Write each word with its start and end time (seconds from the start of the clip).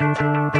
noite, 0.00 0.50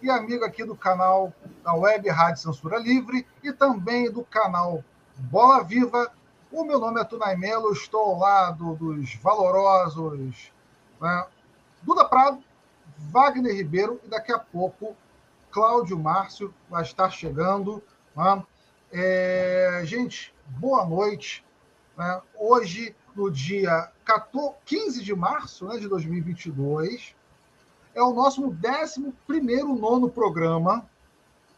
e 0.00 0.10
amiga 0.10 0.46
aqui 0.46 0.64
do 0.64 0.76
canal 0.76 1.32
da 1.64 1.74
Web 1.74 2.08
Rádio 2.08 2.42
Censura 2.42 2.78
Livre 2.78 3.26
e 3.42 3.52
também 3.52 4.10
do 4.10 4.24
canal 4.24 4.84
Bola 5.16 5.62
Viva. 5.64 6.10
O 6.52 6.64
meu 6.64 6.78
nome 6.78 7.00
é 7.00 7.04
Tunay 7.04 7.36
Melo, 7.36 7.72
estou 7.72 8.00
ao 8.00 8.18
lado 8.18 8.74
dos 8.76 9.14
valorosos 9.16 10.52
né, 11.00 11.26
Duda 11.82 12.04
Prado, 12.04 12.42
Wagner 13.10 13.54
Ribeiro 13.54 14.00
e 14.04 14.08
daqui 14.08 14.32
a 14.32 14.38
pouco 14.38 14.96
Cláudio 15.50 15.98
Márcio 15.98 16.54
vai 16.68 16.82
estar 16.82 17.10
chegando. 17.10 17.82
Né? 18.16 18.42
É, 18.92 19.82
gente, 19.84 20.34
boa 20.46 20.84
noite. 20.84 21.44
Né? 21.96 22.20
Hoje 22.38 22.94
no 23.14 23.30
dia 23.30 23.90
14, 24.04 24.54
15 24.64 25.02
de 25.02 25.14
março 25.14 25.66
né, 25.66 25.78
de 25.78 25.88
2022. 25.88 27.14
É 27.98 28.02
o 28.02 28.14
nosso 28.14 28.44
11 28.44 29.76
nono 29.76 30.08
programa. 30.08 30.88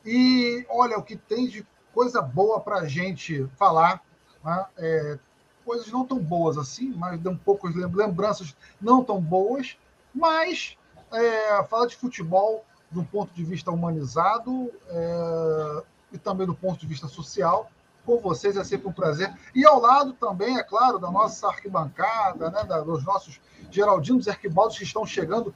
E 0.07 0.65
olha, 0.71 0.97
o 0.99 1.03
que 1.03 1.15
tem 1.15 1.47
de 1.47 1.67
coisa 1.93 2.23
boa 2.23 2.59
para 2.59 2.77
a 2.77 2.87
gente 2.87 3.47
falar. 3.59 4.03
Né? 4.43 4.67
É, 4.79 5.19
coisas 5.67 5.93
não 5.93 6.07
tão 6.07 6.19
boas 6.19 6.57
assim, 6.57 6.95
mas 6.97 7.21
dão 7.21 7.37
poucas 7.37 7.75
lembranças 7.75 8.57
não 8.81 9.05
tão 9.05 9.21
boas. 9.21 9.77
Mas 10.15 10.79
é, 11.13 11.63
fala 11.65 11.87
de 11.87 11.95
futebol 11.95 12.65
de 12.91 12.99
um 12.99 13.05
ponto 13.05 13.35
de 13.35 13.45
vista 13.45 13.71
humanizado 13.71 14.73
é, 14.89 15.83
e 16.13 16.19
também 16.19 16.47
do 16.47 16.55
ponto 16.55 16.81
de 16.81 16.87
vista 16.87 17.07
social 17.07 17.71
com 18.07 18.17
vocês, 18.17 18.57
é 18.57 18.65
sempre 18.65 18.89
um 18.89 18.93
prazer. 18.93 19.31
E 19.55 19.67
ao 19.67 19.79
lado 19.79 20.15
também, 20.15 20.57
é 20.57 20.63
claro, 20.63 20.99
da 20.99 21.11
nossa 21.11 21.49
arquibancada, 21.49 22.51
né, 22.51 22.65
dos 22.83 23.05
nossos 23.05 23.39
Geraldinos 23.71 24.27
e 24.27 24.31
Arquibaldos 24.31 24.79
que 24.79 24.85
estão 24.85 25.05
chegando 25.05 25.55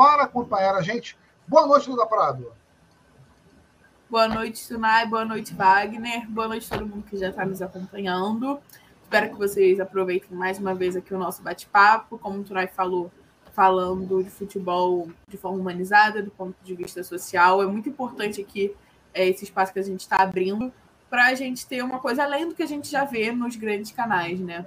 para 0.00 0.22
acompanhar 0.22 0.74
a 0.74 0.80
gente. 0.80 1.14
Boa 1.46 1.66
noite, 1.66 1.90
Luda 1.90 2.06
Prado. 2.06 2.50
Boa 4.08 4.26
noite, 4.26 4.58
Sunai. 4.58 5.06
Boa 5.06 5.26
noite, 5.26 5.52
Wagner. 5.52 6.26
Boa 6.26 6.48
noite 6.48 6.66
a 6.72 6.78
todo 6.78 6.88
mundo 6.88 7.04
que 7.04 7.18
já 7.18 7.28
está 7.28 7.44
nos 7.44 7.60
acompanhando. 7.60 8.58
Espero 9.02 9.28
que 9.28 9.36
vocês 9.36 9.78
aproveitem 9.78 10.34
mais 10.34 10.58
uma 10.58 10.74
vez 10.74 10.96
aqui 10.96 11.12
o 11.12 11.18
nosso 11.18 11.42
bate-papo. 11.42 12.16
Como 12.16 12.38
o 12.38 12.42
Tunai 12.42 12.66
falou, 12.66 13.12
falando 13.52 14.24
de 14.24 14.30
futebol 14.30 15.06
de 15.28 15.36
forma 15.36 15.58
humanizada, 15.58 16.22
do 16.22 16.30
ponto 16.30 16.56
de 16.64 16.74
vista 16.74 17.04
social. 17.04 17.62
É 17.62 17.66
muito 17.66 17.90
importante 17.90 18.40
aqui 18.40 18.74
é, 19.12 19.28
esse 19.28 19.44
espaço 19.44 19.70
que 19.70 19.80
a 19.80 19.84
gente 19.84 20.00
está 20.00 20.22
abrindo 20.22 20.72
para 21.10 21.26
a 21.26 21.34
gente 21.34 21.66
ter 21.66 21.84
uma 21.84 21.98
coisa 21.98 22.24
além 22.24 22.48
do 22.48 22.54
que 22.54 22.62
a 22.62 22.66
gente 22.66 22.90
já 22.90 23.04
vê 23.04 23.32
nos 23.32 23.54
grandes 23.54 23.92
canais, 23.92 24.40
né? 24.40 24.64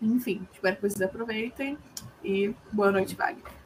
Enfim, 0.00 0.48
espero 0.50 0.76
que 0.76 0.88
vocês 0.88 1.02
aproveitem 1.02 1.76
e 2.24 2.54
boa 2.72 2.90
noite, 2.90 3.14
Wagner. 3.14 3.61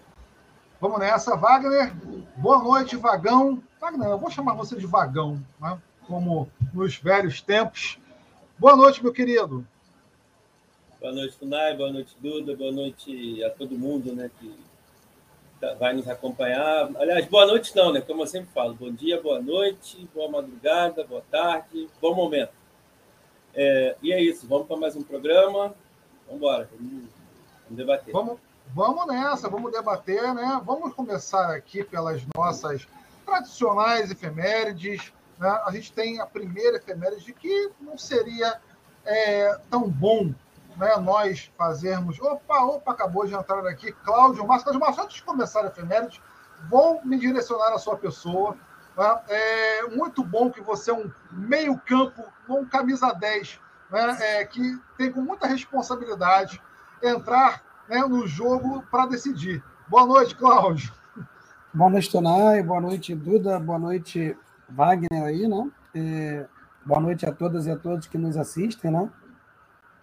Vamos 0.80 0.98
nessa, 0.98 1.36
Wagner. 1.36 1.92
Boa 2.36 2.62
noite, 2.62 2.96
Vagão. 2.96 3.62
Wagner, 3.80 4.08
eu 4.08 4.18
vou 4.18 4.30
chamar 4.30 4.54
você 4.54 4.76
de 4.76 4.86
Vagão, 4.86 5.42
né? 5.60 5.80
como 6.06 6.50
nos 6.72 6.96
velhos 6.96 7.40
tempos. 7.40 7.98
Boa 8.58 8.76
noite, 8.76 9.02
meu 9.02 9.12
querido. 9.12 9.66
Boa 11.00 11.12
noite, 11.12 11.36
Funai. 11.36 11.76
Boa 11.76 11.92
noite, 11.92 12.16
Duda. 12.20 12.54
Boa 12.56 12.72
noite 12.72 13.42
a 13.44 13.50
todo 13.50 13.78
mundo 13.78 14.14
né, 14.14 14.30
que 14.38 14.54
Tá, 15.60 15.72
vai 15.74 15.94
nos 15.94 16.06
acompanhar. 16.06 16.90
Aliás, 16.96 17.26
boa 17.26 17.46
noite 17.46 17.74
não, 17.74 17.90
né? 17.90 18.02
Como 18.02 18.22
eu 18.22 18.26
sempre 18.26 18.50
falo, 18.52 18.74
bom 18.74 18.90
dia, 18.90 19.20
boa 19.20 19.40
noite, 19.40 20.06
boa 20.14 20.30
madrugada, 20.30 21.02
boa 21.04 21.22
tarde, 21.30 21.88
bom 22.00 22.14
momento. 22.14 22.52
É, 23.54 23.96
e 24.02 24.12
é 24.12 24.22
isso, 24.22 24.46
vamos 24.46 24.66
para 24.66 24.76
mais 24.76 24.94
um 24.96 25.02
programa. 25.02 25.74
Vamos 26.26 26.42
embora, 26.42 26.68
vamos, 26.70 27.04
vamos 27.64 27.76
debater. 27.76 28.12
Vamos, 28.12 28.38
vamos 28.74 29.06
nessa, 29.06 29.48
vamos 29.48 29.72
debater, 29.72 30.34
né? 30.34 30.60
Vamos 30.64 30.94
começar 30.94 31.54
aqui 31.54 31.84
pelas 31.84 32.22
nossas 32.34 32.86
tradicionais 33.24 34.10
efemérides. 34.10 35.12
Né? 35.38 35.48
A 35.64 35.70
gente 35.70 35.92
tem 35.92 36.20
a 36.20 36.26
primeira 36.26 36.76
efeméride 36.76 37.32
que 37.32 37.70
não 37.80 37.98
seria 37.98 38.60
é, 39.04 39.58
tão 39.70 39.88
bom 39.88 40.32
né, 40.76 40.96
nós 40.96 41.50
fazermos. 41.56 42.20
Opa, 42.20 42.64
opa, 42.64 42.92
acabou 42.92 43.26
de 43.26 43.34
entrar 43.34 43.66
aqui 43.66 43.92
Cláudio 43.92 44.46
Márcio. 44.46 44.78
Cláudio 44.78 45.02
antes 45.02 45.16
de 45.16 45.22
começar 45.22 45.64
a 45.64 45.68
efeméride, 45.68 46.22
vou 46.68 47.00
me 47.04 47.18
direcionar 47.18 47.72
à 47.72 47.78
sua 47.78 47.96
pessoa. 47.96 48.56
Né? 48.96 49.20
É 49.28 49.82
muito 49.88 50.22
bom 50.22 50.50
que 50.50 50.60
você 50.60 50.90
é 50.90 50.94
um 50.94 51.10
meio-campo, 51.30 52.24
um 52.48 52.64
camisa 52.64 53.12
10, 53.12 53.60
né, 53.90 54.18
é, 54.20 54.44
que 54.44 54.78
tem 54.96 55.12
com 55.12 55.20
muita 55.20 55.46
responsabilidade 55.46 56.60
entrar 57.02 57.65
né, 57.88 58.00
no 58.06 58.26
jogo 58.26 58.82
para 58.90 59.06
decidir. 59.06 59.62
Boa 59.88 60.06
noite, 60.06 60.34
Cláudio. 60.34 60.92
Boa 61.72 61.90
noite, 61.90 62.10
Tonai. 62.10 62.62
Boa 62.62 62.80
noite, 62.80 63.14
Duda. 63.14 63.58
Boa 63.60 63.78
noite, 63.78 64.36
Wagner 64.68 65.24
aí, 65.24 65.46
né? 65.46 65.70
É, 65.94 66.46
boa 66.84 67.00
noite 67.00 67.26
a 67.26 67.32
todas 67.32 67.66
e 67.66 67.70
a 67.70 67.76
todos 67.76 68.06
que 68.06 68.18
nos 68.18 68.36
assistem, 68.36 68.90
né? 68.90 69.10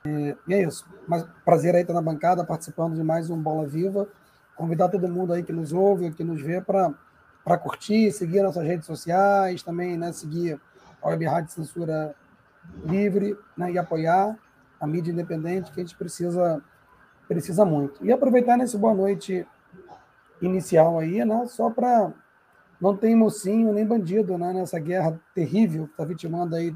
E, 0.06 0.36
e 0.48 0.54
é 0.54 0.64
isso. 0.64 0.86
Mas 1.08 1.26
prazer 1.46 1.76
aí 1.76 1.82
estar 1.82 1.94
na 1.94 2.02
bancada, 2.02 2.44
participando 2.46 2.96
de 2.96 3.04
mais 3.04 3.30
um 3.30 3.42
Bola 3.42 3.68
Viva. 3.68 4.08
Convidar 4.56 4.90
todo 4.90 5.08
mundo 5.08 5.34
aí 5.34 5.44
que 5.44 5.52
nos 5.54 5.74
ouve, 5.74 6.12
que 6.12 6.24
nos 6.24 6.42
vê, 6.42 6.62
para 6.62 7.58
curtir, 7.58 8.12
seguir 8.12 8.44
nossas 8.44 8.64
redes 8.64 8.86
sociais, 8.86 9.64
também 9.64 9.98
né, 9.98 10.12
seguir 10.12 10.60
a 11.02 11.10
Web 11.10 11.26
Rádio 11.26 11.52
Censura 11.52 12.16
Livre 12.86 13.38
né, 13.58 13.72
e 13.72 13.78
apoiar 13.78 14.38
a 14.80 14.86
mídia 14.86 15.12
independente, 15.12 15.72
que 15.72 15.80
a 15.80 15.84
gente 15.84 15.96
precisa, 15.96 16.62
precisa 17.28 17.66
muito. 17.66 18.06
E 18.06 18.12
aproveitar 18.12 18.58
nesse 18.58 18.78
boa 18.78 18.94
noite 18.94 19.46
inicial 20.42 21.00
aí, 21.00 21.24
né, 21.24 21.46
só 21.48 21.70
para 21.70 22.14
não 22.80 22.98
ter 22.98 23.16
mocinho 23.16 23.72
nem 23.72 23.86
bandido 23.86 24.38
né, 24.38 24.52
nessa 24.54 24.78
guerra 24.80 25.20
terrível 25.34 25.86
que 25.86 25.92
está 25.92 26.04
vitimando 26.04 26.56
aí 26.56 26.76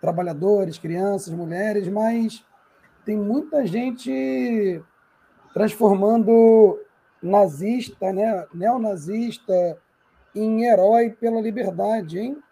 trabalhadores, 0.00 0.78
crianças, 0.78 1.32
mulheres, 1.32 1.88
mas 1.88 2.44
tem 3.04 3.16
muita 3.16 3.66
gente 3.66 4.82
transformando 5.52 6.80
nazista, 7.22 8.12
né, 8.12 8.46
neonazista, 8.52 9.78
em 10.34 10.64
herói 10.64 11.10
pela 11.10 11.40
liberdade, 11.40 12.18
hein? 12.18 12.42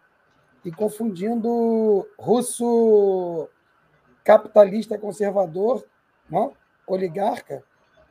E 0.64 0.70
confundindo 0.70 2.08
russo 2.16 3.48
capitalista 4.22 4.96
conservador, 4.96 5.84
né, 6.30 6.52
oligarca, 6.86 7.62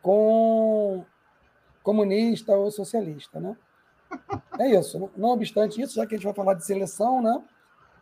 com 0.01 1.05
comunista 1.83 2.55
ou 2.55 2.71
socialista, 2.71 3.39
né? 3.39 3.55
É 4.59 4.67
isso. 4.67 5.11
Não 5.15 5.29
obstante 5.29 5.81
isso, 5.81 5.95
já 5.95 6.05
que 6.05 6.15
a 6.15 6.17
gente 6.17 6.25
vai 6.25 6.33
falar 6.33 6.53
de 6.53 6.65
seleção, 6.65 7.21
né? 7.21 7.41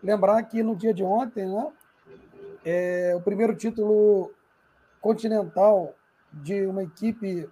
Lembrar 0.01 0.42
que 0.44 0.63
no 0.63 0.75
dia 0.75 0.94
de 0.94 1.04
ontem, 1.04 1.45
né? 1.45 1.71
É, 2.66 3.13
o 3.16 3.21
primeiro 3.21 3.56
título 3.56 4.31
continental 5.01 5.94
de 6.31 6.66
uma 6.66 6.83
equipe 6.83 7.50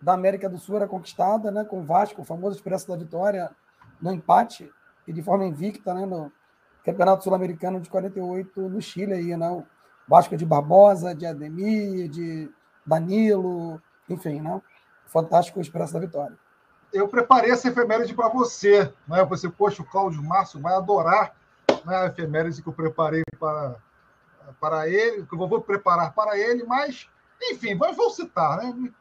da 0.00 0.12
América 0.12 0.48
do 0.48 0.58
Sul 0.58 0.76
era 0.76 0.86
conquistada, 0.86 1.50
né, 1.50 1.64
com 1.64 1.80
o 1.80 1.84
Vasco, 1.84 2.22
o 2.22 2.24
famoso 2.24 2.56
Expresso 2.56 2.88
da 2.88 2.96
Vitória, 2.96 3.50
no 4.00 4.12
empate 4.12 4.70
e 5.06 5.12
de 5.12 5.22
forma 5.22 5.46
invicta, 5.46 5.94
né, 5.94 6.04
no 6.06 6.30
Campeonato 6.84 7.24
Sul-Americano 7.24 7.80
de 7.80 7.88
48 7.88 8.68
no 8.68 8.80
Chile 8.80 9.14
aí, 9.14 9.36
né, 9.36 9.64
Vasco 10.06 10.36
de 10.36 10.44
Barbosa, 10.44 11.14
de 11.14 11.26
Ademir, 11.26 12.08
de 12.08 12.50
Danilo, 12.84 13.80
enfim, 14.08 14.40
né? 14.40 14.60
fantástico 15.06 15.60
Expresso 15.60 15.94
da 15.94 16.00
Vitória. 16.00 16.36
Eu 16.92 17.08
preparei 17.08 17.50
essa 17.50 17.68
efeméride 17.68 18.14
para 18.14 18.28
você. 18.28 18.92
Né? 19.08 19.24
Você, 19.24 19.48
poxa, 19.48 19.82
o 19.82 19.84
Cláudio 19.84 20.22
Márcio 20.22 20.60
vai 20.60 20.74
adorar 20.74 21.34
né, 21.84 21.96
a 21.96 22.06
efeméride 22.06 22.62
que 22.62 22.68
eu 22.68 22.72
preparei 22.72 23.22
para, 23.38 23.76
para 24.60 24.88
ele, 24.88 25.26
que 25.26 25.34
eu 25.34 25.38
vou 25.38 25.60
preparar 25.60 26.12
para 26.12 26.38
ele, 26.38 26.64
mas, 26.64 27.08
enfim, 27.42 27.76
vou 27.76 28.10
citar, 28.10 28.58
né? 28.58 28.92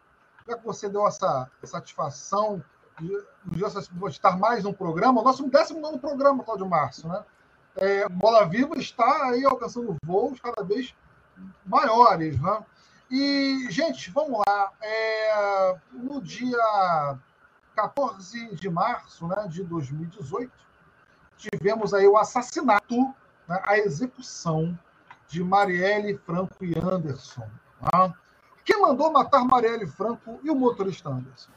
Já 0.47 0.57
que 0.57 0.65
você 0.65 0.89
deu 0.89 1.07
essa 1.07 1.49
satisfação 1.63 2.63
de, 2.99 3.65
estar 4.09 4.37
mais 4.37 4.65
um 4.65 4.73
programa, 4.73 5.23
nosso 5.23 5.49
19 5.49 5.99
programa, 5.99 6.43
Cláudio 6.43 6.67
Márcio, 6.67 7.07
né? 7.07 7.23
É, 7.75 8.07
Bola 8.09 8.45
Viva 8.45 8.77
está 8.77 9.29
aí 9.29 9.43
alcançando 9.45 9.95
voos 10.05 10.39
cada 10.39 10.63
vez 10.63 10.93
maiores, 11.65 12.39
né? 12.39 12.63
E, 13.09 13.67
gente, 13.69 14.09
vamos 14.11 14.41
lá. 14.47 14.71
É, 14.81 15.75
no 15.91 16.21
dia 16.21 17.17
14 17.75 18.55
de 18.55 18.69
março 18.69 19.27
né, 19.27 19.47
de 19.47 19.63
2018, 19.63 20.51
tivemos 21.37 21.93
aí 21.93 22.07
o 22.07 22.17
assassinato, 22.17 22.95
né, 23.47 23.59
a 23.63 23.77
execução 23.77 24.77
de 25.27 25.43
Marielle 25.43 26.17
Franco 26.17 26.63
e 26.63 26.77
Anderson. 26.77 27.47
Tá? 27.81 28.13
Quem 28.63 28.81
mandou 28.81 29.11
matar 29.11 29.43
Marielle 29.43 29.87
Franco 29.87 30.39
e 30.43 30.49
o 30.49 30.55
motorista 30.55 31.09
Anderson? 31.09 31.51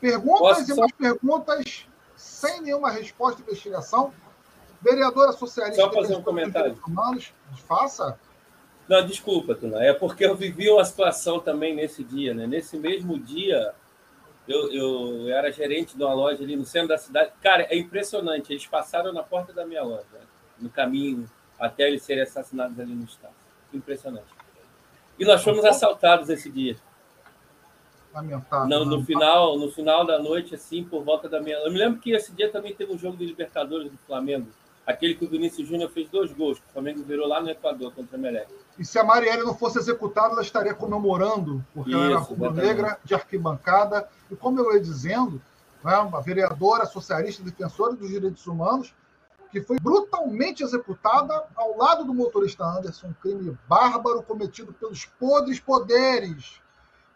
Perguntas 0.00 0.58
Posso 0.58 0.72
e 0.72 0.76
mais 0.76 0.92
perguntas 0.92 1.88
sem 2.16 2.60
nenhuma 2.62 2.90
resposta 2.90 3.36
de 3.36 3.42
investigação. 3.42 4.12
Vereadora 4.84 5.32
socialista. 5.32 5.82
Só 5.82 5.90
fazer 5.90 6.14
um 6.14 6.22
comentário. 6.22 6.78
Humanos, 6.86 7.32
faça. 7.66 8.18
Não, 8.86 9.04
desculpa, 9.06 9.54
Tuna. 9.54 9.82
É 9.82 9.94
porque 9.94 10.26
eu 10.26 10.36
vivi 10.36 10.68
uma 10.68 10.84
situação 10.84 11.40
também 11.40 11.74
nesse 11.74 12.04
dia, 12.04 12.34
né? 12.34 12.46
Nesse 12.46 12.76
mesmo 12.76 13.18
dia, 13.18 13.74
eu, 14.46 14.70
eu, 14.70 15.28
era 15.28 15.50
gerente 15.50 15.96
de 15.96 16.04
uma 16.04 16.12
loja 16.12 16.42
ali 16.42 16.54
no 16.54 16.66
centro 16.66 16.88
da 16.88 16.98
cidade. 16.98 17.32
Cara, 17.42 17.62
é 17.70 17.78
impressionante. 17.78 18.52
Eles 18.52 18.66
passaram 18.66 19.10
na 19.10 19.22
porta 19.22 19.54
da 19.54 19.64
minha 19.64 19.82
loja, 19.82 20.04
no 20.60 20.68
caminho 20.68 21.28
até 21.58 21.88
eles 21.88 22.02
serem 22.02 22.22
assassinados 22.22 22.78
ali 22.78 22.94
no 22.94 23.04
estado. 23.04 23.34
Impressionante. 23.72 24.26
E 25.18 25.24
nós 25.24 25.42
fomos 25.42 25.64
assaltados 25.64 26.28
esse 26.28 26.50
dia. 26.50 26.76
Lamentável. 28.12 28.68
No, 28.68 28.84
no, 28.84 29.04
final, 29.04 29.58
no 29.58 29.70
final 29.70 30.04
da 30.04 30.18
noite, 30.18 30.54
assim, 30.54 30.84
por 30.84 31.02
volta 31.02 31.28
da 31.28 31.40
meia. 31.40 31.56
Eu 31.64 31.72
me 31.72 31.78
lembro 31.78 32.00
que 32.00 32.12
esse 32.12 32.32
dia 32.32 32.50
também 32.50 32.74
teve 32.74 32.92
um 32.92 32.98
jogo 32.98 33.16
de 33.16 33.24
Libertadores 33.24 33.90
do 33.90 33.98
Flamengo. 33.98 34.48
Aquele 34.86 35.14
que 35.14 35.24
o 35.24 35.28
Vinícius 35.28 35.66
Júnior 35.66 35.90
fez 35.90 36.08
dois 36.10 36.32
gols. 36.32 36.58
O 36.58 36.72
Flamengo 36.72 37.02
virou 37.02 37.26
lá 37.26 37.40
no 37.40 37.48
Equador 37.48 37.92
contra 37.92 38.16
o 38.16 38.20
Melec. 38.20 38.46
E 38.78 38.84
se 38.84 38.98
a 38.98 39.04
Marielle 39.04 39.44
não 39.44 39.54
fosse 39.54 39.78
executada, 39.78 40.32
ela 40.32 40.42
estaria 40.42 40.74
comemorando, 40.74 41.64
porque 41.72 41.90
Isso, 41.90 41.98
ela 41.98 42.10
era 42.10 42.18
rubro-negra 42.18 42.98
de 43.02 43.14
arquibancada. 43.14 44.06
E 44.30 44.36
como 44.36 44.60
eu 44.60 44.74
ia 44.74 44.80
dizendo, 44.80 45.40
né, 45.82 45.96
uma 45.98 46.20
vereadora 46.20 46.84
socialista 46.84 47.42
defensora 47.42 47.94
dos 47.94 48.08
direitos 48.08 48.46
humanos, 48.46 48.94
que 49.50 49.62
foi 49.62 49.78
brutalmente 49.78 50.64
executada 50.64 51.44
ao 51.54 51.78
lado 51.78 52.04
do 52.04 52.12
motorista 52.12 52.64
Anderson, 52.64 53.06
um 53.06 53.12
crime 53.14 53.56
bárbaro 53.68 54.22
cometido 54.22 54.72
pelos 54.72 55.04
podres 55.04 55.60
poderes. 55.60 56.60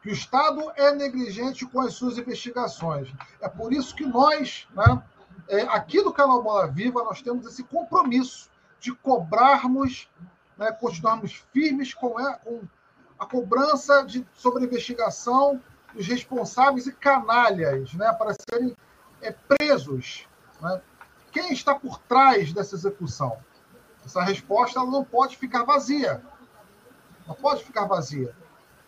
Que 0.01 0.11
o 0.11 0.13
Estado 0.13 0.71
é 0.77 0.95
negligente 0.95 1.67
com 1.67 1.81
as 1.81 1.95
suas 1.95 2.17
investigações. 2.17 3.13
É 3.41 3.49
por 3.49 3.73
isso 3.73 3.95
que 3.95 4.07
nós, 4.07 4.69
né, 4.75 5.03
é, 5.49 5.63
aqui 5.63 6.03
do 6.03 6.13
canal 6.13 6.43
Bola 6.43 6.67
Viva, 6.67 7.03
nós 7.05 7.23
temos 7.23 7.47
esse 7.47 7.65
compromisso 7.65 8.51
de 8.81 8.95
cobrarmos 8.95 10.09
né, 10.59 10.73
continuarmos 10.73 11.45
firmes 11.53 11.95
com 11.95 12.19
a, 12.19 12.35
com 12.35 12.61
a 13.19 13.25
cobrança 13.25 14.05
de, 14.05 14.27
sobre 14.35 14.65
investigação 14.65 15.63
dos 15.95 16.07
responsáveis 16.07 16.87
e 16.87 16.93
canalhas 16.93 17.95
né, 17.95 18.13
para 18.13 18.35
serem 18.51 18.77
é, 19.23 19.31
presos. 19.31 20.27
Né? 20.61 20.83
Quem 21.31 21.53
está 21.53 21.75
por 21.75 21.99
trás 22.01 22.53
dessa 22.53 22.75
execução? 22.75 23.39
Essa 24.05 24.23
resposta 24.23 24.81
não 24.81 25.05
pode 25.05 25.37
ficar 25.37 25.65
vazia. 25.65 26.23
Não 27.27 27.35
pode 27.35 27.65
ficar 27.65 27.85
vazia. 27.85 28.35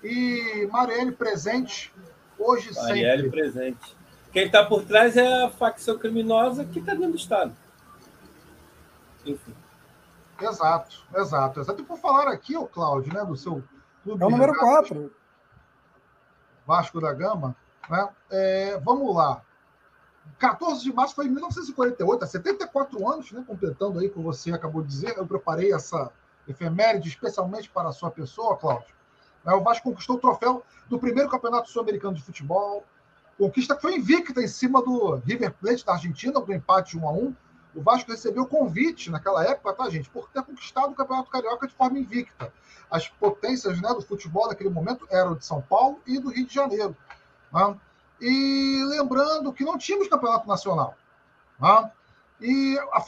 E 0.02 0.66
Marielle 0.72 1.12
presente 1.12 1.92
hoje 2.38 2.74
Marielle 2.74 3.24
sempre. 3.24 3.40
presente. 3.40 3.96
Quem 4.32 4.46
está 4.46 4.64
por 4.64 4.84
trás 4.84 5.16
é 5.16 5.44
a 5.44 5.50
facção 5.50 5.98
criminosa 5.98 6.64
que 6.64 6.78
está 6.78 6.92
dentro 6.92 7.12
do 7.12 7.16
Estado. 7.16 7.54
Enfim. 9.26 9.54
Exato, 10.40 11.04
exato, 11.14 11.60
exato. 11.60 11.82
E 11.82 11.84
por 11.84 11.98
falar 11.98 12.28
aqui, 12.28 12.56
o 12.56 12.66
Cláudio, 12.66 13.12
né, 13.12 13.24
do 13.24 13.36
seu 13.36 13.62
clube. 14.02 14.22
É 14.22 14.26
o 14.26 14.30
número 14.30 14.54
4. 14.54 15.12
Vasco 16.66 17.00
da 17.00 17.12
Gama. 17.12 17.54
Né? 17.88 18.08
É, 18.30 18.78
vamos 18.78 19.14
lá. 19.14 19.42
14 20.38 20.82
de 20.82 20.92
março 20.92 21.14
foi 21.14 21.26
em 21.26 21.30
1948, 21.30 22.24
há 22.24 22.26
74 22.26 23.12
anos, 23.12 23.32
né, 23.32 23.44
completando 23.46 23.98
aí, 23.98 24.08
como 24.08 24.32
você 24.32 24.52
acabou 24.52 24.82
de 24.82 24.88
dizer. 24.88 25.18
Eu 25.18 25.26
preparei 25.26 25.72
essa 25.72 26.10
efeméride 26.48 27.08
especialmente 27.08 27.68
para 27.68 27.88
a 27.88 27.92
sua 27.92 28.10
pessoa, 28.10 28.56
Cláudio. 28.56 28.94
É, 29.44 29.52
o 29.52 29.62
Vasco 29.62 29.90
conquistou 29.90 30.16
o 30.16 30.20
troféu 30.20 30.62
do 30.88 30.98
primeiro 30.98 31.28
campeonato 31.28 31.68
sul-americano 31.68 32.14
de 32.14 32.22
futebol. 32.22 32.84
Conquista 33.40 33.74
que 33.74 33.80
foi 33.80 33.96
invicta 33.96 34.42
em 34.42 34.46
cima 34.46 34.82
do 34.82 35.14
River 35.14 35.54
Plate 35.54 35.82
da 35.82 35.94
Argentina, 35.94 36.38
com 36.38 36.52
empate 36.52 36.98
1 36.98 37.08
a 37.08 37.12
1 37.12 37.34
o 37.74 37.80
Vasco 37.80 38.10
recebeu 38.10 38.44
convite 38.44 39.10
naquela 39.10 39.42
época, 39.44 39.72
tá, 39.72 39.88
gente, 39.88 40.10
por 40.10 40.28
ter 40.28 40.42
conquistado 40.42 40.90
o 40.90 40.94
Campeonato 40.94 41.30
Carioca 41.30 41.66
de 41.66 41.72
forma 41.72 41.98
invicta. 41.98 42.52
As 42.90 43.08
potências 43.08 43.80
né, 43.80 43.88
do 43.94 44.02
futebol 44.02 44.48
naquele 44.48 44.68
momento 44.68 45.06
eram 45.08 45.36
de 45.36 45.46
São 45.46 45.62
Paulo 45.62 46.00
e 46.06 46.18
do 46.18 46.28
Rio 46.28 46.46
de 46.46 46.52
Janeiro. 46.52 46.94
Né? 47.50 47.76
E 48.20 48.84
lembrando 48.88 49.52
que 49.54 49.64
não 49.64 49.78
tínhamos 49.78 50.08
campeonato 50.08 50.46
nacional. 50.46 50.94
Né? 51.58 51.90
E 52.42 52.78
a, 52.92 53.06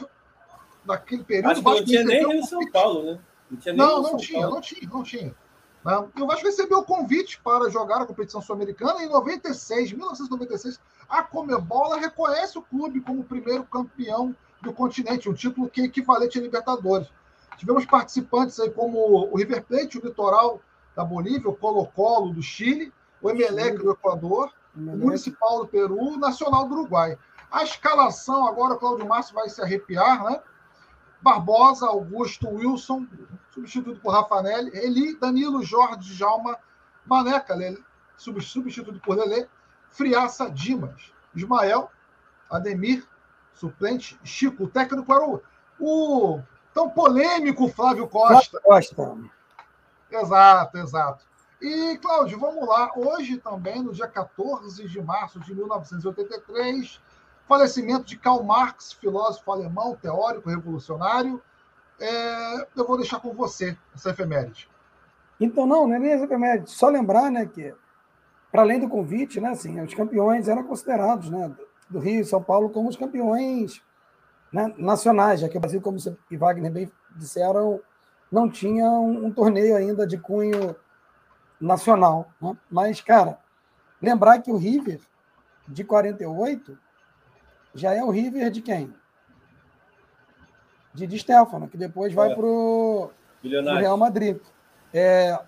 naquele 0.87 1.25
período. 1.25 1.50
Acho 1.50 1.62
que 1.62 1.69
não 1.69 1.85
tinha 1.85 2.05
nem 2.05 2.26
Rio 2.26 2.46
São 2.46 2.70
Paulo, 2.70 3.02
né? 3.02 3.19
Não, 3.50 3.58
tinha, 3.58 3.75
não, 3.75 4.02
não 4.02 4.17
tinha, 4.17 4.46
não 4.49 4.61
tinha, 4.61 4.88
não 4.88 5.02
tinha. 5.02 5.35
Né? 5.84 6.08
E 6.17 6.23
o 6.23 6.26
Vasco 6.26 6.46
recebeu 6.46 6.79
o 6.79 6.84
convite 6.84 7.40
para 7.43 7.69
jogar 7.70 8.00
a 8.00 8.06
competição 8.06 8.40
sul-americana 8.40 9.02
em 9.02 9.08
96, 9.08 9.93
1996. 9.93 10.81
A 11.08 11.23
Comebola 11.23 11.99
reconhece 11.99 12.58
o 12.58 12.62
clube 12.62 13.00
como 13.00 13.20
o 13.20 13.25
primeiro 13.25 13.64
campeão 13.64 14.34
do 14.61 14.73
continente, 14.73 15.29
um 15.29 15.34
título 15.34 15.69
que 15.69 15.81
é 15.81 15.84
equivalente 15.84 16.38
a 16.38 16.43
Libertadores. 16.43 17.08
Tivemos 17.56 17.84
participantes 17.84 18.58
aí 18.61 18.70
como 18.70 18.99
o 18.99 19.37
River 19.37 19.64
Plate, 19.64 19.99
o 19.99 20.05
Litoral 20.05 20.61
da 20.96 21.05
Bolívia, 21.05 21.50
o 21.50 21.56
Colo-Colo 21.56 22.32
do 22.32 22.43
Chile, 22.43 22.93
o 23.20 23.31
Emelec 23.31 23.78
do 23.78 23.90
Equador, 23.90 24.52
o 24.76 24.81
Municipal 24.81 25.61
do 25.61 25.69
Peru, 25.69 25.99
o 25.99 26.16
Nacional 26.16 26.66
do 26.66 26.75
Uruguai. 26.75 27.18
A 27.50 27.62
escalação 27.62 28.47
agora, 28.47 28.75
o 28.75 28.78
Cláudio 28.78 29.07
Márcio 29.07 29.35
vai 29.35 29.49
se 29.49 29.61
arrepiar, 29.61 30.25
né? 30.25 30.40
Barbosa, 31.21 31.87
Augusto, 31.87 32.49
Wilson, 32.49 33.07
substituído 33.52 34.00
por 34.00 34.12
Rafanelli, 34.12 34.71
Eli, 34.75 35.16
Danilo, 35.18 35.62
Jorge, 35.62 36.14
Jalma, 36.14 36.59
Maneca, 37.06 37.54
substituído 38.16 39.00
por 39.00 39.16
Lele, 39.16 39.49
Friaça, 39.90 40.50
Dimas, 40.50 41.12
Ismael, 41.35 41.90
Ademir, 42.50 43.06
suplente, 43.54 44.18
Chico, 44.25 44.64
o 44.64 44.68
técnico 44.68 45.12
era 45.12 45.25
o, 45.25 45.42
o 45.78 46.42
tão 46.73 46.88
polêmico 46.90 47.68
Flávio 47.68 48.09
Costa. 48.09 48.61
Flávio 48.61 48.97
Costa. 48.97 49.18
Exato, 50.11 50.78
exato. 50.78 51.25
E, 51.61 51.97
Cláudio, 51.99 52.38
vamos 52.38 52.66
lá. 52.66 52.90
Hoje 52.97 53.38
também, 53.38 53.82
no 53.82 53.92
dia 53.92 54.09
14 54.09 54.88
de 54.88 55.00
março 55.00 55.38
de 55.40 55.54
1983, 55.54 57.00
falecimento 57.47 58.04
de 58.04 58.18
Karl 58.18 58.42
Marx, 58.42 58.92
filósofo 58.92 59.52
alemão, 59.52 59.97
teórico, 59.97 60.50
revolucionário. 60.50 61.42
É, 62.00 62.66
eu 62.76 62.87
vou 62.87 62.96
deixar 62.96 63.20
com 63.20 63.32
você 63.32 63.76
essa 63.94 64.11
efeméride. 64.11 64.68
Então, 65.38 65.66
não, 65.66 65.87
não 65.87 65.94
é 65.94 65.99
nem 65.99 66.12
essa 66.12 66.25
efeméride. 66.25 66.70
Só 66.70 66.88
lembrar 66.88 67.30
né, 67.30 67.46
que, 67.46 67.75
para 68.50 68.62
além 68.62 68.80
do 68.80 68.88
convite, 68.88 69.40
né, 69.40 69.50
assim, 69.50 69.80
os 69.80 69.94
campeões 69.94 70.49
eram 70.49 70.64
considerados 70.64 71.30
né, 71.30 71.54
do 71.88 71.99
Rio 71.99 72.20
e 72.20 72.25
São 72.25 72.42
Paulo 72.42 72.70
como 72.70 72.88
os 72.88 72.96
campeões 72.96 73.82
né, 74.52 74.72
nacionais, 74.76 75.40
já 75.40 75.49
que 75.49 75.56
o 75.56 75.61
Brasil, 75.61 75.80
como 75.80 75.99
você 75.99 76.16
e 76.30 76.37
Wagner 76.37 76.70
bem 76.70 76.92
disseram, 77.16 77.80
não 78.30 78.49
tinha 78.49 78.87
um, 78.87 79.26
um 79.26 79.32
torneio 79.32 79.76
ainda 79.76 80.06
de 80.06 80.18
cunho 80.18 80.75
nacional. 81.61 82.30
Né? 82.40 82.56
Mas, 82.70 83.00
cara, 83.00 83.38
lembrar 84.00 84.40
que 84.40 84.50
o 84.50 84.56
River 84.56 85.00
de 85.68 85.84
48 85.84 86.78
já 87.75 87.92
é 87.94 88.02
o 88.02 88.11
River 88.11 88.50
de 88.50 88.61
quem? 88.61 88.94
De 90.94 91.06
Di 91.06 91.18
Stefano, 91.18 91.68
que 91.68 91.76
depois 91.76 92.12
vai 92.12 92.32
é. 92.32 92.34
para 92.34 92.46
o 92.46 93.11
Real 93.42 93.96
Madrid. 93.96 94.38
É, 94.92 95.38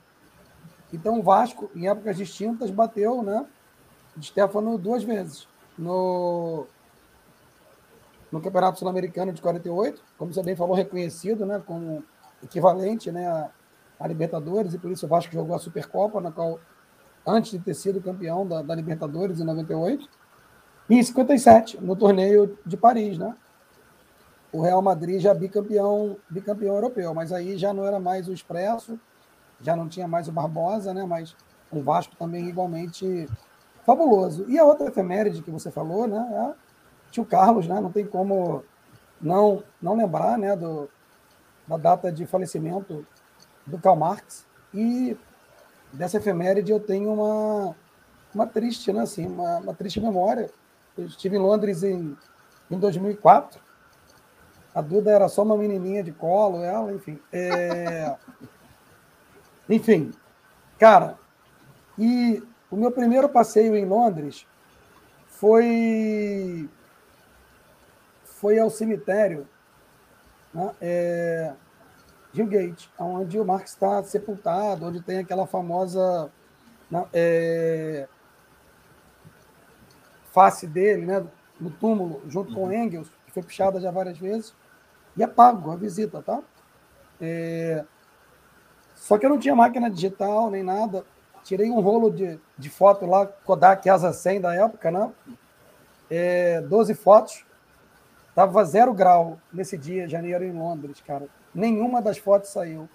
então 0.92 1.18
o 1.18 1.22
Vasco, 1.22 1.70
em 1.74 1.88
épocas 1.88 2.16
distintas, 2.16 2.70
bateu 2.70 3.22
né, 3.22 3.44
Di 4.16 4.26
Stefano 4.26 4.78
duas 4.78 5.02
vezes 5.02 5.46
no, 5.78 6.66
no 8.30 8.40
Campeonato 8.40 8.78
Sul-Americano 8.78 9.32
de 9.32 9.42
48, 9.42 10.00
como 10.16 10.32
você 10.32 10.42
bem 10.42 10.56
falou, 10.56 10.74
reconhecido 10.74 11.44
né, 11.44 11.62
como 11.66 12.02
equivalente 12.42 13.10
né, 13.10 13.26
a, 13.26 13.50
a, 13.98 14.08
Libertadores, 14.08 14.74
e 14.74 14.78
por 14.78 14.90
isso 14.90 15.06
o 15.06 15.08
Vasco 15.08 15.32
jogou 15.32 15.54
a 15.54 15.58
Supercopa, 15.58 16.20
na 16.20 16.30
qual 16.30 16.60
antes 17.26 17.52
de 17.52 17.58
ter 17.58 17.74
sido 17.74 18.00
campeão 18.00 18.46
da, 18.46 18.62
da 18.62 18.74
Libertadores 18.74 19.40
em 19.40 19.44
98, 19.44 20.08
e 20.88 20.96
em 20.96 21.02
57, 21.02 21.80
no 21.80 21.96
torneio 21.96 22.58
de 22.64 22.76
Paris, 22.76 23.18
né? 23.18 23.34
O 24.54 24.62
Real 24.62 24.80
Madrid 24.80 25.20
já 25.20 25.34
bicampeão, 25.34 26.16
bicampeão 26.30 26.76
europeu, 26.76 27.12
mas 27.12 27.32
aí 27.32 27.58
já 27.58 27.74
não 27.74 27.84
era 27.84 27.98
mais 27.98 28.28
o 28.28 28.32
Expresso, 28.32 29.00
já 29.60 29.74
não 29.74 29.88
tinha 29.88 30.06
mais 30.06 30.28
o 30.28 30.32
Barbosa, 30.32 30.94
né? 30.94 31.04
Mas 31.04 31.34
o 31.72 31.82
Vasco 31.82 32.14
também 32.14 32.48
igualmente 32.48 33.28
fabuloso. 33.84 34.44
E 34.48 34.56
a 34.56 34.64
outra 34.64 34.86
efeméride 34.86 35.42
que 35.42 35.50
você 35.50 35.72
falou, 35.72 36.06
né? 36.06 36.24
É 36.32 36.42
o 36.50 36.54
tio 37.10 37.24
Carlos, 37.24 37.66
né? 37.66 37.80
Não 37.80 37.90
tem 37.90 38.06
como 38.06 38.62
não 39.20 39.60
não 39.82 39.96
lembrar, 39.96 40.38
né? 40.38 40.54
Do, 40.54 40.88
da 41.66 41.76
data 41.76 42.12
de 42.12 42.24
falecimento 42.24 43.04
do 43.66 43.76
Karl 43.76 43.96
Marx 43.96 44.46
e 44.72 45.16
dessa 45.92 46.18
efeméride 46.18 46.70
eu 46.70 46.78
tenho 46.78 47.12
uma 47.12 47.74
uma 48.32 48.46
triste, 48.46 48.92
né? 48.92 49.00
Assim, 49.00 49.26
uma, 49.26 49.58
uma 49.58 49.74
triste 49.74 50.00
memória. 50.00 50.48
Eu 50.96 51.06
estive 51.06 51.34
em 51.36 51.40
Londres 51.40 51.82
em, 51.82 52.16
em 52.70 52.78
2004. 52.78 53.63
A 54.74 54.80
Duda 54.80 55.10
era 55.10 55.28
só 55.28 55.42
uma 55.42 55.56
menininha 55.56 56.02
de 56.02 56.12
colo, 56.12 56.62
ela, 56.62 56.92
enfim. 56.92 57.18
É... 57.32 58.16
enfim, 59.68 60.12
cara, 60.78 61.16
e 61.98 62.42
o 62.70 62.76
meu 62.76 62.90
primeiro 62.90 63.28
passeio 63.28 63.76
em 63.76 63.84
Londres 63.84 64.46
foi 65.26 66.68
foi 68.24 68.58
ao 68.58 68.68
cemitério 68.68 69.48
né, 70.52 70.74
é, 70.80 71.52
Gate, 72.34 72.88
onde 72.98 73.38
o 73.38 73.44
Marx 73.44 73.70
está 73.70 74.02
sepultado, 74.02 74.86
onde 74.86 75.00
tem 75.00 75.18
aquela 75.18 75.46
famosa 75.46 76.30
né, 76.90 77.06
é, 77.12 78.08
face 80.32 80.66
dele, 80.66 81.06
né, 81.06 81.24
no 81.60 81.70
túmulo, 81.70 82.22
junto 82.28 82.52
com 82.52 82.64
uhum. 82.64 82.72
Engels, 82.72 83.08
que 83.24 83.32
foi 83.32 83.42
pichada 83.42 83.80
já 83.80 83.90
várias 83.90 84.18
vezes, 84.18 84.54
e 85.16 85.22
é 85.22 85.26
pago 85.26 85.70
a 85.70 85.76
visita, 85.76 86.22
tá? 86.22 86.40
É, 87.20 87.84
só 88.94 89.18
que 89.18 89.26
eu 89.26 89.30
não 89.30 89.38
tinha 89.38 89.54
máquina 89.54 89.90
digital 89.90 90.50
nem 90.50 90.62
nada, 90.62 91.04
tirei 91.42 91.70
um 91.70 91.80
rolo 91.80 92.10
de, 92.10 92.38
de 92.58 92.70
foto 92.70 93.06
lá, 93.06 93.26
Kodak 93.26 93.88
Asa 93.88 94.12
100 94.12 94.40
da 94.40 94.54
época, 94.54 94.90
né? 94.90 95.12
É, 96.10 96.60
12 96.62 96.94
fotos. 96.94 97.44
Tava 98.34 98.64
zero 98.64 98.92
grau 98.92 99.38
nesse 99.52 99.78
dia, 99.78 100.08
janeiro, 100.08 100.42
em 100.42 100.52
Londres, 100.52 101.00
cara. 101.06 101.28
Nenhuma 101.54 102.02
das 102.02 102.18
fotos 102.18 102.50
saiu. 102.50 102.88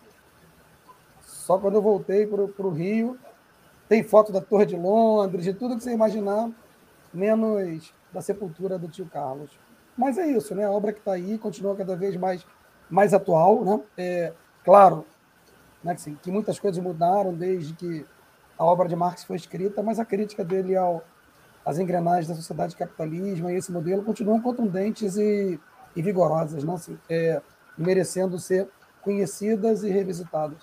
Só 1.21 1.57
quando 1.57 1.75
eu 1.75 1.81
voltei 1.81 2.27
para 2.27 2.41
o 2.41 2.69
Rio, 2.69 3.17
tem 3.87 4.03
foto 4.03 4.33
da 4.33 4.41
Torre 4.41 4.65
de 4.65 4.75
Londres, 4.75 5.45
de 5.45 5.53
tudo 5.53 5.77
que 5.77 5.83
você 5.83 5.93
imaginar, 5.93 6.49
menos 7.13 7.93
da 8.11 8.21
sepultura 8.21 8.77
do 8.77 8.89
tio 8.89 9.05
Carlos. 9.05 9.49
Mas 9.99 10.17
é 10.17 10.25
isso, 10.25 10.55
né? 10.55 10.63
A 10.63 10.71
obra 10.71 10.93
que 10.93 10.99
está 10.99 11.11
aí 11.11 11.37
continua 11.37 11.75
cada 11.75 11.93
vez 11.93 12.15
mais, 12.15 12.47
mais 12.89 13.13
atual, 13.13 13.65
né? 13.65 13.81
É, 13.97 14.33
claro, 14.63 15.05
né, 15.83 15.93
que, 15.93 15.99
assim, 15.99 16.17
que 16.23 16.31
muitas 16.31 16.57
coisas 16.57 16.81
mudaram 16.81 17.33
desde 17.33 17.73
que 17.73 18.05
a 18.57 18.63
obra 18.63 18.87
de 18.87 18.95
Marx 18.95 19.25
foi 19.25 19.35
escrita, 19.35 19.83
mas 19.83 19.99
a 19.99 20.05
crítica 20.05 20.41
dele 20.41 20.73
ao, 20.77 21.03
às 21.65 21.79
engrenagens 21.79 22.29
da 22.29 22.35
sociedade 22.35 22.77
capitalismo 22.77 23.49
e 23.49 23.55
esse 23.55 23.73
modelo 23.73 24.01
continuam 24.01 24.41
contundentes 24.41 25.17
e, 25.17 25.59
e 25.93 26.01
vigorosas, 26.01 26.63
né? 26.63 26.73
Assim, 26.73 26.97
é, 27.09 27.41
merecendo 27.77 28.39
ser 28.39 28.69
conhecidas 29.01 29.83
e 29.83 29.89
revisitadas. 29.89 30.59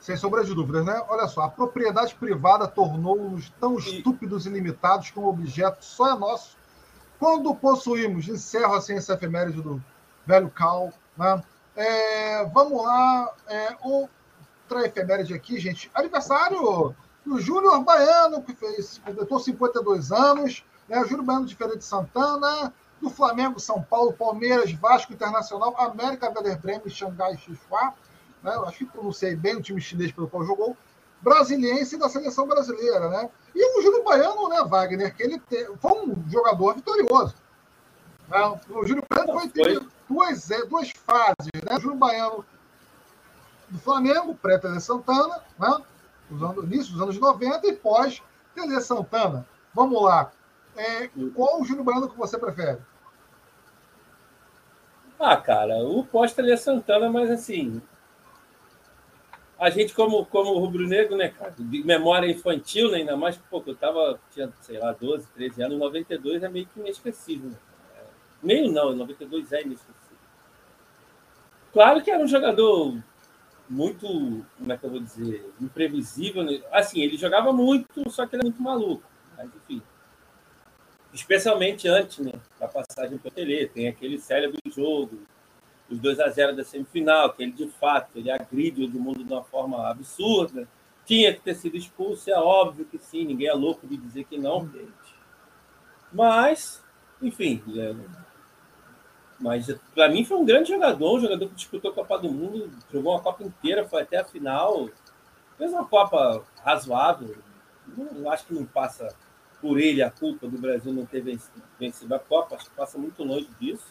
Sem 0.00 0.18
sombra 0.18 0.44
de 0.44 0.54
dúvidas, 0.54 0.84
né? 0.84 1.02
Olha 1.08 1.26
só, 1.28 1.40
a 1.44 1.48
propriedade 1.48 2.14
privada 2.14 2.68
tornou-nos 2.68 3.48
tão 3.58 3.78
estúpidos 3.78 4.44
e 4.44 4.50
limitados 4.50 5.10
que 5.10 5.18
um 5.18 5.26
objeto 5.26 5.82
só 5.82 6.14
é 6.14 6.18
nosso. 6.18 6.57
Quando 7.18 7.54
possuímos, 7.54 8.28
encerro 8.28 8.74
assim 8.74 8.94
essa 8.94 9.14
efeméride 9.14 9.60
do 9.60 9.82
velho 10.24 10.50
Cal, 10.50 10.92
né? 11.16 11.42
É, 11.74 12.44
vamos 12.46 12.82
lá, 12.82 13.32
é, 13.46 13.76
outra 13.82 14.86
efeméride 14.86 15.32
aqui, 15.34 15.58
gente. 15.58 15.90
Aniversário 15.94 16.94
do 17.24 17.40
Júnior 17.40 17.82
Baiano, 17.84 18.42
que 18.42 18.54
fez, 18.54 18.98
completou 19.04 19.38
52 19.38 20.10
anos. 20.10 20.64
Né? 20.88 21.00
Júnior 21.04 21.24
Baiano 21.24 21.46
de 21.46 21.54
Feira 21.54 21.76
de 21.76 21.84
Santana, 21.84 22.72
do 23.00 23.10
Flamengo, 23.10 23.60
São 23.60 23.82
Paulo, 23.82 24.12
Palmeiras, 24.12 24.72
Vasco 24.72 25.12
Internacional, 25.12 25.74
América 25.78 26.26
Werder 26.26 26.58
Bremen, 26.58 26.88
Xangai 26.88 27.36
Xixuá. 27.36 27.94
Né? 28.42 28.52
Acho 28.66 28.78
que 28.78 28.86
pronunciei 28.86 29.36
bem 29.36 29.56
o 29.56 29.62
time 29.62 29.80
chinês 29.80 30.10
pelo 30.10 30.28
qual 30.28 30.44
jogou. 30.44 30.76
Brasiliense 31.20 31.96
da 31.96 32.08
seleção 32.08 32.46
brasileira, 32.46 33.08
né? 33.08 33.28
E 33.54 33.78
o 33.78 33.82
Júnior 33.82 34.04
Baiano, 34.04 34.48
né, 34.48 34.62
Wagner, 34.64 35.14
que 35.14 35.22
ele 35.22 35.38
te... 35.40 35.66
foi 35.80 35.92
um 35.92 36.24
jogador 36.30 36.74
vitorioso. 36.74 37.34
Né? 38.28 38.60
O 38.70 38.86
Júnior 38.86 39.04
Baiano 39.08 39.32
foi, 39.32 39.48
teve 39.48 39.86
duas, 40.08 40.50
é, 40.50 40.64
duas 40.66 40.90
fases, 40.90 41.62
né? 41.64 41.76
O 41.76 41.80
Júnior 41.80 41.98
Baiano 41.98 42.44
do 43.68 43.78
Flamengo, 43.80 44.34
pré-Tele 44.34 44.80
Santana, 44.80 45.42
né? 45.58 45.82
Usando, 46.30 46.64
início 46.64 46.92
dos 46.92 47.02
anos 47.02 47.18
90 47.18 47.66
e 47.66 47.72
pós-Tele 47.74 48.80
Santana. 48.80 49.46
Vamos 49.74 50.02
lá. 50.02 50.30
É, 50.76 51.08
qual 51.34 51.60
o 51.60 51.64
Júnior 51.64 51.84
Baiano 51.84 52.08
que 52.08 52.16
você 52.16 52.38
prefere? 52.38 52.78
Ah, 55.18 55.36
cara, 55.36 55.78
o 55.78 56.04
pós-Tele 56.04 56.56
Santana, 56.56 57.10
mas 57.10 57.30
assim. 57.30 57.82
A 59.58 59.70
gente, 59.70 59.92
como, 59.92 60.24
como 60.26 60.56
rubro-negro, 60.58 61.16
né, 61.16 61.30
cara, 61.30 61.52
de 61.58 61.82
memória 61.84 62.30
infantil, 62.30 62.90
né, 62.90 62.98
ainda 62.98 63.16
mais 63.16 63.36
pouco, 63.36 63.70
eu 63.70 63.74
tava, 63.74 64.20
tinha, 64.32 64.52
sei 64.60 64.78
lá, 64.78 64.92
12, 64.92 65.26
13 65.34 65.62
anos, 65.62 65.78
92 65.78 66.42
é 66.44 66.48
meio 66.48 66.66
que 66.66 66.78
inesquecível. 66.78 67.50
Né? 67.50 67.56
Meio 68.40 68.70
não, 68.70 68.94
92 68.94 69.52
é 69.52 69.62
inesquecível. 69.62 69.98
Claro 71.72 72.02
que 72.02 72.10
era 72.10 72.22
um 72.22 72.28
jogador 72.28 72.96
muito, 73.68 74.06
como 74.56 74.72
é 74.72 74.76
que 74.76 74.84
eu 74.84 74.90
vou 74.90 75.00
dizer, 75.00 75.52
imprevisível. 75.60 76.42
Né? 76.42 76.62
Assim, 76.72 77.02
ele 77.02 77.16
jogava 77.16 77.52
muito, 77.52 78.08
só 78.10 78.26
que 78.26 78.36
ele 78.36 78.42
era 78.42 78.50
muito 78.50 78.62
maluco. 78.62 79.02
Mas, 79.36 79.50
enfim. 79.54 79.82
Especialmente 81.12 81.88
antes 81.88 82.18
né, 82.18 82.32
da 82.60 82.68
passagem 82.68 83.18
para 83.18 83.28
o 83.28 83.30
Tele, 83.30 83.66
tem 83.68 83.88
aquele 83.88 84.18
cérebro 84.18 84.58
jogo, 84.66 85.18
os 85.90 85.98
2 85.98 86.20
a 86.20 86.28
0 86.28 86.56
da 86.56 86.64
semifinal, 86.64 87.32
que 87.32 87.42
ele 87.42 87.52
de 87.52 87.68
fato 87.68 88.10
ele 88.16 88.30
agride 88.30 88.84
o 88.84 89.00
mundo 89.00 89.24
de 89.24 89.32
uma 89.32 89.44
forma 89.44 89.88
absurda. 89.88 90.68
Tinha 91.04 91.32
que 91.32 91.40
ter 91.40 91.54
sido 91.54 91.76
expulso, 91.76 92.30
é 92.30 92.38
óbvio 92.38 92.84
que 92.84 92.98
sim, 92.98 93.24
ninguém 93.24 93.48
é 93.48 93.54
louco 93.54 93.86
de 93.86 93.96
dizer 93.96 94.24
que 94.24 94.38
não. 94.38 94.68
Mas, 96.12 96.84
enfim, 97.22 97.62
é, 97.76 97.94
mas 99.40 99.72
para 99.94 100.08
mim 100.08 100.24
foi 100.24 100.36
um 100.36 100.44
grande 100.44 100.68
jogador, 100.68 101.16
um 101.16 101.20
jogador 101.20 101.48
que 101.48 101.54
disputou 101.54 101.90
a 101.90 101.94
Copa 101.94 102.18
do 102.18 102.30
Mundo, 102.30 102.70
jogou 102.92 103.12
uma 103.12 103.22
Copa 103.22 103.44
inteira, 103.44 103.88
foi 103.88 104.02
até 104.02 104.18
a 104.18 104.24
final, 104.24 104.90
fez 105.56 105.72
uma 105.72 105.86
Copa 105.86 106.44
razoável. 106.62 107.36
Não, 107.96 108.30
acho 108.30 108.46
que 108.46 108.54
não 108.54 108.66
passa 108.66 109.14
por 109.60 109.80
ele 109.80 110.02
a 110.02 110.10
culpa 110.10 110.46
do 110.46 110.58
Brasil 110.58 110.92
não 110.92 111.06
ter 111.06 111.20
vencido, 111.20 111.62
vencido 111.78 112.14
a 112.14 112.18
Copa, 112.18 112.56
acho 112.56 112.66
que 112.66 112.76
passa 112.76 112.98
muito 112.98 113.22
longe 113.22 113.48
disso. 113.60 113.86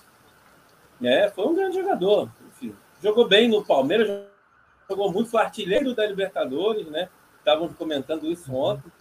É, 1.02 1.30
foi 1.30 1.46
um 1.46 1.56
grande 1.56 1.76
jogador, 1.76 2.30
enfim. 2.48 2.76
Jogou 3.02 3.28
bem 3.28 3.48
no 3.48 3.64
Palmeiras, 3.64 4.26
jogou 4.90 5.12
muito, 5.12 5.30
foi 5.30 5.42
artilheiro 5.42 5.94
da 5.94 6.06
Libertadores, 6.06 6.88
né? 6.88 7.10
Estavam 7.40 7.70
comentando 7.70 8.26
isso 8.28 8.54
ontem. 8.54 8.92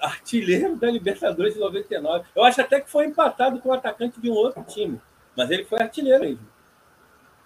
Artilheiro 0.00 0.76
da 0.76 0.90
Libertadores 0.90 1.54
de 1.54 1.60
99. 1.60 2.26
Eu 2.34 2.44
acho 2.44 2.60
até 2.60 2.80
que 2.80 2.90
foi 2.90 3.06
empatado 3.06 3.60
com 3.60 3.68
o 3.68 3.72
atacante 3.72 4.20
de 4.20 4.30
um 4.30 4.34
outro 4.34 4.62
time. 4.64 5.00
Mas 5.36 5.50
ele 5.50 5.64
foi 5.64 5.80
artilheiro 5.80 6.24
mesmo. 6.24 6.48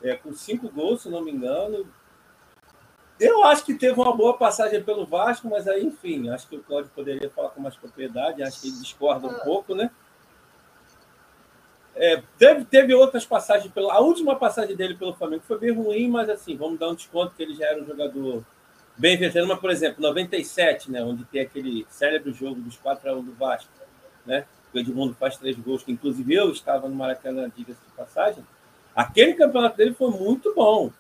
É, 0.03 0.17
com 0.17 0.33
cinco 0.33 0.69
gols, 0.69 1.03
se 1.03 1.09
não 1.09 1.23
me 1.23 1.31
engano. 1.31 1.87
Eu 3.19 3.45
acho 3.45 3.67
que 3.67 3.75
teve 3.75 4.01
uma 4.01 4.17
boa 4.17 4.39
passagem 4.39 4.83
pelo 4.83 5.05
Vasco, 5.05 5.47
mas 5.47 5.69
aí, 5.69 5.85
enfim, 5.85 6.31
acho 6.31 6.49
que 6.49 6.57
o 6.57 6.63
Cláudio 6.63 6.91
poderia 6.95 7.29
falar 7.29 7.51
com 7.51 7.61
mais 7.61 7.77
propriedade, 7.77 8.43
acho 8.43 8.63
que 8.63 8.69
ele 8.69 8.79
discorda 8.79 9.27
um 9.27 9.39
pouco, 9.41 9.75
né? 9.75 9.91
É, 11.95 12.23
teve, 12.39 12.65
teve 12.65 12.95
outras 12.95 13.27
passagens, 13.27 13.73
pelo, 13.73 13.91
a 13.91 13.99
última 14.01 14.37
passagem 14.37 14.77
dele 14.77 14.95
pelo 14.95 15.15
Flamengo 15.15 15.43
foi 15.47 15.59
bem 15.59 15.73
ruim, 15.73 16.09
mas 16.09 16.29
assim, 16.31 16.57
vamos 16.57 16.79
dar 16.79 16.89
um 16.89 16.95
desconto 16.95 17.35
que 17.35 17.43
ele 17.43 17.55
já 17.55 17.67
era 17.67 17.83
um 17.83 17.87
jogador 17.87 18.43
bem 18.97 19.17
veterano, 19.17 19.49
mas, 19.49 19.61
por 19.61 19.71
exemplo, 19.71 20.03
97, 20.03 20.91
né, 20.91 21.03
onde 21.03 21.25
tem 21.25 21.41
aquele 21.41 21.87
célebre 21.91 22.33
jogo 22.33 22.61
dos 22.61 22.77
4 22.77 23.11
a 23.11 23.15
1 23.15 23.25
do 23.25 23.33
Vasco, 23.33 23.71
né? 24.25 24.45
o 24.73 24.79
Edmundo 24.79 25.15
faz 25.15 25.37
três 25.37 25.57
gols, 25.59 25.83
que 25.83 25.93
inclusive 25.93 26.35
eu 26.35 26.51
estava 26.51 26.89
no 26.89 26.95
Maracanã, 26.95 27.51
diga-se 27.55 27.81
de 27.81 27.93
passagem. 27.97 28.45
Aquele 28.95 29.35
campeonato 29.35 29.77
dele 29.77 29.95
foi 29.95 30.11
muito 30.11 30.55
bom. 30.55 30.91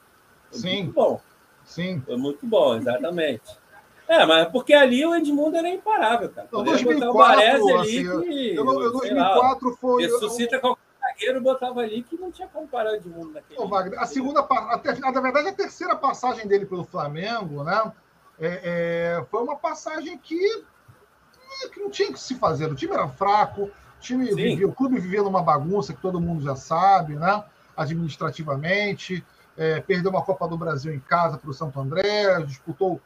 Foi 0.50 0.58
Sim. 0.58 0.82
Muito 0.82 0.92
bom. 0.92 1.20
Sim. 1.64 2.02
Foi 2.04 2.16
muito 2.16 2.46
bom, 2.46 2.76
exatamente. 2.76 3.58
É, 4.08 4.26
mas 4.26 4.48
porque 4.48 4.74
ali 4.74 5.06
o 5.06 5.14
Edmundo 5.14 5.56
era 5.56 5.68
imparável, 5.68 6.28
cara. 6.30 6.48
Não, 6.50 6.64
2004, 6.64 6.98
botar 6.98 7.10
o 7.10 7.16
Baresi 7.16 7.72
ali 7.72 7.80
assim, 7.80 8.22
que, 8.24 8.54
eu, 8.56 8.82
eu, 8.82 8.92
2004 8.92 9.70
lá, 9.70 9.76
foi... 9.76 10.02
Ressuscita 10.02 10.60
eu... 10.62 10.78
zagueiro, 11.20 11.40
botava 11.40 11.80
ali 11.80 12.02
que 12.02 12.16
não 12.16 12.32
tinha 12.32 12.48
como 12.48 12.66
parar 12.66 12.92
o 12.92 12.94
Edmundo 12.96 13.32
naquele... 13.32 13.60
Ô, 13.60 13.68
Wagner, 13.68 14.00
a 14.00 14.06
segunda, 14.06 14.40
a 14.40 14.78
ter, 14.78 14.98
na 14.98 15.20
verdade, 15.20 15.48
a 15.48 15.52
terceira 15.52 15.94
passagem 15.94 16.46
dele 16.46 16.66
pelo 16.66 16.84
Flamengo, 16.84 17.62
né? 17.62 17.92
é, 18.40 18.60
é, 19.20 19.24
foi 19.30 19.42
uma 19.42 19.56
passagem 19.56 20.16
que, 20.16 20.64
que, 21.72 21.80
não 21.80 21.90
tinha 21.90 22.10
que 22.10 22.18
se 22.18 22.34
fazer. 22.36 22.66
O 22.70 22.74
time 22.74 22.94
era 22.94 23.06
fraco, 23.06 23.64
o, 23.64 23.70
time 24.00 24.34
vivia, 24.34 24.66
o 24.66 24.72
clube 24.72 24.98
vivia 24.98 25.22
numa 25.22 25.42
bagunça 25.42 25.92
que 25.92 26.00
todo 26.00 26.20
mundo 26.20 26.42
já 26.42 26.56
sabe, 26.56 27.14
né? 27.14 27.44
administrativamente. 27.76 29.24
É, 29.56 29.80
perdeu 29.80 30.10
uma 30.10 30.22
Copa 30.22 30.48
do 30.48 30.56
Brasil 30.56 30.92
em 30.92 31.00
casa 31.00 31.36
para 31.36 31.50
o 31.50 31.52
Santo 31.54 31.78
André, 31.78 32.40
disputou 32.42 33.00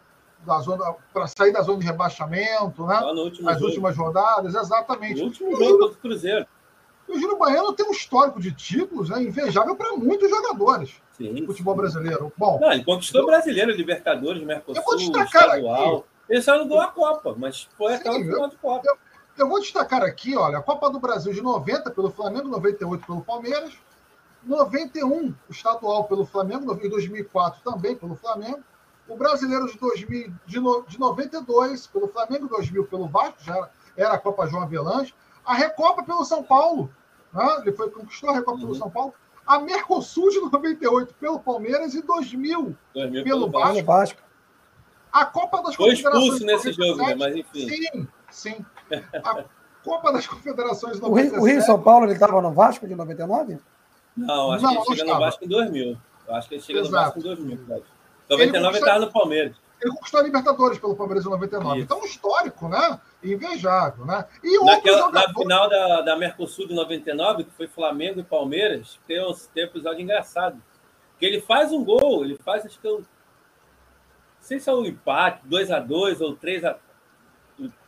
para 1.12 1.26
sair 1.26 1.52
da 1.52 1.62
zona 1.62 1.78
de 1.78 1.86
rebaixamento, 1.86 2.86
né? 2.86 2.96
As 2.96 3.54
jogo. 3.54 3.64
últimas 3.64 3.96
rodadas, 3.96 4.54
exatamente. 4.54 5.20
No 5.20 5.26
último 5.26 5.50
jogo 5.56 5.78
contra 5.78 5.96
o 5.96 6.00
Cruzeiro. 6.00 6.46
O 7.08 7.14
Júnior 7.18 7.38
Baiano 7.38 7.72
tem 7.72 7.86
um 7.86 7.92
histórico 7.92 8.40
de 8.40 8.52
títulos 8.52 9.10
né, 9.10 9.22
invejável 9.22 9.76
para 9.76 9.94
muitos 9.96 10.28
jogadores 10.28 10.94
Sim. 11.12 11.34
do 11.34 11.46
futebol 11.46 11.74
brasileiro. 11.74 12.32
Bom, 12.36 12.58
não, 12.60 12.72
ele 12.72 12.84
conquistou 12.84 13.22
o 13.22 13.26
brasileiro, 13.26 13.70
Libertadores, 13.72 14.42
Mercosul, 14.42 14.76
eu 14.76 14.84
vou 14.84 14.96
destacar 14.96 15.44
estadual. 15.44 15.96
Aqui, 15.96 16.04
ele 16.28 16.42
só 16.42 16.58
não 16.58 16.66
ganhou 16.66 16.82
a 16.82 16.88
Copa, 16.88 17.34
mas 17.36 17.68
foi 17.76 17.94
até 17.94 18.10
o 18.10 18.14
final 18.14 18.48
de 18.48 18.56
Copa. 18.56 18.82
Eu, 18.86 18.96
eu, 19.36 19.48
vou 19.48 19.60
destacar 19.60 20.02
aqui, 20.02 20.36
olha, 20.36 20.58
a 20.58 20.62
Copa 20.62 20.90
do 20.90 20.98
Brasil 20.98 21.32
de 21.32 21.42
90 21.42 21.90
pelo 21.90 22.10
Flamengo, 22.10 22.48
98 22.48 23.06
pelo 23.06 23.20
Palmeiras, 23.20 23.72
91 24.42 25.28
o 25.28 25.34
estadual 25.50 26.04
pelo 26.04 26.24
Flamengo, 26.24 26.78
em 26.82 26.88
2004 26.88 27.60
também 27.62 27.94
pelo 27.96 28.16
Flamengo, 28.16 28.62
o 29.08 29.16
brasileiro 29.16 29.66
de, 29.66 29.78
2000, 29.78 30.32
de, 30.46 30.60
no, 30.60 30.82
de 30.86 30.98
92 30.98 31.86
pelo 31.86 32.08
Flamengo, 32.08 32.48
2000 32.48 32.86
pelo 32.86 33.06
Vasco, 33.06 33.42
já 33.42 33.56
era, 33.56 33.70
era 33.96 34.12
a 34.14 34.18
Copa 34.18 34.46
João 34.46 34.62
Avelange, 34.62 35.14
a 35.44 35.54
Recopa 35.54 36.02
pelo 36.02 36.24
São 36.24 36.42
Paulo, 36.42 36.90
né? 37.32 37.58
ele 37.62 37.72
foi 37.72 37.90
conquistou 37.90 38.30
a 38.30 38.34
Recopa 38.34 38.52
uhum. 38.52 38.60
pelo 38.60 38.74
São 38.74 38.90
Paulo, 38.90 39.14
a 39.46 39.58
Mercosul 39.58 40.30
de 40.30 40.40
98 40.40 41.14
pelo 41.14 41.38
Palmeiras 41.38 41.94
e 41.94 42.02
2000, 42.02 42.76
2000 42.94 43.24
pelo, 43.24 43.50
pelo 43.50 43.52
Vasco. 43.52 43.84
Vasco. 43.84 44.22
A 45.12 45.26
Copa 45.26 45.62
das 45.62 45.74
foi 45.74 45.90
Confederações. 45.90 46.26
Foi 46.26 46.36
expulso 46.36 46.66
nesse 46.66 46.72
jogo, 46.72 47.06
né? 47.06 47.14
mas 47.14 47.36
enfim. 47.36 47.68
Sim, 47.68 48.08
sim. 48.30 48.66
A 49.22 49.44
Copa 49.84 50.12
das 50.12 50.26
Confederações 50.26 50.98
97. 50.98 51.04
O 51.04 51.14
Rio, 51.14 51.42
o 51.42 51.46
Rio 51.46 51.62
São 51.62 51.80
Paulo 51.80 52.06
ele 52.06 52.14
estava 52.14 52.40
no 52.40 52.52
Vasco 52.52 52.86
de 52.88 52.94
99? 52.94 53.58
Não, 54.16 54.52
acho 54.52 54.64
não, 54.64 54.70
que 54.70 54.76
ele 54.76 54.84
chega 54.84 55.02
estava. 55.02 55.18
no 55.18 55.24
Vasco 55.24 55.44
em 55.44 55.48
2000. 55.48 55.98
Eu 56.26 56.34
acho 56.34 56.48
que 56.48 56.54
ele 56.54 56.62
chega 56.62 56.80
Exato. 56.80 56.94
no 56.94 57.00
Vasco 57.00 57.18
em 57.18 57.22
2000. 57.22 57.84
99 58.30 58.76
ele 58.76 58.84
estava 58.84 58.98
no 59.04 59.12
Palmeiras. 59.12 59.56
Ele 59.80 59.92
conquistou 59.92 60.20
a 60.20 60.22
Libertadores 60.22 60.78
pelo 60.78 60.96
Palmeiras 60.96 61.26
em 61.26 61.30
99. 61.30 61.76
Isso. 61.76 61.84
Então, 61.84 62.00
um 62.00 62.04
histórico, 62.04 62.68
né? 62.68 63.00
Invejável, 63.24 64.04
né? 64.04 64.26
E 64.42 64.64
Naquela, 64.64 64.98
jogador... 64.98 65.28
Na 65.28 65.34
final 65.34 65.68
da, 65.68 66.00
da 66.02 66.16
Mercosul 66.16 66.68
de 66.68 66.74
99, 66.74 67.44
que 67.44 67.50
foi 67.52 67.66
Flamengo 67.66 68.20
e 68.20 68.24
Palmeiras, 68.24 68.98
tem 69.06 69.20
um, 69.24 69.32
tem 69.52 69.64
um 69.64 69.68
episódio 69.68 70.00
engraçado. 70.00 70.62
Que 71.18 71.26
ele 71.26 71.40
faz 71.40 71.72
um 71.72 71.84
gol, 71.84 72.24
ele 72.24 72.36
faz, 72.36 72.66
acho 72.66 72.78
que 72.78 72.86
eu. 72.86 72.98
É 72.98 73.00
não 73.00 73.06
sei 74.48 74.60
se 74.60 74.68
é 74.68 74.74
um 74.74 74.84
empate, 74.84 75.40
2x2 75.48 76.20
ou 76.20 76.36
3x. 76.36 76.76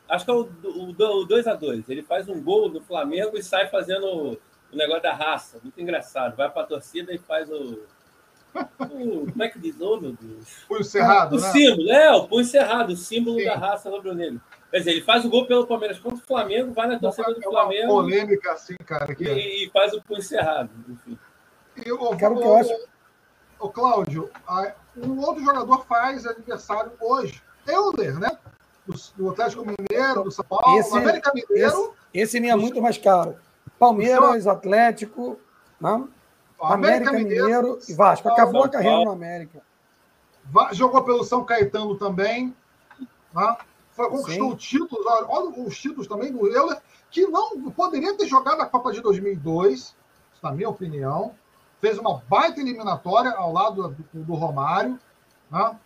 Acho 0.08 0.24
que 0.24 0.30
é 0.30 0.34
o, 0.34 0.48
o, 0.64 0.90
o 0.90 1.28
2x2. 1.28 1.84
Ele 1.88 2.02
faz 2.02 2.28
um 2.28 2.42
gol 2.42 2.70
no 2.70 2.80
Flamengo 2.80 3.36
e 3.36 3.42
sai 3.42 3.68
fazendo 3.68 4.06
o, 4.06 4.32
o 4.72 4.76
negócio 4.76 5.02
da 5.02 5.12
raça. 5.12 5.58
Muito 5.62 5.78
engraçado. 5.78 6.34
Vai 6.34 6.48
para 6.48 6.62
a 6.62 6.66
torcida 6.66 7.12
e 7.12 7.18
faz 7.18 7.50
o 7.50 7.84
o, 8.78 9.30
como 9.30 9.42
é 9.42 9.48
que 9.48 9.58
diz? 9.58 9.80
Oh, 9.80 10.00
meu 10.00 10.12
Deus. 10.12 10.64
Punho 10.66 10.84
cerrado, 10.84 11.36
o 11.36 11.40
né? 11.40 11.52
símbolo, 11.52 11.90
é, 11.90 12.12
o 12.12 12.26
punho 12.26 12.44
cerrado, 12.44 12.92
o 12.92 12.96
símbolo 12.96 13.38
Sim. 13.38 13.44
da 13.44 13.56
raça 13.56 13.90
rubro-negro. 13.90 14.40
Quer 14.70 14.78
dizer, 14.78 14.90
ele 14.92 15.02
faz 15.02 15.24
o 15.24 15.30
gol 15.30 15.46
pelo 15.46 15.66
Palmeiras 15.66 15.98
contra 15.98 16.18
o 16.18 16.26
Flamengo, 16.26 16.72
vai 16.72 16.86
na 16.88 16.98
torcida 16.98 17.32
do 17.32 17.42
Flamengo. 17.42 17.84
É 17.84 17.86
polêmica 17.86 18.52
assim, 18.52 18.76
cara. 18.84 19.14
Que 19.14 19.24
e, 19.24 19.28
é. 19.28 19.64
e, 19.64 19.70
faz 19.70 19.92
o 19.92 20.02
punho 20.02 20.22
cerrado, 20.22 20.70
enfim. 20.88 21.18
E, 21.84 21.92
o, 21.92 22.16
cara, 22.16 22.34
o, 22.34 22.38
que 22.38 22.44
eu 22.44 22.56
acho... 22.56 22.88
o 23.60 23.68
Cláudio, 23.68 24.30
um 24.96 25.20
outro 25.20 25.44
jogador 25.44 25.84
faz 25.86 26.26
aniversário 26.26 26.92
hoje. 27.00 27.42
Euler, 27.66 28.18
né? 28.18 28.38
Do, 28.86 28.94
do 29.16 29.30
Atlético 29.30 29.64
Mineiro, 29.64 30.24
do 30.24 30.30
São 30.30 30.44
Paulo, 30.44 30.78
esse, 30.78 30.96
América 30.96 31.32
Mineiro. 31.34 31.94
Esse, 32.14 32.36
esse 32.36 32.48
é 32.48 32.56
muito 32.56 32.80
mais 32.80 32.98
caro. 32.98 33.36
Palmeiras, 33.78 34.46
Atlético. 34.46 35.38
Não? 35.80 36.00
Né? 36.00 36.08
América, 36.60 37.10
América 37.10 37.12
Mineiro, 37.12 37.46
Mineiro, 37.46 37.78
e 37.88 37.94
Vasco. 37.94 38.28
Acabou 38.28 38.64
a 38.64 38.68
carreira 38.68 39.04
no 39.04 39.10
América. 39.10 39.60
Jogou 40.72 41.02
pelo 41.02 41.24
São 41.24 41.44
Caetano 41.44 41.96
também. 41.96 42.54
Né? 43.34 43.56
Conquistou 43.96 44.50
o 44.50 44.56
título. 44.56 45.02
Olha, 45.06 45.26
olha, 45.28 45.66
os 45.66 45.78
títulos 45.78 46.06
também 46.06 46.32
do 46.32 46.46
Euler, 46.46 46.80
que 47.10 47.26
não 47.26 47.70
poderia 47.70 48.14
ter 48.16 48.26
jogado 48.26 48.60
a 48.60 48.66
Copa 48.66 48.92
de 48.92 49.00
2002, 49.00 49.96
na 50.42 50.52
minha 50.52 50.68
opinião. 50.68 51.34
Fez 51.80 51.98
uma 51.98 52.22
baita 52.28 52.60
eliminatória 52.60 53.32
ao 53.32 53.52
lado 53.52 53.88
do, 53.88 54.24
do 54.24 54.34
Romário. 54.34 54.98
Né? 55.50 55.78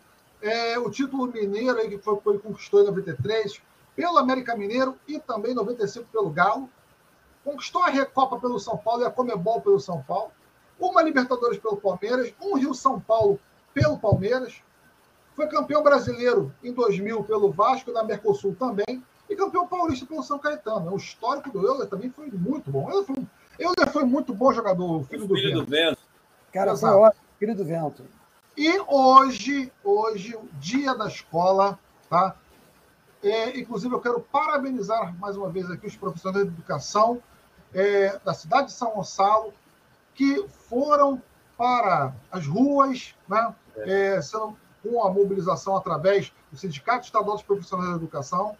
É, 0.43 0.79
o 0.79 0.91
título 0.91 1.27
mineiro 1.27 1.79
aí, 1.79 1.89
que 1.89 1.99
foi, 1.99 2.19
foi, 2.21 2.39
conquistou 2.39 2.83
em 2.83 2.87
93 2.87 3.61
pelo 3.95 4.19
América 4.19 4.57
Mineiro 4.57 4.97
e 5.07 5.19
também 5.19 5.53
em 5.53 5.55
95 5.55 6.07
pelo 6.11 6.31
Galo. 6.31 6.69
Conquistou 7.45 7.83
a 7.83 7.89
Recopa 7.89 8.39
pelo 8.39 8.59
São 8.59 8.77
Paulo 8.77 9.03
e 9.03 9.07
a 9.07 9.11
Comebol 9.11 9.61
pelo 9.61 9.81
São 9.81 10.03
Paulo 10.03 10.31
uma 10.81 11.03
Libertadores 11.03 11.59
pelo 11.59 11.77
Palmeiras, 11.77 12.33
um 12.41 12.57
Rio-São 12.57 12.99
Paulo 12.99 13.39
pelo 13.75 13.99
Palmeiras, 13.99 14.63
foi 15.41 15.49
campeão 15.49 15.83
brasileiro 15.83 16.55
em 16.63 16.71
2000 16.71 17.25
pelo 17.25 17.51
Vasco, 17.51 17.91
da 17.95 18.05
Mercosul 18.05 18.55
também, 18.55 19.03
e 19.29 19.35
campeão 19.35 19.67
paulista 19.67 20.05
pelo 20.05 20.23
São 20.23 20.39
Caetano. 20.39 20.93
O 20.93 20.99
histórico 20.99 21.51
do 21.51 21.67
Euler 21.67 21.89
também 21.89 22.11
foi 22.11 22.31
muito 22.31 22.71
bom. 22.71 22.91
Euler 22.91 23.07
foi, 23.07 23.27
Euler 23.59 23.91
foi 23.91 24.05
muito 24.05 24.35
bom 24.35 24.53
jogador, 24.53 25.03
filho, 25.05 25.27
do, 25.27 25.35
filho 25.35 25.61
vento. 25.61 25.65
do 25.65 25.71
vento. 25.71 25.99
Cara, 26.53 26.77
foi 26.77 26.91
ótimo, 26.91 27.23
filho 27.39 27.57
do 27.57 27.65
vento. 27.65 28.05
E 28.55 28.79
hoje, 28.87 29.73
hoje, 29.83 30.37
o 30.37 30.47
dia 30.59 30.95
da 30.95 31.07
escola, 31.07 31.79
tá? 32.11 32.37
É, 33.23 33.59
inclusive, 33.59 33.95
eu 33.95 34.01
quero 34.01 34.21
parabenizar 34.21 35.17
mais 35.19 35.39
uma 35.39 35.49
vez 35.49 35.71
aqui 35.71 35.87
os 35.87 35.97
profissionais 35.97 36.45
de 36.45 36.53
educação 36.53 37.23
é, 37.73 38.19
da 38.23 38.35
cidade 38.35 38.67
de 38.67 38.73
São 38.73 38.91
Gonçalo, 38.91 39.55
que 40.15 40.47
foram 40.69 41.23
para 41.57 42.13
as 42.31 42.47
ruas, 42.47 43.15
né, 43.27 43.55
é. 43.77 44.17
É, 44.17 44.23
sendo, 44.23 44.57
com 44.83 45.05
a 45.05 45.11
mobilização 45.11 45.77
através 45.77 46.33
do 46.51 46.59
Sindicato 46.59 47.05
Estadual 47.05 47.37
dos 47.37 47.45
Profissionais 47.45 47.91
da 47.91 47.97
Educação. 47.97 48.57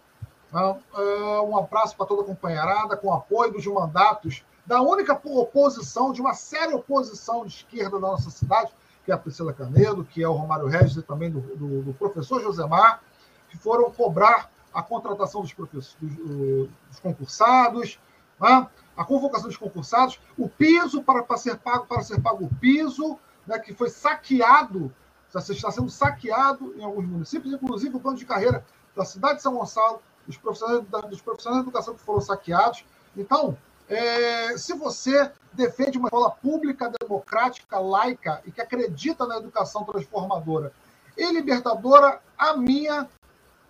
Né, 0.51 0.79
é, 0.95 1.41
um 1.41 1.57
abraço 1.57 1.95
para 1.95 2.05
toda 2.05 2.21
a 2.21 2.25
companheirada, 2.25 2.97
com 2.97 3.13
apoio 3.13 3.53
dos 3.53 3.65
mandatos 3.65 4.43
da 4.65 4.81
única 4.81 5.19
oposição, 5.23 6.13
de 6.13 6.21
uma 6.21 6.33
séria 6.33 6.75
oposição 6.75 7.45
de 7.45 7.53
esquerda 7.55 7.99
da 7.99 8.07
nossa 8.07 8.29
cidade, 8.29 8.71
que 9.03 9.11
é 9.11 9.15
a 9.15 9.17
Priscila 9.17 9.53
Canedo, 9.53 10.03
que 10.03 10.23
é 10.23 10.27
o 10.27 10.33
Romário 10.33 10.67
Regis 10.67 10.97
e 10.97 11.01
também 11.01 11.31
do, 11.31 11.41
do, 11.41 11.81
do 11.83 11.93
professor 11.93 12.41
Josemar, 12.41 13.01
que 13.49 13.57
foram 13.57 13.91
cobrar 13.91 14.49
a 14.73 14.81
contratação 14.81 15.41
dos, 15.41 15.53
dos, 15.53 15.97
dos 15.99 16.99
concursados, 17.01 17.99
né? 18.39 18.67
a 18.95 19.03
convocação 19.03 19.47
dos 19.47 19.57
concursados, 19.57 20.19
o 20.37 20.47
piso 20.47 21.01
para, 21.01 21.23
para 21.23 21.37
ser 21.37 21.57
pago, 21.57 21.85
para 21.85 22.03
ser 22.03 22.21
pago 22.21 22.45
o 22.45 22.55
piso, 22.55 23.17
né, 23.47 23.57
que 23.57 23.73
foi 23.73 23.89
saqueado, 23.89 24.93
está 25.33 25.71
sendo 25.71 25.89
saqueado 25.89 26.73
em 26.77 26.83
alguns 26.83 27.05
municípios, 27.05 27.53
inclusive 27.53 27.95
o 27.95 27.99
plano 27.99 28.17
de 28.17 28.25
carreira 28.25 28.65
da 28.95 29.05
cidade 29.05 29.35
de 29.37 29.41
São 29.41 29.55
Gonçalo, 29.55 30.01
dos 30.27 30.37
profissionais, 30.37 30.83
dos 31.09 31.21
profissionais 31.21 31.63
educação 31.63 31.93
que 31.93 32.01
foram 32.01 32.21
saqueados. 32.21 32.85
Então, 33.15 33.57
é, 33.87 34.57
se 34.57 34.73
você 34.73 35.31
defende 35.51 35.97
uma 35.97 36.07
escola 36.07 36.31
pública, 36.31 36.91
democrática, 37.01 37.79
laica 37.79 38.41
e 38.45 38.51
que 38.51 38.61
acredita 38.61 39.25
na 39.25 39.37
educação 39.37 39.83
transformadora 39.83 40.71
e 41.17 41.31
libertadora, 41.31 42.21
a 42.37 42.55
minha, 42.55 43.09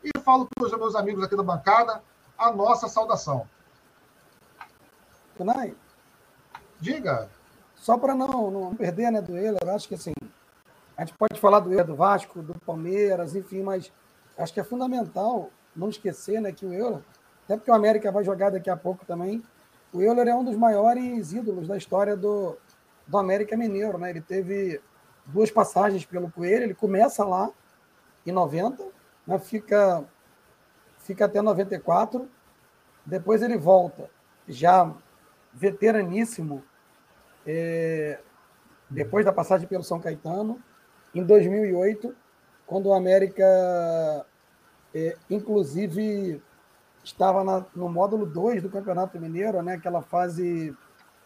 e 0.04 0.20
falo 0.20 0.48
para 0.48 0.66
os 0.66 0.72
meus 0.78 0.96
amigos 0.96 1.24
aqui 1.24 1.36
da 1.36 1.44
bancada, 1.44 2.04
a 2.38 2.52
nossa 2.52 2.88
saudação. 2.88 3.48
Kunai? 5.38 5.76
Diga. 6.80 7.30
Só 7.76 7.98
para 7.98 8.14
não, 8.14 8.52
não 8.52 8.76
perder 8.76 9.12
né, 9.12 9.22
do 9.22 9.36
Euler, 9.36 9.70
acho 9.70 9.88
que 9.88 9.96
assim, 9.96 10.14
a 11.02 11.06
gente 11.06 11.18
pode 11.18 11.40
falar 11.40 11.62
do 11.62 11.72
Euler 11.72 11.84
do 11.84 11.96
Vasco, 11.96 12.44
do 12.44 12.54
Palmeiras, 12.60 13.36
enfim, 13.36 13.64
mas 13.64 13.92
acho 14.38 14.54
que 14.54 14.60
é 14.60 14.64
fundamental 14.64 15.50
não 15.76 15.90
esquecer 15.90 16.40
né, 16.40 16.52
que 16.52 16.64
o 16.64 16.72
Euler, 16.72 17.02
até 17.44 17.58
porque 17.58 17.72
o 17.72 17.74
América 17.74 18.12
vai 18.12 18.24
jogar 18.24 18.52
daqui 18.52 18.70
a 18.70 18.78
pouco 18.78 19.04
também, 19.04 19.44
o 19.92 20.00
Euler 20.00 20.28
é 20.28 20.36
um 20.36 20.44
dos 20.44 20.56
maiores 20.56 21.34
ídolos 21.34 21.68
da 21.68 21.76
história 21.76 22.16
do, 22.16 22.56
do 23.08 23.18
América 23.18 23.58
Mineiro. 23.58 23.98
Né? 23.98 24.12
Ele 24.12 24.22
teve 24.22 24.80
duas 25.26 25.50
passagens 25.50 26.06
pelo 26.06 26.30
Coelho, 26.30 26.66
ele 26.66 26.76
começa 26.76 27.26
lá 27.26 27.50
em 28.24 28.32
90, 28.32 28.86
né? 29.26 29.40
fica, 29.40 30.06
fica 31.00 31.26
até 31.26 31.42
94, 31.42 32.30
depois 33.04 33.42
ele 33.42 33.58
volta 33.58 34.08
já 34.48 34.94
veteraníssimo, 35.52 36.64
é, 37.46 38.20
depois 38.88 39.26
da 39.26 39.34
passagem 39.34 39.68
pelo 39.68 39.84
São 39.84 40.00
Caetano, 40.00 40.62
em 41.14 41.24
2008, 41.24 42.16
quando 42.66 42.88
o 42.88 42.94
América, 42.94 43.46
é, 44.94 45.18
inclusive, 45.30 46.42
estava 47.04 47.44
na, 47.44 47.66
no 47.76 47.90
módulo 47.90 48.26
2 48.26 48.64
do 48.64 48.70
Campeonato 48.70 49.20
Mineiro, 49.20 49.62
né, 49.62 49.74
aquela 49.74 50.02
fase 50.02 50.76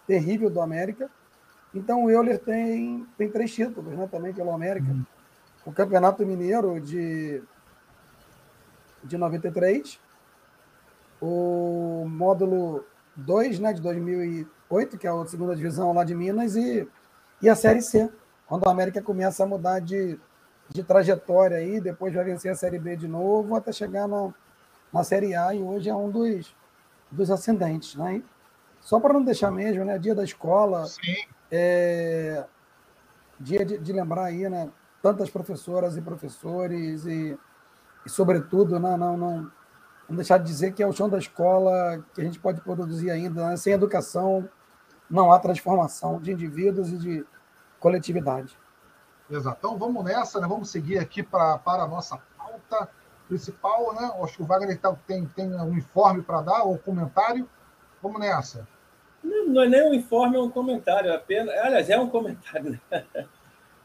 terrível 0.08 0.50
do 0.50 0.62
América. 0.62 1.10
Então 1.74 2.06
o 2.06 2.10
Euler 2.10 2.40
tem, 2.40 3.06
tem 3.18 3.30
três 3.30 3.54
títulos 3.54 3.94
né, 3.96 4.08
também 4.10 4.34
pelo 4.34 4.52
América. 4.52 4.88
Uhum. 4.90 5.06
O 5.66 5.72
Campeonato 5.72 6.26
Mineiro 6.26 6.80
de 6.80 7.44
de 9.06 9.18
93, 9.18 10.00
o 11.22 12.06
módulo 12.10 12.84
2, 13.16 13.60
né, 13.60 13.72
de 13.72 13.82
2008, 13.82 14.98
que 14.98 15.08
é 15.08 15.10
a 15.10 15.26
segunda 15.26 15.56
divisão 15.56 15.94
lá 15.94 16.04
de 16.04 16.16
Minas, 16.16 16.56
e, 16.56 16.88
e 17.42 17.48
a 17.48 17.56
Série 17.56 17.82
C, 17.82 18.10
quando 18.48 18.68
a 18.68 18.72
América 18.72 19.02
começa 19.02 19.44
a 19.44 19.48
mudar 19.48 19.80
de, 19.80 20.20
de 20.70 20.84
trajetória 20.84 21.58
aí, 21.58 21.80
depois 21.80 22.14
vai 22.14 22.24
vencer 22.24 22.52
a 22.52 22.56
Série 22.56 22.80
B 22.80 22.96
de 22.96 23.08
novo, 23.08 23.56
até 23.56 23.72
chegar 23.72 24.08
na, 24.08 24.34
na 24.94 25.04
Série 25.04 25.36
A, 25.36 25.54
e 25.54 25.62
hoje 25.62 25.90
é 25.90 25.96
um 25.96 26.10
dos, 26.10 26.56
dos 27.12 27.32
ascendentes. 27.32 27.96
Né? 27.96 28.22
só 28.86 29.00
para 29.00 29.14
não 29.14 29.24
deixar 29.24 29.52
mesmo, 29.52 29.84
né, 29.84 29.98
dia 29.98 30.14
da 30.14 30.24
escola, 30.24 30.86
é, 31.52 32.46
dia 33.40 33.66
de, 33.66 33.80
de, 33.80 33.92
lembrar 33.92 34.26
aí, 34.26 34.48
né, 34.48 34.70
tantas 35.02 35.28
professoras 35.28 35.98
e 35.98 36.02
professores, 36.02 37.04
e, 37.08 37.36
e 38.06 38.10
sobretudo, 38.10 38.80
né, 38.80 38.96
não, 38.96 39.18
não, 39.18 39.52
não 40.08 40.16
deixar 40.16 40.38
de 40.38 40.46
dizer 40.46 40.72
que 40.74 40.84
é 40.84 40.88
o 40.88 40.94
chão 40.94 41.10
da 41.10 41.18
escola 41.18 42.00
que 42.14 42.22
a 42.22 42.24
gente 42.24 42.40
pode 42.40 42.62
produzir 42.62 43.10
ainda. 43.10 43.50
Né? 43.50 43.58
Sem 43.58 43.74
educação, 43.74 44.48
não 45.10 45.32
há 45.32 45.40
transformação 45.40 46.20
de 46.22 46.32
indivíduos 46.32 46.92
e 46.92 46.98
de 46.98 47.26
coletividade. 47.86 48.58
Exato. 49.30 49.58
Então 49.60 49.78
vamos 49.78 50.04
nessa, 50.04 50.42
né? 50.42 50.48
vamos 50.48 50.72
seguir 50.72 50.98
aqui 50.98 51.22
pra, 51.22 51.60
para 51.60 51.84
a 51.84 51.88
nossa 51.88 52.20
pauta 52.36 52.90
principal. 53.28 53.94
Né? 53.94 54.12
Acho 54.24 54.38
que 54.38 54.42
o 54.42 54.46
Wagner 54.46 54.80
tá, 54.80 54.96
tem, 55.06 55.24
tem 55.28 55.54
um 55.54 55.78
informe 55.78 56.24
para 56.24 56.42
dar, 56.42 56.64
ou 56.64 56.74
um 56.74 56.78
comentário. 56.80 57.48
Vamos 58.02 58.20
nessa. 58.20 58.68
Não, 59.24 59.50
não, 59.50 59.62
é 59.62 59.68
nem 59.68 59.88
um 59.88 59.94
informe, 59.94 60.36
é 60.36 60.40
um 60.42 60.50
comentário. 60.50 61.12
É 61.12 61.16
apenas, 61.16 61.56
aliás, 61.60 61.88
é 61.88 62.00
um 62.00 62.10
comentário. 62.10 62.80
Né? 62.90 63.06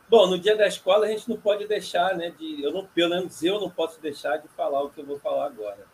Bom, 0.09 0.27
no 0.29 0.39
dia 0.39 0.57
da 0.57 0.67
escola 0.67 1.05
a 1.05 1.09
gente 1.11 1.29
não 1.29 1.37
pode 1.37 1.67
deixar, 1.67 2.17
né? 2.17 2.31
De, 2.31 2.63
eu 2.63 2.73
não, 2.73 2.87
pelo 2.87 3.11
menos 3.11 3.43
eu 3.43 3.61
não 3.61 3.69
posso 3.69 4.01
deixar 4.01 4.39
de 4.39 4.49
falar 4.49 4.83
o 4.83 4.89
que 4.89 5.03
eu 5.03 5.07
vou 5.07 5.19
falar 5.19 5.45
agora. 5.45 5.87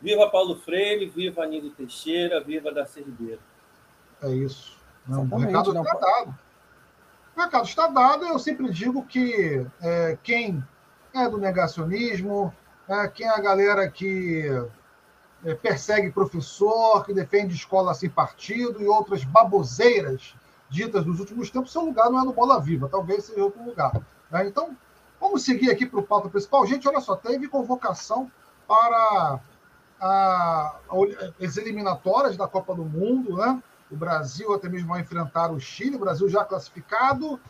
Viva 0.00 0.30
Paulo 0.30 0.56
Freire, 0.56 1.06
viva 1.06 1.42
Anílio 1.42 1.72
Teixeira, 1.72 2.40
viva 2.40 2.72
Darcy 2.72 3.02
Ribeiro. 3.02 3.40
É 4.22 4.30
isso. 4.30 4.78
Não, 5.06 5.24
o 5.24 5.36
recado 5.36 5.74
não 5.74 5.82
está 5.82 5.98
dado. 5.98 6.47
O 7.38 7.40
recado 7.40 7.66
está 7.66 7.86
dado. 7.86 8.26
Eu 8.26 8.36
sempre 8.36 8.68
digo 8.68 9.06
que 9.06 9.64
é, 9.80 10.18
quem 10.24 10.60
é 11.14 11.28
do 11.28 11.38
negacionismo, 11.38 12.52
é, 12.88 13.06
quem 13.06 13.26
é 13.26 13.30
a 13.30 13.40
galera 13.40 13.88
que 13.88 14.44
é, 15.44 15.54
persegue 15.54 16.10
professor, 16.10 17.06
que 17.06 17.14
defende 17.14 17.54
escola 17.54 17.94
sem 17.94 18.10
partido 18.10 18.82
e 18.82 18.88
outras 18.88 19.22
baboseiras 19.22 20.34
ditas 20.68 21.06
nos 21.06 21.20
últimos 21.20 21.48
tempos, 21.48 21.70
seu 21.70 21.82
lugar 21.82 22.10
não 22.10 22.20
é 22.20 22.24
no 22.24 22.32
Bola 22.32 22.60
Viva, 22.60 22.88
talvez 22.88 23.26
seja 23.26 23.44
outro 23.44 23.62
lugar. 23.62 23.92
Né? 24.32 24.48
Então, 24.48 24.76
vamos 25.20 25.44
seguir 25.44 25.70
aqui 25.70 25.86
para 25.86 26.00
o 26.00 26.02
pauta 26.02 26.28
principal. 26.28 26.66
Gente, 26.66 26.88
olha 26.88 27.00
só, 27.00 27.14
teve 27.14 27.46
convocação 27.46 28.28
para 28.66 29.38
a, 30.00 30.76
as 31.40 31.56
eliminatórias 31.56 32.36
da 32.36 32.48
Copa 32.48 32.74
do 32.74 32.84
Mundo, 32.84 33.36
né? 33.36 33.62
O 33.90 33.96
Brasil 33.96 34.52
até 34.52 34.68
mesmo 34.68 34.88
vai 34.88 35.00
enfrentar 35.00 35.50
o 35.50 35.60
Chile, 35.60 35.96
o 35.96 36.00
Brasil 36.00 36.28
já 36.28 36.44
classificado. 36.44 37.40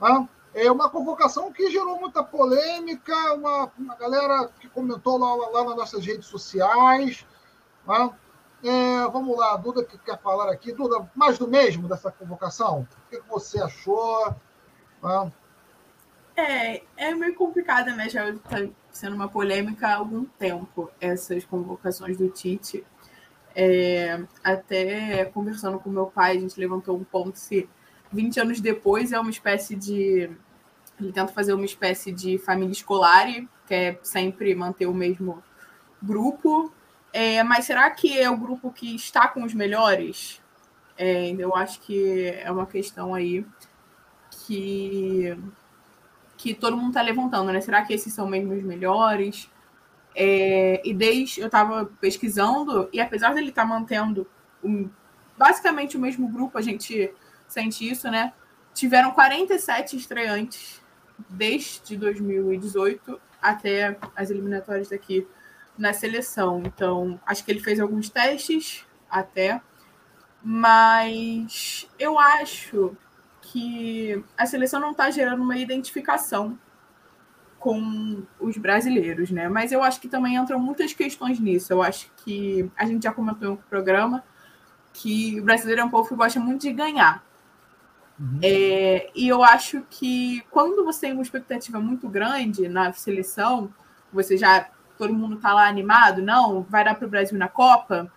Né? 0.00 0.28
É 0.54 0.70
uma 0.70 0.90
convocação 0.90 1.52
que 1.52 1.70
gerou 1.70 1.98
muita 2.00 2.22
polêmica, 2.22 3.14
uma, 3.34 3.70
uma 3.78 3.96
galera 3.96 4.48
que 4.60 4.68
comentou 4.68 5.18
lá, 5.18 5.34
lá, 5.34 5.48
lá, 5.48 5.64
nas 5.64 5.76
nossas 5.76 6.04
redes 6.04 6.26
sociais. 6.26 7.26
Né? 7.86 8.10
É, 8.62 9.08
vamos 9.08 9.36
lá, 9.38 9.56
Duda 9.56 9.84
que 9.84 9.96
quer 9.98 10.20
falar 10.20 10.50
aqui. 10.50 10.72
Duda, 10.72 11.10
mais 11.14 11.38
do 11.38 11.48
mesmo 11.48 11.88
dessa 11.88 12.10
convocação? 12.10 12.86
O 13.06 13.10
que 13.10 13.20
você 13.28 13.60
achou? 13.62 14.34
Né? 15.02 15.32
É, 16.36 16.82
é 16.96 17.14
meio 17.14 17.34
complicada, 17.34 17.94
né? 17.94 18.08
Já 18.08 18.28
está 18.30 18.56
sendo 18.90 19.14
uma 19.14 19.28
polêmica 19.28 19.88
há 19.88 19.96
algum 19.96 20.24
tempo, 20.24 20.90
essas 21.00 21.44
convocações 21.44 22.16
do 22.16 22.28
Tite. 22.28 22.84
É, 23.62 24.18
até 24.42 25.26
conversando 25.26 25.78
com 25.78 25.90
meu 25.90 26.06
pai, 26.06 26.34
a 26.34 26.40
gente 26.40 26.58
levantou 26.58 26.96
um 26.96 27.04
ponto 27.04 27.38
se 27.38 27.68
20 28.10 28.40
anos 28.40 28.58
depois 28.58 29.12
é 29.12 29.20
uma 29.20 29.28
espécie 29.28 29.76
de. 29.76 30.30
Ele 30.98 31.12
tenta 31.12 31.28
fazer 31.28 31.52
uma 31.52 31.66
espécie 31.66 32.10
de 32.10 32.38
família 32.38 32.72
escolar, 32.72 33.26
que 33.66 33.74
é 33.74 33.98
sempre 34.02 34.54
manter 34.54 34.86
o 34.86 34.94
mesmo 34.94 35.42
grupo. 36.02 36.72
É, 37.12 37.42
mas 37.42 37.66
será 37.66 37.90
que 37.90 38.18
é 38.18 38.30
o 38.30 38.36
grupo 38.38 38.72
que 38.72 38.94
está 38.94 39.28
com 39.28 39.44
os 39.44 39.52
melhores? 39.52 40.40
É, 40.96 41.30
eu 41.30 41.54
acho 41.54 41.80
que 41.82 42.28
é 42.28 42.50
uma 42.50 42.66
questão 42.66 43.12
aí 43.12 43.44
que 44.46 45.36
que 46.38 46.54
todo 46.54 46.78
mundo 46.78 46.88
está 46.88 47.02
levantando, 47.02 47.52
né? 47.52 47.60
Será 47.60 47.82
que 47.82 47.92
esses 47.92 48.14
são 48.14 48.26
mesmo 48.26 48.54
os 48.54 48.62
melhores? 48.62 49.50
É, 50.14 50.80
e 50.84 50.92
desde 50.92 51.40
eu 51.40 51.46
estava 51.46 51.86
pesquisando, 52.00 52.88
e 52.92 53.00
apesar 53.00 53.32
dele 53.32 53.50
estar 53.50 53.62
tá 53.62 53.68
mantendo 53.68 54.26
um, 54.62 54.88
basicamente 55.38 55.96
o 55.96 56.00
mesmo 56.00 56.28
grupo, 56.28 56.58
a 56.58 56.62
gente 56.62 57.12
sente 57.48 57.88
isso, 57.88 58.10
né? 58.10 58.32
Tiveram 58.74 59.12
47 59.12 59.96
estreantes 59.96 60.80
desde 61.28 61.96
2018 61.96 63.20
até 63.40 63.98
as 64.14 64.30
eliminatórias 64.30 64.88
daqui 64.88 65.26
na 65.76 65.92
seleção. 65.92 66.62
Então, 66.64 67.20
acho 67.24 67.44
que 67.44 67.50
ele 67.50 67.60
fez 67.60 67.80
alguns 67.80 68.10
testes 68.10 68.86
até, 69.10 69.60
mas 70.42 71.88
eu 71.98 72.18
acho 72.18 72.96
que 73.40 74.22
a 74.36 74.46
seleção 74.46 74.80
não 74.80 74.92
está 74.92 75.10
gerando 75.10 75.42
uma 75.42 75.56
identificação 75.56 76.58
com 77.60 78.22
os 78.40 78.56
brasileiros, 78.56 79.30
né? 79.30 79.48
Mas 79.48 79.70
eu 79.70 79.82
acho 79.82 80.00
que 80.00 80.08
também 80.08 80.34
entram 80.34 80.58
muitas 80.58 80.94
questões 80.94 81.38
nisso. 81.38 81.72
Eu 81.72 81.82
acho 81.82 82.10
que 82.24 82.68
a 82.76 82.86
gente 82.86 83.04
já 83.04 83.12
comentou 83.12 83.50
no 83.50 83.56
programa 83.58 84.24
que 84.92 85.38
o 85.38 85.44
brasileiro 85.44 85.82
é 85.82 85.84
um 85.84 85.90
povo 85.90 86.08
que 86.08 86.14
gosta 86.14 86.40
muito 86.40 86.62
de 86.62 86.72
ganhar. 86.72 87.22
Uhum. 88.18 88.40
É, 88.42 89.10
e 89.14 89.28
eu 89.28 89.44
acho 89.44 89.82
que 89.90 90.42
quando 90.50 90.84
você 90.84 91.02
tem 91.02 91.12
uma 91.12 91.22
expectativa 91.22 91.78
muito 91.78 92.08
grande 92.08 92.66
na 92.66 92.92
seleção, 92.94 93.72
você 94.12 94.36
já 94.36 94.68
todo 94.96 95.12
mundo 95.12 95.36
está 95.36 95.54
lá 95.54 95.68
animado, 95.68 96.20
não, 96.20 96.62
vai 96.62 96.84
dar 96.84 96.94
para 96.94 97.06
o 97.06 97.10
Brasil 97.10 97.38
na 97.38 97.48
Copa, 97.48 98.10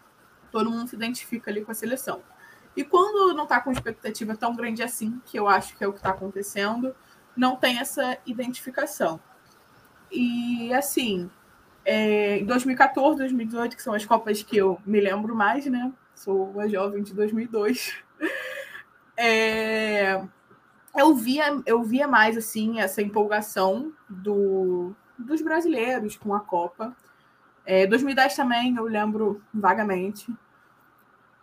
todo 0.52 0.70
mundo 0.72 0.90
se 0.90 0.96
identifica 0.96 1.52
ali 1.52 1.64
com 1.64 1.72
a 1.72 1.76
seleção. 1.76 2.22
E 2.76 2.84
quando 2.84 3.34
não 3.34 3.44
está 3.44 3.62
com 3.62 3.72
expectativa 3.72 4.36
tão 4.36 4.56
grande 4.56 4.82
assim, 4.82 5.22
que 5.26 5.38
eu 5.38 5.48
acho 5.48 5.78
que 5.78 5.84
é 5.84 5.88
o 5.88 5.94
que 5.94 6.00
está 6.00 6.10
acontecendo, 6.10 6.96
não 7.36 7.56
tem 7.56 7.80
essa 7.80 8.18
identificação. 8.26 9.20
E 10.14 10.72
assim, 10.74 11.30
é, 11.84 12.38
em 12.38 12.46
2014, 12.46 13.18
2018, 13.18 13.76
que 13.76 13.82
são 13.82 13.94
as 13.94 14.06
Copas 14.06 14.44
que 14.44 14.56
eu 14.56 14.80
me 14.86 15.02
lembro 15.02 15.36
mais, 15.36 15.66
né? 15.66 15.92
Sou 16.14 16.52
uma 16.52 16.70
jovem 16.70 17.04
de 17.04 17.14
2002. 17.14 17.96
É, 19.16 20.24
eu 20.96 21.14
via 21.14 21.62
eu 21.68 21.84
via 21.84 22.08
mais 22.08 22.36
assim 22.36 22.80
essa 22.80 23.00
empolgação 23.00 23.94
do, 24.10 24.96
dos 25.16 25.40
brasileiros 25.40 26.16
com 26.16 26.34
a 26.34 26.40
Copa. 26.40 26.98
É, 27.64 27.86
2010 27.86 28.36
também 28.36 28.76
eu 28.76 28.86
lembro 28.86 29.40
vagamente. 29.54 30.34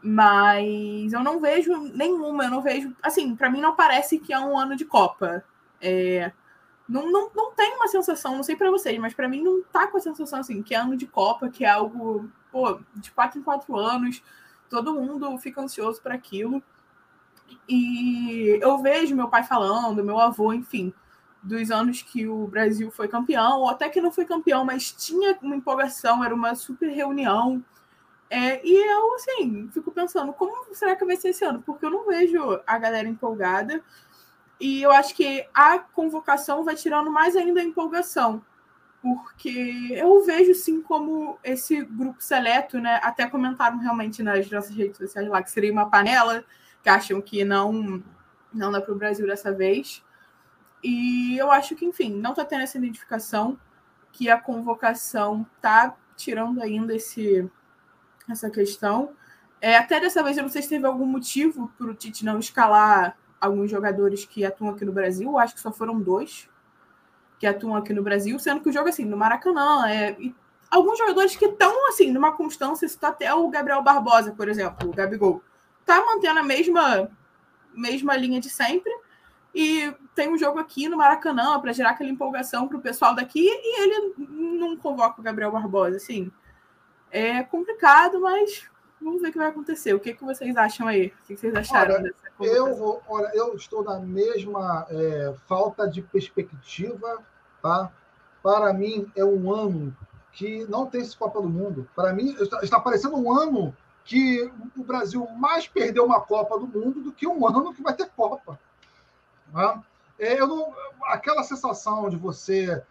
Mas 0.02 1.12
eu 1.12 1.22
não 1.22 1.38
vejo 1.40 1.76
nenhuma, 1.94 2.44
eu 2.44 2.50
não 2.50 2.60
vejo. 2.60 2.92
Assim, 3.00 3.36
para 3.36 3.48
mim 3.48 3.60
não 3.60 3.76
parece 3.76 4.18
que 4.18 4.32
é 4.32 4.38
um 4.40 4.58
ano 4.58 4.74
de 4.74 4.84
Copa. 4.84 5.44
É, 5.80 6.32
não, 6.90 7.10
não, 7.10 7.30
não 7.32 7.52
tem 7.52 7.76
uma 7.76 7.86
sensação, 7.86 8.34
não 8.34 8.42
sei 8.42 8.56
para 8.56 8.70
vocês, 8.70 8.98
mas 8.98 9.14
para 9.14 9.28
mim 9.28 9.42
não 9.42 9.62
tá 9.62 9.86
com 9.86 9.96
a 9.96 10.00
sensação 10.00 10.40
assim, 10.40 10.60
que 10.60 10.74
é 10.74 10.78
ano 10.78 10.96
de 10.96 11.06
Copa, 11.06 11.48
que 11.48 11.64
é 11.64 11.70
algo, 11.70 12.28
pô, 12.50 12.80
de 12.96 13.12
quatro 13.12 13.38
em 13.38 13.42
quatro 13.42 13.76
anos, 13.76 14.20
todo 14.68 14.92
mundo 14.92 15.38
fica 15.38 15.60
ansioso 15.60 16.02
para 16.02 16.14
aquilo. 16.14 16.60
E 17.68 18.58
eu 18.60 18.78
vejo 18.78 19.14
meu 19.14 19.28
pai 19.28 19.44
falando, 19.44 20.04
meu 20.04 20.18
avô, 20.18 20.52
enfim, 20.52 20.92
dos 21.40 21.70
anos 21.70 22.02
que 22.02 22.26
o 22.26 22.48
Brasil 22.48 22.90
foi 22.90 23.06
campeão, 23.06 23.60
ou 23.60 23.68
até 23.68 23.88
que 23.88 24.00
não 24.00 24.10
foi 24.10 24.24
campeão, 24.24 24.64
mas 24.64 24.90
tinha 24.90 25.38
uma 25.40 25.54
empolgação, 25.54 26.24
era 26.24 26.34
uma 26.34 26.56
super 26.56 26.88
reunião. 26.90 27.64
É, 28.28 28.64
e 28.66 28.74
eu, 28.74 29.14
assim, 29.14 29.68
fico 29.72 29.92
pensando, 29.92 30.32
como 30.32 30.74
será 30.74 30.96
que 30.96 31.04
vai 31.04 31.16
ser 31.16 31.28
esse 31.28 31.44
ano? 31.44 31.62
Porque 31.62 31.86
eu 31.86 31.90
não 31.90 32.06
vejo 32.06 32.60
a 32.66 32.78
galera 32.78 33.08
empolgada. 33.08 33.82
E 34.60 34.82
eu 34.82 34.90
acho 34.92 35.14
que 35.14 35.46
a 35.54 35.78
convocação 35.78 36.62
vai 36.64 36.74
tirando 36.74 37.10
mais 37.10 37.34
ainda 37.34 37.60
a 37.60 37.64
empolgação. 37.64 38.44
Porque 39.00 39.88
eu 39.92 40.22
vejo, 40.24 40.54
sim, 40.54 40.82
como 40.82 41.38
esse 41.42 41.82
grupo 41.82 42.22
seleto, 42.22 42.78
né? 42.78 43.00
Até 43.02 43.26
comentaram 43.26 43.78
realmente 43.78 44.22
nas 44.22 44.50
nossas 44.50 44.76
redes 44.76 44.98
sociais 44.98 45.26
lá 45.28 45.42
que 45.42 45.50
seria 45.50 45.72
uma 45.72 45.88
panela, 45.88 46.44
que 46.82 46.90
acham 46.90 47.22
que 47.22 47.42
não, 47.42 48.02
não 48.52 48.70
dá 48.70 48.80
para 48.80 48.92
o 48.92 48.98
Brasil 48.98 49.26
dessa 49.26 49.50
vez. 49.50 50.04
E 50.84 51.38
eu 51.38 51.50
acho 51.50 51.74
que, 51.74 51.86
enfim, 51.86 52.12
não 52.12 52.32
está 52.32 52.44
tendo 52.44 52.62
essa 52.62 52.76
identificação, 52.76 53.58
que 54.12 54.28
a 54.28 54.38
convocação 54.38 55.46
está 55.56 55.96
tirando 56.16 56.60
ainda 56.60 56.94
esse 56.94 57.48
essa 58.28 58.50
questão. 58.50 59.14
É, 59.60 59.76
até 59.76 59.98
dessa 59.98 60.22
vez, 60.22 60.36
eu 60.36 60.42
não 60.42 60.50
sei 60.50 60.62
se 60.62 60.68
teve 60.68 60.86
algum 60.86 61.06
motivo 61.06 61.72
para 61.76 61.86
o 61.86 61.94
Tite 61.94 62.24
não 62.24 62.38
escalar 62.38 63.16
alguns 63.40 63.70
jogadores 63.70 64.24
que 64.24 64.44
atuam 64.44 64.70
aqui 64.70 64.84
no 64.84 64.92
Brasil. 64.92 65.38
Acho 65.38 65.54
que 65.54 65.60
só 65.60 65.72
foram 65.72 66.00
dois 66.00 66.48
que 67.38 67.46
atuam 67.46 67.74
aqui 67.74 67.94
no 67.94 68.02
Brasil, 68.02 68.38
sendo 68.38 68.60
que 68.60 68.68
o 68.68 68.72
jogo, 68.72 68.90
assim, 68.90 69.04
no 69.04 69.16
Maracanã, 69.16 69.88
é, 69.88 70.14
alguns 70.70 70.98
jogadores 70.98 71.34
que 71.34 71.46
estão, 71.46 71.88
assim, 71.88 72.12
numa 72.12 72.32
constância, 72.32 72.84
está 72.84 73.08
até 73.08 73.32
o 73.32 73.48
Gabriel 73.48 73.82
Barbosa, 73.82 74.32
por 74.32 74.46
exemplo, 74.46 74.90
o 74.90 74.92
Gabigol, 74.92 75.42
tá 75.86 76.04
mantendo 76.04 76.40
a 76.40 76.42
mesma, 76.42 77.10
mesma 77.74 78.14
linha 78.14 78.40
de 78.40 78.50
sempre. 78.50 78.92
E 79.54 79.92
tem 80.14 80.28
um 80.28 80.38
jogo 80.38 80.58
aqui 80.58 80.88
no 80.88 80.98
Maracanã 80.98 81.58
para 81.60 81.72
gerar 81.72 81.90
aquela 81.90 82.10
empolgação 82.10 82.68
para 82.68 82.76
o 82.76 82.80
pessoal 82.80 83.14
daqui 83.14 83.48
e 83.48 83.82
ele 83.82 84.14
não 84.18 84.76
convoca 84.76 85.20
o 85.20 85.24
Gabriel 85.24 85.50
Barbosa, 85.50 85.96
assim. 85.96 86.30
É 87.10 87.42
complicado, 87.42 88.20
mas 88.20 88.68
vamos 89.00 89.20
ver 89.20 89.30
o 89.30 89.32
que 89.32 89.38
vai 89.38 89.48
acontecer. 89.48 89.94
O 89.94 89.98
que, 89.98 90.14
que 90.14 90.22
vocês 90.22 90.56
acham 90.56 90.86
aí? 90.86 91.06
O 91.06 91.26
que 91.26 91.36
vocês 91.36 91.54
acharam 91.54 91.94
olha, 91.94 92.04
dessa 92.04 92.29
eu, 92.40 93.02
olha, 93.08 93.30
eu 93.34 93.54
estou 93.54 93.84
na 93.84 93.98
mesma 93.98 94.86
é, 94.90 95.34
falta 95.46 95.88
de 95.88 96.02
perspectiva, 96.02 97.18
tá? 97.62 97.90
Para 98.42 98.72
mim, 98.72 99.10
é 99.14 99.24
um 99.24 99.52
ano 99.52 99.96
que 100.32 100.64
não 100.66 100.86
tem 100.86 101.02
esse 101.02 101.16
Copa 101.16 101.40
do 101.40 101.48
Mundo. 101.48 101.88
Para 101.94 102.12
mim, 102.12 102.34
está, 102.40 102.60
está 102.62 102.80
parecendo 102.80 103.16
um 103.16 103.32
ano 103.32 103.74
que 104.04 104.50
o 104.76 104.82
Brasil 104.82 105.26
mais 105.36 105.68
perdeu 105.68 106.04
uma 106.04 106.20
Copa 106.20 106.58
do 106.58 106.66
Mundo 106.66 107.02
do 107.02 107.12
que 107.12 107.26
um 107.26 107.46
ano 107.46 107.74
que 107.74 107.82
vai 107.82 107.94
ter 107.94 108.08
Copa. 108.10 108.58
Né? 109.52 109.82
É, 110.18 110.40
eu 110.40 110.46
não, 110.46 110.74
aquela 111.04 111.42
sensação 111.42 112.08
de 112.08 112.16
você, 112.16 112.82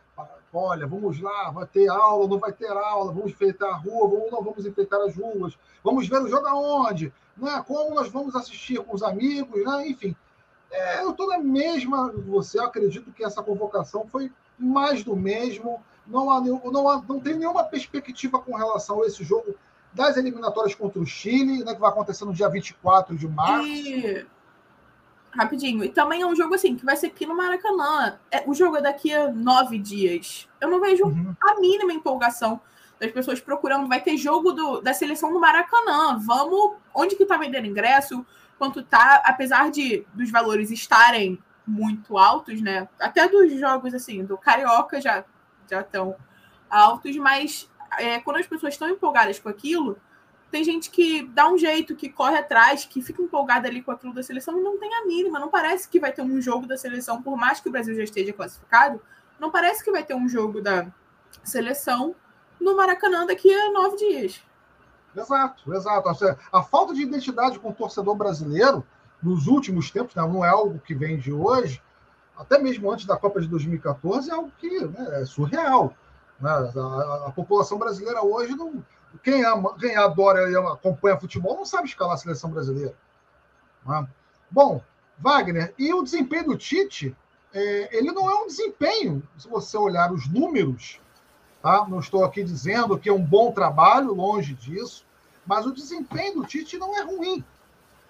olha, 0.53 0.87
vamos 0.87 1.19
lá, 1.19 1.51
vai 1.51 1.65
ter 1.65 1.89
aula, 1.89 2.27
não 2.27 2.39
vai 2.39 2.51
ter 2.51 2.69
aula, 2.69 3.13
vamos 3.13 3.31
enfeitar 3.31 3.69
a 3.69 3.77
rua, 3.77 4.07
vamos, 4.07 4.31
não 4.31 4.43
vamos 4.43 4.65
enfeitar 4.65 4.99
as 5.01 5.15
ruas, 5.15 5.57
vamos 5.83 6.07
ver 6.07 6.21
o 6.21 6.27
jogo 6.27 6.47
aonde, 6.47 7.13
né? 7.37 7.63
como 7.67 7.95
nós 7.95 8.09
vamos 8.09 8.35
assistir 8.35 8.81
com 8.83 8.95
os 8.95 9.03
amigos, 9.03 9.63
né? 9.63 9.87
enfim. 9.87 10.15
É, 10.71 11.01
eu 11.01 11.11
estou 11.11 11.27
na 11.27 11.39
mesma 11.39 12.11
você, 12.11 12.59
eu 12.59 12.65
acredito 12.65 13.11
que 13.11 13.23
essa 13.23 13.41
convocação 13.41 14.07
foi 14.07 14.31
mais 14.57 15.03
do 15.03 15.15
mesmo, 15.15 15.81
não, 16.05 16.29
há, 16.29 16.41
não, 16.41 16.89
há, 16.89 17.03
não 17.07 17.19
tem 17.19 17.35
nenhuma 17.35 17.63
perspectiva 17.63 18.39
com 18.39 18.55
relação 18.55 19.01
a 19.01 19.07
esse 19.07 19.23
jogo 19.23 19.55
das 19.93 20.17
eliminatórias 20.17 20.75
contra 20.75 20.99
o 20.99 21.05
Chile, 21.05 21.63
né, 21.63 21.73
que 21.73 21.79
vai 21.79 21.89
acontecer 21.89 22.25
no 22.25 22.33
dia 22.33 22.49
24 22.49 23.17
de 23.17 23.27
março. 23.27 23.67
E... 23.67 24.25
Rapidinho. 25.31 25.83
E 25.83 25.89
também 25.89 26.21
é 26.21 26.25
um 26.25 26.35
jogo 26.35 26.55
assim, 26.55 26.75
que 26.75 26.85
vai 26.85 26.95
ser 26.95 27.07
aqui 27.07 27.25
no 27.25 27.35
Maracanã. 27.35 28.19
É, 28.31 28.43
o 28.47 28.53
jogo 28.53 28.77
é 28.77 28.81
daqui 28.81 29.13
a 29.13 29.31
nove 29.31 29.77
dias. 29.77 30.47
Eu 30.59 30.69
não 30.69 30.79
vejo 30.79 31.05
uhum. 31.05 31.35
a 31.41 31.59
mínima 31.59 31.93
empolgação 31.93 32.59
das 32.99 33.11
pessoas 33.11 33.39
procurando. 33.39 33.87
Vai 33.87 34.01
ter 34.01 34.17
jogo 34.17 34.51
do, 34.51 34.81
da 34.81 34.93
seleção 34.93 35.31
do 35.31 35.39
Maracanã. 35.39 36.17
Vamos. 36.19 36.77
Onde 36.93 37.15
que 37.15 37.25
tá 37.25 37.37
vendendo 37.37 37.67
ingresso? 37.67 38.25
Quanto 38.57 38.81
tá? 38.81 39.21
Apesar 39.23 39.69
de 39.69 40.05
dos 40.13 40.31
valores 40.31 40.71
estarem 40.71 41.39
muito 41.65 42.17
altos, 42.17 42.61
né? 42.61 42.89
Até 42.99 43.27
dos 43.27 43.53
jogos 43.59 43.93
assim, 43.93 44.25
do 44.25 44.37
Carioca 44.37 44.99
já 44.99 45.23
já 45.69 45.81
estão 45.81 46.15
altos, 46.69 47.15
mas 47.17 47.69
é, 47.99 48.19
quando 48.19 48.37
as 48.37 48.47
pessoas 48.47 48.73
estão 48.73 48.89
empolgadas 48.89 49.39
com 49.39 49.49
aquilo, 49.49 49.97
tem 50.51 50.63
gente 50.63 50.89
que 50.89 51.23
dá 51.27 51.47
um 51.49 51.57
jeito, 51.57 51.95
que 51.95 52.09
corre 52.09 52.37
atrás, 52.37 52.85
que 52.85 53.01
fica 53.01 53.21
empolgada 53.21 53.67
ali 53.67 53.81
com 53.81 53.91
aquilo 53.91 54.13
da 54.13 54.23
seleção 54.23 54.57
e 54.57 54.63
não 54.63 54.77
tem 54.79 54.93
a 54.95 55.05
mínima. 55.05 55.39
Não 55.39 55.49
parece 55.49 55.87
que 55.87 55.99
vai 55.99 56.11
ter 56.11 56.21
um 56.21 56.41
jogo 56.41 56.65
da 56.65 56.77
seleção, 56.77 57.21
por 57.21 57.37
mais 57.37 57.59
que 57.59 57.69
o 57.69 57.71
Brasil 57.71 57.95
já 57.95 58.03
esteja 58.03 58.33
classificado, 58.33 59.01
não 59.39 59.51
parece 59.51 59.83
que 59.83 59.91
vai 59.91 60.03
ter 60.03 60.15
um 60.15 60.27
jogo 60.27 60.61
da 60.61 60.87
seleção 61.43 62.15
no 62.59 62.75
Maracanã 62.75 63.25
daqui 63.25 63.53
a 63.53 63.71
nove 63.71 63.97
dias. 63.97 64.41
Exato, 65.15 65.73
exato. 65.73 66.09
A 66.51 66.63
falta 66.63 66.93
de 66.93 67.01
identidade 67.01 67.59
com 67.59 67.69
o 67.69 67.73
torcedor 67.73 68.15
brasileiro 68.15 68.85
nos 69.21 69.47
últimos 69.47 69.91
tempos, 69.91 70.15
né, 70.15 70.21
não 70.21 70.43
é 70.43 70.49
algo 70.49 70.79
que 70.79 70.95
vem 70.95 71.17
de 71.17 71.31
hoje, 71.31 71.81
até 72.37 72.57
mesmo 72.57 72.89
antes 72.91 73.05
da 73.05 73.17
Copa 73.17 73.41
de 73.41 73.47
2014, 73.47 74.29
é 74.29 74.33
algo 74.33 74.51
que 74.57 74.85
né, 74.85 75.21
é 75.21 75.25
surreal. 75.25 75.93
Né? 76.39 76.49
A, 76.49 77.27
a, 77.27 77.31
população 77.31 77.77
brasileira 77.77 78.23
hoje 78.23 78.55
não. 78.55 78.83
Quem, 79.23 79.43
ama, 79.43 79.75
quem 79.77 79.95
adora 79.95 80.49
e 80.49 80.55
acompanha 80.55 81.19
futebol 81.19 81.55
não 81.55 81.65
sabe 81.65 81.87
escalar 81.87 82.15
a 82.15 82.17
seleção 82.17 82.49
brasileira. 82.49 82.95
Né? 83.85 84.07
Bom, 84.49 84.81
Wagner, 85.17 85.73
e 85.77 85.93
o 85.93 86.03
desempenho 86.03 86.45
do 86.45 86.57
Tite, 86.57 87.15
é, 87.53 87.97
ele 87.97 88.11
não 88.11 88.29
é 88.29 88.35
um 88.35 88.47
desempenho, 88.47 89.21
se 89.37 89.47
você 89.47 89.77
olhar 89.77 90.11
os 90.11 90.27
números, 90.29 90.99
tá? 91.61 91.85
não 91.87 91.99
estou 91.99 92.23
aqui 92.23 92.43
dizendo 92.43 92.97
que 92.97 93.09
é 93.09 93.13
um 93.13 93.23
bom 93.23 93.51
trabalho, 93.51 94.13
longe 94.13 94.53
disso, 94.53 95.05
mas 95.45 95.65
o 95.65 95.71
desempenho 95.71 96.35
do 96.35 96.45
Tite 96.45 96.77
não 96.77 96.95
é 96.97 97.03
ruim. 97.03 97.43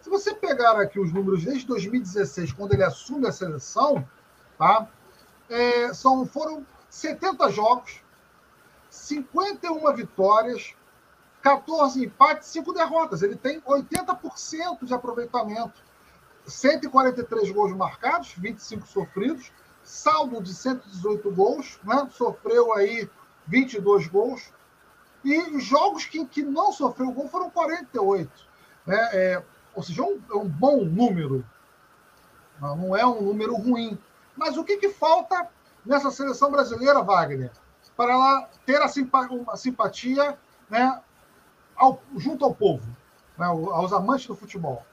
Se 0.01 0.09
você 0.09 0.33
pegar 0.33 0.79
aqui 0.79 0.99
os 0.99 1.12
números 1.12 1.43
desde 1.43 1.65
2016, 1.67 2.53
quando 2.53 2.73
ele 2.73 2.83
assume 2.83 3.27
a 3.27 3.31
seleção, 3.31 4.07
tá? 4.57 4.88
É, 5.49 5.93
são, 5.93 6.25
foram 6.25 6.65
70 6.89 7.49
jogos, 7.49 8.01
51 8.89 9.95
vitórias, 9.95 10.73
14 11.41 12.04
empates, 12.04 12.47
5 12.49 12.73
derrotas. 12.73 13.21
Ele 13.21 13.36
tem 13.36 13.62
80% 13.62 14.84
de 14.84 14.93
aproveitamento. 14.93 15.82
143 16.45 17.52
gols 17.52 17.75
marcados, 17.75 18.34
25 18.34 18.88
sofridos, 18.88 19.52
saldo 19.84 20.41
de 20.41 20.54
118 20.54 21.32
gols, 21.32 21.80
né? 21.84 22.10
sofreu 22.12 22.73
aí 22.73 23.10
22 23.45 24.08
gols. 24.08 24.52
E 25.23 25.60
jogos 25.60 26.06
que, 26.06 26.25
que 26.25 26.41
não 26.41 26.71
sofreu 26.71 27.12
gol 27.12 27.28
foram 27.28 27.49
48. 27.49 28.32
Né? 28.86 29.10
É, 29.13 29.43
ou 29.75 29.84
seja, 29.84 30.02
é 30.02 30.06
um, 30.06 30.21
é 30.32 30.36
um 30.36 30.47
bom 30.47 30.84
número. 30.84 31.45
Não 32.60 32.95
é 32.95 33.06
um 33.06 33.21
número 33.21 33.56
ruim. 33.56 33.97
Mas 34.36 34.58
o 34.58 34.63
que, 34.63 34.78
que 34.78 34.89
falta 34.89 35.47
nessa 35.86 36.10
seleção 36.10 36.49
brasileira, 36.49 37.02
Wagner? 37.02 37.52
para 37.99 38.13
ela 38.13 38.49
ter 38.65 38.82
a 38.82 38.88
uma 39.30 39.58
simpatia 39.58 40.39
né, 40.69 41.02
ao, 41.79 42.01
junto 42.17 42.45
ao 42.45 42.53
povo, 42.53 42.85
né, 43.37 43.45
aos 43.45 43.93
amantes 43.93 44.27
do 44.27 44.35
futebol. 44.35 44.85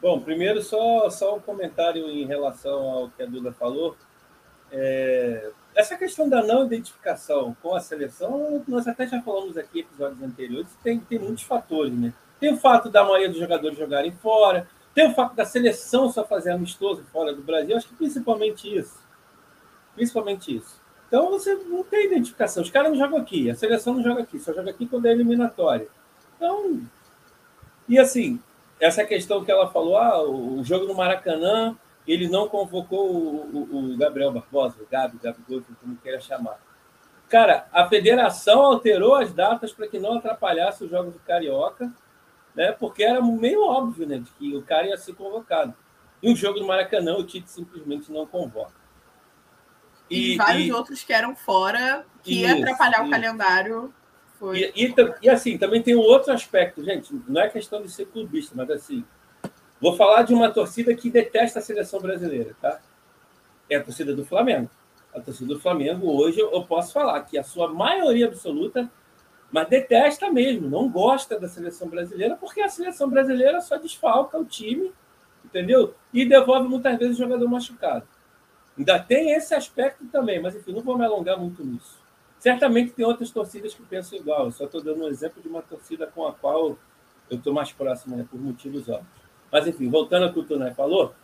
Bom, 0.00 0.18
primeiro 0.18 0.62
só, 0.62 1.10
só 1.10 1.36
um 1.36 1.40
comentário 1.40 2.08
em 2.08 2.24
relação 2.24 2.90
ao 2.90 3.10
que 3.10 3.22
a 3.22 3.26
Duda 3.26 3.52
falou. 3.52 3.94
É, 4.72 5.50
essa 5.74 5.96
questão 5.96 6.28
da 6.28 6.42
não 6.42 6.64
identificação 6.64 7.54
com 7.62 7.74
a 7.74 7.80
seleção, 7.80 8.64
nós 8.66 8.88
até 8.88 9.06
já 9.06 9.20
falamos 9.20 9.58
aqui 9.58 9.80
em 9.80 9.82
episódios 9.82 10.22
anteriores, 10.22 10.68
tem, 10.82 10.98
tem 11.00 11.18
muitos 11.18 11.44
fatores, 11.44 11.92
né? 11.92 12.14
Tem 12.40 12.52
o 12.52 12.56
fato 12.56 12.88
da 12.88 13.04
maioria 13.04 13.28
dos 13.28 13.38
jogadores 13.38 13.76
jogarem 13.76 14.12
fora, 14.12 14.66
tem 14.94 15.06
o 15.06 15.14
fato 15.14 15.34
da 15.34 15.44
seleção 15.44 16.10
só 16.10 16.24
fazer 16.24 16.50
amistoso 16.50 17.04
fora 17.12 17.34
do 17.34 17.42
Brasil, 17.42 17.76
acho 17.76 17.88
que 17.88 17.94
principalmente 17.94 18.74
isso. 18.74 18.98
Principalmente 19.94 20.56
isso. 20.56 20.79
Então 21.10 21.28
você 21.28 21.56
não 21.56 21.82
tem 21.82 22.06
identificação. 22.06 22.62
Os 22.62 22.70
caras 22.70 22.92
não 22.92 22.96
jogam 22.96 23.18
aqui, 23.18 23.50
a 23.50 23.54
seleção 23.56 23.94
não 23.94 24.02
joga 24.02 24.22
aqui, 24.22 24.38
só 24.38 24.54
joga 24.54 24.70
aqui 24.70 24.86
quando 24.86 25.06
é 25.06 25.10
eliminatória. 25.10 25.88
Então, 26.36 26.80
e 27.88 27.98
assim, 27.98 28.40
essa 28.78 29.04
questão 29.04 29.44
que 29.44 29.50
ela 29.50 29.68
falou, 29.68 29.98
ah, 29.98 30.22
o 30.22 30.62
jogo 30.62 30.86
no 30.86 30.94
Maracanã, 30.94 31.76
ele 32.06 32.28
não 32.28 32.48
convocou 32.48 33.10
o, 33.10 33.68
o, 33.72 33.92
o 33.92 33.96
Gabriel 33.96 34.30
Barbosa, 34.30 34.76
o 34.80 34.86
Gabi, 34.88 35.18
Gabigol, 35.20 35.62
como 35.80 35.96
queira 35.96 36.20
chamar. 36.20 36.60
Cara, 37.28 37.66
a 37.72 37.88
federação 37.88 38.62
alterou 38.62 39.16
as 39.16 39.32
datas 39.32 39.72
para 39.72 39.88
que 39.88 39.98
não 39.98 40.18
atrapalhasse 40.18 40.84
os 40.84 40.90
jogos 40.90 41.12
do 41.12 41.18
Carioca, 41.20 41.92
né? 42.54 42.70
Porque 42.70 43.02
era 43.02 43.20
meio 43.20 43.64
óbvio, 43.64 44.06
né, 44.06 44.18
de 44.18 44.30
que 44.32 44.56
o 44.56 44.62
cara 44.62 44.86
ia 44.86 44.96
ser 44.96 45.14
convocado. 45.14 45.74
E 46.22 46.32
o 46.32 46.36
jogo 46.36 46.60
no 46.60 46.66
Maracanã, 46.68 47.16
o 47.16 47.24
Tite 47.24 47.50
simplesmente 47.50 48.12
não 48.12 48.26
convoca. 48.26 48.79
E, 50.10 50.32
e 50.32 50.36
vários 50.36 50.66
e, 50.66 50.72
outros 50.72 51.04
que 51.04 51.12
eram 51.12 51.36
fora, 51.36 52.04
que 52.22 52.32
isso, 52.32 52.40
ia 52.40 52.58
atrapalhar 52.58 52.98
isso. 52.98 53.06
o 53.06 53.10
calendário. 53.10 53.94
Foi... 54.38 54.72
E, 54.74 54.94
e, 55.22 55.30
assim, 55.30 55.56
também 55.56 55.82
tem 55.82 55.94
um 55.94 56.00
outro 56.00 56.32
aspecto, 56.32 56.82
gente, 56.82 57.14
não 57.28 57.40
é 57.40 57.48
questão 57.48 57.80
de 57.80 57.90
ser 57.90 58.06
clubista, 58.06 58.54
mas 58.56 58.70
assim, 58.70 59.04
vou 59.80 59.96
falar 59.96 60.22
de 60.22 60.34
uma 60.34 60.50
torcida 60.50 60.94
que 60.94 61.10
detesta 61.10 61.60
a 61.60 61.62
seleção 61.62 62.00
brasileira, 62.00 62.56
tá? 62.60 62.80
É 63.68 63.76
a 63.76 63.84
torcida 63.84 64.14
do 64.14 64.24
Flamengo. 64.24 64.68
A 65.14 65.20
torcida 65.20 65.54
do 65.54 65.60
Flamengo, 65.60 66.10
hoje, 66.10 66.40
eu 66.40 66.62
posso 66.64 66.92
falar 66.92 67.20
que 67.22 67.36
a 67.36 67.42
sua 67.42 67.68
maioria 67.68 68.26
absoluta, 68.26 68.90
mas 69.52 69.68
detesta 69.68 70.30
mesmo, 70.30 70.68
não 70.68 70.88
gosta 70.88 71.38
da 71.38 71.48
seleção 71.48 71.88
brasileira, 71.88 72.36
porque 72.36 72.60
a 72.60 72.68
seleção 72.68 73.08
brasileira 73.10 73.60
só 73.60 73.76
desfalca 73.76 74.38
o 74.38 74.44
time, 74.44 74.92
entendeu? 75.44 75.94
E 76.12 76.24
devolve 76.24 76.68
muitas 76.68 76.98
vezes 76.98 77.16
o 77.16 77.22
jogador 77.22 77.48
machucado. 77.48 78.06
Ainda 78.78 78.98
tem 78.98 79.32
esse 79.32 79.54
aspecto 79.54 80.06
também, 80.06 80.40
mas 80.40 80.54
enfim, 80.54 80.72
não 80.72 80.82
vou 80.82 80.96
me 80.96 81.04
alongar 81.04 81.38
muito 81.38 81.64
nisso. 81.64 81.98
Certamente 82.38 82.92
tem 82.92 83.04
outras 83.04 83.30
torcidas 83.30 83.74
que 83.74 83.82
pensam 83.82 84.18
igual, 84.18 84.46
eu 84.46 84.52
só 84.52 84.64
estou 84.64 84.82
dando 84.82 85.04
um 85.04 85.08
exemplo 85.08 85.42
de 85.42 85.48
uma 85.48 85.60
torcida 85.60 86.06
com 86.06 86.26
a 86.26 86.32
qual 86.32 86.78
eu 87.28 87.36
estou 87.36 87.52
mais 87.52 87.72
próximo, 87.72 88.16
né, 88.16 88.26
por 88.30 88.40
motivos 88.40 88.88
óbvios. 88.88 89.20
Mas 89.52 89.66
enfim, 89.66 89.88
voltando 89.88 90.24
ao 90.24 90.32
que 90.32 90.38
o 90.38 90.44
Tunay 90.44 90.72
falou, 90.72 91.14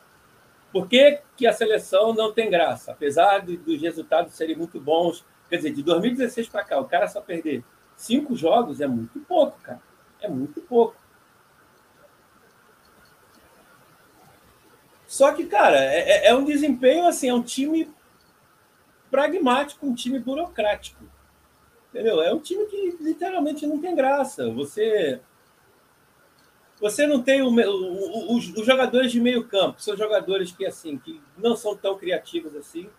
por 0.73 0.89
que, 0.89 1.21
que 1.37 1.47
a 1.47 1.53
seleção 1.53 2.13
não 2.13 2.33
tem 2.33 2.51
graça? 2.51 2.93
Apesar 2.93 3.39
de, 3.39 3.57
dos 3.57 3.81
resultados 3.81 4.35
serem 4.35 4.57
muito 4.57 4.79
bons, 4.79 5.25
quer 5.49 5.57
dizer, 5.57 5.73
de 5.73 5.83
2016 5.83 6.49
para 6.49 6.65
cá, 6.65 6.79
o 6.79 6.85
cara 6.85 7.09
só 7.09 7.21
perder 7.21 7.65
cinco 7.97 8.37
jogos 8.37 8.81
é 8.81 8.87
muito 8.87 9.19
pouco, 9.21 9.59
cara. 9.63 9.81
É 10.21 10.29
muito 10.29 10.61
pouco. 10.61 10.97
Só 15.17 15.33
que, 15.33 15.47
cara, 15.47 15.79
é, 15.79 16.27
é, 16.27 16.27
é 16.27 16.35
um 16.35 16.45
desempenho 16.45 17.07
assim, 17.07 17.31
é 17.31 17.33
um 17.33 17.43
time 17.43 17.91
pragmático, 19.11 19.87
um 19.87 19.95
time 19.95 20.19
burocrático. 20.19 21.03
Entendeu? 21.89 22.21
É 22.21 22.35
um 22.35 22.39
time 22.39 22.67
que 22.67 22.99
literalmente 23.01 23.67
não 23.67 23.81
tem 23.81 23.97
graça. 23.97 24.51
Você 24.51 25.19
você 26.79 27.07
não 27.07 27.23
tem 27.23 27.41
o, 27.41 27.49
o, 27.49 28.37
os, 28.37 28.55
os, 28.59 28.67
jogadores 28.67 29.11
de 29.11 29.19
meio 29.19 29.49
campo, 29.49 29.81
são 29.81 29.97
jogadores 29.97 30.53
que 30.53 30.67
assim 30.67 30.99
que 30.99 31.19
não 31.39 31.57
são 31.57 31.75
tão 31.75 31.97
criativos 31.97 32.55
assim. 32.55 32.91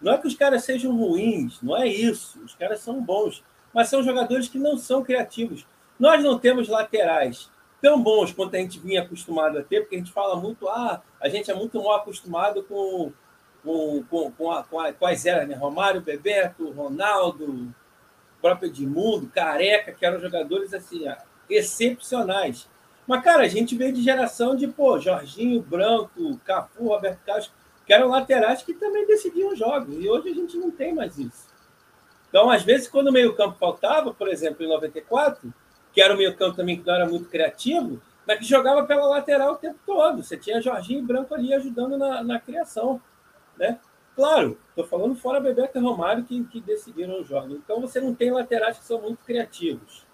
Não 0.00 0.12
é 0.12 0.18
que 0.18 0.28
os 0.28 0.36
caras 0.36 0.62
sejam 0.62 0.96
ruins, 0.96 1.60
não 1.60 1.76
é 1.76 1.88
isso. 1.88 2.40
Os 2.44 2.54
caras 2.54 2.78
são 2.78 3.02
bons, 3.02 3.42
mas 3.74 3.88
são 3.88 4.04
jogadores 4.04 4.46
que 4.46 4.56
não 4.56 4.78
são 4.78 5.02
criativos. 5.02 5.66
Nós 5.98 6.22
não 6.22 6.38
temos 6.38 6.68
laterais 6.68 7.50
tão 7.80 8.02
bons 8.02 8.32
quanto 8.32 8.56
a 8.56 8.58
gente 8.58 8.78
vinha 8.78 9.02
acostumado 9.02 9.58
a 9.58 9.62
ter, 9.62 9.80
porque 9.80 9.96
a 9.96 9.98
gente 9.98 10.12
fala 10.12 10.36
muito, 10.36 10.68
ah, 10.68 11.02
a 11.20 11.28
gente 11.28 11.50
é 11.50 11.54
muito 11.54 11.82
mal 11.82 11.96
acostumado 11.96 12.62
com, 12.64 13.12
com, 13.62 14.04
com, 14.04 14.32
com, 14.32 14.50
a, 14.50 14.62
com, 14.64 14.80
a, 14.80 14.92
com 14.92 15.06
né? 15.06 15.54
Romário, 15.54 16.00
Bebeto, 16.00 16.70
Ronaldo, 16.70 17.72
próprio 18.40 18.68
Edmundo, 18.68 19.28
Careca, 19.28 19.92
que 19.92 20.04
eram 20.04 20.20
jogadores 20.20 20.72
assim, 20.74 21.04
excepcionais. 21.48 22.68
Mas, 23.06 23.24
cara, 23.24 23.44
a 23.44 23.48
gente 23.48 23.74
veio 23.74 23.92
de 23.92 24.02
geração 24.02 24.54
de, 24.54 24.66
pô, 24.68 24.98
Jorginho, 24.98 25.62
Branco, 25.62 26.38
Cafu, 26.44 26.88
Roberto 26.88 27.20
Carlos, 27.24 27.50
que 27.86 27.92
eram 27.92 28.08
laterais 28.08 28.62
que 28.62 28.74
também 28.74 29.06
decidiam 29.06 29.56
jogos. 29.56 29.96
E 29.98 30.08
hoje 30.08 30.28
a 30.28 30.34
gente 30.34 30.58
não 30.58 30.70
tem 30.70 30.94
mais 30.94 31.16
isso. 31.16 31.48
Então, 32.28 32.50
às 32.50 32.62
vezes, 32.62 32.86
quando 32.86 33.08
o 33.08 33.12
meio-campo 33.12 33.56
faltava, 33.58 34.12
por 34.12 34.28
exemplo, 34.28 34.62
em 34.62 34.68
94, 34.68 35.52
que 35.98 36.02
era 36.02 36.14
o 36.14 36.16
meio-campo 36.16 36.54
também 36.54 36.78
que 36.78 36.86
não 36.86 36.94
era 36.94 37.08
muito 37.08 37.28
criativo, 37.28 38.00
mas 38.24 38.38
que 38.38 38.44
jogava 38.44 38.84
pela 38.84 39.04
lateral 39.04 39.54
o 39.54 39.56
tempo 39.56 39.80
todo. 39.84 40.22
Você 40.22 40.36
tinha 40.36 40.60
Jorginho 40.60 41.00
e 41.00 41.02
Branco 41.02 41.34
ali 41.34 41.52
ajudando 41.52 41.98
na, 41.98 42.22
na 42.22 42.38
criação. 42.38 43.02
Né? 43.56 43.80
Claro, 44.14 44.56
estou 44.68 44.86
falando 44.86 45.16
fora 45.16 45.40
Bebeto 45.40 45.76
e 45.76 45.80
Romário 45.80 46.22
que, 46.22 46.44
que 46.44 46.60
decidiram 46.60 47.20
o 47.20 47.24
jogo. 47.24 47.56
Então 47.56 47.80
você 47.80 48.00
não 48.00 48.14
tem 48.14 48.30
laterais 48.30 48.78
que 48.78 48.84
são 48.84 49.02
muito 49.02 49.24
criativos. 49.24 50.06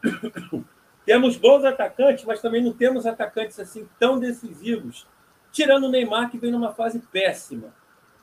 temos 1.04 1.36
bons 1.36 1.64
atacantes, 1.64 2.24
mas 2.24 2.40
também 2.40 2.62
não 2.62 2.72
temos 2.72 3.06
atacantes 3.06 3.58
assim 3.58 3.88
tão 3.98 4.16
decisivos. 4.16 5.08
Tirando 5.50 5.88
o 5.88 5.90
Neymar, 5.90 6.30
que 6.30 6.38
vem 6.38 6.52
numa 6.52 6.72
fase 6.72 7.00
péssima. 7.00 7.74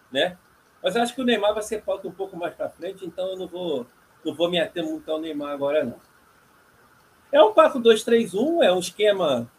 Né? 0.09 0.37
Mas 0.81 0.95
acho 0.95 1.13
que 1.13 1.21
o 1.21 1.25
Neymar 1.25 1.53
vai 1.53 1.63
ser 1.63 1.81
pauta 1.81 2.07
um 2.07 2.13
pouco 2.13 2.37
mais 2.37 2.53
para 2.53 2.69
frente, 2.69 3.05
então 3.05 3.31
eu 3.31 3.37
não 3.37 3.47
vou 3.49 3.85
não 4.23 4.33
vou 4.33 4.49
me 4.49 4.59
ater 4.59 4.83
muito 4.83 5.09
ao 5.11 5.19
Neymar 5.19 5.51
agora, 5.51 5.83
não. 5.83 5.99
É 7.31 7.41
um 7.41 7.53
4-2-3-1, 7.53 8.63
é 8.63 8.71
um 8.71 8.79
esquema 8.79 9.49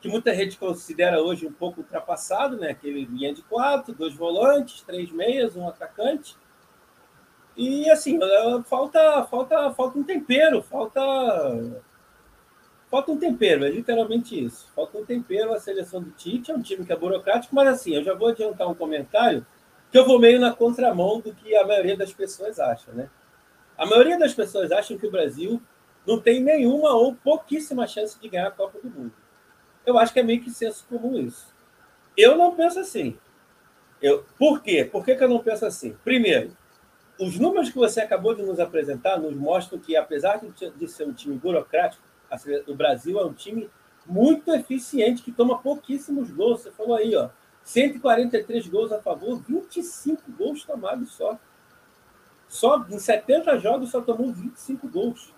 que 0.00 0.08
muita 0.08 0.34
gente 0.34 0.56
considera 0.56 1.20
hoje 1.20 1.46
um 1.46 1.52
pouco 1.52 1.80
ultrapassado, 1.80 2.56
né? 2.56 2.70
Aquele 2.70 3.04
linha 3.04 3.34
de 3.34 3.42
quatro, 3.42 3.94
dois 3.94 4.14
volantes, 4.14 4.82
três 4.82 5.10
meias, 5.10 5.56
um 5.56 5.68
atacante. 5.68 6.36
E 7.56 7.90
assim, 7.90 8.18
falta, 8.66 9.24
falta, 9.24 9.72
falta 9.72 9.98
um 9.98 10.04
tempero, 10.04 10.62
falta, 10.62 11.02
falta 12.88 13.10
um 13.10 13.18
tempero, 13.18 13.64
é 13.64 13.68
literalmente 13.68 14.42
isso. 14.42 14.70
Falta 14.74 14.96
um 14.96 15.04
tempero 15.04 15.52
a 15.52 15.58
seleção 15.58 16.00
do 16.00 16.12
Tite, 16.12 16.52
é 16.52 16.54
um 16.54 16.62
time 16.62 16.84
que 16.86 16.92
é 16.92 16.96
burocrático, 16.96 17.54
mas 17.54 17.66
assim, 17.66 17.96
eu 17.96 18.04
já 18.04 18.14
vou 18.14 18.28
adiantar 18.28 18.68
um 18.68 18.74
comentário 18.74 19.44
que 19.90 19.98
eu 19.98 20.06
vou 20.06 20.20
meio 20.20 20.38
na 20.38 20.52
contramão 20.52 21.20
do 21.20 21.34
que 21.34 21.56
a 21.56 21.66
maioria 21.66 21.96
das 21.96 22.12
pessoas 22.12 22.60
acha, 22.60 22.92
né? 22.92 23.10
A 23.78 23.86
maioria 23.86 24.18
das 24.18 24.34
pessoas 24.34 24.72
acham 24.72 24.98
que 24.98 25.06
o 25.06 25.10
Brasil 25.10 25.62
não 26.04 26.20
tem 26.20 26.42
nenhuma 26.42 26.92
ou 26.94 27.14
pouquíssima 27.14 27.86
chance 27.86 28.18
de 28.20 28.28
ganhar 28.28 28.48
a 28.48 28.50
Copa 28.50 28.80
do 28.82 28.90
Mundo. 28.90 29.12
Eu 29.86 29.96
acho 29.96 30.12
que 30.12 30.18
é 30.18 30.22
meio 30.22 30.42
que 30.42 30.50
senso 30.50 30.84
comum 30.88 31.16
isso. 31.18 31.54
Eu 32.16 32.36
não 32.36 32.56
penso 32.56 32.80
assim. 32.80 33.16
Eu, 34.02 34.24
por 34.36 34.60
quê? 34.60 34.84
Por 34.84 35.04
que, 35.04 35.14
que 35.14 35.22
eu 35.22 35.28
não 35.28 35.38
penso 35.38 35.64
assim? 35.64 35.96
Primeiro, 36.02 36.50
os 37.20 37.38
números 37.38 37.70
que 37.70 37.78
você 37.78 38.00
acabou 38.00 38.34
de 38.34 38.42
nos 38.42 38.58
apresentar 38.58 39.18
nos 39.18 39.34
mostram 39.34 39.78
que, 39.78 39.96
apesar 39.96 40.40
de 40.76 40.88
ser 40.88 41.06
um 41.06 41.12
time 41.12 41.36
burocrático, 41.36 42.02
o 42.66 42.74
Brasil 42.74 43.18
é 43.18 43.24
um 43.24 43.32
time 43.32 43.70
muito 44.06 44.52
eficiente, 44.52 45.22
que 45.22 45.30
toma 45.32 45.58
pouquíssimos 45.58 46.30
gols. 46.30 46.62
Você 46.62 46.70
falou 46.70 46.96
aí, 46.96 47.14
ó, 47.14 47.30
143 47.62 48.66
gols 48.68 48.92
a 48.92 49.00
favor, 49.00 49.42
25 49.46 50.22
gols 50.32 50.64
tomados 50.64 51.12
só. 51.12 51.38
Só 52.48 52.84
em 52.90 52.98
70 52.98 53.58
jogos 53.58 53.90
só 53.90 54.00
tomou 54.00 54.32
25 54.32 54.88
gols. 54.88 55.34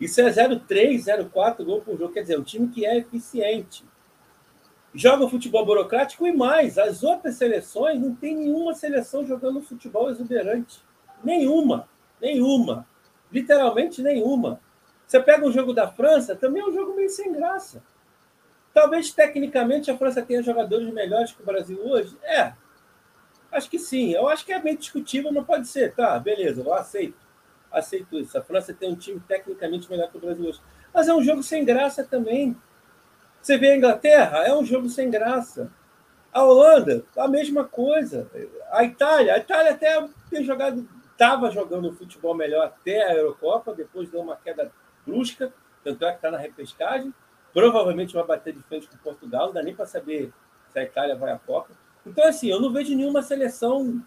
Isso 0.00 0.20
é 0.20 0.28
0,3, 0.28 1.04
0,4 1.04 1.64
gol 1.64 1.80
por 1.80 1.98
jogo. 1.98 2.12
Quer 2.12 2.22
dizer, 2.22 2.38
um 2.38 2.42
time 2.42 2.68
que 2.68 2.84
é 2.84 2.98
eficiente. 2.98 3.84
Joga 4.94 5.28
futebol 5.28 5.64
burocrático 5.64 6.26
e 6.26 6.32
mais. 6.32 6.78
As 6.78 7.02
outras 7.02 7.36
seleções 7.36 8.00
não 8.00 8.14
tem 8.14 8.36
nenhuma 8.36 8.74
seleção 8.74 9.26
jogando 9.26 9.62
futebol 9.62 10.10
exuberante. 10.10 10.82
Nenhuma. 11.24 11.88
Nenhuma. 12.20 12.86
Literalmente 13.32 14.02
nenhuma. 14.02 14.60
Você 15.06 15.20
pega 15.20 15.46
um 15.46 15.52
jogo 15.52 15.72
da 15.72 15.88
França, 15.88 16.34
também 16.34 16.62
é 16.62 16.66
um 16.66 16.72
jogo 16.72 16.94
meio 16.94 17.08
sem 17.08 17.32
graça. 17.32 17.82
Talvez 18.74 19.10
tecnicamente 19.12 19.90
a 19.90 19.96
França 19.96 20.20
tenha 20.20 20.42
jogadores 20.42 20.92
melhores 20.92 21.32
que 21.32 21.42
o 21.42 21.46
Brasil 21.46 21.80
hoje. 21.82 22.16
É, 22.22 22.52
Acho 23.56 23.70
que 23.70 23.78
sim. 23.78 24.12
Eu 24.12 24.28
acho 24.28 24.44
que 24.44 24.52
é 24.52 24.60
bem 24.60 24.76
discutível, 24.76 25.32
mas 25.32 25.46
pode 25.46 25.66
ser. 25.66 25.94
Tá, 25.94 26.18
beleza, 26.18 26.60
eu 26.60 26.74
aceito. 26.74 27.16
Aceito 27.72 28.18
isso. 28.18 28.36
A 28.36 28.42
França 28.42 28.74
tem 28.74 28.92
um 28.92 28.94
time 28.94 29.18
tecnicamente 29.26 29.90
melhor 29.90 30.10
que 30.10 30.18
o 30.18 30.20
Brasil 30.20 30.44
hoje. 30.44 30.60
Mas 30.92 31.08
é 31.08 31.14
um 31.14 31.22
jogo 31.22 31.42
sem 31.42 31.64
graça 31.64 32.04
também. 32.04 32.54
Você 33.40 33.56
vê 33.56 33.70
a 33.70 33.76
Inglaterra, 33.76 34.46
é 34.46 34.54
um 34.54 34.62
jogo 34.62 34.90
sem 34.90 35.10
graça. 35.10 35.72
A 36.30 36.44
Holanda, 36.44 37.02
a 37.16 37.26
mesma 37.26 37.64
coisa. 37.64 38.30
A 38.70 38.84
Itália, 38.84 39.32
a 39.34 39.38
Itália 39.38 39.72
até 39.72 40.06
tem 40.28 40.44
jogado, 40.44 40.86
estava 41.12 41.50
jogando 41.50 41.94
futebol 41.94 42.34
melhor 42.34 42.66
até 42.66 43.04
a 43.04 43.14
Eurocopa, 43.14 43.72
depois 43.72 44.10
deu 44.10 44.20
uma 44.20 44.36
queda 44.36 44.70
brusca, 45.06 45.50
tanto 45.82 46.04
é 46.04 46.10
que 46.10 46.16
está 46.16 46.30
na 46.30 46.36
repescagem. 46.36 47.14
Provavelmente 47.54 48.12
vai 48.12 48.26
bater 48.26 48.52
de 48.52 48.62
frente 48.64 48.86
com 48.86 48.98
Portugal, 48.98 49.46
não 49.46 49.54
dá 49.54 49.62
nem 49.62 49.74
para 49.74 49.86
saber 49.86 50.30
se 50.68 50.78
a 50.78 50.82
Itália 50.82 51.16
vai 51.16 51.32
à 51.32 51.38
Copa. 51.38 51.70
Então, 52.06 52.24
assim, 52.24 52.48
eu 52.48 52.60
não 52.60 52.72
vejo 52.72 52.94
nenhuma 52.96 53.20
seleção. 53.20 54.00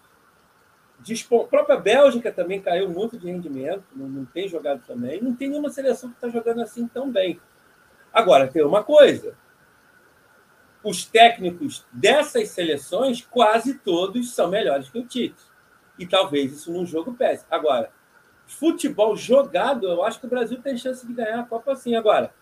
A 1.02 1.44
própria 1.46 1.78
Bélgica 1.78 2.32
também 2.32 2.62
caiu 2.62 2.90
muito 2.90 3.18
de 3.18 3.28
rendimento, 3.28 3.84
não, 3.96 4.08
não 4.08 4.26
tem 4.26 4.48
jogado 4.48 4.82
também. 4.88 5.22
Não 5.22 5.36
tem 5.36 5.50
nenhuma 5.50 5.70
seleção 5.70 6.10
que 6.10 6.16
está 6.16 6.30
jogando 6.30 6.62
assim 6.62 6.88
tão 6.88 7.12
bem. 7.12 7.40
Agora, 8.14 8.48
tem 8.48 8.64
uma 8.64 8.84
coisa: 8.84 9.36
os 10.84 11.06
técnicos 11.06 11.86
dessas 11.92 12.50
seleções, 12.50 13.22
quase 13.30 13.76
todos 13.76 14.34
são 14.34 14.50
melhores 14.50 14.90
que 14.90 15.00
o 15.00 15.06
Tite. 15.06 15.44
E 15.98 16.08
talvez 16.08 16.54
isso 16.54 16.72
num 16.72 16.86
jogo 16.86 17.14
pese. 17.14 17.46
Agora, 17.52 17.92
futebol 18.48 19.16
jogado, 19.16 19.88
eu 19.88 20.04
acho 20.04 20.20
que 20.20 20.26
o 20.26 20.30
Brasil 20.30 20.62
tem 20.62 20.78
chance 20.78 21.06
de 21.06 21.14
ganhar 21.14 21.42
a 21.42 21.46
Copa 21.46 21.74
assim. 21.74 21.96
Agora, 21.96 22.34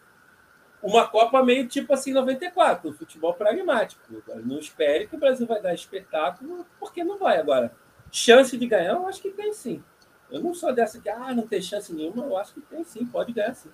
uma 0.81 1.07
Copa 1.07 1.43
meio 1.43 1.67
tipo 1.67 1.93
assim 1.93 2.13
94, 2.13 2.93
futebol 2.93 3.33
pragmático. 3.33 4.01
Não 4.43 4.59
espere 4.59 5.07
que 5.07 5.15
o 5.15 5.19
Brasil 5.19 5.47
vai 5.47 5.61
dar 5.61 5.73
espetáculo, 5.73 6.65
porque 6.79 7.03
não 7.03 7.17
vai 7.17 7.39
agora. 7.39 7.71
Chance 8.11 8.57
de 8.57 8.67
ganhar, 8.67 8.93
eu 8.93 9.07
acho 9.07 9.21
que 9.21 9.31
tem 9.31 9.53
sim. 9.53 9.83
Eu 10.29 10.41
não 10.41 10.53
sou 10.53 10.73
dessa 10.73 10.99
que 10.99 11.09
ah, 11.09 11.33
não 11.33 11.47
tem 11.47 11.61
chance 11.61 11.93
nenhuma, 11.93 12.25
eu 12.25 12.37
acho 12.37 12.53
que 12.53 12.61
tem 12.61 12.83
sim, 12.83 13.05
pode 13.05 13.33
ganhar 13.33 13.53
sim. 13.53 13.71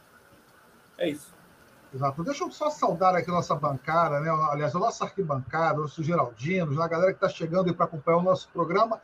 É 0.98 1.10
isso. 1.10 1.34
Exato. 1.94 2.24
Deixa 2.24 2.44
eu 2.44 2.52
só 2.52 2.70
saudar 2.70 3.16
aqui 3.16 3.30
nossa 3.30 3.54
bancada, 3.54 4.20
né? 4.20 4.30
aliás, 4.50 4.76
a 4.76 4.80
nossa 4.80 5.04
arquibancada, 5.04 5.80
o 5.80 5.84
nosso 5.84 6.02
Geraldino, 6.02 6.82
a 6.82 6.88
galera 6.88 7.12
que 7.12 7.18
está 7.18 7.30
chegando 7.30 7.74
para 7.76 7.86
acompanhar 7.86 8.18
o 8.18 8.24
nosso 8.24 8.50
programa 8.50 9.00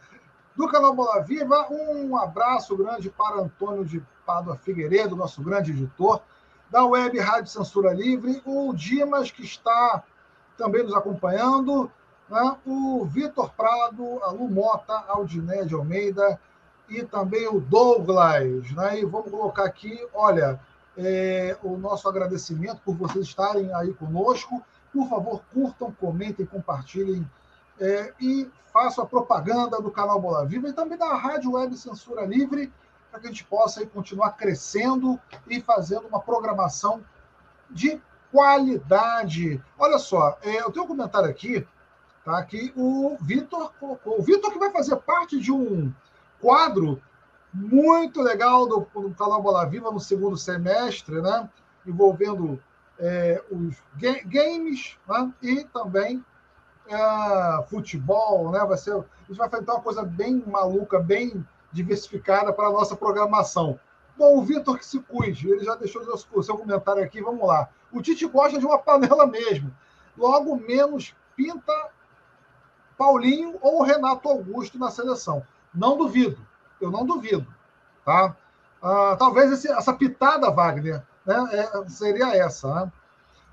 do 0.55 0.67
canal 0.67 0.95
Bola 0.95 1.21
Viva. 1.21 1.67
Um 1.69 2.17
abraço 2.17 2.75
grande 2.75 3.09
para 3.09 3.41
Antônio 3.41 3.85
de 3.85 4.03
Pádua 4.25 4.57
Figueiredo, 4.57 5.15
nosso 5.15 5.41
grande 5.43 5.71
editor 5.71 6.21
da 6.69 6.85
Web 6.85 7.17
Rádio 7.19 7.51
Censura 7.51 7.93
Livre, 7.93 8.41
o 8.45 8.73
Dimas, 8.73 9.31
que 9.31 9.43
está 9.43 10.03
também 10.57 10.83
nos 10.83 10.93
acompanhando, 10.93 11.91
né? 12.29 12.57
o 12.65 13.05
Vitor 13.05 13.51
Prado, 13.53 14.19
a 14.23 14.31
Lu 14.31 14.49
Mota, 14.49 15.03
Aldiné 15.07 15.63
de 15.65 15.73
Almeida 15.73 16.39
e 16.87 17.03
também 17.03 17.47
o 17.47 17.59
Douglas. 17.59 18.71
Né? 18.71 18.99
E 18.99 19.05
vamos 19.05 19.31
colocar 19.31 19.65
aqui, 19.65 19.99
olha, 20.13 20.59
é, 20.97 21.57
o 21.63 21.77
nosso 21.77 22.07
agradecimento 22.07 22.81
por 22.83 22.95
vocês 22.95 23.25
estarem 23.25 23.73
aí 23.73 23.93
conosco. 23.93 24.63
Por 24.93 25.07
favor, 25.07 25.41
curtam, 25.53 25.91
comentem, 25.93 26.45
compartilhem 26.45 27.29
é, 27.79 28.13
e 28.19 28.49
façam 28.71 29.03
a 29.03 29.07
propaganda 29.07 29.81
do 29.81 29.89
canal 29.89 30.19
Bola 30.19 30.45
Viva 30.45 30.69
e 30.69 30.73
também 30.73 30.97
da 30.97 31.15
Rádio 31.15 31.53
Web 31.53 31.75
Censura 31.77 32.25
Livre 32.25 32.71
para 33.09 33.19
que 33.19 33.27
a 33.27 33.29
gente 33.29 33.43
possa 33.43 33.79
aí, 33.79 33.87
continuar 33.87 34.31
crescendo 34.31 35.19
e 35.47 35.61
fazendo 35.61 36.07
uma 36.07 36.19
programação 36.19 37.03
de 37.69 38.01
qualidade. 38.31 39.61
Olha 39.77 39.97
só, 39.97 40.37
é, 40.41 40.61
eu 40.61 40.71
tenho 40.71 40.85
um 40.85 40.89
comentário 40.89 41.29
aqui, 41.29 41.65
tá? 42.23 42.43
Que 42.43 42.71
o 42.75 43.17
Vitor 43.21 43.73
colocou. 43.79 44.19
O 44.19 44.23
Vitor 44.23 44.51
que 44.51 44.59
vai 44.59 44.71
fazer 44.71 44.95
parte 44.97 45.39
de 45.39 45.51
um 45.51 45.93
quadro 46.39 47.01
muito 47.53 48.21
legal 48.21 48.67
do, 48.67 48.87
do 48.93 49.13
canal 49.15 49.41
Bola 49.41 49.65
Viva 49.65 49.91
no 49.91 49.99
segundo 49.99 50.37
semestre, 50.37 51.21
né? 51.21 51.49
Envolvendo 51.85 52.61
é, 52.99 53.43
os 53.49 53.75
ga 53.95 54.21
games 54.25 54.97
né? 55.07 55.33
e 55.41 55.63
também 55.65 56.23
é, 56.87 57.63
futebol, 57.69 58.51
né? 58.51 58.63
Vai 58.65 58.77
ser, 58.77 58.93
a 58.93 59.03
gente 59.27 59.37
vai 59.37 59.49
fazer 59.49 59.69
uma 59.71 59.81
coisa 59.81 60.03
bem 60.03 60.43
maluca, 60.45 60.99
bem 60.99 61.45
diversificada 61.71 62.51
para 62.51 62.67
a 62.67 62.71
nossa 62.71 62.95
programação. 62.95 63.79
Bom, 64.17 64.37
o 64.37 64.43
Vitor 64.43 64.77
que 64.77 64.85
se 64.85 64.99
cuide, 64.99 65.49
ele 65.49 65.63
já 65.63 65.75
deixou 65.75 66.01
o 66.33 66.43
seu 66.43 66.57
comentário 66.57 67.03
aqui, 67.03 67.21
vamos 67.21 67.47
lá. 67.47 67.69
O 67.91 68.01
Tite 68.01 68.25
gosta 68.27 68.59
de 68.59 68.65
uma 68.65 68.77
panela 68.77 69.25
mesmo. 69.25 69.73
Logo 70.17 70.55
menos 70.55 71.15
pinta 71.35 71.73
Paulinho 72.97 73.57
ou 73.61 73.81
Renato 73.81 74.27
Augusto 74.27 74.77
na 74.77 74.91
seleção. 74.91 75.41
Não 75.73 75.97
duvido, 75.97 76.37
eu 76.81 76.91
não 76.91 77.05
duvido. 77.05 77.47
Tá? 78.03 78.35
Ah, 78.81 79.15
talvez 79.17 79.51
esse, 79.51 79.71
essa 79.71 79.93
pitada, 79.93 80.51
Wagner, 80.51 81.01
né, 81.25 81.35
é, 81.53 81.89
seria 81.89 82.35
essa. 82.35 82.73
Né? 82.73 82.91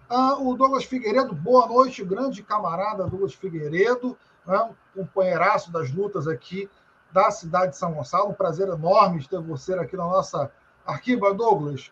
Ah, 0.09 0.35
o 0.35 0.57
Douglas 0.57 0.85
Figueiredo, 0.85 1.33
boa 1.33 1.67
noite, 1.67 2.05
grande 2.05 2.43
camarada 2.43 3.07
Douglas 3.07 3.35
Figueiredo, 3.35 4.19
né, 4.45 4.71
um 4.97 5.03
companheiraço 5.03 5.71
das 5.71 5.93
lutas 5.93 6.27
aqui 6.27 6.69
da 7.17 7.31
cidade 7.31 7.73
de 7.73 7.79
São 7.79 7.95
Gonçalo. 7.95 8.29
Um 8.29 8.35
prazer 8.35 8.69
enorme 8.69 9.27
ter 9.27 9.41
você 9.41 9.73
aqui 9.73 9.97
na 9.97 10.05
nossa 10.05 10.53
arquiva, 10.85 11.33
Douglas. 11.33 11.91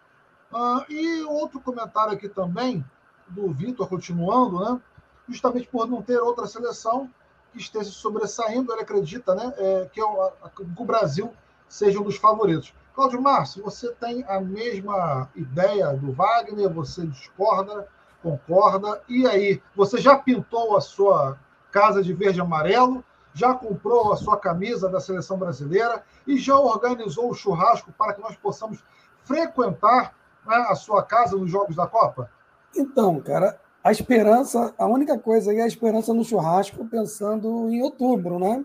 Ah, 0.52 0.84
e 0.86 1.22
outro 1.22 1.58
comentário 1.60 2.12
aqui 2.12 2.28
também, 2.28 2.84
do 3.26 3.50
Vitor, 3.50 3.88
continuando, 3.88 4.60
né? 4.60 4.78
justamente 5.26 5.66
por 5.66 5.88
não 5.88 6.02
ter 6.02 6.18
outra 6.18 6.46
seleção 6.46 7.10
que 7.50 7.58
esteja 7.58 7.90
sobressaindo, 7.90 8.70
ele 8.70 8.82
acredita 8.82 9.34
né, 9.34 9.54
é, 9.56 9.88
que, 9.90 9.98
é 9.98 10.04
o, 10.04 10.30
que 10.54 10.62
o 10.62 10.84
Brasil 10.84 11.32
seja 11.66 11.98
um 11.98 12.04
dos 12.04 12.16
favoritos. 12.16 12.74
Cláudio 12.94 13.22
Márcio, 13.22 13.64
você 13.64 13.92
tem 13.92 14.24
a 14.28 14.38
mesma 14.42 15.30
ideia 15.34 15.94
do 15.94 16.12
Wagner? 16.12 16.68
Você 16.68 17.06
discorda? 17.06 17.88
Concorda? 18.22 19.02
E 19.08 19.26
aí, 19.26 19.62
você 19.74 19.96
já 19.96 20.18
pintou 20.18 20.76
a 20.76 20.82
sua 20.82 21.38
casa 21.72 22.02
de 22.02 22.12
verde 22.12 22.40
e 22.40 22.42
amarelo? 22.42 23.02
Já 23.34 23.52
comprou 23.52 24.12
a 24.12 24.16
sua 24.16 24.38
camisa 24.38 24.88
da 24.88 25.00
seleção 25.00 25.36
brasileira? 25.36 26.04
E 26.26 26.38
já 26.38 26.58
organizou 26.58 27.30
o 27.30 27.34
churrasco 27.34 27.92
para 27.92 28.14
que 28.14 28.20
nós 28.20 28.36
possamos 28.36 28.82
frequentar 29.24 30.14
né, 30.46 30.56
a 30.68 30.74
sua 30.74 31.02
casa 31.02 31.36
nos 31.36 31.50
Jogos 31.50 31.74
da 31.74 31.86
Copa? 31.86 32.30
Então, 32.76 33.20
cara, 33.20 33.60
a 33.82 33.90
esperança, 33.90 34.72
a 34.78 34.86
única 34.86 35.18
coisa 35.18 35.52
é 35.52 35.62
a 35.62 35.66
esperança 35.66 36.14
no 36.14 36.24
churrasco, 36.24 36.86
pensando 36.86 37.68
em 37.68 37.82
outubro, 37.82 38.38
né? 38.38 38.64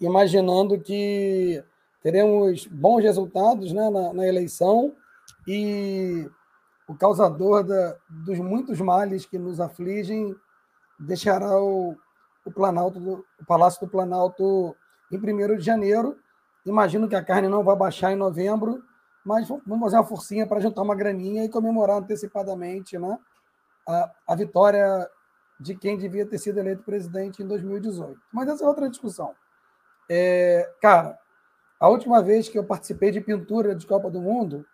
Imaginando 0.00 0.78
que 0.78 1.62
teremos 2.02 2.66
bons 2.66 3.02
resultados 3.02 3.72
né, 3.72 3.90
na, 3.90 4.12
na 4.12 4.26
eleição 4.26 4.94
e 5.46 6.30
o 6.86 6.94
causador 6.94 7.64
da, 7.64 7.96
dos 8.08 8.38
muitos 8.38 8.80
males 8.80 9.26
que 9.26 9.38
nos 9.38 9.60
afligem 9.60 10.34
deixará 10.98 11.60
o, 11.60 11.96
o 12.48 12.52
Planalto, 12.52 13.24
o 13.40 13.44
Palácio 13.46 13.86
do 13.86 13.90
Planalto 13.90 14.74
em 15.12 15.18
1 15.18 15.56
de 15.56 15.64
janeiro. 15.64 16.18
Imagino 16.64 17.08
que 17.08 17.14
a 17.14 17.24
carne 17.24 17.48
não 17.48 17.62
vai 17.62 17.76
baixar 17.76 18.12
em 18.12 18.16
novembro, 18.16 18.82
mas 19.24 19.46
vamos 19.48 19.80
fazer 19.80 19.96
uma 19.96 20.04
forcinha 20.04 20.46
para 20.46 20.60
juntar 20.60 20.82
uma 20.82 20.94
graninha 20.94 21.44
e 21.44 21.48
comemorar 21.48 21.98
antecipadamente 21.98 22.98
né, 22.98 23.18
a, 23.86 24.10
a 24.26 24.34
vitória 24.34 25.08
de 25.60 25.74
quem 25.74 25.98
devia 25.98 26.24
ter 26.24 26.38
sido 26.38 26.58
eleito 26.58 26.82
presidente 26.82 27.42
em 27.42 27.46
2018. 27.46 28.18
Mas 28.32 28.48
essa 28.48 28.64
é 28.64 28.68
outra 28.68 28.88
discussão. 28.88 29.34
É, 30.10 30.70
cara, 30.80 31.18
a 31.78 31.88
última 31.88 32.22
vez 32.22 32.48
que 32.48 32.58
eu 32.58 32.64
participei 32.64 33.10
de 33.10 33.20
pintura 33.20 33.74
de 33.74 33.86
Copa 33.86 34.10
do 34.10 34.20
Mundo 34.20 34.64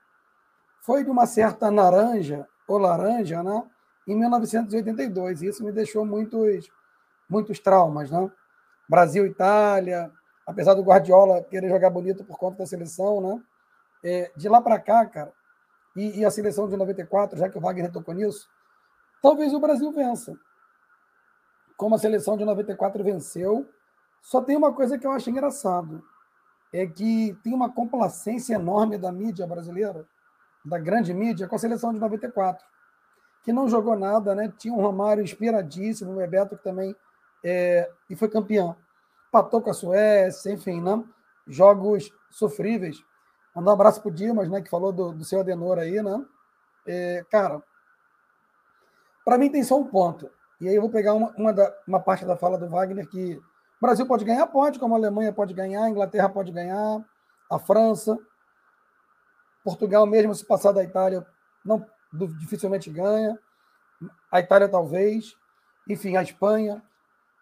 foi 0.81 1.03
de 1.03 1.11
uma 1.11 1.27
certa 1.27 1.70
naranja, 1.70 2.47
ou 2.68 2.79
laranja, 2.79 3.43
né? 3.43 3.64
em 4.07 4.16
1982. 4.16 5.43
E 5.43 5.47
isso 5.47 5.64
me 5.64 5.72
deixou 5.72 6.05
muitos, 6.05 6.68
muitos 7.29 7.59
traumas. 7.59 8.11
Né? 8.11 8.31
Brasil, 8.89 9.27
Itália, 9.27 10.11
apesar 10.47 10.75
do 10.75 10.83
Guardiola 10.83 11.43
querer 11.43 11.68
jogar 11.68 11.91
bonito 11.91 12.25
por 12.25 12.39
conta 12.39 12.59
da 12.59 12.66
seleção, 12.66 13.20
né? 13.20 13.43
É, 14.03 14.31
de 14.37 14.49
lá 14.49 14.61
para 14.61 14.79
cá, 14.79 15.07
cara, 15.07 15.33
e, 15.97 16.20
e, 16.20 16.25
a 16.25 16.31
seleção 16.31 16.68
de 16.68 16.77
94, 16.77 17.39
já 17.39 17.49
que 17.49 17.57
o 17.57 17.61
Wagner 17.61 17.91
tocou 17.91 18.12
nisso, 18.12 18.49
talvez 19.22 19.55
o 19.55 19.61
Brasil 19.61 19.91
vença. 19.93 20.37
Como 21.77 21.95
a 21.95 21.99
seleção 21.99 22.37
de 22.37 22.45
94 22.45 23.03
venceu, 23.03 23.66
só 24.20 24.43
tem 24.43 24.57
uma 24.57 24.75
coisa 24.75 24.99
que 24.99 25.07
eu 25.07 25.12
acho 25.12 25.31
engraçado 25.31 26.03
é 26.72 26.87
que 26.87 27.39
tem 27.45 27.55
uma 27.55 27.72
complacência 27.72 28.55
enorme 28.55 28.99
da 28.99 29.12
mídia 29.12 29.47
brasileira, 29.47 30.05
da 30.64 30.77
grande 30.77 31.14
mídia, 31.14 31.47
com 31.47 31.55
a 31.55 31.59
seleção 31.59 31.93
de 31.93 32.01
94, 32.01 32.66
que 33.45 33.53
não 33.53 33.68
jogou 33.68 33.97
nada, 33.97 34.35
né? 34.35 34.53
Tinha 34.59 34.75
um 34.75 34.81
Romário 34.81 35.22
inspiradíssimo, 35.22 36.11
o 36.12 36.16
Bebeto 36.16 36.57
que 36.57 36.64
também 36.64 36.97
é, 37.45 37.91
e 38.09 38.17
foi 38.17 38.29
campeão. 38.29 38.75
Patou 39.31 39.61
com 39.61 39.71
a 39.71 39.75
Suécia, 39.75 40.51
enfim, 40.51 40.81
né? 40.81 41.05
jogos 41.47 42.11
sofríveis. 42.31 43.03
Mandar 43.55 43.73
um 43.73 43.75
abraço 43.75 44.01
para 44.01 44.09
o 44.09 44.15
Dimas, 44.15 44.49
né, 44.49 44.61
que 44.63 44.71
falou 44.71 44.93
do, 44.93 45.13
do 45.13 45.25
seu 45.25 45.41
Adenor 45.41 45.79
aí, 45.79 46.03
né? 46.03 46.25
É, 46.87 47.25
cara, 47.31 47.63
para 49.25 49.39
mim 49.39 49.51
tem 49.51 49.63
só 49.63 49.79
um 49.79 49.87
ponto. 49.87 50.31
E 50.61 50.69
aí 50.69 50.75
eu 50.75 50.81
vou 50.81 50.91
pegar 50.91 51.15
uma, 51.15 51.33
uma, 51.37 51.53
da, 51.53 51.73
uma 51.87 52.01
parte 52.01 52.25
da 52.25 52.37
fala 52.37 52.59
do 52.59 52.69
Wagner 52.69 53.09
que 53.09 53.37
o 53.37 53.43
Brasil 53.81 54.07
pode 54.07 54.25
ganhar? 54.25 54.47
Pode, 54.47 54.79
como 54.79 54.95
a 54.95 54.99
Alemanha 54.99 55.33
pode 55.33 55.55
ganhar, 55.55 55.85
a 55.85 55.91
Inglaterra 55.91 56.29
pode 56.29 56.51
ganhar, 56.51 57.05
a 57.51 57.59
França, 57.59 58.19
Portugal, 59.63 60.07
mesmo 60.07 60.35
se 60.35 60.45
passar 60.45 60.73
da 60.73 60.83
Itália, 60.83 61.27
não 61.65 61.85
dificilmente 62.41 62.91
ganha, 62.91 63.39
a 64.31 64.41
Itália 64.41 64.69
talvez, 64.69 65.37
enfim, 65.89 66.17
a 66.17 66.23
Espanha. 66.23 66.83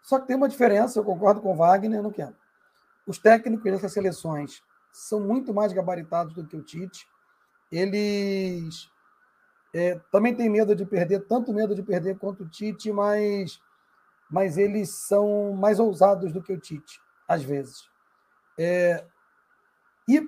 Só 0.02 0.18
que 0.18 0.26
tem 0.26 0.36
uma 0.36 0.48
diferença, 0.48 0.98
eu 0.98 1.04
concordo 1.04 1.40
com 1.40 1.52
o 1.52 1.56
Wagner, 1.56 2.02
não 2.02 2.10
quero. 2.10 2.34
Os 3.06 3.18
técnicos 3.18 3.70
dessas 3.70 3.92
seleções 3.92 4.62
são 4.92 5.20
muito 5.20 5.54
mais 5.54 5.72
gabaritados 5.72 6.34
do 6.34 6.46
que 6.46 6.56
o 6.56 6.62
Tite. 6.62 7.06
Eles 7.70 8.90
é, 9.74 9.98
também 10.10 10.34
têm 10.34 10.50
medo 10.50 10.74
de 10.74 10.84
perder, 10.84 11.20
tanto 11.26 11.52
medo 11.52 11.74
de 11.74 11.82
perder 11.82 12.18
quanto 12.18 12.44
o 12.44 12.48
Tite, 12.48 12.92
mas 12.92 13.60
mas 14.32 14.56
eles 14.56 14.88
são 14.88 15.52
mais 15.52 15.78
ousados 15.78 16.32
do 16.32 16.42
que 16.42 16.54
o 16.54 16.58
Tite, 16.58 16.98
às 17.28 17.42
vezes. 17.42 17.86
É, 18.58 19.04
e 20.08 20.26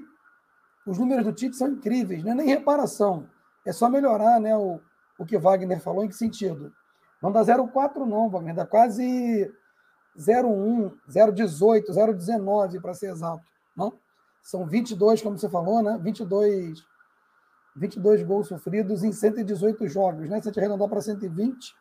os 0.86 0.98
números 0.98 1.24
do 1.24 1.32
Tite 1.32 1.56
são 1.56 1.68
incríveis, 1.68 2.22
não 2.22 2.32
é 2.32 2.34
nem 2.34 2.46
reparação, 2.46 3.26
é 3.64 3.72
só 3.72 3.88
melhorar 3.88 4.38
né, 4.38 4.54
o, 4.54 4.78
o 5.18 5.24
que 5.24 5.38
Wagner 5.38 5.80
falou, 5.80 6.04
em 6.04 6.08
que 6.08 6.14
sentido? 6.14 6.70
Não 7.22 7.32
dá 7.32 7.40
0,4 7.40 8.04
não, 8.04 8.28
Wagner, 8.28 8.54
dá 8.54 8.66
quase 8.66 9.50
0,1, 10.18 10.92
0,18, 11.08 11.90
0,19 11.90 12.80
para 12.80 12.94
ser 12.94 13.10
exato. 13.10 13.44
Não? 13.76 13.92
São 14.42 14.66
22, 14.66 15.22
como 15.22 15.38
você 15.38 15.48
falou, 15.48 15.82
né? 15.82 15.98
22, 16.02 16.84
22 17.74 18.22
gols 18.22 18.48
sofridos 18.48 19.02
em 19.02 19.12
118 19.12 19.88
jogos. 19.88 20.28
Né? 20.28 20.40
Se 20.40 20.48
a 20.48 20.52
gente 20.52 20.60
arredondar 20.60 20.88
para 20.88 21.00
120, 21.00 21.74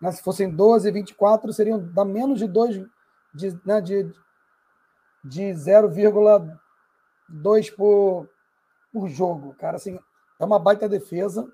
né? 0.00 0.12
Se 0.12 0.22
fossem 0.22 0.50
12, 0.50 0.90
24, 0.90 1.52
seriam 1.52 1.78
dá 1.92 2.04
menos 2.04 2.38
de 2.38 2.46
2, 2.46 2.86
de, 3.32 3.60
né, 3.64 3.80
de, 3.80 4.12
de 5.24 5.42
0,2 5.42 7.74
por, 7.74 8.28
por 8.92 9.08
jogo. 9.08 9.54
Cara, 9.54 9.76
assim, 9.76 9.98
é 10.38 10.44
uma 10.44 10.58
baita 10.58 10.88
defesa. 10.88 11.50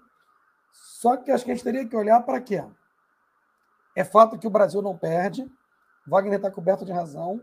Só 0.72 1.16
que 1.16 1.30
acho 1.30 1.44
que 1.44 1.52
a 1.52 1.54
gente 1.54 1.64
teria 1.64 1.86
que 1.86 1.96
olhar 1.96 2.20
para 2.22 2.40
quê? 2.40 2.64
É 3.94 4.04
fato 4.04 4.38
que 4.38 4.46
o 4.46 4.50
Brasil 4.50 4.82
não 4.82 4.96
perde. 4.96 5.50
Wagner 6.06 6.36
está 6.36 6.50
coberto 6.50 6.84
de 6.84 6.92
razão. 6.92 7.40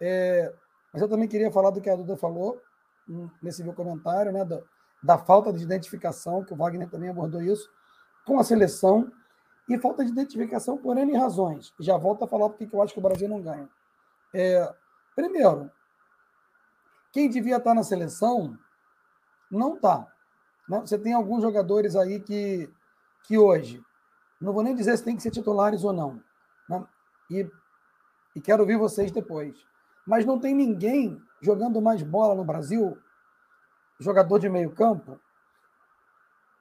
É, 0.00 0.52
mas 0.92 1.02
eu 1.02 1.08
também 1.08 1.28
queria 1.28 1.50
falar 1.50 1.70
do 1.70 1.80
que 1.80 1.90
a 1.90 1.96
Duda 1.96 2.16
falou 2.16 2.60
hum, 3.08 3.28
nesse 3.42 3.62
meu 3.62 3.74
comentário, 3.74 4.32
né? 4.32 4.44
Da, 4.44 4.60
da 5.02 5.18
falta 5.18 5.52
de 5.52 5.62
identificação, 5.62 6.44
que 6.44 6.52
o 6.52 6.56
Wagner 6.56 6.88
também 6.88 7.10
abordou 7.10 7.42
isso, 7.42 7.68
com 8.24 8.38
a 8.38 8.44
seleção 8.44 9.12
e 9.68 9.78
falta 9.78 10.04
de 10.04 10.10
identificação 10.10 10.78
por 10.78 10.96
N 10.96 11.16
razões. 11.16 11.72
Já 11.80 11.96
volto 11.96 12.24
a 12.24 12.28
falar 12.28 12.48
porque 12.48 12.68
eu 12.72 12.82
acho 12.82 12.92
que 12.92 12.98
o 12.98 13.02
Brasil 13.02 13.28
não 13.28 13.42
ganha. 13.42 13.68
É, 14.34 14.74
primeiro, 15.14 15.70
quem 17.12 17.28
devia 17.28 17.56
estar 17.56 17.74
na 17.74 17.82
seleção 17.82 18.58
não 19.50 19.74
está. 19.74 20.06
Né? 20.68 20.80
Você 20.80 20.98
tem 20.98 21.12
alguns 21.12 21.42
jogadores 21.42 21.96
aí 21.96 22.20
que, 22.20 22.68
que 23.24 23.38
hoje, 23.38 23.82
não 24.40 24.52
vou 24.52 24.62
nem 24.62 24.74
dizer 24.74 24.96
se 24.96 25.04
tem 25.04 25.16
que 25.16 25.22
ser 25.22 25.30
titulares 25.30 25.84
ou 25.84 25.92
não, 25.92 26.20
né? 26.68 26.84
e, 27.30 27.48
e 28.34 28.40
quero 28.40 28.62
ouvir 28.62 28.76
vocês 28.76 29.10
depois. 29.10 29.54
Mas 30.06 30.24
não 30.24 30.38
tem 30.38 30.54
ninguém 30.54 31.20
jogando 31.40 31.80
mais 31.80 32.02
bola 32.02 32.34
no 32.34 32.44
Brasil, 32.44 32.98
jogador 33.98 34.38
de 34.38 34.48
meio 34.48 34.70
campo, 34.72 35.18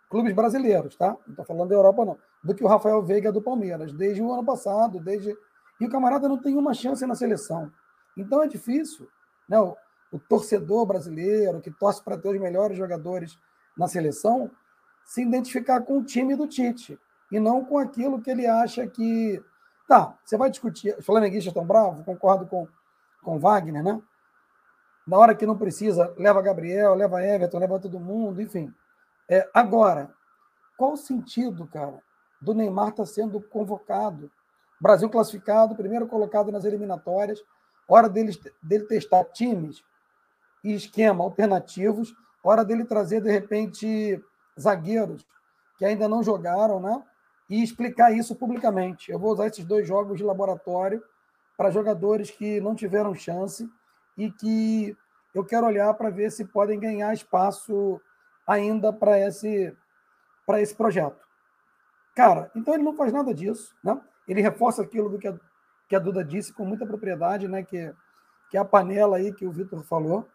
clubes 0.10 0.34
brasileiros, 0.34 0.96
tá? 0.96 1.18
Não 1.26 1.32
estou 1.32 1.46
falando 1.46 1.70
da 1.70 1.76
Europa, 1.76 2.06
não 2.06 2.18
do 2.44 2.54
que 2.54 2.64
o 2.64 2.68
Rafael 2.68 3.02
Veiga 3.02 3.32
do 3.32 3.42
Palmeiras, 3.42 3.94
desde 3.94 4.22
o 4.22 4.32
ano 4.32 4.44
passado, 4.44 5.00
desde 5.00 5.36
e 5.80 5.86
o 5.86 5.90
camarada 5.90 6.28
não 6.28 6.38
tem 6.38 6.56
uma 6.56 6.74
chance 6.74 7.06
na 7.06 7.16
seleção. 7.16 7.72
Então 8.16 8.44
é 8.44 8.48
difícil, 8.48 9.08
né? 9.48 9.60
O, 9.60 9.76
o 10.12 10.20
torcedor 10.20 10.86
brasileiro 10.86 11.62
que 11.62 11.72
torce 11.72 12.04
para 12.04 12.18
ter 12.18 12.30
os 12.30 12.40
melhores 12.40 12.78
jogadores 12.78 13.40
na 13.78 13.88
seleção 13.88 14.52
se 15.04 15.22
identificar 15.22 15.82
com 15.82 15.98
o 15.98 16.04
time 16.04 16.36
do 16.36 16.48
Tite 16.48 17.00
e 17.32 17.40
não 17.40 17.66
com 17.66 17.78
aquilo 17.78 18.22
que 18.22 18.30
ele 18.30 18.46
acha 18.46 18.86
que 18.86 19.42
tá. 19.88 20.18
Você 20.24 20.38
vai 20.38 20.50
discutir. 20.50 20.96
Os 20.98 21.06
flamenguistas 21.06 21.48
estão 21.48 21.66
bravos, 21.66 22.04
concordo 22.06 22.46
com 22.46 22.68
com 23.24 23.40
Wagner, 23.40 23.84
né? 23.84 24.02
Na 25.08 25.18
hora 25.18 25.36
que 25.36 25.46
não 25.46 25.58
precisa, 25.58 26.14
leva 26.18 26.42
Gabriel, 26.42 26.94
leva 26.94 27.24
Everton, 27.24 27.58
leva 27.58 27.80
todo 27.80 28.00
mundo, 28.00 28.42
enfim. 28.42 28.74
É, 29.30 29.50
agora, 29.54 30.14
qual 30.78 30.94
o 30.94 30.98
sentido, 30.98 31.68
cara, 31.68 32.00
do 32.42 32.54
Neymar 32.54 32.90
estar 32.90 33.04
tá 33.04 33.08
sendo 33.08 33.42
convocado? 33.42 34.32
Brasil 34.80 35.10
classificado, 35.10 35.76
primeiro 35.76 36.08
colocado 36.08 36.52
nas 36.52 36.66
eliminatórias, 36.66 37.42
hora 37.88 38.10
dele, 38.10 38.38
dele 38.62 38.86
testar 38.86 39.24
times 39.26 39.84
e 40.64 40.74
esquema 40.74 41.24
alternativos, 41.24 42.14
hora 42.44 42.64
dele 42.64 42.86
trazer, 42.86 43.22
de 43.22 43.32
repente, 43.32 44.22
zagueiros 44.60 45.26
que 45.78 45.86
ainda 45.86 46.08
não 46.08 46.24
jogaram, 46.24 46.80
né? 46.80 47.04
E 47.50 47.62
explicar 47.62 48.12
isso 48.12 48.36
publicamente. 48.36 49.12
Eu 49.12 49.20
vou 49.20 49.32
usar 49.32 49.48
esses 49.48 49.66
dois 49.66 49.88
jogos 49.88 50.18
de 50.18 50.24
laboratório 50.24 51.04
para 51.58 51.72
jogadores 51.72 52.32
que 52.32 52.60
não 52.62 52.76
tiveram 52.76 53.14
chance 53.14 53.70
e 54.18 54.32
que 54.32 54.98
eu 55.34 55.44
quero 55.44 55.66
olhar 55.66 55.94
para 55.96 56.10
ver 56.10 56.32
se 56.32 56.46
podem 56.46 56.80
ganhar 56.80 57.14
espaço 57.14 58.00
ainda 58.46 58.94
para 58.94 59.20
esse, 59.20 59.76
para 60.46 60.62
esse 60.62 60.76
projeto. 60.76 61.24
Cara, 62.16 62.52
então 62.56 62.74
ele 62.74 62.84
não 62.84 62.96
faz 62.96 63.12
nada 63.12 63.34
disso, 63.34 63.76
né? 63.84 64.00
Ele 64.28 64.42
reforça 64.42 64.82
aquilo 64.84 65.10
do 65.10 65.18
que 65.18 65.28
a, 65.28 65.36
que 65.90 65.96
a 65.96 66.00
Duda 66.00 66.24
disse 66.24 66.54
com 66.54 66.66
muita 66.66 66.86
propriedade, 66.86 67.48
né? 67.48 67.64
Que, 67.64 67.94
que 68.50 68.58
é 68.58 68.60
a 68.60 68.66
panela 68.66 69.18
aí 69.18 69.34
que 69.34 69.46
o 69.46 69.52
Vitor 69.52 69.84
falou, 69.84 70.28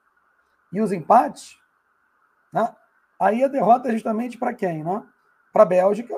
e 0.72 0.82
os 0.82 0.92
empates, 0.92 1.58
né, 2.52 2.74
aí 3.20 3.44
a 3.44 3.48
derrota 3.48 3.90
é 3.90 3.92
justamente 3.92 4.38
para 4.38 4.54
quem? 4.54 4.84
Né? 4.84 5.04
Para 5.52 5.64
a 5.64 5.66
Bélgica, 5.66 6.16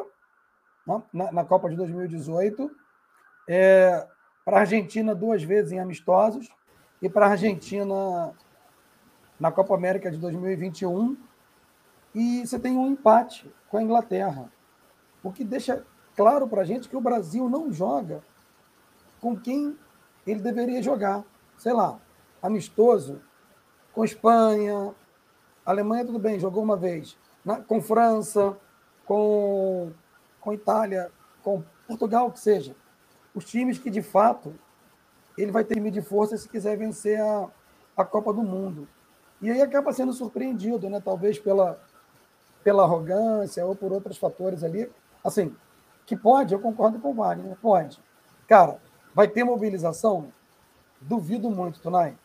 na, 0.85 1.31
na, 1.31 1.45
Copa 1.45 1.69
de 1.69 1.75
2018, 1.75 2.71
é, 3.47 4.07
para 4.43 4.57
a 4.57 4.59
Argentina 4.61 5.13
duas 5.13 5.43
vezes 5.43 5.71
em 5.71 5.79
amistosos 5.79 6.49
e 7.01 7.09
para 7.09 7.27
a 7.27 7.31
Argentina 7.31 8.33
na 9.39 9.51
Copa 9.51 9.75
América 9.75 10.11
de 10.11 10.17
2021. 10.17 11.17
E 12.13 12.45
você 12.45 12.59
tem 12.59 12.75
um 12.77 12.87
empate 12.87 13.51
com 13.69 13.77
a 13.77 13.83
Inglaterra, 13.83 14.51
o 15.23 15.31
que 15.31 15.43
deixa 15.43 15.85
claro 16.15 16.47
para 16.47 16.61
a 16.61 16.65
gente 16.65 16.89
que 16.89 16.97
o 16.97 17.01
Brasil 17.01 17.47
não 17.47 17.71
joga 17.71 18.21
com 19.21 19.35
quem 19.35 19.77
ele 20.25 20.39
deveria 20.41 20.81
jogar. 20.81 21.23
Sei 21.57 21.73
lá, 21.73 21.99
amistoso 22.41 23.21
com 23.93 24.03
Espanha, 24.03 24.93
Alemanha, 25.65 26.05
tudo 26.05 26.19
bem, 26.19 26.39
jogou 26.39 26.63
uma 26.63 26.77
vez. 26.77 27.17
Na, 27.43 27.61
com 27.61 27.81
França, 27.81 28.57
com, 29.05 29.91
com 30.49 30.53
Itália, 30.53 31.11
com 31.43 31.63
Portugal, 31.87 32.31
que 32.31 32.39
seja. 32.39 32.75
Os 33.33 33.45
times 33.45 33.77
que, 33.77 33.89
de 33.89 34.01
fato, 34.01 34.53
ele 35.37 35.51
vai 35.51 35.63
ter 35.63 35.79
medir 35.79 36.03
força 36.03 36.37
se 36.37 36.49
quiser 36.49 36.77
vencer 36.77 37.19
a, 37.21 37.47
a 37.95 38.03
Copa 38.03 38.33
do 38.33 38.41
Mundo. 38.41 38.87
E 39.41 39.49
aí 39.49 39.61
acaba 39.61 39.93
sendo 39.93 40.11
surpreendido, 40.11 40.89
né? 40.89 41.01
Talvez 41.03 41.39
pela, 41.39 41.79
pela 42.63 42.83
arrogância 42.83 43.65
ou 43.65 43.75
por 43.75 43.91
outros 43.91 44.17
fatores 44.17 44.63
ali. 44.63 44.91
Assim, 45.23 45.55
que 46.05 46.15
pode, 46.15 46.53
eu 46.53 46.59
concordo 46.59 46.99
com 46.99 47.11
o 47.11 47.13
Wagner, 47.13 47.55
pode. 47.61 48.01
Cara, 48.47 48.79
Vai 49.13 49.27
ter 49.27 49.43
mobilização? 49.43 50.31
Duvido 51.01 51.49
muito, 51.49 51.79
Tunai. 51.79 52.15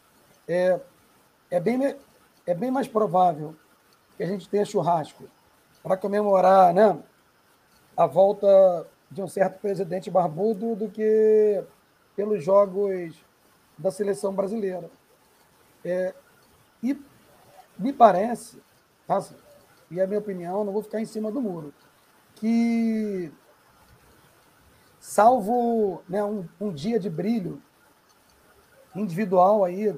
É, 0.46 0.78
é, 1.50 1.58
bem, 1.58 1.96
é 2.46 2.54
bem 2.54 2.70
mais 2.70 2.86
provável 2.86 3.54
que 4.16 4.22
a 4.22 4.26
gente 4.26 4.48
tenha 4.48 4.64
churrasco 4.64 5.24
para 5.82 5.96
comemorar 5.96 6.72
né, 6.74 6.96
a 7.96 8.06
volta 8.06 8.86
de 9.10 9.22
um 9.22 9.28
certo 9.28 9.60
presidente 9.60 10.10
barbudo 10.10 10.74
do 10.74 10.88
que 10.88 11.62
pelos 12.16 12.44
jogos 12.44 13.14
da 13.78 13.90
seleção 13.90 14.34
brasileira. 14.34 14.90
É, 15.84 16.14
e 16.82 16.98
me 17.78 17.92
parece, 17.92 18.60
tá, 19.06 19.22
e 19.90 20.00
é 20.00 20.04
a 20.04 20.06
minha 20.06 20.18
opinião, 20.18 20.64
não 20.64 20.72
vou 20.72 20.82
ficar 20.82 21.00
em 21.00 21.06
cima 21.06 21.30
do 21.30 21.40
muro, 21.40 21.72
que 22.36 23.32
salvo 24.98 26.02
né, 26.08 26.24
um, 26.24 26.48
um, 26.60 26.72
dia 26.72 26.98
de 26.98 27.10
brilho 27.10 27.60
individual 28.94 29.64
aí, 29.64 29.94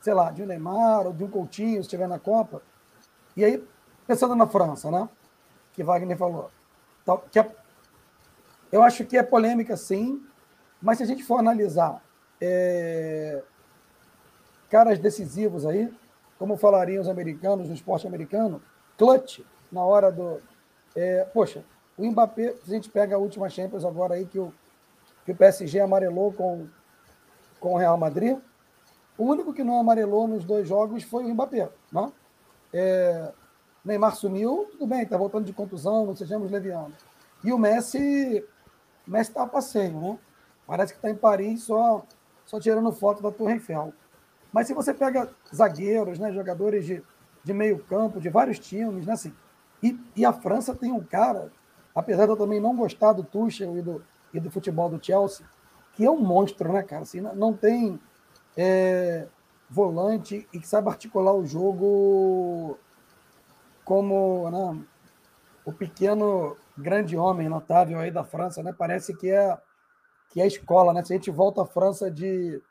sei 0.00 0.14
lá, 0.14 0.30
de 0.30 0.42
um 0.42 0.46
Neymar 0.46 1.06
ou 1.06 1.12
de 1.12 1.22
um 1.22 1.30
Coutinho, 1.30 1.74
se 1.74 1.80
estiver 1.80 2.08
na 2.08 2.18
Copa. 2.18 2.60
E 3.36 3.44
aí, 3.44 3.64
pensando 4.06 4.34
na 4.34 4.46
França, 4.46 4.90
né? 4.90 5.08
Que 5.72 5.84
Wagner 5.84 6.16
falou. 6.16 6.50
Que 7.30 7.38
é, 7.38 7.50
eu 8.70 8.82
acho 8.82 9.04
que 9.04 9.16
é 9.16 9.22
polêmica, 9.22 9.76
sim, 9.76 10.22
mas 10.80 10.98
se 10.98 11.04
a 11.04 11.06
gente 11.06 11.24
for 11.24 11.38
analisar 11.38 12.02
é, 12.40 13.42
caras 14.68 14.98
decisivos 14.98 15.66
aí, 15.66 15.92
como 16.38 16.56
falariam 16.56 17.00
os 17.00 17.08
americanos 17.08 17.68
no 17.68 17.74
esporte 17.74 18.06
americano, 18.06 18.62
clutch 18.96 19.40
na 19.72 19.82
hora 19.82 20.12
do. 20.12 20.40
É, 20.94 21.24
poxa, 21.32 21.64
o 21.96 22.04
Mbappé, 22.06 22.54
se 22.64 22.70
a 22.70 22.74
gente 22.74 22.90
pega 22.90 23.16
a 23.16 23.18
última 23.18 23.48
Champions 23.48 23.84
agora 23.84 24.14
aí, 24.14 24.26
que 24.26 24.38
o, 24.38 24.52
que 25.24 25.32
o 25.32 25.36
PSG 25.36 25.80
amarelou 25.80 26.32
com, 26.32 26.66
com 27.58 27.74
o 27.74 27.76
Real 27.76 27.96
Madrid, 27.96 28.38
o 29.16 29.24
único 29.24 29.52
que 29.52 29.64
não 29.64 29.80
amarelou 29.80 30.28
nos 30.28 30.44
dois 30.44 30.68
jogos 30.68 31.02
foi 31.02 31.24
o 31.24 31.28
Mbappé. 31.34 31.68
Né? 31.90 32.12
É, 32.72 33.32
Neymar 33.88 34.14
sumiu, 34.14 34.68
tudo 34.72 34.86
bem, 34.86 35.02
está 35.02 35.16
voltando 35.16 35.44
de 35.44 35.52
contusão, 35.52 36.06
não 36.06 36.14
sejamos 36.14 36.50
levianos. 36.50 36.94
E 37.42 37.52
o 37.52 37.58
Messi, 37.58 38.44
o 39.06 39.10
Messi 39.10 39.30
está 39.30 39.42
a 39.42 39.46
passeio, 39.46 40.00
né? 40.00 40.18
Parece 40.66 40.92
que 40.92 40.98
está 40.98 41.10
em 41.10 41.14
Paris 41.16 41.64
só, 41.64 42.04
só 42.44 42.60
tirando 42.60 42.92
foto 42.92 43.22
da 43.22 43.30
Torre 43.30 43.54
Eiffel. 43.54 43.92
Mas 44.52 44.66
se 44.66 44.74
você 44.74 44.94
pega 44.94 45.28
zagueiros, 45.54 46.18
né, 46.18 46.32
jogadores 46.32 46.86
de, 46.86 47.02
de 47.42 47.52
meio 47.52 47.82
campo, 47.84 48.20
de 48.20 48.28
vários 48.28 48.58
times, 48.58 49.06
né, 49.06 49.12
assim, 49.12 49.32
e, 49.82 49.98
e 50.14 50.24
a 50.24 50.32
França 50.32 50.74
tem 50.74 50.92
um 50.92 51.02
cara 51.02 51.50
apesar 51.98 52.26
de 52.26 52.30
eu 52.30 52.36
também 52.36 52.60
não 52.60 52.76
gostar 52.76 53.12
do 53.12 53.24
Tuchel 53.24 53.76
e 53.76 53.82
do, 53.82 54.04
e 54.32 54.38
do 54.38 54.50
futebol 54.50 54.88
do 54.88 55.04
Chelsea, 55.04 55.44
que 55.94 56.04
é 56.04 56.10
um 56.10 56.20
monstro, 56.20 56.72
né, 56.72 56.82
cara? 56.82 57.02
Assim, 57.02 57.20
não 57.20 57.52
tem 57.52 57.98
é, 58.56 59.26
volante 59.68 60.46
e 60.52 60.60
que 60.60 60.68
sabe 60.68 60.88
articular 60.88 61.34
o 61.34 61.44
jogo 61.44 62.78
como 63.88 64.50
né, 64.50 64.84
o 65.64 65.72
pequeno 65.72 66.58
grande 66.76 67.16
homem 67.16 67.48
notável 67.48 67.98
aí 67.98 68.10
da 68.10 68.22
França, 68.22 68.62
né? 68.62 68.74
Parece 68.76 69.16
que 69.16 69.30
é 69.30 69.56
que 70.28 70.42
é 70.42 70.44
a 70.44 70.46
escola, 70.46 70.92
né? 70.92 71.02
Se 71.02 71.14
a 71.14 71.16
gente 71.16 71.30
volta 71.30 71.62
à 71.62 71.66
França 71.66 72.10
de, 72.10 72.62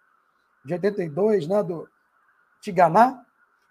de 0.64 0.74
82, 0.74 1.48
né, 1.48 1.64
do 1.64 1.90
Tiganá, 2.62 3.26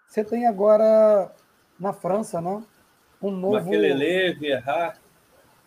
você 0.05 0.25
tem 0.25 0.45
agora 0.45 1.31
na 1.79 1.93
França, 1.93 2.41
né? 2.41 2.61
Um 3.21 3.31
novo. 3.31 3.55
Maquelele, 3.55 4.33
Vieira. 4.33 4.95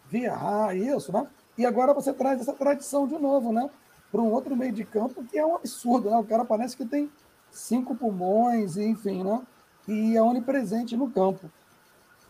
Vieira, 0.06 0.74
isso, 0.74 1.10
né? 1.10 1.26
E 1.56 1.64
agora 1.64 1.94
você 1.94 2.12
traz 2.12 2.42
essa 2.42 2.52
tradição 2.52 3.08
de 3.08 3.18
novo, 3.18 3.54
né? 3.54 3.70
Para 4.12 4.20
um 4.20 4.30
outro 4.30 4.54
meio 4.54 4.72
de 4.72 4.84
campo 4.84 5.24
que 5.24 5.38
é 5.38 5.46
um 5.46 5.56
absurdo, 5.56 6.10
né? 6.10 6.16
O 6.18 6.24
cara 6.24 6.44
parece 6.44 6.76
que 6.76 6.84
tem 6.84 7.10
cinco 7.50 7.94
pulmões, 7.94 8.76
enfim, 8.76 9.24
né? 9.24 9.40
E 9.88 10.14
é 10.14 10.22
onipresente 10.22 10.94
no 10.94 11.10
campo. 11.10 11.50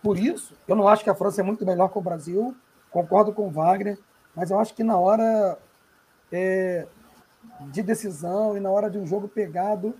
Por 0.03 0.19
isso, 0.19 0.55
eu 0.67 0.75
não 0.75 0.89
acho 0.89 1.05
que 1.05 1.11
a 1.11 1.15
França 1.15 1.41
é 1.41 1.45
muito 1.45 1.65
melhor 1.67 1.89
que 1.89 1.99
o 1.99 2.03
Brasil, 2.03 2.57
concordo 2.91 3.33
com 3.33 3.49
o 3.49 3.51
Wagner, 3.51 3.99
mas 4.35 4.51
eu 4.51 4.59
acho 4.59 4.75
que 4.75 4.83
na 4.83 4.99
hora 4.99 5.59
é, 6.33 6.87
de 7.61 7.83
decisão 7.83 8.57
e 8.57 8.61
na 8.61 8.71
hora 8.71 8.91
de 8.91 8.99
um 8.99 9.07
jogo 9.07 9.29
pegado, 9.29 9.95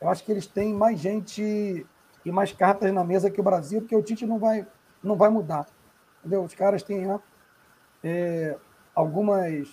eu 0.00 0.08
acho 0.08 0.24
que 0.24 0.32
eles 0.32 0.46
têm 0.46 0.72
mais 0.72 0.98
gente 0.98 1.86
e 2.24 2.32
mais 2.32 2.52
cartas 2.52 2.92
na 2.92 3.04
mesa 3.04 3.30
que 3.30 3.40
o 3.40 3.44
Brasil, 3.44 3.80
porque 3.80 3.96
o 3.96 4.02
Tite 4.02 4.26
não 4.26 4.38
vai, 4.38 4.66
não 5.02 5.16
vai 5.16 5.30
mudar. 5.30 5.66
Entendeu? 6.20 6.44
Os 6.44 6.54
caras 6.54 6.82
têm 6.82 7.06
né, 7.06 7.20
é, 8.04 8.56
algumas, 8.94 9.68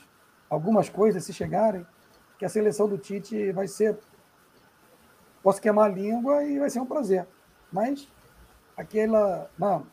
algumas 0.49 0.89
coisas, 0.89 1.23
se 1.23 1.33
chegarem, 1.33 1.85
que 2.39 2.45
a 2.45 2.49
seleção 2.49 2.87
do 2.87 2.97
Tite 2.97 3.51
vai 3.51 3.67
ser. 3.67 3.97
Posso 5.43 5.61
queimar 5.61 5.85
a 5.85 5.93
língua 5.93 6.43
e 6.43 6.59
vai 6.59 6.69
ser 6.69 6.79
um 6.79 6.85
prazer. 6.85 7.27
Mas 7.71 8.07
aquela 8.77 9.49
não, 9.57 9.85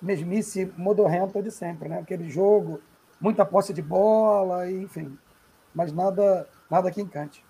mesmice 0.00 0.72
modorrenta 0.76 1.42
de 1.42 1.50
sempre, 1.50 1.88
né? 1.88 1.98
Aquele 1.98 2.30
jogo, 2.30 2.80
muita 3.20 3.44
posse 3.44 3.72
de 3.72 3.82
bola, 3.82 4.70
enfim. 4.70 5.18
Mas 5.74 5.92
nada, 5.92 6.48
nada 6.70 6.90
que 6.90 7.02
encante. 7.02 7.44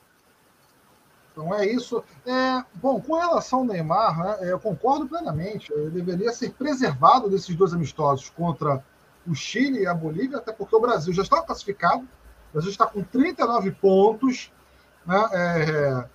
Então 1.32 1.54
é 1.54 1.66
isso. 1.66 2.02
É, 2.24 2.64
bom, 2.74 3.00
com 3.00 3.14
relação 3.14 3.60
ao 3.60 3.64
Neymar, 3.66 4.18
né, 4.18 4.50
eu 4.50 4.58
concordo 4.58 5.06
plenamente. 5.06 5.72
Ele 5.72 5.90
deveria 5.90 6.32
ser 6.32 6.52
preservado 6.54 7.28
desses 7.28 7.54
dois 7.54 7.74
amistosos 7.74 8.30
contra 8.30 8.82
o 9.26 9.34
Chile 9.34 9.80
e 9.80 9.86
a 9.86 9.92
Bolívia, 9.92 10.38
até 10.38 10.52
porque 10.52 10.74
o 10.74 10.80
Brasil 10.80 11.12
já 11.12 11.22
está 11.22 11.42
classificado. 11.42 12.02
O 12.02 12.52
Brasil 12.54 12.70
está 12.70 12.86
com 12.86 13.02
39 13.02 13.70
pontos 13.72 14.50
né, 15.04 15.28
é, 15.32 16.08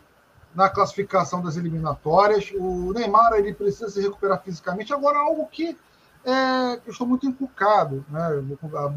na 0.54 0.70
classificação 0.70 1.42
das 1.42 1.58
eliminatórias. 1.58 2.52
O 2.54 2.94
Neymar 2.94 3.34
ele 3.34 3.54
precisa 3.54 3.90
se 3.90 4.02
recuperar 4.02 4.42
fisicamente. 4.42 4.94
Agora, 4.94 5.20
algo 5.20 5.48
que 5.48 5.78
é, 6.24 6.80
eu 6.86 6.92
estou 6.92 7.08
muito 7.08 7.28
encucado, 7.28 8.06
né, 8.10 8.30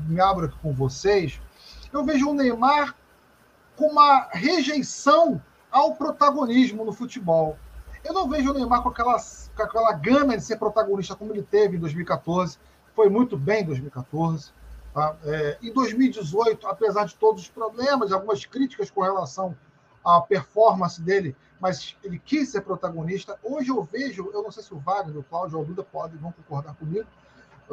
me 0.07 0.20
abro 0.20 0.46
aqui 0.46 0.59
com 0.59 0.72
vocês. 0.72 1.40
Eu 1.92 2.05
vejo 2.05 2.30
o 2.30 2.34
Neymar 2.34 2.94
com 3.76 3.86
uma 3.86 4.28
rejeição 4.32 5.40
ao 5.70 5.94
protagonismo 5.94 6.84
no 6.84 6.92
futebol. 6.92 7.57
Eu 8.05 8.12
não 8.12 8.28
vejo 8.28 8.50
o 8.50 8.55
Neymar 8.55 8.82
com 8.82 8.90
aquela, 8.90 9.16
com 9.57 9.62
aquela 9.62 9.92
gana 9.92 10.36
de 10.36 10.44
ser 10.44 10.57
protagonista 10.57 11.16
como 11.16 11.32
ele 11.32 11.42
teve 11.42 11.76
em 11.76 11.80
2014. 11.80 12.59
Foi 12.94 13.09
muito 13.09 13.36
bem 13.36 13.62
em 13.62 13.66
2014. 13.66 14.52
Tá? 14.92 15.16
É, 15.24 15.59
em 15.62 15.72
2018, 15.72 16.66
apesar 16.66 17.07
de 17.07 17.14
todos 17.16 17.42
os 17.42 17.48
problemas, 17.48 18.12
algumas 18.12 18.44
críticas 18.44 18.90
com 18.90 19.00
relação 19.00 19.57
à 20.05 20.20
performance 20.20 21.00
dele, 21.00 21.34
mas 21.61 21.96
ele 22.02 22.18
quis 22.18 22.50
ser 22.50 22.61
protagonista. 22.61 23.38
Hoje 23.42 23.70
eu 23.70 23.82
vejo, 23.82 24.30
eu 24.32 24.42
não 24.42 24.50
sei 24.50 24.62
se 24.62 24.74
o 24.74 24.78
Wagner, 24.78 25.18
o 25.18 25.22
Cláudio 25.22 25.59
ou 25.59 25.64
o 25.64 25.66
Duda 25.66 25.82
podem, 25.82 26.18
vão 26.18 26.32
concordar 26.32 26.74
comigo, 26.74 27.07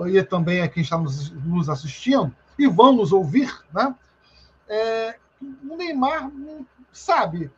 e 0.07 0.23
também 0.23 0.61
a 0.61 0.67
quem 0.67 0.83
está 0.83 0.97
nos, 0.97 1.31
nos 1.31 1.69
assistindo, 1.69 2.33
e 2.57 2.67
vão 2.67 2.93
nos 2.93 3.11
ouvir, 3.11 3.51
né? 3.73 3.93
É, 4.67 5.17
o 5.41 5.75
Neymar, 5.75 6.31
sabe, 6.91 7.51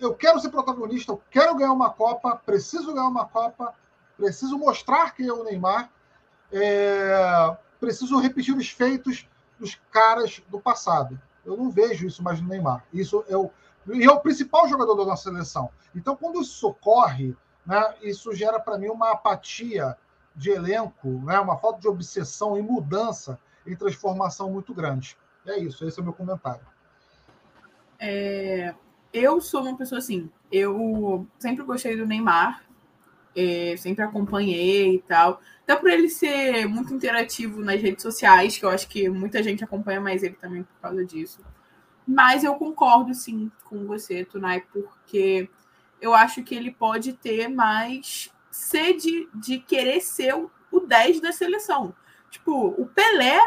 eu 0.00 0.14
quero 0.14 0.40
ser 0.40 0.48
protagonista, 0.48 1.12
eu 1.12 1.22
quero 1.30 1.54
ganhar 1.54 1.72
uma 1.72 1.90
Copa, 1.90 2.34
preciso 2.34 2.92
ganhar 2.92 3.08
uma 3.08 3.26
Copa, 3.26 3.74
preciso 4.16 4.58
mostrar 4.58 5.14
que 5.14 5.28
é 5.28 5.32
o 5.32 5.44
Neymar, 5.44 5.90
é, 6.50 7.56
preciso 7.78 8.18
repetir 8.18 8.56
os 8.56 8.68
feitos 8.70 9.28
dos 9.58 9.78
caras 9.92 10.42
do 10.48 10.58
passado. 10.58 11.20
Eu 11.44 11.56
não 11.56 11.70
vejo 11.70 12.06
isso 12.06 12.22
mais 12.22 12.40
no 12.40 12.48
Neymar. 12.48 12.84
Isso 12.92 13.24
é 13.28 13.36
o, 13.36 13.50
e 13.88 14.04
é 14.04 14.10
o 14.10 14.20
principal 14.20 14.68
jogador 14.68 14.94
da 14.94 15.04
nossa 15.04 15.30
seleção. 15.30 15.70
Então, 15.94 16.16
quando 16.16 16.40
isso 16.40 16.68
ocorre, 16.68 17.36
né, 17.66 17.94
isso 18.02 18.34
gera 18.34 18.60
para 18.60 18.78
mim 18.78 18.88
uma 18.88 19.12
apatia 19.12 19.96
de 20.34 20.50
elenco, 20.50 21.08
né, 21.24 21.38
uma 21.40 21.56
falta 21.56 21.80
de 21.80 21.88
obsessão 21.88 22.56
e 22.58 22.62
mudança 22.62 23.38
em 23.66 23.74
transformação 23.74 24.50
muito 24.50 24.72
grande. 24.74 25.16
É 25.46 25.58
isso, 25.58 25.86
esse 25.86 25.98
é 25.98 26.02
o 26.02 26.04
meu 26.04 26.12
comentário. 26.12 26.64
É, 27.98 28.74
eu 29.12 29.40
sou 29.40 29.62
uma 29.62 29.76
pessoa 29.76 29.98
assim, 29.98 30.30
eu 30.50 31.26
sempre 31.38 31.64
gostei 31.64 31.96
do 31.96 32.06
Neymar, 32.06 32.64
é, 33.36 33.74
sempre 33.76 34.02
acompanhei 34.04 34.96
e 34.96 35.02
tal. 35.02 35.40
Até 35.62 35.76
por 35.76 35.90
ele 35.90 36.08
ser 36.08 36.66
muito 36.66 36.92
interativo 36.94 37.60
nas 37.60 37.80
redes 37.80 38.02
sociais, 38.02 38.58
que 38.58 38.64
eu 38.64 38.70
acho 38.70 38.88
que 38.88 39.08
muita 39.08 39.42
gente 39.42 39.62
acompanha 39.62 40.00
mais 40.00 40.22
ele 40.22 40.34
também 40.34 40.62
por 40.62 40.74
causa 40.80 41.04
disso. 41.04 41.40
Mas 42.10 42.42
eu 42.42 42.56
concordo 42.56 43.14
sim 43.14 43.52
com 43.62 43.86
você, 43.86 44.24
Tunai, 44.24 44.62
porque 44.72 45.48
eu 46.00 46.12
acho 46.12 46.42
que 46.42 46.56
ele 46.56 46.72
pode 46.72 47.12
ter 47.12 47.46
mais 47.46 48.34
sede 48.50 49.28
de 49.32 49.60
querer 49.60 50.00
ser 50.00 50.34
o, 50.34 50.50
o 50.72 50.80
10 50.80 51.20
da 51.20 51.30
seleção. 51.30 51.94
Tipo, 52.28 52.74
o 52.76 52.84
Pelé 52.86 53.38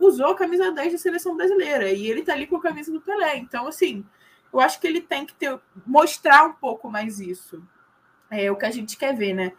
usou 0.00 0.32
a 0.32 0.36
camisa 0.36 0.72
10 0.72 0.94
da 0.94 0.98
seleção 0.98 1.36
brasileira 1.36 1.92
e 1.92 2.10
ele 2.10 2.22
tá 2.22 2.32
ali 2.32 2.48
com 2.48 2.56
a 2.56 2.60
camisa 2.60 2.90
do 2.90 3.00
Pelé. 3.00 3.36
Então, 3.36 3.68
assim, 3.68 4.04
eu 4.52 4.58
acho 4.58 4.80
que 4.80 4.86
ele 4.88 5.00
tem 5.00 5.24
que 5.24 5.34
ter, 5.34 5.56
mostrar 5.86 6.46
um 6.46 6.52
pouco 6.54 6.90
mais 6.90 7.20
isso. 7.20 7.62
É 8.28 8.50
o 8.50 8.56
que 8.56 8.66
a 8.66 8.70
gente 8.72 8.96
quer 8.96 9.14
ver, 9.14 9.32
né? 9.32 9.52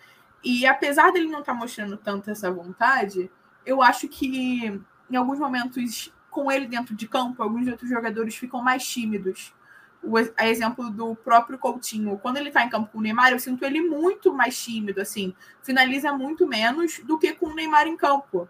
E 0.43 0.65
apesar 0.65 1.13
dele 1.13 1.27
não 1.27 1.39
estar 1.39 1.53
tá 1.53 1.57
mostrando 1.57 1.95
tanto 1.95 2.29
essa 2.29 2.51
vontade, 2.51 3.31
eu 3.65 3.81
acho 3.81 4.09
que 4.09 4.81
em 5.09 5.15
alguns 5.15 5.39
momentos, 5.39 6.13
com 6.31 6.51
ele 6.51 6.65
dentro 6.65 6.95
de 6.95 7.07
campo, 7.07 7.43
alguns 7.43 7.67
outros 7.67 7.89
jogadores 7.89 8.35
ficam 8.35 8.61
mais 8.63 8.87
tímidos. 8.87 9.53
O 10.01 10.17
a 10.35 10.47
exemplo 10.47 10.89
do 10.89 11.15
próprio 11.15 11.59
Coutinho. 11.59 12.17
Quando 12.17 12.37
ele 12.37 12.47
está 12.47 12.63
em 12.63 12.69
campo 12.69 12.89
com 12.91 12.97
o 12.97 13.01
Neymar, 13.01 13.31
eu 13.31 13.39
sinto 13.39 13.63
ele 13.63 13.81
muito 13.81 14.33
mais 14.33 14.59
tímido, 14.59 14.99
assim, 14.99 15.35
finaliza 15.61 16.11
muito 16.11 16.47
menos 16.47 16.99
do 17.03 17.19
que 17.19 17.33
com 17.33 17.47
o 17.47 17.53
Neymar 17.53 17.85
em 17.85 17.95
campo. 17.95 18.49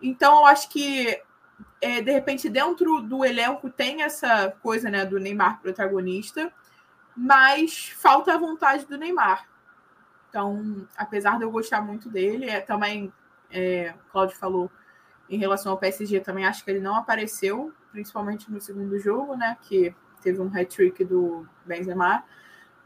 Então, 0.00 0.38
eu 0.38 0.46
acho 0.46 0.70
que 0.70 1.20
é, 1.80 2.00
de 2.00 2.10
repente, 2.10 2.48
dentro 2.48 3.02
do 3.02 3.24
elenco 3.24 3.68
tem 3.70 4.02
essa 4.02 4.50
coisa 4.62 4.90
né, 4.90 5.04
do 5.04 5.18
Neymar 5.18 5.60
protagonista, 5.60 6.52
mas 7.16 7.88
falta 7.88 8.34
a 8.34 8.38
vontade 8.38 8.86
do 8.86 8.96
Neymar. 8.96 9.46
Então, 10.28 10.86
apesar 10.96 11.38
de 11.38 11.44
eu 11.44 11.50
gostar 11.50 11.80
muito 11.80 12.08
dele, 12.08 12.48
é, 12.48 12.60
também, 12.60 13.12
é, 13.50 13.94
o 14.06 14.12
Claudio 14.12 14.36
falou 14.36 14.70
em 15.28 15.38
relação 15.38 15.72
ao 15.72 15.78
PSG, 15.78 16.20
também 16.20 16.46
acho 16.46 16.64
que 16.64 16.70
ele 16.70 16.80
não 16.80 16.94
apareceu, 16.94 17.72
principalmente 17.92 18.50
no 18.50 18.60
segundo 18.60 18.98
jogo, 18.98 19.36
né? 19.36 19.56
Que 19.62 19.94
teve 20.22 20.40
um 20.40 20.48
hat-trick 20.48 21.04
do 21.04 21.46
Benzema. 21.66 22.24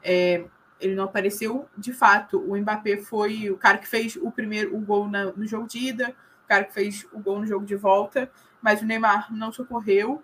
É, 0.03 0.45
ele 0.81 0.95
não 0.95 1.05
apareceu 1.05 1.69
de 1.77 1.93
fato. 1.93 2.39
O 2.41 2.57
Mbappé 2.57 2.99
foi 2.99 3.51
o 3.51 3.57
cara 3.57 3.79
que 3.79 3.87
fez 3.87 4.17
o 4.17 4.31
primeiro 4.31 4.77
o 4.77 4.81
gol 4.81 5.09
na, 5.09 5.27
no 5.27 5.47
jogo 5.47 5.67
de 5.67 5.79
ida, 5.79 6.15
o 6.45 6.49
cara 6.49 6.65
que 6.65 6.75
fez 6.75 7.07
o 7.13 7.21
gol 7.21 7.39
no 7.39 7.47
jogo 7.47 7.65
de 7.65 7.77
volta 7.77 8.31
mas 8.63 8.81
o 8.81 8.87
Neymar 8.87 9.35
não 9.35 9.53
socorreu. 9.53 10.23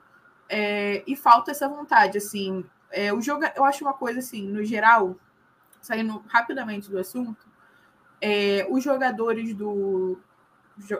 É, 0.48 1.02
e 1.06 1.16
falta 1.16 1.50
essa 1.50 1.68
vontade, 1.68 2.16
assim. 2.16 2.64
É, 2.90 3.12
o 3.12 3.20
jogo, 3.20 3.44
eu 3.54 3.64
acho 3.64 3.84
uma 3.84 3.92
coisa 3.92 4.20
assim, 4.20 4.46
no 4.46 4.64
geral, 4.64 5.16
saindo 5.82 6.24
rapidamente 6.28 6.88
do 6.90 6.98
assunto, 6.98 7.46
é, 8.20 8.66
os 8.70 8.82
jogadores 8.82 9.52
do. 9.52 10.18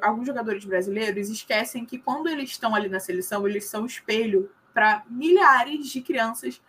Alguns 0.03 0.27
jogadores 0.27 0.65
brasileiros 0.65 1.29
esquecem 1.29 1.85
que 1.85 1.99
quando 1.99 2.29
eles 2.29 2.51
estão 2.51 2.75
ali 2.75 2.89
na 2.89 3.01
seleção, 3.01 3.47
eles 3.47 3.67
são 3.67 3.87
espelho 3.87 4.51
para 4.75 5.03
milhares 5.09 5.89
de 5.89 6.01
crianças 6.01 6.61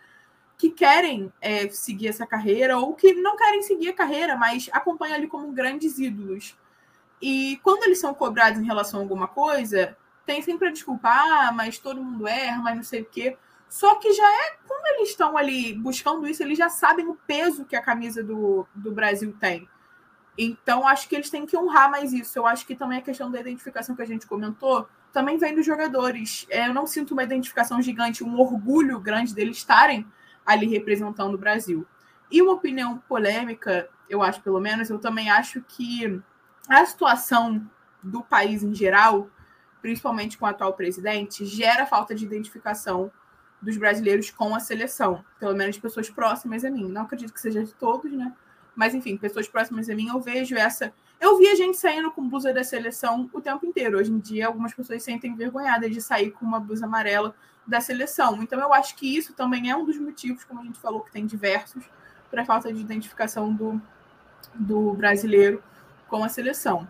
que 0.56 0.70
querem 0.70 1.32
é, 1.40 1.68
seguir 1.70 2.08
essa 2.08 2.26
carreira 2.26 2.78
ou 2.78 2.94
que 2.94 3.14
não 3.14 3.36
querem 3.36 3.62
seguir 3.62 3.88
a 3.88 3.94
carreira, 3.94 4.36
mas 4.36 4.68
acompanham 4.72 5.16
ali 5.16 5.26
como 5.26 5.52
grandes 5.52 5.98
ídolos. 5.98 6.56
E 7.20 7.58
quando 7.62 7.84
eles 7.84 7.98
são 7.98 8.12
cobrados 8.12 8.60
em 8.60 8.66
relação 8.66 9.00
a 9.00 9.02
alguma 9.02 9.26
coisa, 9.26 9.96
tem 10.26 10.42
sempre 10.42 10.68
a 10.68 10.70
desculpar, 10.70 11.48
ah, 11.48 11.52
mas 11.52 11.78
todo 11.78 12.02
mundo 12.02 12.28
erra, 12.28 12.62
mas 12.62 12.76
não 12.76 12.82
sei 12.82 13.02
o 13.02 13.06
quê. 13.06 13.36
Só 13.70 13.94
que 13.94 14.12
já 14.12 14.32
é, 14.32 14.56
quando 14.66 14.86
eles 14.96 15.10
estão 15.10 15.36
ali 15.36 15.74
buscando 15.74 16.26
isso, 16.26 16.42
eles 16.42 16.58
já 16.58 16.68
sabem 16.68 17.06
o 17.08 17.14
peso 17.26 17.64
que 17.64 17.76
a 17.76 17.82
camisa 17.82 18.22
do, 18.22 18.66
do 18.74 18.92
Brasil 18.92 19.34
tem. 19.40 19.68
Então, 20.42 20.86
acho 20.86 21.08
que 21.08 21.14
eles 21.14 21.28
têm 21.28 21.44
que 21.44 21.56
honrar 21.56 21.90
mais 21.90 22.12
isso. 22.12 22.38
Eu 22.38 22.46
acho 22.46 22.66
que 22.66 22.74
também 22.74 22.98
a 22.98 23.02
questão 23.02 23.30
da 23.30 23.40
identificação 23.40 23.94
que 23.94 24.02
a 24.02 24.06
gente 24.06 24.26
comentou 24.26 24.88
também 25.12 25.36
vem 25.36 25.54
dos 25.54 25.66
jogadores. 25.66 26.46
É, 26.48 26.68
eu 26.68 26.74
não 26.74 26.86
sinto 26.86 27.12
uma 27.12 27.24
identificação 27.24 27.82
gigante, 27.82 28.24
um 28.24 28.38
orgulho 28.38 28.98
grande 29.00 29.34
deles 29.34 29.58
estarem 29.58 30.06
ali 30.46 30.66
representando 30.66 31.34
o 31.34 31.38
Brasil. 31.38 31.86
E 32.30 32.40
uma 32.40 32.52
opinião 32.52 32.98
polêmica, 33.08 33.88
eu 34.08 34.22
acho 34.22 34.40
pelo 34.40 34.60
menos, 34.60 34.88
eu 34.88 34.98
também 34.98 35.28
acho 35.28 35.60
que 35.62 36.20
a 36.68 36.86
situação 36.86 37.68
do 38.02 38.22
país 38.22 38.62
em 38.62 38.74
geral 38.74 39.28
principalmente 39.80 40.38
com 40.38 40.44
o 40.44 40.48
atual 40.48 40.74
presidente, 40.74 41.44
gera 41.44 41.86
falta 41.86 42.14
de 42.14 42.24
identificação 42.24 43.10
dos 43.60 43.76
brasileiros 43.76 44.30
com 44.30 44.54
a 44.54 44.60
seleção, 44.60 45.24
pelo 45.38 45.54
menos 45.54 45.78
pessoas 45.78 46.08
próximas 46.08 46.64
a 46.64 46.70
mim. 46.70 46.88
Não 46.88 47.02
acredito 47.02 47.32
que 47.32 47.40
seja 47.40 47.62
de 47.62 47.74
todos, 47.74 48.10
né? 48.12 48.32
Mas 48.74 48.94
enfim, 48.94 49.16
pessoas 49.16 49.48
próximas 49.48 49.88
a 49.88 49.94
mim, 49.94 50.08
eu 50.08 50.20
vejo 50.20 50.56
essa. 50.56 50.92
Eu 51.20 51.36
vi 51.36 51.48
a 51.48 51.54
gente 51.54 51.76
saindo 51.76 52.10
com 52.10 52.28
blusa 52.28 52.52
da 52.52 52.64
seleção 52.64 53.28
o 53.32 53.40
tempo 53.40 53.66
inteiro. 53.66 53.98
Hoje 53.98 54.10
em 54.10 54.18
dia, 54.18 54.46
algumas 54.46 54.72
pessoas 54.72 55.02
sentem 55.02 55.32
envergonhadas 55.32 55.92
de 55.92 56.00
sair 56.00 56.30
com 56.30 56.46
uma 56.46 56.58
blusa 56.58 56.86
amarela 56.86 57.34
da 57.66 57.80
seleção. 57.80 58.42
Então, 58.42 58.58
eu 58.58 58.72
acho 58.72 58.96
que 58.96 59.16
isso 59.16 59.32
também 59.34 59.70
é 59.70 59.76
um 59.76 59.84
dos 59.84 59.98
motivos, 59.98 60.44
como 60.44 60.60
a 60.60 60.64
gente 60.64 60.78
falou, 60.78 61.00
que 61.00 61.12
tem 61.12 61.26
diversos, 61.26 61.84
para 62.30 62.42
a 62.42 62.44
falta 62.44 62.72
de 62.72 62.80
identificação 62.80 63.52
do, 63.52 63.80
do 64.54 64.94
brasileiro 64.94 65.62
com 66.08 66.24
a 66.24 66.28
seleção. 66.28 66.88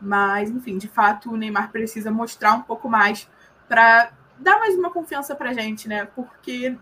Mas, 0.00 0.50
enfim, 0.50 0.78
de 0.78 0.88
fato, 0.88 1.30
o 1.30 1.36
Neymar 1.36 1.70
precisa 1.70 2.10
mostrar 2.10 2.54
um 2.54 2.62
pouco 2.62 2.88
mais 2.88 3.28
para 3.68 4.12
dar 4.38 4.58
mais 4.58 4.74
uma 4.74 4.90
confiança 4.90 5.34
para 5.34 5.50
a 5.50 5.52
gente, 5.52 5.88
né? 5.88 6.06
Porque 6.06 6.76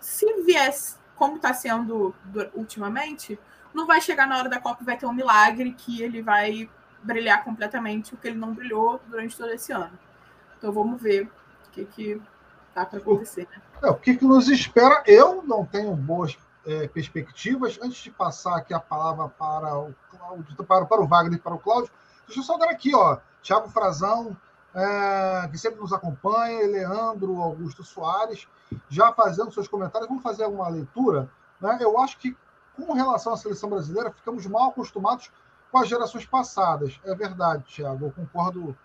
se 0.00 0.26
viesse 0.42 0.96
como 1.14 1.36
está 1.36 1.54
sendo 1.54 2.14
ultimamente, 2.54 3.38
não 3.74 3.86
vai 3.86 4.00
chegar 4.00 4.26
na 4.26 4.38
hora 4.38 4.48
da 4.48 4.60
Copa 4.60 4.82
e 4.82 4.86
vai 4.86 4.96
ter 4.96 5.06
um 5.06 5.12
milagre 5.12 5.72
que 5.72 6.00
ele 6.00 6.22
vai 6.22 6.70
brilhar 7.02 7.44
completamente 7.44 8.14
o 8.14 8.16
que 8.16 8.28
ele 8.28 8.38
não 8.38 8.54
brilhou 8.54 9.00
durante 9.06 9.36
todo 9.36 9.50
esse 9.50 9.72
ano. 9.72 9.98
Então 10.56 10.72
vamos 10.72 11.02
ver 11.02 11.24
o 11.66 11.70
que, 11.72 11.84
que 11.84 12.22
tá 12.72 12.86
para 12.86 12.98
acontecer. 12.98 13.46
Né? 13.50 13.62
É, 13.82 13.90
o 13.90 13.94
que, 13.94 14.16
que 14.16 14.24
nos 14.24 14.48
espera? 14.48 15.02
Eu 15.06 15.42
não 15.42 15.66
tenho 15.66 15.94
boas 15.94 16.38
é, 16.66 16.88
perspectivas. 16.88 17.78
Antes 17.82 18.02
de 18.02 18.10
passar 18.10 18.56
aqui 18.56 18.72
a 18.72 18.80
palavra 18.80 19.28
para 19.28 19.78
o 19.78 19.94
Cláudio, 20.10 20.64
para, 20.64 20.84
para 20.86 21.02
o 21.02 21.06
Wagner 21.06 21.38
e 21.38 21.42
para 21.42 21.54
o 21.54 21.58
Cláudio, 21.58 21.90
deixa 22.26 22.40
eu 22.40 22.44
só 22.44 22.56
dar 22.56 22.70
aqui, 22.70 22.94
ó. 22.94 23.18
Tiago 23.42 23.68
Frazão, 23.68 24.36
é, 24.74 25.48
que 25.48 25.58
sempre 25.58 25.80
nos 25.80 25.92
acompanha, 25.92 26.66
Leandro 26.66 27.40
Augusto 27.40 27.84
Soares, 27.84 28.48
já 28.88 29.12
fazendo 29.12 29.52
seus 29.52 29.68
comentários. 29.68 30.08
Vamos 30.08 30.22
fazer 30.22 30.44
alguma 30.44 30.68
leitura. 30.68 31.28
Né? 31.60 31.78
Eu 31.80 31.98
acho 32.00 32.18
que, 32.18 32.36
com 32.76 32.92
relação 32.92 33.32
à 33.32 33.36
seleção 33.36 33.70
brasileira, 33.70 34.10
ficamos 34.10 34.46
mal 34.46 34.70
acostumados 34.70 35.30
com 35.70 35.78
as 35.78 35.88
gerações 35.88 36.24
passadas. 36.24 37.00
É 37.04 37.14
verdade, 37.14 37.64
Tiago, 37.64 38.06
eu 38.06 38.12
concordo 38.12 38.76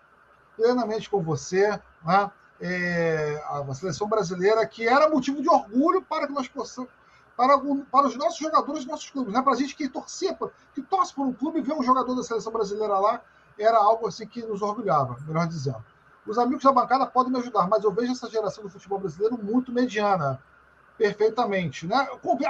plenamente 0.56 1.08
com 1.08 1.22
você. 1.22 1.80
Né? 2.04 2.30
É, 2.60 3.42
a 3.48 3.74
seleção 3.74 4.08
brasileira, 4.08 4.66
que 4.66 4.86
era 4.86 5.08
motivo 5.08 5.40
de 5.40 5.48
orgulho 5.48 6.02
para 6.02 6.26
que 6.26 6.32
nós 6.32 6.48
possamos. 6.48 6.90
Para, 7.36 7.58
para 7.58 8.06
os 8.06 8.16
nossos 8.16 8.38
jogadores, 8.38 8.84
nossos 8.84 9.08
clubes, 9.08 9.32
né? 9.32 9.40
para 9.40 9.54
a 9.54 9.56
gente 9.56 9.74
que 9.74 9.88
torcia, 9.88 10.36
que 10.74 10.82
torce 10.82 11.14
por 11.14 11.26
um 11.26 11.32
clube, 11.32 11.62
ver 11.62 11.72
um 11.72 11.82
jogador 11.82 12.14
da 12.14 12.22
seleção 12.22 12.52
brasileira 12.52 12.98
lá 12.98 13.22
era 13.58 13.78
algo 13.78 14.06
assim 14.06 14.26
que 14.26 14.42
nos 14.42 14.62
orgulhava, 14.62 15.16
melhor 15.26 15.46
dizendo. 15.46 15.84
Os 16.26 16.38
amigos 16.38 16.62
da 16.62 16.72
bancada 16.72 17.06
podem 17.06 17.32
me 17.32 17.38
ajudar, 17.38 17.68
mas 17.68 17.82
eu 17.84 17.92
vejo 17.92 18.12
essa 18.12 18.28
geração 18.28 18.62
do 18.62 18.70
futebol 18.70 18.98
brasileiro 18.98 19.38
muito 19.42 19.72
mediana, 19.72 20.40
perfeitamente. 20.96 21.86
Né? 21.86 22.08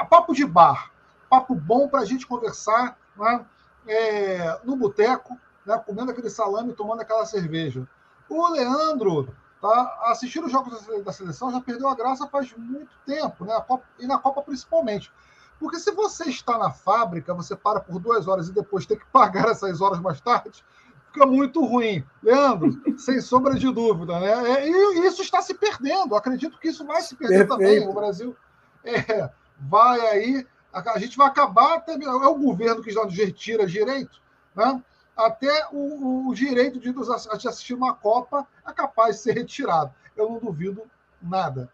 Papo 0.08 0.34
de 0.34 0.44
bar, 0.44 0.90
papo 1.30 1.54
bom 1.54 1.88
para 1.88 2.00
a 2.00 2.04
gente 2.04 2.26
conversar 2.26 2.98
né? 3.16 3.46
é, 3.86 4.60
no 4.64 4.76
boteco, 4.76 5.38
né? 5.64 5.80
comendo 5.86 6.10
aquele 6.10 6.28
salame, 6.28 6.72
tomando 6.72 7.00
aquela 7.00 7.24
cerveja. 7.24 7.88
O 8.28 8.48
Leandro, 8.48 9.32
tá? 9.60 10.00
assistir 10.06 10.42
os 10.42 10.50
jogos 10.50 10.86
da 11.04 11.12
seleção 11.12 11.52
já 11.52 11.60
perdeu 11.60 11.88
a 11.88 11.94
graça 11.94 12.26
faz 12.26 12.52
muito 12.56 12.90
tempo, 13.06 13.44
né? 13.44 13.58
Copa, 13.66 13.84
e 13.98 14.06
na 14.06 14.18
Copa 14.18 14.42
principalmente. 14.42 15.12
Porque 15.58 15.78
se 15.78 15.92
você 15.92 16.30
está 16.30 16.58
na 16.58 16.70
fábrica, 16.70 17.34
você 17.34 17.54
para 17.54 17.80
por 17.80 18.00
duas 18.00 18.26
horas 18.26 18.48
e 18.48 18.52
depois 18.52 18.86
tem 18.86 18.98
que 18.98 19.06
pagar 19.06 19.46
essas 19.50 19.80
horas 19.80 20.00
mais 20.00 20.20
tarde, 20.20 20.64
fica 21.12 21.26
muito 21.26 21.64
ruim. 21.64 22.04
Leandro, 22.22 22.80
sem 22.98 23.20
sombra 23.20 23.54
de 23.54 23.70
dúvida, 23.72 24.18
né? 24.18 24.60
É, 24.60 24.68
e 24.68 25.06
isso 25.06 25.22
está 25.22 25.40
se 25.42 25.54
perdendo. 25.54 26.16
Acredito 26.16 26.58
que 26.58 26.68
isso 26.68 26.84
vai 26.84 27.02
se 27.02 27.14
perder 27.14 27.46
Perfeito. 27.46 27.58
também. 27.58 27.88
O 27.88 27.92
Brasil 27.92 28.36
é, 28.84 29.30
vai 29.58 30.00
aí. 30.00 30.46
A, 30.72 30.98
gente 30.98 31.16
vai 31.16 31.26
acabar. 31.26 31.84
É 31.86 32.08
o 32.26 32.38
governo 32.38 32.82
que 32.82 32.90
já 32.90 33.04
nos 33.04 33.16
retira 33.16 33.66
direito, 33.66 34.20
né? 34.54 34.82
Até 35.16 35.66
o, 35.72 36.28
o 36.28 36.34
direito 36.34 36.78
de, 36.78 36.92
de 36.92 37.48
assistir 37.48 37.74
uma 37.74 37.94
Copa 37.94 38.46
é 38.66 38.72
capaz 38.72 39.16
de 39.16 39.22
ser 39.22 39.32
retirado. 39.32 39.92
Eu 40.16 40.30
não 40.30 40.38
duvido 40.38 40.82
nada. 41.20 41.70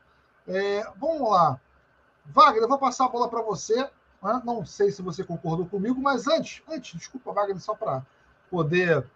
É, 0.48 0.84
vamos 0.96 1.30
lá. 1.30 1.60
Wagner, 2.26 2.62
eu 2.62 2.68
vou 2.68 2.78
passar 2.78 3.04
a 3.04 3.08
bola 3.08 3.28
para 3.28 3.42
você. 3.42 3.88
Né? 4.22 4.42
Não 4.44 4.64
sei 4.64 4.90
se 4.90 5.02
você 5.02 5.22
concordou 5.22 5.66
comigo, 5.66 6.00
mas 6.00 6.26
antes, 6.26 6.62
antes, 6.68 6.98
desculpa, 6.98 7.32
Wagner, 7.32 7.60
só 7.60 7.74
para 7.74 8.02
poder 8.50 9.06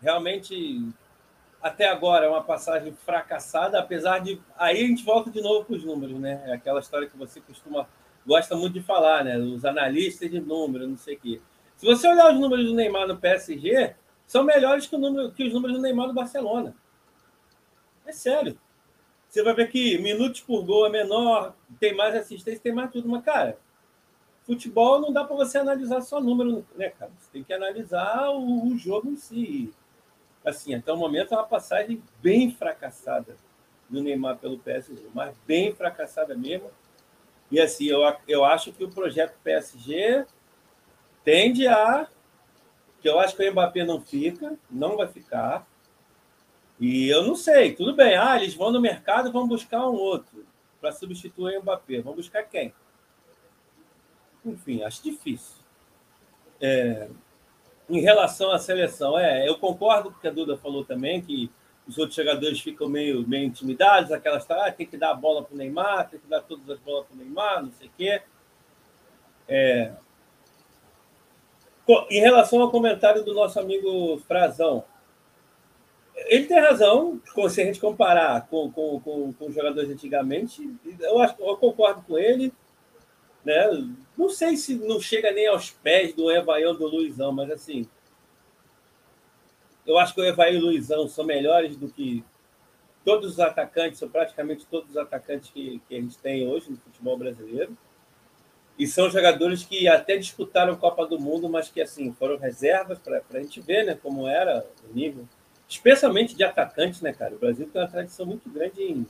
Realmente, 0.00 0.88
até 1.60 1.88
agora 1.88 2.26
é 2.26 2.28
uma 2.28 2.44
passagem 2.44 2.92
fracassada, 2.92 3.78
apesar 3.78 4.20
de. 4.20 4.40
Aí 4.56 4.84
a 4.84 4.86
gente 4.86 5.04
volta 5.04 5.30
de 5.30 5.42
novo 5.42 5.64
para 5.64 5.76
os 5.76 5.84
números, 5.84 6.18
né? 6.18 6.42
É 6.46 6.52
aquela 6.52 6.80
história 6.80 7.08
que 7.08 7.16
você 7.16 7.40
costuma 7.40 7.86
gosta 8.26 8.54
muito 8.54 8.74
de 8.74 8.82
falar, 8.82 9.24
né? 9.24 9.36
Os 9.36 9.64
analistas 9.64 10.30
de 10.30 10.40
números, 10.40 10.88
não 10.88 10.96
sei 10.96 11.16
o 11.16 11.20
quê. 11.20 11.40
Se 11.80 11.86
você 11.86 12.06
olhar 12.06 12.30
os 12.30 12.38
números 12.38 12.66
do 12.66 12.74
Neymar 12.74 13.08
no 13.08 13.16
PSG, 13.16 13.94
são 14.26 14.44
melhores 14.44 14.86
que, 14.86 14.98
número, 14.98 15.32
que 15.32 15.44
os 15.44 15.54
números 15.54 15.78
do 15.78 15.82
Neymar 15.82 16.08
no 16.08 16.12
Barcelona. 16.12 16.76
É 18.04 18.12
sério. 18.12 18.60
Você 19.26 19.42
vai 19.42 19.54
ver 19.54 19.70
que 19.70 19.96
minutos 19.96 20.42
por 20.42 20.62
gol 20.62 20.84
é 20.84 20.90
menor, 20.90 21.56
tem 21.78 21.96
mais 21.96 22.14
assistência, 22.14 22.60
tem 22.60 22.74
mais 22.74 22.90
tudo. 22.90 23.08
Mas, 23.08 23.24
cara, 23.24 23.56
futebol 24.42 25.00
não 25.00 25.10
dá 25.10 25.24
para 25.24 25.34
você 25.34 25.56
analisar 25.56 26.02
só 26.02 26.20
número, 26.20 26.66
né, 26.76 26.90
cara? 26.90 27.10
Você 27.18 27.30
tem 27.32 27.42
que 27.42 27.54
analisar 27.54 28.28
o, 28.28 28.66
o 28.66 28.76
jogo 28.76 29.08
em 29.08 29.16
si. 29.16 29.72
Assim, 30.44 30.74
até 30.74 30.92
o 30.92 30.98
momento 30.98 31.32
é 31.32 31.38
uma 31.38 31.46
passagem 31.46 32.02
bem 32.20 32.50
fracassada 32.50 33.36
do 33.88 34.02
Neymar 34.02 34.36
pelo 34.36 34.58
PSG, 34.58 35.02
mas 35.14 35.34
bem 35.46 35.74
fracassada 35.74 36.36
mesmo. 36.36 36.70
E 37.50 37.58
assim, 37.58 37.86
eu, 37.86 38.00
eu 38.28 38.44
acho 38.44 38.70
que 38.70 38.84
o 38.84 38.90
projeto 38.90 39.38
PSG 39.42 40.26
tende 41.24 41.66
a. 41.66 42.06
que 43.00 43.08
eu 43.08 43.18
acho 43.18 43.36
que 43.36 43.48
o 43.48 43.52
Mbappé 43.52 43.84
não 43.84 44.00
fica, 44.00 44.56
não 44.70 44.96
vai 44.96 45.08
ficar. 45.08 45.66
E 46.78 47.08
eu 47.08 47.22
não 47.24 47.36
sei, 47.36 47.74
tudo 47.74 47.94
bem. 47.94 48.16
Ah, 48.16 48.36
eles 48.36 48.54
vão 48.54 48.70
no 48.70 48.80
mercado 48.80 49.30
vão 49.30 49.46
buscar 49.46 49.86
um 49.86 49.94
outro 49.94 50.46
para 50.80 50.92
substituir 50.92 51.58
o 51.58 51.62
Mbappé. 51.62 52.00
Vão 52.00 52.14
buscar 52.14 52.42
quem? 52.44 52.72
Enfim, 54.44 54.82
acho 54.82 55.02
difícil. 55.02 55.60
É, 56.60 57.08
em 57.88 58.00
relação 58.00 58.52
à 58.52 58.58
seleção, 58.58 59.18
é, 59.18 59.48
eu 59.48 59.58
concordo 59.58 60.10
com 60.10 60.16
o 60.16 60.20
que 60.20 60.28
a 60.28 60.30
Duda 60.30 60.56
falou 60.56 60.84
também, 60.84 61.20
que 61.20 61.50
os 61.86 61.98
outros 61.98 62.14
jogadores 62.14 62.60
ficam 62.60 62.88
meio, 62.88 63.26
meio 63.26 63.44
intimidados, 63.44 64.12
aquela 64.12 64.38
história, 64.38 64.64
ah, 64.64 64.72
tem 64.72 64.86
que 64.86 64.96
dar 64.96 65.10
a 65.10 65.14
bola 65.14 65.42
para 65.42 65.54
o 65.54 65.58
Neymar, 65.58 66.08
tem 66.08 66.20
que 66.20 66.28
dar 66.28 66.40
todas 66.40 66.68
as 66.70 66.78
bolas 66.78 67.06
para 67.06 67.14
o 67.14 67.18
Neymar, 67.18 67.64
não 67.64 67.72
sei 67.72 67.88
o 67.88 67.90
quê. 67.96 68.22
É... 69.48 69.92
Em 72.10 72.20
relação 72.20 72.60
ao 72.60 72.70
comentário 72.70 73.24
do 73.24 73.34
nosso 73.34 73.58
amigo 73.58 74.18
Frazão, 74.26 74.84
ele 76.14 76.46
tem 76.46 76.60
razão, 76.60 77.20
se 77.48 77.62
a 77.62 77.64
gente 77.64 77.80
comparar 77.80 78.46
com, 78.48 78.70
com, 78.70 79.00
com, 79.00 79.32
com 79.32 79.46
os 79.46 79.54
jogadores 79.54 79.90
antigamente, 79.90 80.70
eu, 81.00 81.18
acho, 81.18 81.34
eu 81.38 81.56
concordo 81.56 82.02
com 82.02 82.18
ele. 82.18 82.52
Né? 83.44 83.94
Não 84.16 84.28
sei 84.28 84.56
se 84.56 84.74
não 84.74 85.00
chega 85.00 85.32
nem 85.32 85.46
aos 85.46 85.70
pés 85.70 86.14
do 86.14 86.30
Evaião 86.30 86.74
do 86.74 86.86
Luizão, 86.86 87.32
mas 87.32 87.50
assim, 87.50 87.86
eu 89.86 89.98
acho 89.98 90.14
que 90.14 90.20
o 90.20 90.24
Evaí 90.24 90.54
e 90.54 90.58
o 90.58 90.60
Luizão 90.60 91.08
são 91.08 91.24
melhores 91.24 91.76
do 91.76 91.88
que 91.88 92.22
todos 93.04 93.32
os 93.32 93.40
atacantes, 93.40 94.00
ou 94.02 94.08
praticamente 94.08 94.66
todos 94.66 94.90
os 94.90 94.96
atacantes 94.96 95.50
que, 95.50 95.80
que 95.88 95.96
a 95.96 96.00
gente 96.00 96.18
tem 96.18 96.46
hoje 96.46 96.70
no 96.70 96.76
futebol 96.76 97.16
brasileiro. 97.16 97.76
E 98.80 98.86
são 98.86 99.10
jogadores 99.10 99.62
que 99.62 99.86
até 99.86 100.16
disputaram 100.16 100.74
Copa 100.74 101.06
do 101.06 101.20
Mundo, 101.20 101.50
mas 101.50 101.68
que 101.68 101.82
assim 101.82 102.14
foram 102.14 102.38
reservas 102.38 102.98
para 102.98 103.20
a 103.34 103.42
gente 103.42 103.60
ver 103.60 103.84
né, 103.84 103.94
como 104.02 104.26
era 104.26 104.66
o 104.88 104.94
nível, 104.94 105.28
especialmente 105.68 106.34
de 106.34 106.42
atacantes, 106.42 107.02
né, 107.02 107.12
cara? 107.12 107.34
O 107.34 107.38
Brasil 107.38 107.68
tem 107.70 107.82
uma 107.82 107.86
tradição 107.86 108.24
muito 108.24 108.48
grande 108.48 108.82
em 108.82 109.06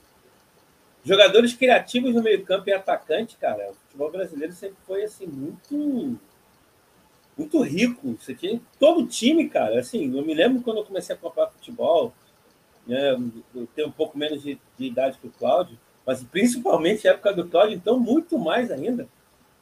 jogadores 1.04 1.54
criativos 1.54 2.12
no 2.12 2.20
meio-campo 2.20 2.68
e 2.68 2.72
atacante, 2.72 3.36
cara. 3.36 3.70
O 3.70 3.74
futebol 3.74 4.10
brasileiro 4.10 4.52
sempre 4.52 4.76
foi 4.84 5.04
assim 5.04 5.28
muito 5.28 6.18
muito 7.38 7.62
rico. 7.62 8.18
Isso 8.20 8.32
aqui, 8.32 8.60
todo 8.76 9.06
time, 9.06 9.48
cara. 9.48 9.78
Assim, 9.78 10.12
eu 10.18 10.26
me 10.26 10.34
lembro 10.34 10.62
quando 10.62 10.78
eu 10.78 10.84
comecei 10.84 11.14
a 11.14 11.18
comprar 11.18 11.46
futebol, 11.46 12.12
né, 12.84 13.12
eu 13.54 13.68
tenho 13.76 13.86
um 13.86 13.92
pouco 13.92 14.18
menos 14.18 14.42
de, 14.42 14.60
de 14.76 14.86
idade 14.86 15.16
que 15.18 15.28
o 15.28 15.30
Cláudio, 15.38 15.78
mas 16.04 16.24
principalmente 16.24 17.06
a 17.06 17.12
época 17.12 17.32
do 17.32 17.46
Cláudio, 17.46 17.76
então 17.76 18.00
muito 18.00 18.36
mais 18.36 18.72
ainda. 18.72 19.08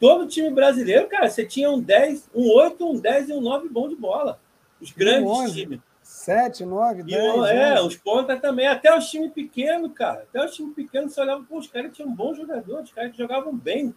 Todo 0.01 0.29
time 0.29 0.51
brasileiro, 0.51 1.09
cara, 1.09 1.29
você 1.29 1.45
tinha 1.45 1.71
um 1.71 1.81
10, 1.81 2.31
um 2.35 2.49
8, 2.53 2.91
um 2.91 3.01
10 3.01 3.31
e 3.31 3.33
um 3.33 3.41
9 3.41 3.69
bom 3.69 3.89
de 3.89 3.97
bola. 3.97 4.41
Os 4.81 4.93
grandes 4.93 5.29
11, 5.29 5.53
times. 5.53 5.81
7, 6.03 6.65
9, 6.65 7.03
10. 7.03 7.11
E, 7.11 7.51
é, 7.51 7.83
os 7.83 7.97
pontas 7.97 8.41
também. 8.41 8.67
Até 8.67 8.97
os 8.97 9.11
times 9.11 9.33
pequenos, 9.33 9.93
cara. 9.93 10.21
Até 10.23 10.45
os 10.45 10.55
times 10.55 10.75
pequenos, 10.75 11.13
você 11.13 11.21
olhava, 11.21 11.45
pô, 11.45 11.59
os 11.59 11.67
caras 11.67 11.93
tinham 11.93 12.11
bons 12.15 12.37
jogadores, 12.37 12.85
os 12.85 12.95
caras 12.95 13.11
que 13.11 13.19
jogavam 13.19 13.55
bem. 13.55 13.95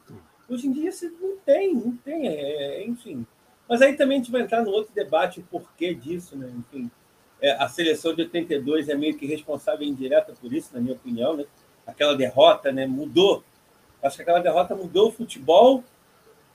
Hoje 0.50 0.68
em 0.68 0.72
dia 0.72 0.92
você 0.92 1.10
não 1.10 1.38
tem, 1.46 1.74
não 1.74 1.96
tem, 1.98 2.28
é, 2.28 2.84
enfim. 2.84 3.26
Mas 3.70 3.82
aí 3.82 3.96
também 3.96 4.18
a 4.18 4.22
gente 4.22 4.32
vai 4.32 4.42
entrar 4.42 4.64
no 4.64 4.72
outro 4.72 4.94
debate, 4.94 5.40
o 5.40 5.44
porquê 5.44 5.94
disso, 5.94 6.36
né? 6.36 6.52
Enfim, 6.58 6.92
é, 7.42 7.52
a 7.52 7.70
seleção 7.70 8.14
de 8.14 8.24
82 8.24 8.90
é 8.90 8.96
meio 8.96 9.16
que 9.16 9.26
responsável 9.26 9.88
indireta 9.88 10.34
por 10.34 10.52
isso, 10.52 10.72
na 10.74 10.82
minha 10.82 10.94
opinião, 10.94 11.38
né? 11.38 11.46
Aquela 11.88 12.16
derrota, 12.16 12.72
né? 12.72 12.86
Mudou. 12.86 13.44
Acho 14.04 14.18
que 14.18 14.24
aquela 14.24 14.40
derrota 14.40 14.76
mudou 14.76 15.08
o 15.08 15.12
futebol 15.12 15.84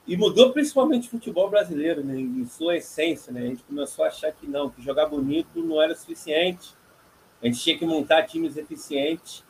e 0.07 0.15
mudou 0.15 0.53
principalmente 0.53 1.07
o 1.07 1.11
futebol 1.11 1.49
brasileiro, 1.49 2.03
né? 2.03 2.17
Em 2.17 2.45
sua 2.45 2.77
essência, 2.77 3.31
né? 3.31 3.41
A 3.41 3.45
gente 3.47 3.63
começou 3.63 4.05
a 4.05 4.07
achar 4.07 4.31
que 4.31 4.47
não, 4.47 4.69
que 4.69 4.81
jogar 4.81 5.07
bonito 5.07 5.61
não 5.61 5.81
era 5.81 5.93
suficiente. 5.93 6.73
A 7.41 7.45
gente 7.45 7.59
tinha 7.59 7.77
que 7.77 7.85
montar 7.85 8.23
times 8.23 8.55
eficientes 8.55 9.43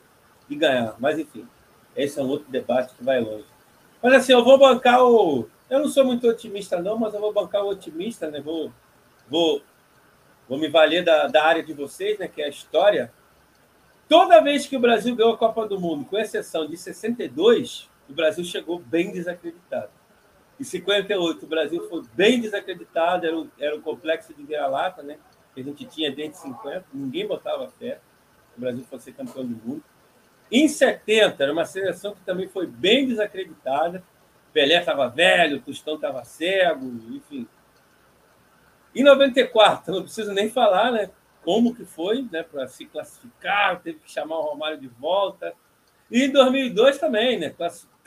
e 0.50 0.56
ganhar. 0.56 0.96
Mas, 0.98 1.18
enfim, 1.18 1.46
esse 1.94 2.18
é 2.18 2.22
um 2.22 2.28
outro 2.28 2.50
debate 2.50 2.94
que 2.94 3.04
vai 3.04 3.20
longe. 3.20 3.46
Mas, 4.02 4.12
assim, 4.14 4.32
eu 4.32 4.44
vou 4.44 4.58
bancar 4.58 5.02
o. 5.02 5.48
Eu 5.70 5.80
não 5.80 5.88
sou 5.88 6.04
muito 6.04 6.26
otimista, 6.26 6.80
não, 6.82 6.98
mas 6.98 7.14
eu 7.14 7.20
vou 7.20 7.32
bancar 7.32 7.62
o 7.62 7.68
otimista, 7.68 8.28
né? 8.30 8.40
Vou, 8.40 8.72
vou 9.28 9.62
vou 10.48 10.58
me 10.58 10.68
valer 10.68 11.04
da, 11.04 11.26
da 11.26 11.44
área 11.44 11.62
de 11.62 11.74
vocês, 11.74 12.18
né, 12.18 12.26
que 12.26 12.40
é 12.40 12.46
a 12.46 12.48
história. 12.48 13.12
Toda 14.08 14.40
vez 14.40 14.66
que 14.66 14.76
o 14.76 14.80
Brasil 14.80 15.14
ganhou 15.14 15.34
a 15.34 15.36
Copa 15.36 15.68
do 15.68 15.78
Mundo, 15.78 16.06
com 16.06 16.16
exceção 16.16 16.66
de 16.66 16.76
62, 16.76 17.88
o 18.08 18.14
Brasil 18.14 18.42
chegou 18.42 18.78
bem 18.78 19.12
desacreditado. 19.12 19.90
Em 20.58 20.64
58, 20.64 21.44
o 21.44 21.48
Brasil 21.48 21.88
foi 21.88 22.02
bem 22.14 22.40
desacreditado, 22.40 23.26
era 23.26 23.38
o, 23.38 23.50
era 23.58 23.76
o 23.76 23.80
complexo 23.80 24.34
de 24.34 24.42
vira-lata, 24.42 25.02
né? 25.02 25.18
Que 25.54 25.60
a 25.60 25.64
gente 25.64 25.84
tinha 25.86 26.10
desde 26.12 26.36
50, 26.38 26.84
ninguém 26.92 27.26
botava 27.26 27.68
fé 27.78 28.00
o 28.56 28.60
Brasil 28.60 28.84
fosse 28.90 29.04
ser 29.04 29.12
campeão 29.12 29.46
do 29.46 29.54
mundo. 29.54 29.84
Em 30.50 30.66
70, 30.66 31.40
era 31.40 31.52
uma 31.52 31.64
seleção 31.64 32.12
que 32.12 32.20
também 32.22 32.48
foi 32.48 32.66
bem 32.66 33.06
desacreditada. 33.06 34.02
Pelé 34.52 34.80
estava 34.80 35.08
velho, 35.08 35.60
Tostão 35.60 35.94
estava 35.94 36.24
cego, 36.24 36.86
enfim, 37.14 37.46
em 38.94 39.04
94, 39.04 39.94
não 39.94 40.02
preciso 40.02 40.32
nem 40.32 40.50
falar, 40.50 40.90
né? 40.90 41.10
Como 41.44 41.74
que 41.74 41.84
foi, 41.84 42.26
né? 42.32 42.42
Para 42.42 42.66
se 42.66 42.84
classificar, 42.84 43.80
teve 43.80 44.00
que 44.00 44.10
chamar 44.10 44.38
o 44.38 44.42
Romário 44.42 44.78
de 44.80 44.88
volta. 44.88 45.54
E 46.10 46.24
em 46.24 46.30
2002 46.32 46.98
também, 46.98 47.38
né? 47.38 47.50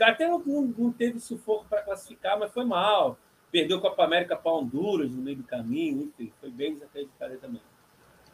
Até 0.02 0.28
não, 0.28 0.40
não 0.40 0.92
teve 0.92 1.20
sufoco 1.20 1.66
para 1.70 1.82
classificar, 1.82 2.40
mas 2.40 2.52
foi 2.52 2.66
mal. 2.66 3.18
Perdeu 3.52 3.78
a 3.78 3.82
Copa 3.82 4.04
América 4.04 4.36
para 4.36 4.52
Honduras 4.52 5.12
no 5.12 5.22
meio 5.22 5.38
do 5.38 5.44
caminho, 5.44 6.04
enfim, 6.04 6.32
foi 6.40 6.50
bem 6.50 6.74
desacreditado 6.74 7.38
também. 7.38 7.62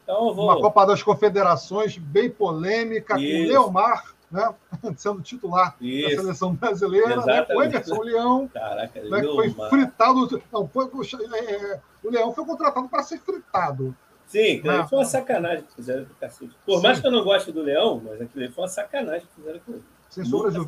Então, 0.04 0.34
vou... 0.34 0.46
Uma 0.46 0.62
Copa 0.62 0.86
das 0.86 1.02
Confederações 1.02 1.98
bem 1.98 2.30
polêmica, 2.30 3.20
Isso. 3.20 3.38
com 3.38 3.44
o 3.44 3.48
Leomar 3.48 4.18
né? 4.32 4.54
sendo 4.98 5.22
titular 5.22 5.76
Isso. 5.82 6.16
da 6.16 6.22
seleção 6.22 6.54
brasileira, 6.54 7.26
né? 7.26 7.46
o 7.50 7.64
Emerson 7.64 8.02
Leão, 8.02 8.48
Caraca, 8.48 9.02
né? 9.02 9.24
foi 9.24 9.50
fritado. 9.70 10.42
Não, 10.52 10.68
foi, 10.68 10.86
é, 10.86 11.56
é, 11.56 11.82
o 12.04 12.10
Leão 12.10 12.34
foi 12.34 12.46
contratado 12.46 12.88
para 12.90 13.04
ser 13.04 13.20
fritado. 13.20 13.96
Sim, 14.26 14.62
né? 14.62 14.86
foi 14.90 15.00
uma 15.00 15.06
sacanagem 15.06 15.64
que 15.64 15.74
fizeram 15.74 16.04
com 16.06 16.12
o 16.12 16.16
Cacete. 16.18 16.56
Por 16.66 16.78
Sim. 16.78 16.84
mais 16.84 17.00
que 17.00 17.08
eu 17.08 17.12
não 17.12 17.24
goste 17.24 17.52
do 17.52 17.62
Leão, 17.62 18.02
mas 18.04 18.22
aquilo 18.22 18.52
foi 18.52 18.64
uma 18.64 18.68
sacanagem 18.68 19.26
que 19.26 19.36
fizeram 19.36 19.60
com 19.62 19.72
ele. 19.74 19.84
Sem 20.10 20.26
sombra 20.26 20.52
de. 20.52 20.60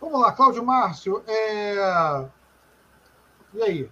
Vamos 0.00 0.20
lá, 0.20 0.32
Cláudio 0.32 0.64
Márcio. 0.64 1.22
É... 1.26 2.28
E 3.54 3.62
aí? 3.62 3.90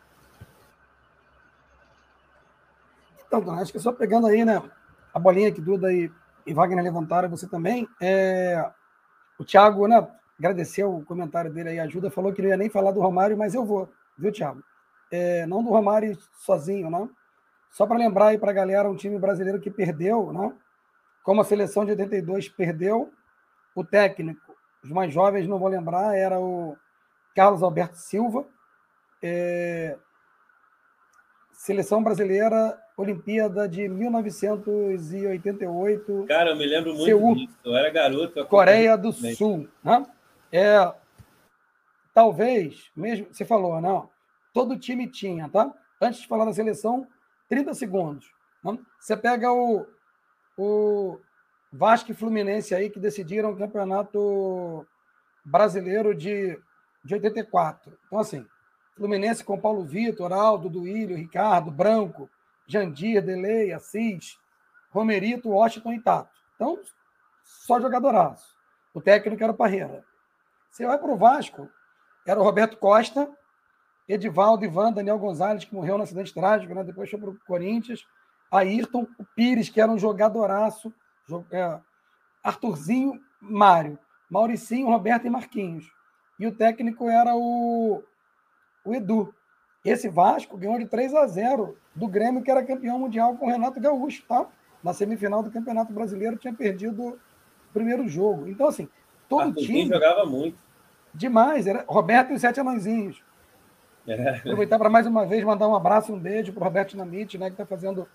Então, 3.26 3.50
acho 3.54 3.72
que 3.72 3.78
só 3.78 3.92
pegando 3.92 4.26
aí, 4.26 4.44
né? 4.44 4.62
A 5.12 5.18
bolinha 5.18 5.50
que 5.50 5.60
Duda 5.60 5.88
aí 5.88 6.10
e 6.46 6.52
Wagner 6.52 6.84
levantaram, 6.84 7.28
você 7.28 7.48
também. 7.48 7.88
É, 8.00 8.70
o 9.38 9.44
Thiago, 9.44 9.88
né, 9.88 10.06
agradeceu 10.38 10.94
o 10.94 11.04
comentário 11.04 11.52
dele 11.52 11.70
aí, 11.70 11.80
ajuda, 11.80 12.10
falou 12.10 12.32
que 12.32 12.42
não 12.42 12.48
ia 12.48 12.56
nem 12.56 12.68
falar 12.68 12.92
do 12.92 13.00
Romário, 13.00 13.36
mas 13.36 13.54
eu 13.54 13.64
vou, 13.64 13.90
viu, 14.16 14.32
Thiago? 14.32 14.62
É, 15.10 15.46
não 15.46 15.62
do 15.62 15.70
Romário 15.70 16.16
sozinho, 16.38 16.90
né? 16.90 17.08
Só 17.70 17.86
para 17.86 17.98
lembrar 17.98 18.28
aí 18.28 18.38
para 18.38 18.50
a 18.50 18.54
galera, 18.54 18.90
um 18.90 18.96
time 18.96 19.18
brasileiro 19.18 19.60
que 19.60 19.70
perdeu, 19.70 20.32
né? 20.32 20.52
Como 21.22 21.40
a 21.40 21.44
seleção 21.44 21.84
de 21.84 21.92
82 21.92 22.48
perdeu, 22.50 23.12
o 23.74 23.82
técnico, 23.82 24.53
os 24.84 24.90
mais 24.90 25.12
jovens 25.12 25.48
não 25.48 25.58
vou 25.58 25.66
lembrar, 25.68 26.14
era 26.14 26.38
o 26.38 26.76
Carlos 27.34 27.62
Alberto 27.62 27.96
Silva. 27.96 28.46
É, 29.22 29.96
seleção 31.52 32.02
brasileira 32.02 32.78
Olimpíada 32.96 33.66
de 33.66 33.88
1988. 33.88 36.26
Cara, 36.28 36.50
eu 36.50 36.56
me 36.56 36.66
lembro 36.66 36.92
muito 36.92 37.06
Seul, 37.06 37.34
disso. 37.34 37.56
Eu 37.64 37.74
era 37.74 37.88
garoto. 37.90 38.44
Coreia 38.46 38.96
do 38.96 39.12
Sul. 39.12 39.68
Né? 39.82 40.06
É, 40.52 40.92
talvez, 42.12 42.90
mesmo, 42.94 43.26
você 43.32 43.46
falou, 43.46 43.80
não, 43.80 44.10
todo 44.52 44.78
time 44.78 45.08
tinha, 45.08 45.48
tá? 45.48 45.72
Antes 46.00 46.20
de 46.20 46.28
falar 46.28 46.44
da 46.44 46.52
seleção, 46.52 47.06
30 47.48 47.72
segundos. 47.72 48.30
Né? 48.62 48.78
Você 49.00 49.16
pega 49.16 49.50
o, 49.50 49.86
o 50.58 51.18
Vasco 51.76 52.12
e 52.12 52.14
Fluminense 52.14 52.72
aí, 52.72 52.88
que 52.88 53.00
decidiram 53.00 53.50
o 53.50 53.56
campeonato 53.56 54.86
brasileiro 55.44 56.14
de, 56.14 56.56
de 57.04 57.14
84. 57.14 57.98
Então, 58.06 58.20
assim, 58.20 58.46
Fluminense 58.94 59.42
com 59.42 59.60
Paulo 59.60 59.84
Vitor, 59.84 60.32
Aldo, 60.32 60.70
Duílio, 60.70 61.16
Ricardo, 61.16 61.72
Branco, 61.72 62.30
Jandir, 62.64 63.20
Delei, 63.20 63.72
Assis, 63.72 64.38
Romerito, 64.92 65.48
Washington 65.48 65.94
e 65.94 66.00
Tato. 66.00 66.30
Então, 66.54 66.78
só 67.42 67.80
jogadoraço. 67.80 68.54
O 68.94 69.00
técnico 69.00 69.42
era 69.42 69.52
o 69.52 69.56
Parreira. 69.56 70.04
Você 70.70 70.86
vai 70.86 70.96
para 70.96 71.10
o 71.10 71.16
Vasco, 71.16 71.68
era 72.24 72.38
o 72.38 72.44
Roberto 72.44 72.76
Costa, 72.76 73.28
Edivaldo, 74.08 74.64
Ivan, 74.64 74.92
Daniel 74.92 75.18
Gonzalez, 75.18 75.64
que 75.64 75.74
morreu 75.74 75.96
no 75.96 76.04
acidente 76.04 76.32
trágico, 76.32 76.72
né? 76.72 76.84
depois 76.84 77.10
foi 77.10 77.18
para 77.18 77.30
o 77.30 77.38
Corinthians, 77.48 78.06
Ayrton, 78.48 79.08
o 79.18 79.24
Pires, 79.34 79.68
que 79.68 79.80
era 79.80 79.90
um 79.90 79.98
jogadoraço, 79.98 80.94
Arthurzinho, 82.42 83.20
Mário, 83.40 83.98
Mauricinho, 84.30 84.88
Roberto 84.88 85.26
e 85.26 85.30
Marquinhos. 85.30 85.90
E 86.38 86.46
o 86.46 86.52
técnico 86.52 87.08
era 87.08 87.34
o, 87.34 88.02
o 88.84 88.94
Edu. 88.94 89.34
Esse 89.84 90.08
Vasco 90.08 90.56
ganhou 90.56 90.78
de 90.78 90.86
3 90.86 91.14
a 91.14 91.26
0 91.26 91.76
do 91.94 92.08
Grêmio, 92.08 92.42
que 92.42 92.50
era 92.50 92.64
campeão 92.64 92.98
mundial 92.98 93.36
com 93.36 93.46
o 93.46 93.50
Renato 93.50 93.80
Gaúcho, 93.80 94.24
tá? 94.26 94.46
Na 94.82 94.92
semifinal 94.92 95.42
do 95.42 95.50
Campeonato 95.50 95.92
Brasileiro 95.92 96.36
tinha 96.36 96.52
perdido 96.52 97.02
o 97.02 97.18
primeiro 97.72 98.08
jogo. 98.08 98.48
Então, 98.48 98.66
assim, 98.66 98.88
todo 99.28 99.50
o 99.50 99.54
time. 99.54 99.86
jogava 99.86 100.24
muito. 100.24 100.58
Demais. 101.12 101.66
Era 101.66 101.84
Roberto 101.86 102.30
e 102.30 102.34
os 102.34 102.40
Sete 102.40 102.60
Anõezinhos. 102.60 103.22
É. 104.06 104.36
Aproveitar 104.36 104.78
para 104.78 104.90
mais 104.90 105.06
uma 105.06 105.24
vez 105.24 105.44
mandar 105.44 105.68
um 105.68 105.74
abraço 105.74 106.12
e 106.12 106.14
um 106.14 106.18
beijo 106.18 106.52
para 106.52 106.60
o 106.60 106.64
Roberto 106.64 106.90
Dinamite, 106.90 107.38
né, 107.38 107.46
que 107.46 107.54
está 107.54 107.64
fazendo 107.64 108.06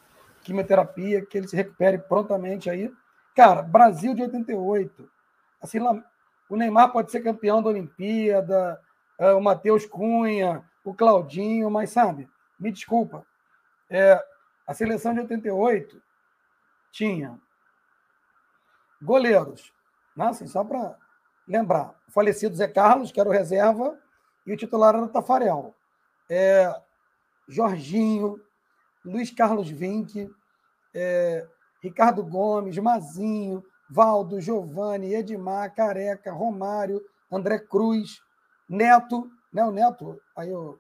quimioterapia, 0.50 1.26
que 1.26 1.38
ele 1.38 1.48
se 1.48 1.56
recupere 1.56 1.98
prontamente 1.98 2.70
aí. 2.70 2.92
Cara, 3.36 3.62
Brasil 3.62 4.14
de 4.14 4.24
88. 4.24 5.10
Assim, 5.62 5.80
o 6.50 6.56
Neymar 6.56 6.92
pode 6.92 7.12
ser 7.12 7.22
campeão 7.22 7.62
da 7.62 7.70
Olimpíada, 7.70 8.80
é, 9.20 9.34
o 9.34 9.42
Matheus 9.42 9.86
Cunha, 9.86 10.64
o 10.84 10.94
Claudinho, 10.94 11.70
mas 11.70 11.92
sabe, 11.92 12.30
me 12.60 12.72
desculpa, 12.72 13.26
é, 13.90 14.22
a 14.66 14.74
seleção 14.74 15.14
de 15.14 15.20
88 15.20 16.02
tinha 16.92 17.40
goleiros, 19.02 19.74
né? 20.16 20.28
assim, 20.28 20.48
só 20.48 20.64
para 20.64 20.98
lembrar, 21.48 21.94
o 22.08 22.12
falecido 22.12 22.56
Zé 22.56 22.68
Carlos, 22.68 23.12
que 23.12 23.20
era 23.20 23.30
o 23.30 23.32
reserva, 23.32 23.98
e 24.46 24.54
o 24.54 24.58
titular 24.58 24.96
era 24.96 25.04
o 25.04 25.10
Tafarel. 25.10 25.76
É, 26.30 26.74
Jorginho, 27.48 28.40
Luiz 29.04 29.32
Carlos 29.32 29.70
Vinck, 29.70 30.30
é, 30.94 31.46
Ricardo 31.82 32.24
Gomes, 32.24 32.78
Mazinho, 32.78 33.64
Valdo, 33.90 34.40
Giovanni, 34.40 35.14
Edmar, 35.14 35.74
Careca, 35.74 36.32
Romário, 36.32 37.02
André 37.32 37.60
Cruz, 37.60 38.22
Neto, 38.68 39.30
né, 39.52 39.64
o 39.64 39.72
Neto, 39.72 40.20
aí 40.36 40.54
o, 40.54 40.78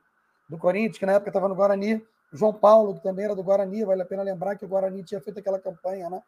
do 0.47 0.57
Corinthians, 0.57 0.97
que 0.97 1.05
na 1.05 1.13
época 1.13 1.29
estava 1.29 1.47
no 1.47 1.55
Guarani, 1.55 2.05
João 2.31 2.53
Paulo, 2.53 2.93
que 2.93 3.01
também 3.01 3.25
era 3.25 3.35
do 3.35 3.43
Guarani, 3.43 3.83
vale 3.83 4.01
a 4.01 4.05
pena 4.05 4.21
lembrar 4.21 4.55
que 4.55 4.65
o 4.65 4.67
Guarani 4.67 5.03
tinha 5.03 5.19
feito 5.19 5.39
aquela 5.39 5.59
campanha, 5.59 6.09
né? 6.09 6.21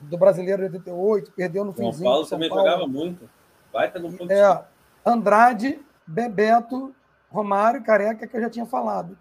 Do 0.00 0.16
Brasileiro 0.16 0.68
de 0.68 0.76
88, 0.76 1.32
perdeu 1.32 1.64
no 1.64 1.74
João 1.76 1.92
finzinho. 1.92 2.10
Paulo 2.10 2.24
São 2.24 2.38
também 2.38 2.48
Paulo. 2.48 2.64
jogava 2.64 2.86
muito. 2.86 3.28
Baita 3.72 3.98
no 3.98 4.12
ponto 4.12 4.32
é, 4.32 4.64
Andrade, 5.04 5.80
Bebeto, 6.06 6.94
Romário, 7.30 7.82
Careca, 7.82 8.26
que 8.26 8.36
eu 8.36 8.40
já 8.40 8.48
tinha 8.48 8.64
falado. 8.64 9.18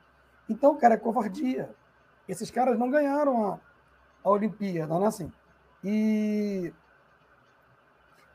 Então, 0.50 0.78
cara, 0.78 0.94
é 0.94 0.98
covardia. 0.98 1.70
Esses 2.28 2.50
caras 2.50 2.78
não 2.78 2.90
ganharam 2.90 3.54
a, 3.54 3.60
a 4.28 4.32
Olimpíada, 4.32 4.94
não 4.94 5.06
é 5.06 5.08
assim? 5.08 5.32
E 5.84 6.74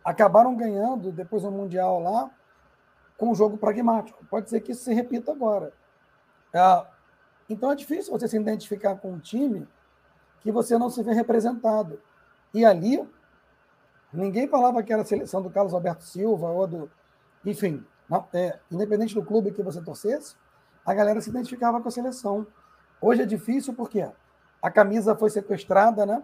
acabaram 0.04 0.56
ganhando 0.56 1.12
depois 1.12 1.42
do 1.42 1.50
Mundial 1.50 2.00
lá 2.00 2.30
com 3.16 3.30
um 3.30 3.34
jogo 3.34 3.56
pragmático. 3.56 4.24
Pode 4.26 4.50
ser 4.50 4.60
que 4.60 4.72
isso 4.72 4.84
se 4.84 4.92
repita 4.92 5.32
agora. 5.32 5.72
É, 6.52 6.86
então 7.48 7.70
é 7.70 7.74
difícil 7.74 8.12
você 8.12 8.26
se 8.26 8.36
identificar 8.36 8.96
com 8.96 9.12
um 9.12 9.18
time 9.18 9.68
que 10.40 10.50
você 10.50 10.76
não 10.78 10.90
se 10.90 11.02
vê 11.02 11.12
representado. 11.12 12.00
E 12.52 12.64
ali, 12.64 13.08
ninguém 14.12 14.48
falava 14.48 14.82
que 14.82 14.92
era 14.92 15.02
a 15.02 15.04
seleção 15.04 15.40
do 15.40 15.50
Carlos 15.50 15.74
Alberto 15.74 16.04
Silva 16.04 16.48
ou 16.48 16.66
do. 16.66 16.90
Enfim, 17.44 17.84
é, 18.32 18.58
independente 18.70 19.14
do 19.14 19.24
clube 19.24 19.52
que 19.52 19.62
você 19.62 19.80
torcesse, 19.80 20.36
a 20.84 20.92
galera 20.94 21.20
se 21.20 21.30
identificava 21.30 21.80
com 21.80 21.88
a 21.88 21.92
seleção. 21.92 22.46
Hoje 23.00 23.22
é 23.22 23.26
difícil 23.26 23.74
porque 23.74 24.08
a 24.62 24.70
camisa 24.70 25.16
foi 25.16 25.28
sequestrada, 25.28 26.06
né? 26.06 26.22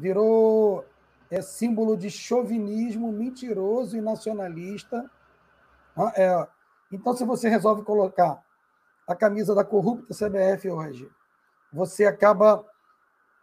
virou 0.00 0.84
é, 1.30 1.42
símbolo 1.42 1.96
de 1.96 2.10
chauvinismo 2.10 3.12
mentiroso 3.12 3.96
e 3.96 4.00
nacionalista. 4.00 5.08
É, 6.16 6.48
então, 6.90 7.14
se 7.14 7.24
você 7.24 7.48
resolve 7.48 7.82
colocar 7.82 8.42
a 9.06 9.14
camisa 9.14 9.54
da 9.54 9.62
corrupta 9.62 10.14
CBF 10.14 10.70
hoje, 10.70 11.10
você 11.70 12.06
acaba 12.06 12.64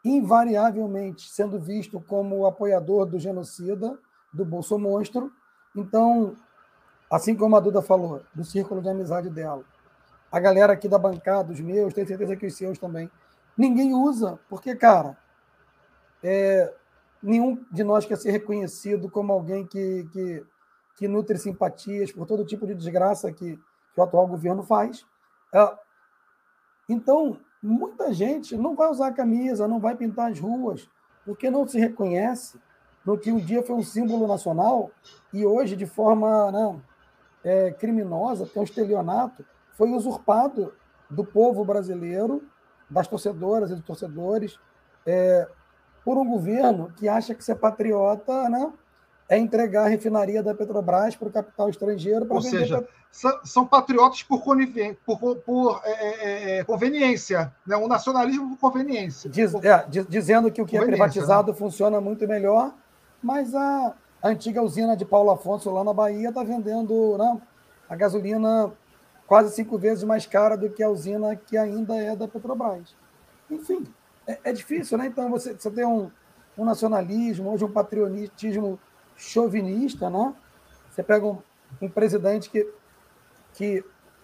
invariavelmente 0.03 1.29
sendo 1.29 1.59
visto 1.59 2.01
como 2.01 2.45
apoiador 2.45 3.05
do 3.05 3.19
genocida, 3.19 3.97
do 4.33 4.43
Bolso 4.43 4.79
Monstro. 4.79 5.31
Então, 5.75 6.35
assim 7.11 7.35
como 7.35 7.55
a 7.55 7.59
Duda 7.59 7.81
falou, 7.81 8.23
do 8.33 8.43
círculo 8.43 8.81
de 8.81 8.89
amizade 8.89 9.29
dela, 9.29 9.63
a 10.31 10.39
galera 10.39 10.73
aqui 10.73 10.89
da 10.89 10.97
bancada, 10.97 11.53
os 11.53 11.59
meus, 11.59 11.93
tenho 11.93 12.07
certeza 12.07 12.35
que 12.35 12.47
os 12.47 12.55
seus 12.55 12.77
também, 12.77 13.09
ninguém 13.57 13.93
usa, 13.93 14.39
porque, 14.49 14.75
cara, 14.75 15.17
é, 16.23 16.73
nenhum 17.21 17.63
de 17.71 17.83
nós 17.83 18.05
quer 18.05 18.17
ser 18.17 18.31
reconhecido 18.31 19.09
como 19.09 19.33
alguém 19.33 19.65
que, 19.65 20.07
que, 20.11 20.45
que 20.95 21.07
nutre 21.07 21.37
simpatias 21.37 22.11
por 22.11 22.27
todo 22.27 22.45
tipo 22.45 22.67
de 22.67 22.75
desgraça 22.75 23.31
que, 23.31 23.57
que 23.57 23.99
o 23.99 24.03
atual 24.03 24.27
governo 24.27 24.63
faz. 24.63 25.05
É, 25.53 25.77
então, 26.87 27.39
muita 27.61 28.13
gente 28.13 28.55
não 28.55 28.75
vai 28.75 28.89
usar 28.89 29.11
camisa, 29.13 29.67
não 29.67 29.79
vai 29.79 29.95
pintar 29.95 30.31
as 30.31 30.39
ruas, 30.39 30.87
porque 31.25 31.49
não 31.49 31.67
se 31.67 31.79
reconhece 31.79 32.59
no 33.05 33.17
que 33.17 33.31
um 33.31 33.37
dia 33.37 33.63
foi 33.63 33.75
um 33.75 33.83
símbolo 33.83 34.27
nacional 34.27 34.91
e 35.33 35.45
hoje, 35.45 35.75
de 35.75 35.85
forma 35.85 36.51
né, 36.51 36.81
é, 37.43 37.71
criminosa, 37.71 38.49
é 38.53 38.59
um 38.59 38.63
estelionato, 38.63 39.45
foi 39.73 39.91
usurpado 39.91 40.73
do 41.09 41.23
povo 41.23 41.63
brasileiro, 41.63 42.43
das 42.89 43.07
torcedoras 43.07 43.71
e 43.71 43.75
dos 43.75 43.83
torcedores, 43.83 44.59
é, 45.05 45.47
por 46.03 46.17
um 46.17 46.27
governo 46.27 46.91
que 46.95 47.07
acha 47.07 47.35
que 47.35 47.43
ser 47.43 47.55
patriota 47.55 48.49
né, 48.49 48.71
é 49.29 49.37
entregar 49.37 49.85
a 49.85 49.89
refinaria 49.89 50.41
da 50.41 50.53
Petrobras 50.53 51.15
para 51.15 51.27
o 51.27 51.31
capital 51.31 51.69
estrangeiro. 51.69 52.25
Ou 52.29 52.41
seja, 52.41 52.87
são, 53.11 53.39
são 53.43 53.65
patriotas 53.65 54.23
por, 54.23 54.41
por, 55.05 55.35
por 55.37 55.81
é, 55.83 55.91
é, 55.91 56.59
é, 56.59 56.63
conveniência, 56.63 57.51
né? 57.65 57.75
um 57.75 57.87
nacionalismo 57.87 58.55
por 58.55 58.71
conveniência. 58.71 59.29
Diz, 59.29 59.51
por... 59.51 59.65
É, 59.65 59.85
dizendo 60.07 60.51
que 60.51 60.61
o 60.61 60.65
que 60.65 60.77
é 60.77 60.85
privatizado 60.85 61.51
né? 61.51 61.57
funciona 61.57 61.99
muito 61.99 62.27
melhor, 62.27 62.73
mas 63.21 63.53
a, 63.53 63.93
a, 64.21 64.29
antiga 64.29 64.61
usina 64.61 64.95
de 64.95 65.03
Paulo 65.03 65.31
Afonso 65.31 65.69
lá 65.71 65.83
na 65.83 65.93
Bahia 65.93 66.29
está 66.29 66.43
vendendo 66.43 67.17
né, 67.17 67.37
a 67.89 67.95
gasolina 67.95 68.71
quase 69.27 69.53
cinco 69.53 69.77
vezes 69.77 70.05
mais 70.05 70.25
cara 70.25 70.55
do 70.55 70.69
que 70.69 70.81
a 70.81 70.89
usina 70.89 71.35
que 71.35 71.57
ainda 71.57 71.95
é 71.95 72.15
da 72.15 72.27
Petrobras. 72.27 72.95
Enfim, 73.51 73.85
é, 74.25 74.39
é 74.45 74.53
difícil, 74.53 74.97
né? 74.97 75.07
Então 75.07 75.29
você, 75.29 75.53
você 75.53 75.69
tem 75.69 75.85
um, 75.85 76.09
um 76.57 76.63
nacionalismo, 76.63 77.51
hoje 77.51 77.65
um 77.65 77.71
patriotismo 77.71 78.79
chauvinista, 79.17 80.09
né? 80.09 80.33
Você 80.89 81.03
pega 81.03 81.25
um, 81.25 81.37
um 81.81 81.89
presidente 81.89 82.49
que, 82.49 82.67
que 83.53 83.83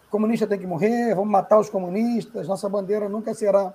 comunista 0.09 0.47
tem 0.47 0.59
que 0.59 0.65
morrer, 0.65 1.13
vamos 1.13 1.29
matar 1.29 1.59
os 1.59 1.69
comunistas, 1.69 2.47
nossa 2.47 2.69
bandeira 2.69 3.09
nunca 3.09 3.33
será 3.33 3.73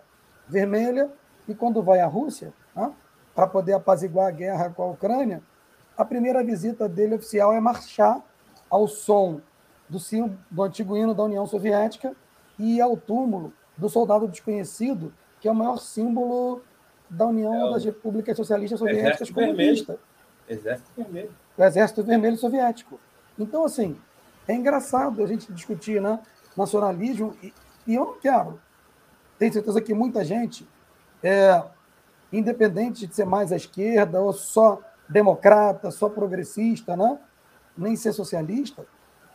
vermelha. 0.49 1.11
E 1.47 1.55
quando 1.55 1.83
vai 1.83 2.01
à 2.01 2.07
Rússia, 2.07 2.53
né, 2.75 2.93
para 3.35 3.47
poder 3.47 3.73
apaziguar 3.73 4.29
a 4.29 4.31
guerra 4.31 4.71
com 4.71 4.83
a 4.83 4.87
Ucrânia, 4.87 5.43
a 5.97 6.05
primeira 6.05 6.45
visita 6.45 6.89
dele 6.89 7.17
oficial 7.17 7.53
é 7.53 7.61
marchar 7.61 8.23
ao 8.71 8.87
som 8.87 9.41
do, 9.89 9.99
sino, 9.99 10.39
do 10.51 10.63
antigo 10.63 10.97
hino 10.97 11.15
da 11.15 11.23
União 11.23 11.47
Soviética 11.47 12.15
e 12.59 12.81
ao 12.81 12.97
túmulo 12.97 13.53
do 13.77 13.89
soldado 13.89 14.27
desconhecido, 14.27 15.13
que 15.41 15.49
é 15.49 15.53
o 15.53 15.55
maior 15.55 15.79
símbolo 15.79 16.63
da 17.09 17.27
União 17.27 17.69
é 17.69 17.71
das 17.71 17.85
Repúblicas 17.85 18.37
Socialistas 18.37 18.79
Soviéticas 18.79 19.31
comunista. 19.31 19.99
Exército 20.49 20.91
Vermelho. 20.97 21.31
O 21.57 21.65
Exército 21.65 22.03
Vermelho 22.03 22.37
Soviético. 22.37 23.01
Então, 23.39 23.65
assim, 23.65 23.97
é 24.47 24.55
engraçado 24.55 25.23
a 25.23 25.27
gente 25.27 25.53
discutir 25.53 26.01
né, 26.01 26.19
nacionalismo 26.57 27.35
e, 27.43 27.53
e 27.87 27.95
eu 27.95 28.05
não 28.05 28.19
quero. 28.19 28.61
Tenho 29.39 29.53
certeza 29.53 29.81
que 29.81 29.95
muita 29.95 30.25
gente, 30.25 30.67
é, 31.23 31.63
independente 32.33 33.07
de 33.07 33.15
ser 33.15 33.25
mais 33.25 33.53
à 33.53 33.57
esquerda 33.57 34.21
ou 34.21 34.33
só 34.33 34.81
democrata, 35.09 35.91
só 35.91 36.09
progressista, 36.09 36.97
né, 36.97 37.19
nem 37.77 37.95
ser 37.95 38.13
socialista, 38.13 38.85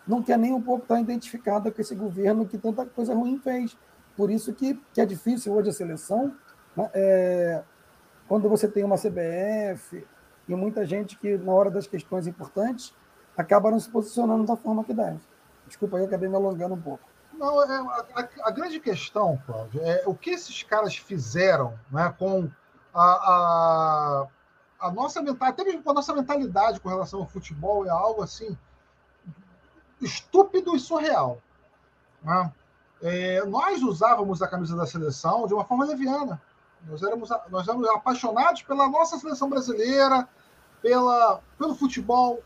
não 0.08 0.22
quer 0.22 0.38
nem 0.38 0.54
um 0.54 0.62
pouco 0.62 0.84
estar 0.84 1.00
identificada 1.00 1.72
com 1.72 1.82
esse 1.82 1.96
governo 1.96 2.46
que 2.46 2.58
tanta 2.58 2.86
coisa 2.86 3.14
ruim 3.14 3.40
fez. 3.40 3.78
Por 4.16 4.30
isso 4.30 4.54
que, 4.54 4.80
que 4.94 5.02
é 5.02 5.06
difícil 5.06 5.54
hoje 5.54 5.70
a 5.70 5.74
seleção, 5.74 6.36
né, 6.76 6.90
é, 6.94 7.64
quando 8.28 8.50
você 8.50 8.68
tem 8.68 8.84
uma 8.84 8.98
CBF, 8.98 10.06
e 10.48 10.56
muita 10.56 10.86
gente 10.86 11.18
que, 11.18 11.38
na 11.38 11.52
hora 11.54 11.72
das 11.72 11.88
questões 11.88 12.28
importantes, 12.28 12.94
acaba 13.38 13.72
não 13.72 13.80
se 13.80 13.90
posicionando 13.90 14.46
da 14.46 14.56
forma 14.56 14.84
que 14.84 14.94
deve. 14.94 15.20
Desculpa, 15.68 15.98
eu 15.98 16.06
acabei 16.06 16.30
me 16.30 16.36
alongando 16.36 16.76
um 16.76 16.82
pouco. 16.82 17.04
Não, 17.34 17.64
é, 17.64 17.78
a, 18.16 18.30
a, 18.44 18.52
grande 18.52 18.80
questão, 18.80 19.42
Cláudio, 19.46 19.82
é 19.82 20.04
o 20.06 20.14
que 20.14 20.32
esses 20.32 20.62
caras 20.64 20.96
fizeram 20.96 21.74
né, 21.92 22.14
com 22.18 22.50
a, 22.94 23.04
a, 23.04 24.28
a 24.80 24.92
nossa 24.92 25.22
mentalidade, 25.22 25.54
até 25.54 25.64
mesmo 25.64 25.84
com 25.84 25.92
a 25.92 25.94
nossa 25.94 26.14
mentalidade 26.14 26.80
com 26.80 26.90
relação 26.90 27.22
ao 27.22 27.28
futebol, 27.28 27.86
é 27.86 27.90
algo 27.90 28.22
assim 28.22 28.56
estúpido 30.06 30.76
e 30.76 30.80
surreal. 30.80 31.42
Né? 32.24 32.52
É, 33.02 33.46
nós 33.46 33.82
usávamos 33.82 34.42
a 34.42 34.48
camisa 34.48 34.76
da 34.76 34.86
seleção 34.86 35.46
de 35.48 35.54
uma 35.54 35.66
forma 35.66 35.86
leviana. 35.86 36.42
Nós 36.88 37.02
éramos, 37.02 37.30
nós 37.50 37.68
éramos 37.68 37.88
apaixonados 37.90 38.62
pela 38.64 38.90
nossa 38.90 39.18
seleção 39.18 39.50
brasileira, 39.50 40.28
pela, 40.82 41.42
pelo 41.58 41.76
futebol. 41.76 42.42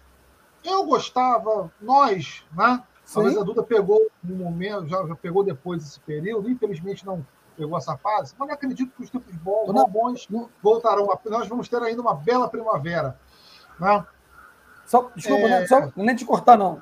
Eu 0.63 0.85
gostava, 0.85 1.71
nós, 1.81 2.43
né? 2.55 2.83
Talvez 3.11 3.37
a 3.37 3.43
Duda 3.43 3.63
pegou 3.63 4.05
no 4.21 4.35
momento, 4.35 4.87
já, 4.87 5.05
já, 5.05 5.15
pegou 5.15 5.43
depois 5.43 5.81
desse 5.81 5.99
período, 6.01 6.49
infelizmente 6.49 7.05
não 7.05 7.25
pegou 7.55 7.77
essa 7.77 7.97
fase, 7.97 8.35
mas 8.37 8.49
acredito 8.49 8.91
que 8.95 9.03
os 9.03 9.09
tempos 9.09 9.33
bons, 9.37 9.73
não, 9.73 9.87
bons 9.87 10.27
não. 10.29 10.49
voltarão. 10.61 11.09
A, 11.11 11.19
nós 11.29 11.47
vamos 11.47 11.69
ter 11.69 11.81
ainda 11.81 12.01
uma 12.01 12.13
bela 12.13 12.49
primavera. 12.49 13.17
Né? 13.79 14.05
Só, 14.85 15.09
desculpa, 15.15 15.43
é... 15.43 15.49
né? 15.49 15.67
Só, 15.67 15.89
nem 15.95 16.15
te 16.15 16.25
cortar, 16.25 16.57
não. 16.57 16.81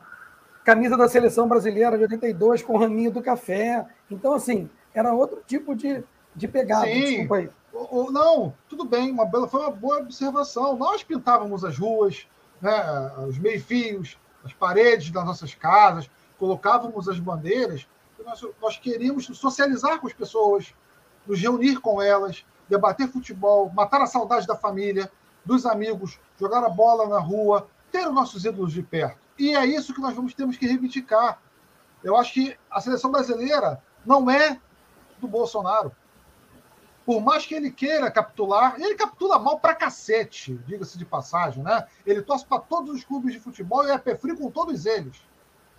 Camisa 0.66 0.98
da 0.98 1.08
seleção 1.08 1.48
brasileira 1.48 1.96
de 1.96 2.04
82 2.04 2.64
com 2.64 2.76
raminho 2.76 3.12
do 3.12 3.22
café. 3.22 3.86
Então, 4.10 4.34
assim, 4.34 4.68
era 4.96 5.14
outro 5.14 5.44
tipo 5.46 5.76
de, 5.76 6.04
de 6.36 6.48
pegada. 6.48 6.88
Sim. 6.88 7.02
Desculpa 7.02 7.36
aí. 7.38 7.50
O, 7.72 8.10
não, 8.10 8.52
tudo 8.68 8.84
bem, 8.84 9.12
uma 9.12 9.26
bela, 9.26 9.48
foi 9.48 9.62
uma 9.62 9.70
boa 9.70 10.00
observação. 10.00 10.76
Nós 10.76 11.04
pintávamos 11.04 11.64
as 11.64 11.78
ruas, 11.78 12.26
né, 12.60 13.12
os 13.28 13.38
meio-fios, 13.38 14.18
as 14.44 14.54
paredes 14.54 15.12
das 15.12 15.24
nossas 15.24 15.54
casas, 15.54 16.10
colocávamos 16.40 17.08
as 17.08 17.20
bandeiras. 17.20 17.88
Nós, 18.26 18.42
nós 18.60 18.78
queríamos 18.78 19.26
socializar 19.26 20.00
com 20.00 20.08
as 20.08 20.14
pessoas, 20.14 20.74
nos 21.28 21.40
reunir 21.40 21.80
com 21.80 22.02
elas. 22.02 22.44
debater 22.68 23.08
futebol, 23.08 23.70
matar 23.72 24.02
a 24.02 24.08
saudade 24.08 24.48
da 24.48 24.56
família, 24.56 25.12
dos 25.46 25.64
amigos, 25.64 26.18
jogar 26.40 26.64
a 26.64 26.70
bola 26.70 27.08
na 27.08 27.20
rua, 27.20 27.68
ter 27.92 28.08
os 28.08 28.14
nossos 28.16 28.46
ídolos 28.46 28.74
de 28.74 28.82
perto. 28.82 29.25
E 29.38 29.56
é 29.56 29.66
isso 29.66 29.94
que 29.94 30.02
nós 30.02 30.16
vamos 30.16 30.34
temos 30.34 30.58
que 30.58 30.66
reivindicar. 30.66 31.42
Eu 32.04 32.16
acho 32.16 32.34
que 32.34 32.58
a 32.70 32.80
seleção 32.80 33.12
brasileira 33.12 33.82
não 34.06 34.30
é 34.30 34.60
do 35.20 35.28
Bolsonaro. 35.28 35.92
Por 37.06 37.22
mais 37.22 37.46
que 37.46 37.54
ele 37.54 37.70
queira 37.70 38.10
capitular, 38.10 38.76
ele 38.80 38.96
capitula 38.96 39.38
mal 39.38 39.60
pra 39.60 39.76
cacete, 39.76 40.56
diga-se 40.66 40.98
de 40.98 41.06
passagem, 41.06 41.64
né? 41.64 41.88
Ele 42.06 42.22
torce 42.22 42.46
para 42.46 42.60
todos 42.60 42.96
os 42.96 43.04
clubes 43.04 43.34
de 43.34 43.40
futebol 43.40 43.86
e 43.86 43.92
é 43.92 43.98
pé 43.98 44.16
frio 44.16 44.38
com 44.38 44.50
todos 44.50 44.86
eles. 44.86 45.22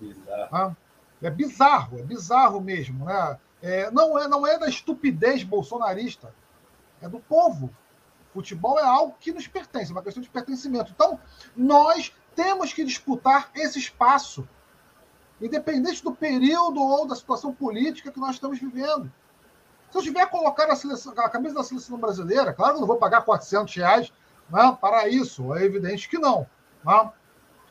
Bizarro. 0.01 0.69
Né? 0.69 0.77
É 1.23 1.31
bizarro, 1.31 1.99
é 1.99 2.03
bizarro 2.03 2.61
mesmo, 2.61 3.05
né? 3.05 3.39
É, 3.63 3.91
não, 3.91 4.19
é, 4.19 4.29
não 4.29 4.47
é 4.47 4.59
da 4.59 4.69
estupidez 4.69 5.43
bolsonarista, 5.43 6.33
é 7.01 7.09
do 7.09 7.19
povo. 7.19 7.71
Futebol 8.33 8.79
é 8.79 8.85
algo 8.85 9.17
que 9.19 9.33
nos 9.33 9.49
pertence, 9.49 9.91
é 9.91 9.95
uma 9.95 10.03
questão 10.03 10.23
de 10.23 10.29
pertencimento. 10.29 10.93
Então, 10.95 11.19
nós 11.57 12.13
temos 12.37 12.73
que 12.73 12.85
disputar 12.85 13.51
esse 13.55 13.79
espaço, 13.79 14.47
independente 15.41 16.05
do 16.05 16.15
período 16.15 16.81
ou 16.81 17.07
da 17.07 17.17
situação 17.17 17.53
política 17.53 18.13
que 18.13 18.21
nós 18.21 18.37
estamos 18.37 18.59
vivendo. 18.61 19.11
Se 19.91 19.99
eu 19.99 20.03
tiver 20.03 20.27
colocado 20.27 20.71
a, 20.71 20.77
seleção, 20.77 21.15
a 21.17 21.29
camisa 21.29 21.55
da 21.55 21.65
seleção 21.65 21.99
brasileira, 21.99 22.53
claro 22.53 22.73
que 22.73 22.77
eu 22.77 22.81
não 22.81 22.87
vou 22.87 22.99
pagar 22.99 23.23
400 23.23 23.75
reais 23.75 24.13
né, 24.51 24.77
para 24.81 25.09
isso, 25.09 25.55
é 25.55 25.65
evidente 25.65 26.09
que 26.09 26.19
não. 26.19 26.47
Né? 26.85 27.11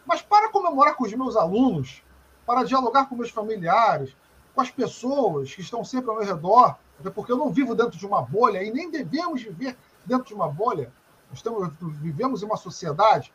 Mas 0.05 0.21
para 0.21 0.49
comemorar 0.49 0.95
com 0.95 1.03
os 1.03 1.13
meus 1.13 1.35
alunos, 1.35 2.03
para 2.45 2.63
dialogar 2.63 3.07
com 3.07 3.15
meus 3.15 3.29
familiares, 3.29 4.15
com 4.53 4.61
as 4.61 4.71
pessoas 4.71 5.53
que 5.53 5.61
estão 5.61 5.83
sempre 5.83 6.09
ao 6.09 6.17
meu 6.17 6.25
redor, 6.25 6.77
até 6.99 7.09
porque 7.09 7.31
eu 7.31 7.37
não 7.37 7.51
vivo 7.51 7.75
dentro 7.75 7.97
de 7.97 8.05
uma 8.05 8.21
bolha 8.21 8.63
e 8.63 8.71
nem 8.71 8.89
devemos 8.89 9.43
viver 9.43 9.77
dentro 10.05 10.25
de 10.25 10.33
uma 10.33 10.47
bolha. 10.47 10.91
Nós 11.29 11.39
estamos, 11.39 11.73
vivemos 11.79 12.41
em 12.41 12.45
uma 12.45 12.57
sociedade 12.57 13.33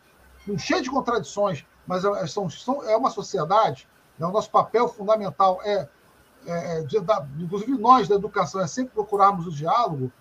cheia 0.59 0.83
de 0.83 0.91
contradições, 0.91 1.65
mas 1.87 2.05
é, 2.05 2.27
são, 2.27 2.49
são, 2.49 2.83
é 2.89 2.97
uma 2.97 3.11
sociedade. 3.11 3.89
Né? 4.19 4.27
O 4.27 4.31
nosso 4.31 4.51
papel 4.51 4.89
fundamental 4.89 5.61
é, 5.65 5.89
é, 6.47 6.79
é 6.79 6.83
de, 6.83 7.01
da, 7.01 7.27
inclusive 7.39 7.73
nós 7.77 8.09
da 8.09 8.15
educação, 8.15 8.61
é 8.61 8.67
sempre 8.67 8.93
procurarmos 8.95 9.47
o 9.47 9.51
diálogo. 9.51 10.13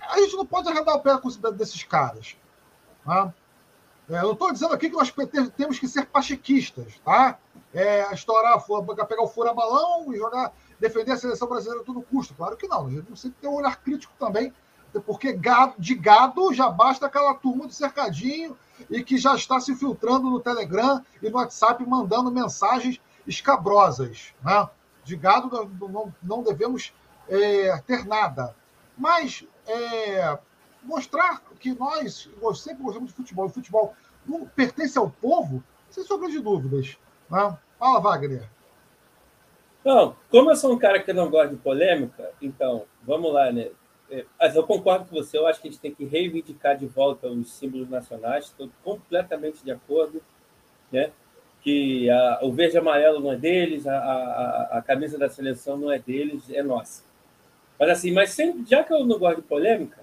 A 0.00 0.18
gente 0.20 0.36
não 0.36 0.46
pode 0.46 0.68
arredar 0.68 0.96
o 0.96 1.00
pé 1.00 1.12
desses 1.52 1.82
caras. 1.82 2.36
Tá? 3.04 3.32
É, 4.08 4.22
eu 4.22 4.32
estou 4.32 4.52
dizendo 4.52 4.72
aqui 4.72 4.88
que 4.88 4.96
nós 4.96 5.12
temos 5.56 5.78
que 5.78 5.86
ser 5.86 6.06
pachequistas, 6.06 6.98
tá? 7.04 7.38
É, 7.74 8.12
estourar, 8.14 8.58
pegar 9.06 9.22
o 9.22 9.28
fura-balão 9.28 10.12
e 10.14 10.16
jogar, 10.16 10.52
defender 10.80 11.12
a 11.12 11.16
seleção 11.18 11.46
brasileira 11.46 11.82
a 11.82 11.84
todo 11.84 12.00
custo. 12.00 12.34
Claro 12.34 12.56
que 12.56 12.66
não. 12.66 12.86
A 12.86 12.90
gente 12.90 13.04
tem 13.04 13.30
que 13.30 13.40
ter 13.40 13.48
um 13.48 13.54
olhar 13.54 13.82
crítico 13.82 14.14
também, 14.18 14.52
porque 15.04 15.34
gado, 15.34 15.74
de 15.78 15.94
gado 15.94 16.54
já 16.54 16.70
basta 16.70 17.04
aquela 17.04 17.34
turma 17.34 17.66
do 17.66 17.72
cercadinho 17.74 18.56
e 18.90 19.02
que 19.02 19.16
já 19.16 19.34
está 19.34 19.60
se 19.60 19.74
filtrando 19.74 20.30
no 20.30 20.40
Telegram 20.40 21.02
e 21.22 21.28
no 21.28 21.36
WhatsApp 21.36 21.84
mandando 21.86 22.30
mensagens 22.30 23.00
escabrosas. 23.26 24.32
Né? 24.42 24.68
De 25.04 25.16
gado 25.16 25.70
não, 25.80 26.12
não 26.22 26.42
devemos 26.42 26.92
é, 27.28 27.76
ter 27.86 28.04
nada. 28.06 28.54
Mas 28.96 29.44
é, 29.66 30.38
mostrar 30.82 31.42
que 31.60 31.74
nós 31.74 32.28
sempre 32.56 32.82
gostamos 32.82 33.10
de 33.10 33.16
futebol, 33.16 33.46
o 33.46 33.50
futebol 33.50 33.94
não 34.26 34.46
pertence 34.46 34.98
ao 34.98 35.10
povo, 35.10 35.62
sem 35.90 36.04
sombra 36.04 36.28
de 36.28 36.40
dúvidas. 36.40 36.96
Né? 37.30 37.56
Fala, 37.78 38.00
Wagner. 38.00 38.48
Não, 39.84 40.16
como 40.30 40.50
eu 40.50 40.56
sou 40.56 40.72
um 40.72 40.78
cara 40.78 41.00
que 41.02 41.12
não 41.12 41.30
gosta 41.30 41.54
de 41.54 41.56
polêmica, 41.56 42.30
então, 42.42 42.84
vamos 43.02 43.32
lá, 43.32 43.50
né? 43.52 43.70
É, 44.10 44.24
mas 44.38 44.56
eu 44.56 44.62
concordo 44.62 45.06
com 45.06 45.16
você, 45.16 45.36
eu 45.36 45.46
acho 45.46 45.60
que 45.60 45.68
a 45.68 45.70
gente 45.70 45.80
tem 45.80 45.94
que 45.94 46.04
reivindicar 46.04 46.76
de 46.76 46.86
volta 46.86 47.28
os 47.28 47.52
símbolos 47.52 47.90
nacionais, 47.90 48.46
estou 48.46 48.70
completamente 48.82 49.62
de 49.62 49.70
acordo, 49.70 50.22
né? 50.90 51.12
que 51.60 52.08
a, 52.08 52.40
o 52.42 52.52
verde 52.52 52.76
e 52.76 52.78
amarelo 52.78 53.20
não 53.20 53.32
é 53.32 53.36
deles, 53.36 53.86
a, 53.86 53.96
a, 53.96 54.78
a, 54.78 54.82
camisa 54.82 55.18
da 55.18 55.28
seleção 55.28 55.76
não 55.76 55.90
é 55.90 55.98
deles, 55.98 56.48
é 56.50 56.62
nossa. 56.62 57.02
Mas 57.78 57.90
assim, 57.90 58.12
mas 58.12 58.30
sem, 58.30 58.64
já 58.66 58.82
que 58.82 58.92
eu 58.92 59.04
não 59.04 59.18
gosto 59.18 59.42
de 59.42 59.46
polêmica, 59.46 59.98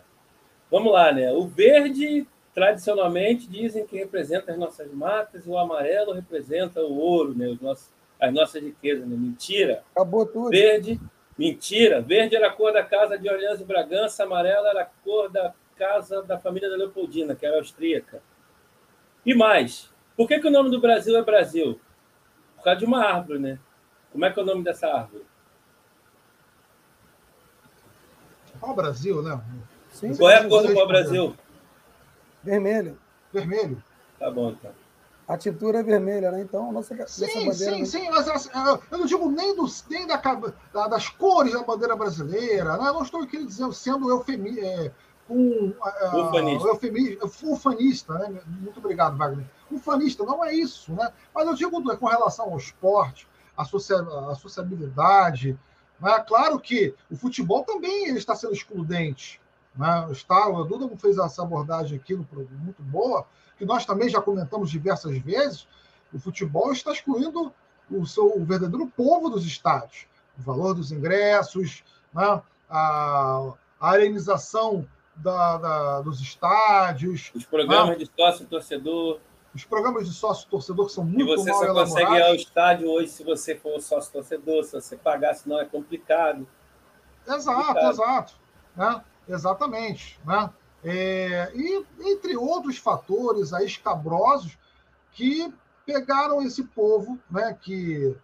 vamos 0.69 0.93
lá, 0.93 1.11
né? 1.11 1.31
O 1.31 1.47
verde 1.47 2.27
tradicionalmente 2.53 3.47
dizem 3.47 3.85
que 3.85 3.97
representa 3.97 4.51
as 4.51 4.57
nossas 4.57 4.91
matas 4.93 5.45
o 5.45 5.57
amarelo 5.57 6.13
representa 6.13 6.81
o 6.81 6.97
ouro, 6.97 7.33
né? 7.35 7.47
Os 7.47 7.59
nossos, 7.59 7.89
as 8.19 8.33
nossas 8.33 8.61
riquezas, 8.61 9.07
né? 9.07 9.15
Mentira. 9.15 9.83
Acabou 9.91 10.25
tudo. 10.25 10.49
Verde, 10.49 10.99
mentira. 11.37 12.01
Verde 12.01 12.35
era 12.35 12.47
a 12.47 12.51
cor 12.51 12.73
da 12.73 12.83
casa 12.83 13.17
de 13.17 13.29
Orleans 13.29 13.59
e 13.59 13.63
Bragança, 13.63 14.23
amarelo 14.23 14.67
era 14.67 14.81
a 14.81 14.85
cor 14.85 15.29
da 15.29 15.53
casa 15.77 16.21
da 16.23 16.37
família 16.37 16.69
da 16.69 16.75
Leopoldina, 16.75 17.35
que 17.35 17.45
era 17.45 17.57
austríaca. 17.57 18.21
E 19.25 19.33
mais, 19.33 19.91
por 20.15 20.27
que, 20.27 20.39
que 20.39 20.47
o 20.47 20.51
nome 20.51 20.69
do 20.69 20.79
Brasil 20.79 21.17
é 21.17 21.23
Brasil? 21.23 21.79
Por 22.55 22.63
causa 22.63 22.79
de 22.79 22.85
uma 22.85 23.03
árvore, 23.03 23.39
né? 23.39 23.59
Como 24.11 24.23
é 24.23 24.31
que 24.31 24.39
é 24.39 24.43
o 24.43 24.45
nome 24.45 24.63
dessa 24.63 24.87
árvore? 24.87 25.25
Qual 28.59 28.75
Brasil, 28.75 29.21
né? 29.21 29.41
Sim, 29.89 30.15
Qual 30.15 30.29
é 30.29 30.37
a 30.37 30.47
cor 30.47 30.65
do 30.65 30.73
pau-brasil? 30.73 31.35
Vermelho. 32.43 32.97
Vermelho. 33.33 33.83
Tá 34.17 34.31
bom, 34.31 34.51
então. 34.51 34.71
A 35.27 35.37
tintura 35.37 35.79
é 35.79 35.83
vermelha, 35.83 36.31
né? 36.31 36.41
Então, 36.41 36.71
nossa, 36.71 36.95
sim, 37.07 37.25
bandeira. 37.45 37.53
Sim, 37.53 37.85
sim, 37.85 38.09
mas 38.11 38.27
assim, 38.27 38.49
eu 38.91 38.97
não 38.97 39.05
digo 39.05 39.29
nem, 39.29 39.55
dos, 39.55 39.83
nem 39.89 40.05
da, 40.05 40.17
da, 40.17 40.87
das 40.87 41.09
cores 41.09 41.53
da 41.53 41.63
bandeira 41.63 41.95
brasileira, 41.95 42.77
né? 42.77 42.89
Eu 42.89 42.93
não 42.93 43.01
estou 43.01 43.23
aqui 43.23 43.43
dizendo, 43.43 43.73
sendo 43.73 44.09
eufemi, 44.09 44.59
é, 44.59 44.91
com 45.27 45.73
ufanista. 46.13 47.25
Uh, 47.25 47.53
ufanista, 47.53 48.13
né? 48.13 48.41
Muito 48.45 48.77
obrigado, 48.77 49.17
Wagner. 49.17 49.45
Ufanista 49.71 50.23
não 50.23 50.43
é 50.45 50.53
isso, 50.53 50.93
né? 50.93 51.11
Mas 51.33 51.47
eu 51.47 51.55
digo 51.55 51.97
com 51.97 52.05
relação 52.05 52.51
ao 52.51 52.57
esporte, 52.57 53.27
a, 53.57 53.65
socia 53.65 53.97
a 54.29 54.35
sociabilidade. 54.35 55.57
Né? 55.99 56.19
Claro 56.27 56.59
que 56.59 56.93
o 57.09 57.15
futebol 57.15 57.63
também 57.63 58.15
está 58.15 58.35
sendo 58.35 58.53
excludente. 58.53 59.41
Né? 59.75 60.07
Está, 60.11 60.47
o 60.47 60.63
Duda 60.63 60.89
fez 60.97 61.17
essa 61.17 61.41
abordagem 61.41 61.97
aqui 61.97 62.15
no 62.15 62.27
muito 62.63 62.81
boa, 62.83 63.25
que 63.57 63.65
nós 63.65 63.85
também 63.85 64.09
já 64.09 64.21
comentamos 64.21 64.69
diversas 64.69 65.17
vezes. 65.17 65.67
O 66.13 66.19
futebol 66.19 66.71
está 66.71 66.91
excluindo 66.91 67.53
o 67.89 68.05
seu 68.05 68.35
o 68.35 68.43
verdadeiro 68.45 68.87
povo 68.87 69.29
dos 69.29 69.45
estádios, 69.45 70.07
o 70.37 70.41
valor 70.41 70.73
dos 70.73 70.91
ingressos, 70.91 71.83
né? 72.13 72.41
a, 72.69 73.53
a 73.79 73.89
arenização 73.89 74.87
da, 75.15 75.57
da, 75.57 76.01
dos 76.01 76.19
estádios. 76.19 77.31
Os 77.33 77.45
programas 77.45 77.89
né? 77.89 77.95
de 77.95 78.11
sócio-torcedor. 78.15 79.19
Os 79.53 79.63
programas 79.63 80.07
de 80.07 80.13
sócio-torcedor 80.13 80.87
que 80.87 80.91
são 80.91 81.05
muito 81.05 81.25
mal 81.25 81.37
elaborados. 81.37 81.47
E 81.47 81.51
você 81.51 81.67
só 81.67 81.73
consegue 81.73 82.13
ir 82.15 82.21
ao 82.23 82.35
estádio 82.35 82.89
hoje 82.89 83.07
se 83.07 83.23
você 83.23 83.55
for 83.55 83.79
sócio-torcedor, 83.79 84.63
se 84.65 84.73
você 84.73 84.97
pagar, 84.97 85.33
senão 85.33 85.59
é 85.59 85.65
complicado. 85.65 86.45
Exato, 87.25 87.67
complicado. 87.67 87.89
exato. 87.89 88.33
Né? 88.75 89.01
Exatamente. 89.29 90.19
Né? 90.25 90.49
É, 90.87 91.51
e 91.55 91.83
entre 92.11 92.37
outros 92.37 92.77
fatores 92.77 93.51
aí 93.53 93.65
escabrosos 93.65 94.55
que 95.13 95.51
pegaram 95.83 96.43
esse 96.43 96.63
povo 96.63 97.17
né, 97.27 97.57
que 97.59 98.15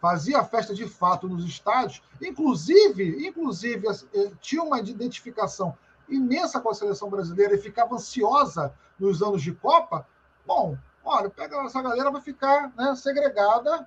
fazia 0.00 0.42
festa 0.42 0.74
de 0.74 0.88
fato 0.88 1.28
nos 1.28 1.44
estádios, 1.44 2.02
inclusive, 2.22 3.26
inclusive 3.26 3.86
eh, 4.14 4.30
tinha 4.40 4.62
uma 4.62 4.80
identificação 4.80 5.76
imensa 6.08 6.58
com 6.58 6.70
a 6.70 6.74
seleção 6.74 7.10
brasileira 7.10 7.54
e 7.54 7.60
ficava 7.60 7.94
ansiosa 7.94 8.74
nos 8.98 9.22
anos 9.22 9.42
de 9.42 9.52
Copa, 9.52 10.06
bom, 10.46 10.78
olha, 11.04 11.28
pega 11.28 11.56
essa 11.64 11.82
galera 11.82 12.10
vai 12.10 12.22
ficar 12.22 12.72
né, 12.76 12.94
segregada 12.96 13.86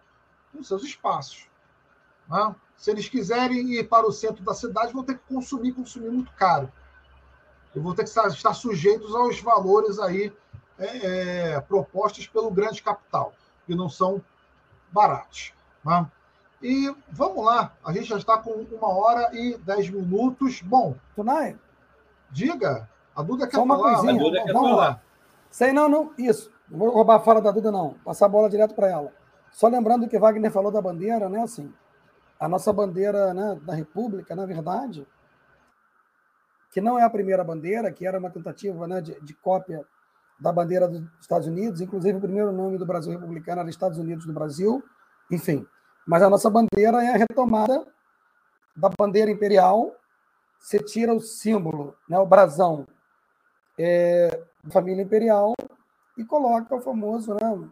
nos 0.53 0.67
seus 0.67 0.83
espaços. 0.83 1.47
Né? 2.29 2.55
Se 2.77 2.91
eles 2.91 3.09
quiserem 3.09 3.73
ir 3.73 3.89
para 3.89 4.05
o 4.05 4.11
centro 4.11 4.43
da 4.43 4.53
cidade, 4.53 4.93
vão 4.93 5.03
ter 5.03 5.17
que 5.17 5.33
consumir, 5.33 5.73
consumir 5.73 6.11
muito 6.11 6.31
caro. 6.33 6.71
E 7.75 7.79
vão 7.79 7.95
ter 7.95 8.03
que 8.03 8.09
estar, 8.09 8.27
estar 8.27 8.53
sujeitos 8.53 9.15
aos 9.15 9.39
valores 9.41 9.99
aí 9.99 10.31
é, 10.77 11.53
é, 11.53 11.61
propostos 11.61 12.27
pelo 12.27 12.51
grande 12.51 12.81
capital, 12.81 13.33
que 13.65 13.75
não 13.75 13.89
são 13.89 14.21
baratos. 14.91 15.53
Né? 15.83 16.05
E 16.61 16.95
vamos 17.11 17.43
lá, 17.45 17.73
a 17.83 17.91
gente 17.91 18.05
já 18.05 18.17
está 18.17 18.37
com 18.37 18.51
uma 18.51 18.89
hora 18.89 19.29
e 19.33 19.57
dez 19.57 19.89
minutos. 19.89 20.61
Bom, 20.61 20.95
Tunai, 21.15 21.57
Diga. 22.33 22.89
A 23.15 23.21
Duda 23.21 23.45
quer 23.45 23.57
Só 23.57 23.63
uma 23.63 23.77
falar. 23.77 23.93
Coisinha. 23.99 24.13
A 24.13 24.23
Duda 24.23 24.43
quer 24.43 24.53
Vamos 24.53 24.69
falar. 24.71 24.89
Lá. 24.89 25.01
Sei 25.51 25.71
não, 25.71 25.87
não. 25.87 26.11
Isso. 26.17 26.51
Não 26.67 26.79
vou 26.79 26.89
roubar 26.89 27.17
a 27.17 27.19
fala 27.19 27.39
da 27.39 27.51
Duda, 27.51 27.71
não. 27.71 27.93
Passar 28.03 28.25
a 28.25 28.29
bola 28.29 28.49
direto 28.49 28.73
para 28.73 28.89
ela. 28.89 29.13
Só 29.51 29.67
lembrando 29.67 30.07
que 30.07 30.17
Wagner 30.17 30.51
falou 30.51 30.71
da 30.71 30.81
bandeira, 30.81 31.29
né? 31.29 31.43
Assim, 31.43 31.71
a 32.39 32.49
nossa 32.49 32.73
bandeira 32.73 33.33
né, 33.35 33.59
da 33.61 33.75
República, 33.75 34.35
na 34.35 34.47
verdade, 34.47 35.07
que 36.73 36.81
não 36.81 36.97
é 36.97 37.03
a 37.03 37.09
primeira 37.09 37.43
bandeira, 37.43 37.91
que 37.91 38.05
era 38.05 38.19
uma 38.19 38.29
tentativa 38.29 38.87
né, 38.87 38.99
de, 38.99 39.19
de 39.21 39.33
cópia 39.35 39.85
da 40.39 40.51
bandeira 40.51 40.87
dos 40.87 41.01
Estados 41.21 41.47
Unidos, 41.47 41.79
inclusive 41.79 42.17
o 42.17 42.21
primeiro 42.21 42.51
nome 42.51 42.77
do 42.77 42.85
Brasil 42.85 43.11
republicano 43.11 43.61
era 43.61 43.69
Estados 43.69 43.97
Unidos 43.97 44.25
do 44.25 44.33
Brasil, 44.33 44.83
enfim. 45.31 45.65
Mas 46.05 46.21
a 46.23 46.29
nossa 46.29 46.49
bandeira 46.49 47.03
é 47.03 47.13
a 47.13 47.17
retomada 47.17 47.85
da 48.75 48.89
bandeira 48.89 49.29
imperial 49.29 49.95
você 50.63 50.79
tira 50.79 51.13
o 51.13 51.19
símbolo, 51.19 51.93
né, 52.07 52.17
o 52.17 52.25
brasão 52.25 52.87
é, 53.77 54.45
da 54.63 54.71
família 54.71 55.03
imperial 55.03 55.53
e 56.17 56.23
coloca 56.23 56.73
o 56.73 56.79
famoso 56.79 57.33
né, 57.33 57.69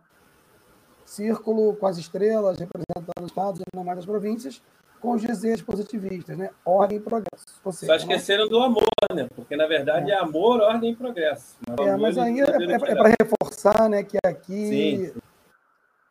círculo 1.05 1.73
com 1.77 1.87
as 1.87 1.97
estrelas 1.97 2.59
representando 2.59 3.23
os 3.23 3.27
estados 3.27 3.61
e 3.61 3.77
mais 3.77 3.95
das 3.95 4.05
províncias, 4.05 4.61
com 5.01 5.13
os 5.13 5.21
desejos 5.23 5.63
positivistas, 5.63 6.37
né? 6.37 6.51
Ordem 6.63 6.99
e 6.99 7.01
progresso. 7.01 7.43
Seja, 7.71 7.87
Só 7.87 7.95
esqueceram 7.95 8.47
do 8.47 8.59
amor, 8.59 8.85
né? 9.13 9.27
Porque, 9.35 9.55
na 9.55 9.65
verdade, 9.65 10.11
é, 10.11 10.13
é 10.13 10.17
amor, 10.19 10.61
ordem 10.61 10.91
e 10.91 10.95
progresso. 10.95 11.57
Mas 11.67 11.87
é, 11.87 11.97
mas 11.97 12.17
aí 12.17 12.39
é, 12.39 12.43
é, 12.43 12.73
é 12.73 12.77
para 12.77 13.15
reforçar 13.19 13.89
né, 13.89 14.03
que 14.03 14.17
aqui... 14.23 14.67
Sim, 14.67 15.05
sim. 15.07 15.21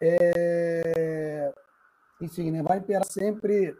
É, 0.02 1.52
enfim, 2.20 2.50
né, 2.50 2.62
vai 2.62 2.78
imperar 2.78 3.04
sempre 3.04 3.76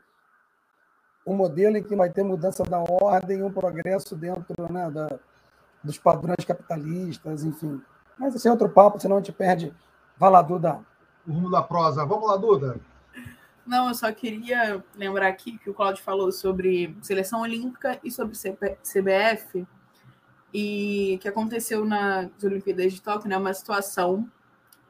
um 1.27 1.35
modelo 1.35 1.77
em 1.77 1.82
que 1.82 1.97
vai 1.97 2.11
ter 2.11 2.23
mudança 2.23 2.62
da 2.62 2.78
ordem 2.78 3.39
e 3.39 3.43
um 3.43 3.53
progresso 3.53 4.15
dentro 4.15 4.70
né, 4.70 4.91
da, 4.91 5.19
dos 5.82 5.99
padrões 5.99 6.45
capitalistas, 6.47 7.43
enfim. 7.43 7.81
Mas 8.19 8.35
esse 8.35 8.47
é 8.47 8.51
outro 8.51 8.69
papo, 8.69 9.01
senão 9.01 9.16
a 9.16 9.19
gente 9.20 9.32
perde. 9.32 9.73
Vai 10.19 10.31
lá, 10.31 10.43
Duda. 10.43 10.81
O 11.27 11.32
rumo 11.32 11.51
da 11.51 11.62
prosa. 11.62 12.05
Vamos 12.05 12.28
lá, 12.28 12.37
Duda. 12.37 12.78
Não, 13.71 13.87
eu 13.87 13.95
só 13.95 14.11
queria 14.11 14.83
lembrar 14.97 15.29
aqui 15.29 15.57
que 15.57 15.71
o 15.71 15.75
Claudio 15.75 16.03
falou 16.03 16.33
sobre 16.33 16.93
seleção 17.03 17.43
olímpica 17.43 18.01
e 18.03 18.11
sobre 18.11 18.37
CBF, 18.37 19.65
e 20.53 21.17
que 21.23 21.29
aconteceu 21.29 21.85
nas 21.85 22.31
Olimpíadas 22.43 22.93
de 22.93 23.01
Tóquio, 23.01 23.31
né, 23.31 23.37
uma 23.37 23.55
situação 23.55 24.29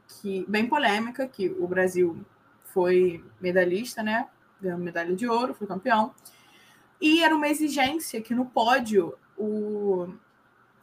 que 0.08 0.46
bem 0.48 0.66
polêmica, 0.66 1.28
que 1.28 1.50
o 1.50 1.68
Brasil 1.68 2.24
foi 2.72 3.22
medalhista, 3.38 4.02
né, 4.02 4.26
ganhou 4.58 4.78
medalha 4.78 5.14
de 5.14 5.28
ouro, 5.28 5.52
foi 5.52 5.66
campeão, 5.66 6.14
e 6.98 7.22
era 7.22 7.36
uma 7.36 7.48
exigência 7.48 8.22
que 8.22 8.34
no 8.34 8.46
pódio 8.46 9.12
o, 9.36 10.08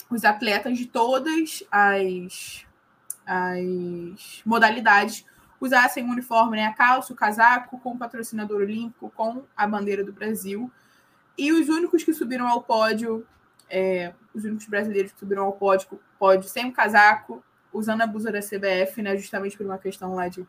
os 0.08 0.24
atletas 0.24 0.78
de 0.78 0.86
todas 0.86 1.64
as, 1.72 2.64
as 3.26 4.44
modalidades 4.46 5.26
usassem 5.60 6.06
o 6.06 6.12
uniforme, 6.12 6.58
né, 6.58 6.66
a 6.66 6.74
calça, 6.74 7.14
o 7.14 7.16
casaco, 7.16 7.80
com 7.80 7.92
o 7.92 7.98
patrocinador 7.98 8.62
olímpico, 8.62 9.12
com 9.16 9.44
a 9.56 9.68
bandeira 9.68 10.04
do 10.04 10.14
Brasil. 10.14 10.72
E 11.38 11.52
os 11.52 11.70
únicos 11.70 12.04
que 12.04 12.14
subiram 12.14 12.48
ao 12.48 12.62
pódio, 12.62 13.26
é, 13.70 14.14
os 14.34 14.44
únicos 14.44 14.66
brasileiros 14.68 15.12
que 15.12 15.20
subiram 15.20 15.44
ao 15.44 15.54
pódio, 15.54 16.00
pódio 16.20 16.50
sem 16.50 16.70
o 16.70 16.72
casaco, 16.72 17.44
usando 17.74 18.02
a 18.02 18.08
blusa 18.08 18.32
da 18.32 18.40
CBF, 18.40 19.02
né, 19.02 19.18
justamente 19.18 19.58
por 19.58 19.66
uma 19.66 19.78
questão 19.78 20.14
lá 20.16 20.28
de 20.28 20.48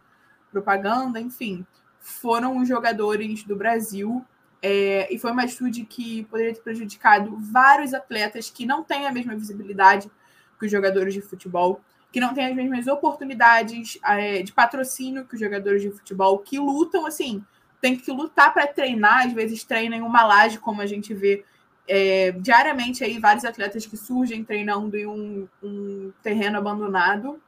propaganda, 0.51 1.20
enfim, 1.20 1.66
foram 2.01 2.59
os 2.59 2.68
jogadores 2.68 3.44
do 3.44 3.56
Brasil. 3.56 4.24
É, 4.60 5.12
e 5.12 5.18
foi 5.18 5.30
uma 5.30 5.43
atitude 5.43 5.85
que 5.85 6.24
poderia 6.24 6.52
ter 6.52 6.60
prejudicado 6.62 7.36
vários 7.39 7.94
atletas 7.94 8.51
que 8.51 8.66
não 8.66 8.82
têm 8.82 9.06
a 9.06 9.12
mesma 9.12 9.36
visibilidade 9.36 10.10
que 10.59 10.66
os 10.66 10.72
jogadores 10.72 11.14
de 11.14 11.20
futebol 11.20 11.80
que 12.10 12.20
não 12.20 12.32
têm 12.35 12.47
as 12.47 12.55
mesmas 12.55 12.86
oportunidades 12.86 13.98
é, 14.05 14.43
de 14.43 14.52
patrocínio 14.52 15.24
que 15.24 15.35
os 15.35 15.40
jogadores 15.40 15.82
de 15.82 15.90
futebol, 15.90 16.39
que 16.39 16.59
lutam, 16.59 17.06
assim, 17.06 17.44
tem 17.80 17.97
que 17.97 18.10
lutar 18.10 18.52
para 18.52 18.66
treinar, 18.66 19.26
às 19.26 19.32
vezes 19.32 19.64
treinam 19.64 19.98
em 19.98 20.02
uma 20.02 20.24
laje, 20.24 20.59
como 20.59 20.80
a 20.80 20.86
gente 20.86 21.12
vê 21.14 21.44
é, 21.86 22.32
diariamente 22.32 23.05
aí, 23.05 23.18
vários 23.18 23.44
atletas 23.44 23.86
que 23.86 23.97
surgem 23.97 24.44
treinando 24.44 24.97
em 24.97 25.06
um, 25.06 25.48
um 25.62 26.12
terreno 26.22 26.59
abandonado. 26.59 27.40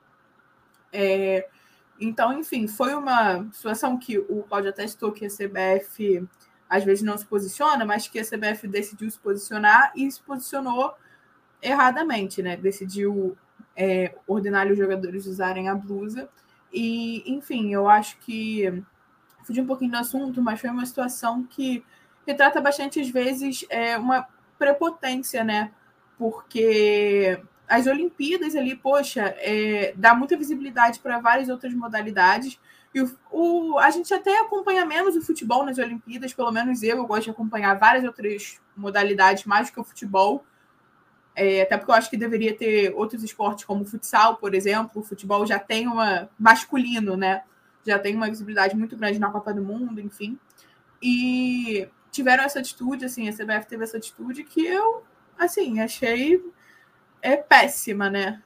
É, 0.92 1.46
então, 2.00 2.38
enfim, 2.38 2.66
foi 2.66 2.94
uma 2.94 3.46
situação 3.52 3.98
que 3.98 4.18
o 4.18 4.42
Cláudio 4.48 4.70
até 4.70 4.86
citou 4.86 5.12
que 5.12 5.26
a 5.26 5.28
CBF 5.28 6.26
às 6.68 6.84
vezes 6.84 7.02
não 7.02 7.18
se 7.18 7.26
posiciona, 7.26 7.84
mas 7.84 8.08
que 8.08 8.18
a 8.18 8.24
CBF 8.24 8.66
decidiu 8.68 9.10
se 9.10 9.18
posicionar 9.18 9.92
e 9.94 10.10
se 10.10 10.20
posicionou 10.22 10.94
erradamente, 11.60 12.42
né? 12.42 12.56
Decidiu 12.56 13.36
é, 13.80 14.14
ordenar 14.26 14.70
os 14.70 14.76
jogadores 14.76 15.24
usarem 15.24 15.70
a 15.70 15.74
blusa. 15.74 16.28
E, 16.70 17.24
enfim, 17.26 17.72
eu 17.72 17.88
acho 17.88 18.18
que 18.18 18.82
fugi 19.42 19.62
um 19.62 19.66
pouquinho 19.66 19.92
do 19.92 19.96
assunto, 19.96 20.42
mas 20.42 20.60
foi 20.60 20.68
uma 20.68 20.84
situação 20.84 21.42
que 21.44 21.82
retrata 22.26 22.60
bastante, 22.60 23.00
às 23.00 23.08
vezes, 23.08 23.64
é, 23.70 23.96
uma 23.96 24.28
prepotência, 24.58 25.42
né? 25.42 25.72
Porque 26.18 27.40
as 27.66 27.86
Olimpíadas 27.86 28.54
ali, 28.54 28.76
poxa, 28.76 29.34
é, 29.38 29.94
dá 29.96 30.14
muita 30.14 30.36
visibilidade 30.36 31.00
para 31.00 31.18
várias 31.18 31.48
outras 31.48 31.72
modalidades. 31.72 32.60
E 32.94 33.00
o, 33.00 33.10
o, 33.30 33.78
a 33.78 33.88
gente 33.88 34.12
até 34.12 34.40
acompanha 34.40 34.84
menos 34.84 35.16
o 35.16 35.22
futebol 35.22 35.64
nas 35.64 35.78
Olimpíadas, 35.78 36.34
pelo 36.34 36.52
menos 36.52 36.82
eu, 36.82 36.98
eu 36.98 37.06
gosto 37.06 37.24
de 37.24 37.30
acompanhar 37.30 37.78
várias 37.78 38.04
outras 38.04 38.60
modalidades 38.76 39.46
mais 39.46 39.70
do 39.70 39.72
que 39.72 39.80
o 39.80 39.84
futebol. 39.84 40.44
É, 41.34 41.62
até 41.62 41.76
porque 41.76 41.90
eu 41.90 41.94
acho 41.94 42.10
que 42.10 42.16
deveria 42.16 42.54
ter 42.54 42.92
outros 42.94 43.22
esportes 43.22 43.64
como 43.64 43.84
futsal, 43.84 44.36
por 44.36 44.54
exemplo. 44.54 45.00
O 45.00 45.04
futebol 45.04 45.46
já 45.46 45.58
tem 45.58 45.86
uma. 45.86 46.28
masculino, 46.38 47.16
né? 47.16 47.42
Já 47.86 47.98
tem 47.98 48.14
uma 48.14 48.28
visibilidade 48.28 48.76
muito 48.76 48.96
grande 48.96 49.18
na 49.18 49.30
Copa 49.30 49.54
do 49.54 49.62
Mundo, 49.62 50.00
enfim. 50.00 50.38
E 51.02 51.88
tiveram 52.10 52.44
essa 52.44 52.58
atitude, 52.58 53.04
assim, 53.04 53.28
a 53.28 53.32
CBF 53.32 53.66
teve 53.66 53.84
essa 53.84 53.96
atitude 53.96 54.44
que 54.44 54.66
eu, 54.66 55.02
assim, 55.38 55.80
achei 55.80 56.42
é 57.22 57.36
péssima, 57.36 58.10
né? 58.10 58.42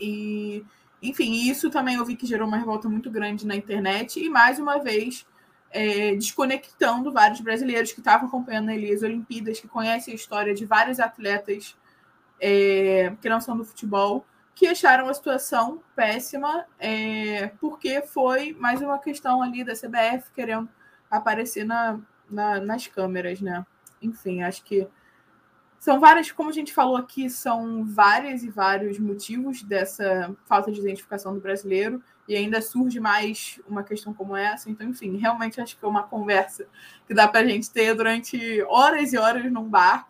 E, 0.00 0.64
enfim, 1.02 1.48
isso 1.48 1.70
também 1.70 1.96
eu 1.96 2.04
vi 2.04 2.16
que 2.16 2.26
gerou 2.26 2.46
uma 2.46 2.56
revolta 2.56 2.88
muito 2.88 3.10
grande 3.10 3.46
na 3.46 3.56
internet. 3.56 4.20
E 4.20 4.28
mais 4.28 4.58
uma 4.58 4.78
vez 4.78 5.26
é, 5.70 6.14
desconectando 6.14 7.12
vários 7.12 7.40
brasileiros 7.40 7.92
que 7.92 8.00
estavam 8.00 8.28
acompanhando 8.28 8.70
ali 8.70 8.92
as 8.92 9.02
Olimpíadas, 9.02 9.60
que 9.60 9.68
conhecem 9.68 10.12
a 10.12 10.16
história 10.16 10.54
de 10.54 10.64
vários 10.64 10.98
atletas 10.98 11.76
é, 12.40 13.12
que 13.20 13.28
não 13.28 13.40
são 13.40 13.56
do 13.56 13.64
futebol, 13.64 14.24
que 14.54 14.66
acharam 14.66 15.08
a 15.08 15.14
situação 15.14 15.82
péssima, 15.94 16.66
é, 16.78 17.48
porque 17.60 18.02
foi 18.02 18.52
mais 18.58 18.80
uma 18.80 18.98
questão 18.98 19.42
ali 19.42 19.62
da 19.62 19.74
CBF 19.74 20.30
querendo 20.34 20.68
aparecer 21.10 21.64
na, 21.64 21.98
na, 22.28 22.60
nas 22.60 22.86
câmeras, 22.86 23.40
né? 23.40 23.64
Enfim, 24.02 24.42
acho 24.42 24.64
que 24.64 24.86
são 25.78 26.00
várias, 26.00 26.32
como 26.32 26.50
a 26.50 26.52
gente 26.52 26.74
falou 26.74 26.96
aqui, 26.96 27.30
são 27.30 27.84
várias 27.84 28.42
e 28.42 28.50
vários 28.50 28.98
motivos 28.98 29.62
dessa 29.62 30.34
falta 30.44 30.72
de 30.72 30.80
identificação 30.80 31.34
do 31.34 31.40
brasileiro 31.40 32.02
e 32.26 32.36
ainda 32.36 32.60
surge 32.60 32.98
mais 32.98 33.60
uma 33.66 33.82
questão 33.84 34.12
como 34.12 34.36
essa. 34.36 34.68
Então, 34.68 34.88
enfim, 34.88 35.16
realmente 35.16 35.60
acho 35.60 35.78
que 35.78 35.84
é 35.84 35.88
uma 35.88 36.02
conversa 36.02 36.66
que 37.06 37.14
dá 37.14 37.28
para 37.28 37.40
a 37.40 37.46
gente 37.46 37.70
ter 37.70 37.94
durante 37.94 38.62
horas 38.64 39.12
e 39.12 39.18
horas 39.18 39.50
num 39.50 39.68
bar, 39.68 40.08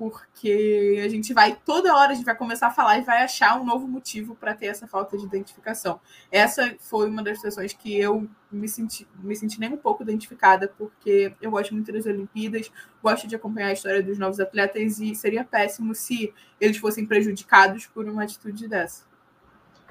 porque 0.00 0.98
a 1.04 1.08
gente 1.10 1.34
vai, 1.34 1.54
toda 1.62 1.94
hora 1.94 2.12
a 2.12 2.14
gente 2.14 2.24
vai 2.24 2.34
começar 2.34 2.68
a 2.68 2.70
falar 2.70 2.96
e 2.96 3.02
vai 3.02 3.22
achar 3.22 3.60
um 3.60 3.66
novo 3.66 3.86
motivo 3.86 4.34
para 4.34 4.54
ter 4.54 4.68
essa 4.68 4.86
falta 4.86 5.14
de 5.18 5.26
identificação. 5.26 6.00
Essa 6.32 6.74
foi 6.80 7.06
uma 7.06 7.22
das 7.22 7.36
situações 7.36 7.74
que 7.74 7.94
eu 8.00 8.26
me 8.50 8.66
senti, 8.66 9.06
me 9.22 9.36
senti 9.36 9.60
nem 9.60 9.70
um 9.70 9.76
pouco 9.76 10.02
identificada, 10.02 10.72
porque 10.78 11.34
eu 11.38 11.50
gosto 11.50 11.74
muito 11.74 11.92
das 11.92 12.06
Olimpíadas, 12.06 12.72
gosto 13.02 13.28
de 13.28 13.36
acompanhar 13.36 13.66
a 13.66 13.72
história 13.74 14.02
dos 14.02 14.18
novos 14.18 14.40
atletas 14.40 14.98
e 15.00 15.14
seria 15.14 15.44
péssimo 15.44 15.94
se 15.94 16.32
eles 16.58 16.78
fossem 16.78 17.04
prejudicados 17.04 17.84
por 17.84 18.08
uma 18.08 18.22
atitude 18.22 18.66
dessa. 18.68 19.04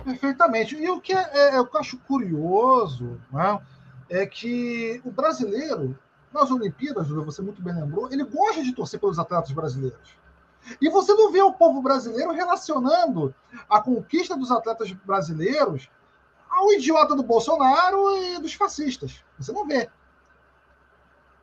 Perfeitamente. 0.04 0.76
E 0.76 0.90
o 0.90 1.00
que 1.00 1.14
é, 1.14 1.30
é, 1.34 1.50
é, 1.50 1.58
eu 1.60 1.70
acho 1.76 2.00
curioso 2.00 3.22
né, 3.32 3.60
é 4.10 4.26
que 4.26 5.00
o 5.06 5.12
brasileiro, 5.12 5.96
nas 6.34 6.52
Olimpíadas, 6.52 7.08
você 7.08 7.42
muito 7.42 7.62
bem 7.62 7.74
lembrou, 7.74 8.12
ele 8.12 8.24
gosta 8.24 8.64
de 8.64 8.74
torcer 8.74 9.00
pelos 9.00 9.18
atletas 9.18 9.52
brasileiros. 9.52 10.18
E 10.82 10.90
você 10.90 11.14
não 11.14 11.32
vê 11.32 11.42
o 11.42 11.54
povo 11.54 11.82
brasileiro 11.82 12.32
relacionando 12.32 13.34
a 13.70 13.82
conquista 13.82 14.36
dos 14.36 14.52
atletas 14.52 14.92
brasileiros 14.92 15.90
ao 16.50 16.72
idiota 16.74 17.16
do 17.16 17.24
Bolsonaro 17.24 18.18
e 18.18 18.40
dos 18.40 18.54
fascistas. 18.54 19.24
Você 19.38 19.52
não 19.52 19.66
vê. 19.66 19.90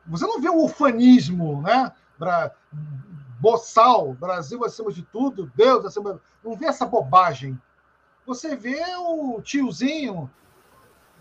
Você 0.05 0.25
não 0.25 0.39
vê 0.39 0.49
o 0.49 0.63
ufanismo, 0.63 1.61
né? 1.61 1.91
Bra... 2.17 2.51
Boçal, 3.39 4.13
Brasil 4.13 4.65
acima 4.65 4.91
de 4.91 5.03
tudo, 5.03 5.51
Deus 5.55 5.85
acima. 5.85 6.19
Não 6.43 6.55
vê 6.55 6.65
essa 6.65 6.85
bobagem. 6.85 7.59
Você 8.25 8.55
vê 8.55 8.83
o 8.97 9.39
tiozinho 9.41 10.29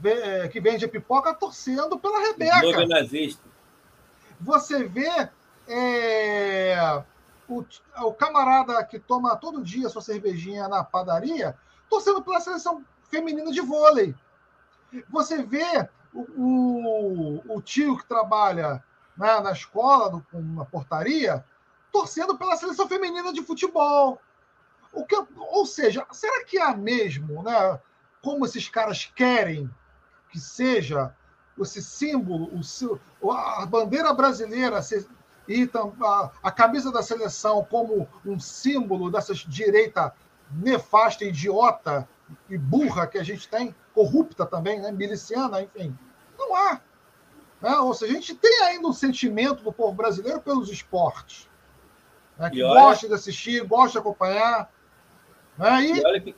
é, 0.03 0.49
que 0.49 0.61
vende 0.61 0.89
pipoca 0.89 1.35
torcendo 1.35 1.99
pela 1.99 2.21
Rebeca. 2.21 2.87
nazista. 2.87 3.56
Você 4.41 4.85
vê 4.85 5.29
é, 5.69 7.03
o, 7.49 7.65
o 8.03 8.13
camarada 8.13 8.83
que 8.85 8.99
toma 8.99 9.37
todo 9.37 9.65
dia 9.65 9.89
sua 9.89 10.03
cervejinha 10.03 10.69
na 10.69 10.85
padaria 10.85 11.57
torcendo 11.89 12.23
pela 12.23 12.41
seleção 12.41 12.85
feminina 13.11 13.51
de 13.51 13.61
vôlei. 13.61 14.15
Você 15.09 15.43
vê 15.43 15.89
o, 16.13 16.21
o, 16.37 17.57
o 17.57 17.63
tio 17.63 17.97
que 17.97 18.07
trabalha 18.07 18.83
né, 19.17 19.41
na 19.41 19.53
escola, 19.53 20.11
no, 20.11 20.43
na 20.55 20.65
portaria, 20.65 21.45
torcendo 21.93 22.37
pela 22.37 22.57
seleção 22.57 22.89
feminina 22.89 23.33
de 23.33 23.43
futebol. 23.43 24.21
O 24.93 25.05
que, 25.05 25.17
ou 25.37 25.67
seja, 25.67 26.07
será 26.11 26.45
que 26.45 26.59
há 26.59 26.77
mesmo, 26.77 27.43
né, 27.43 27.81
como 28.23 28.45
esses 28.45 28.69
caras 28.69 29.05
querem 29.15 29.71
que 30.31 30.41
seja 30.41 31.15
esse 31.63 31.83
símbolo, 31.83 32.51
o, 33.21 33.33
a 33.33 33.67
bandeira 33.67 34.13
brasileira 34.13 34.81
e 35.49 35.69
a, 36.03 36.31
a 36.43 36.51
camisa 36.51 36.93
da 36.93 37.03
seleção 37.03 37.65
como 37.65 38.09
um 38.25 38.39
símbolo 38.39 39.11
dessa 39.11 39.35
direita 39.35 40.13
nefasta, 40.51 41.25
idiota 41.25 42.09
e 42.49 42.59
burra 42.59 43.07
que 43.07 43.19
a 43.19 43.23
gente 43.23 43.49
tem, 43.49 43.75
corrupta 43.95 44.45
também, 44.45 44.81
né? 44.81 44.91
miliciana, 44.91 45.63
enfim. 45.63 45.97
Não 46.39 46.55
há. 46.55 46.81
Né? 47.61 47.77
Ou 47.79 47.95
seja, 47.95 48.13
a 48.13 48.17
gente 48.17 48.35
tem 48.35 48.65
ainda 48.65 48.87
um 48.87 48.93
sentimento 48.93 49.63
do 49.63 49.73
povo 49.73 49.93
brasileiro 49.93 50.41
pelos 50.41 50.71
esportes. 50.71 51.49
Né? 52.39 52.51
Que 52.51 52.63
olha... 52.63 52.81
gosta 52.81 53.09
de 53.09 53.15
assistir, 53.15 53.65
gosta 53.65 53.93
de 53.93 53.99
acompanhar. 53.99 54.71
Né? 55.57 55.83
E... 55.83 55.99
e 55.99 56.07
olha 56.07 56.21
que, 56.21 56.35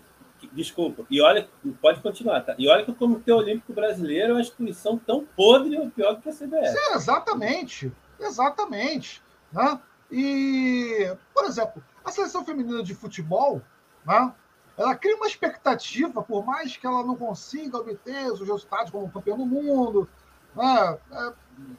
desculpa, 0.53 1.05
e 1.11 1.21
olha, 1.21 1.49
pode 1.81 2.01
continuar, 2.01 2.41
tá? 2.43 2.55
E 2.59 2.69
olha 2.69 2.85
que 2.85 2.91
o 2.91 2.95
Comitê 2.95 3.33
Olímpico 3.33 3.73
Brasileiro 3.73 4.31
é 4.31 4.35
uma 4.35 4.41
instituição 4.41 4.97
tão 4.99 5.25
podre 5.25 5.77
ou 5.79 5.91
pior 5.91 6.21
que 6.21 6.29
a 6.29 6.33
CBF. 6.33 6.69
Sim, 6.69 6.95
exatamente. 6.95 7.93
Exatamente. 8.21 9.23
Né? 9.53 9.81
E, 10.11 11.13
por 11.35 11.45
exemplo, 11.45 11.83
a 12.05 12.11
seleção 12.11 12.45
feminina 12.45 12.83
de 12.83 12.95
futebol, 12.95 13.63
né? 14.07 14.33
ela 14.77 14.95
cria 14.95 15.17
uma 15.17 15.27
expectativa, 15.27 16.23
por 16.23 16.45
mais 16.45 16.77
que 16.77 16.87
ela 16.87 17.05
não 17.05 17.17
consiga 17.17 17.79
obter 17.79 18.33
os 18.33 18.41
resultados 18.41 18.91
como 18.91 19.11
campeão 19.11 19.37
do 19.37 19.47
mundo, 19.47 20.09
né? 20.55 20.99
é, 21.13 21.33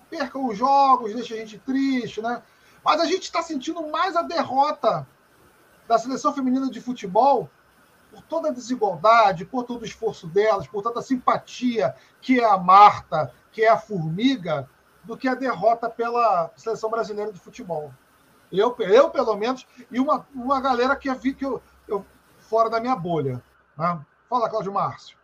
perca 0.10 0.38
os 0.38 0.58
jogos, 0.58 1.14
deixa 1.14 1.34
a 1.34 1.38
gente 1.38 1.58
triste, 1.60 2.22
né? 2.22 2.42
Mas 2.84 3.02
a 3.02 3.06
gente 3.06 3.24
está 3.24 3.42
sentindo 3.42 3.88
mais 3.90 4.16
a 4.16 4.22
derrota 4.22 5.08
da 5.88 5.98
seleção 5.98 6.34
feminina 6.34 6.70
de 6.70 6.80
futebol 6.80 7.50
por 8.12 8.22
toda 8.24 8.50
a 8.50 8.54
desigualdade, 8.54 9.46
por 9.46 9.64
todo 9.64 9.82
o 9.82 9.86
esforço 9.86 10.28
delas, 10.28 10.68
por 10.68 10.82
toda 10.82 11.00
a 11.00 11.04
simpatia 11.04 11.96
que 12.22 12.40
é 12.40 12.46
a 12.46 12.58
Marta, 12.58 13.32
que 13.52 13.64
é 13.64 13.70
a 13.70 13.78
Formiga, 13.78 14.70
do 15.04 15.18
que 15.18 15.28
a 15.28 15.36
derrota 15.36 15.90
pela 15.90 16.52
seleção 16.56 16.90
brasileira 16.90 17.32
de 17.32 17.40
futebol. 17.40 17.92
Eu, 18.52 18.76
eu 18.80 19.10
pelo 19.10 19.36
menos, 19.36 19.66
e 19.92 20.00
uma, 20.00 20.28
uma 20.34 20.60
galera 20.60 20.96
que 20.96 21.14
vi 21.14 21.34
que 21.34 21.46
eu, 21.46 21.62
eu 21.88 22.06
fora 22.40 22.70
da 22.70 22.80
minha 22.80 22.96
bolha. 22.96 23.44
Né? 23.78 24.06
Fala, 24.28 24.50
Cláudio 24.50 24.74
Márcio. 24.74 25.18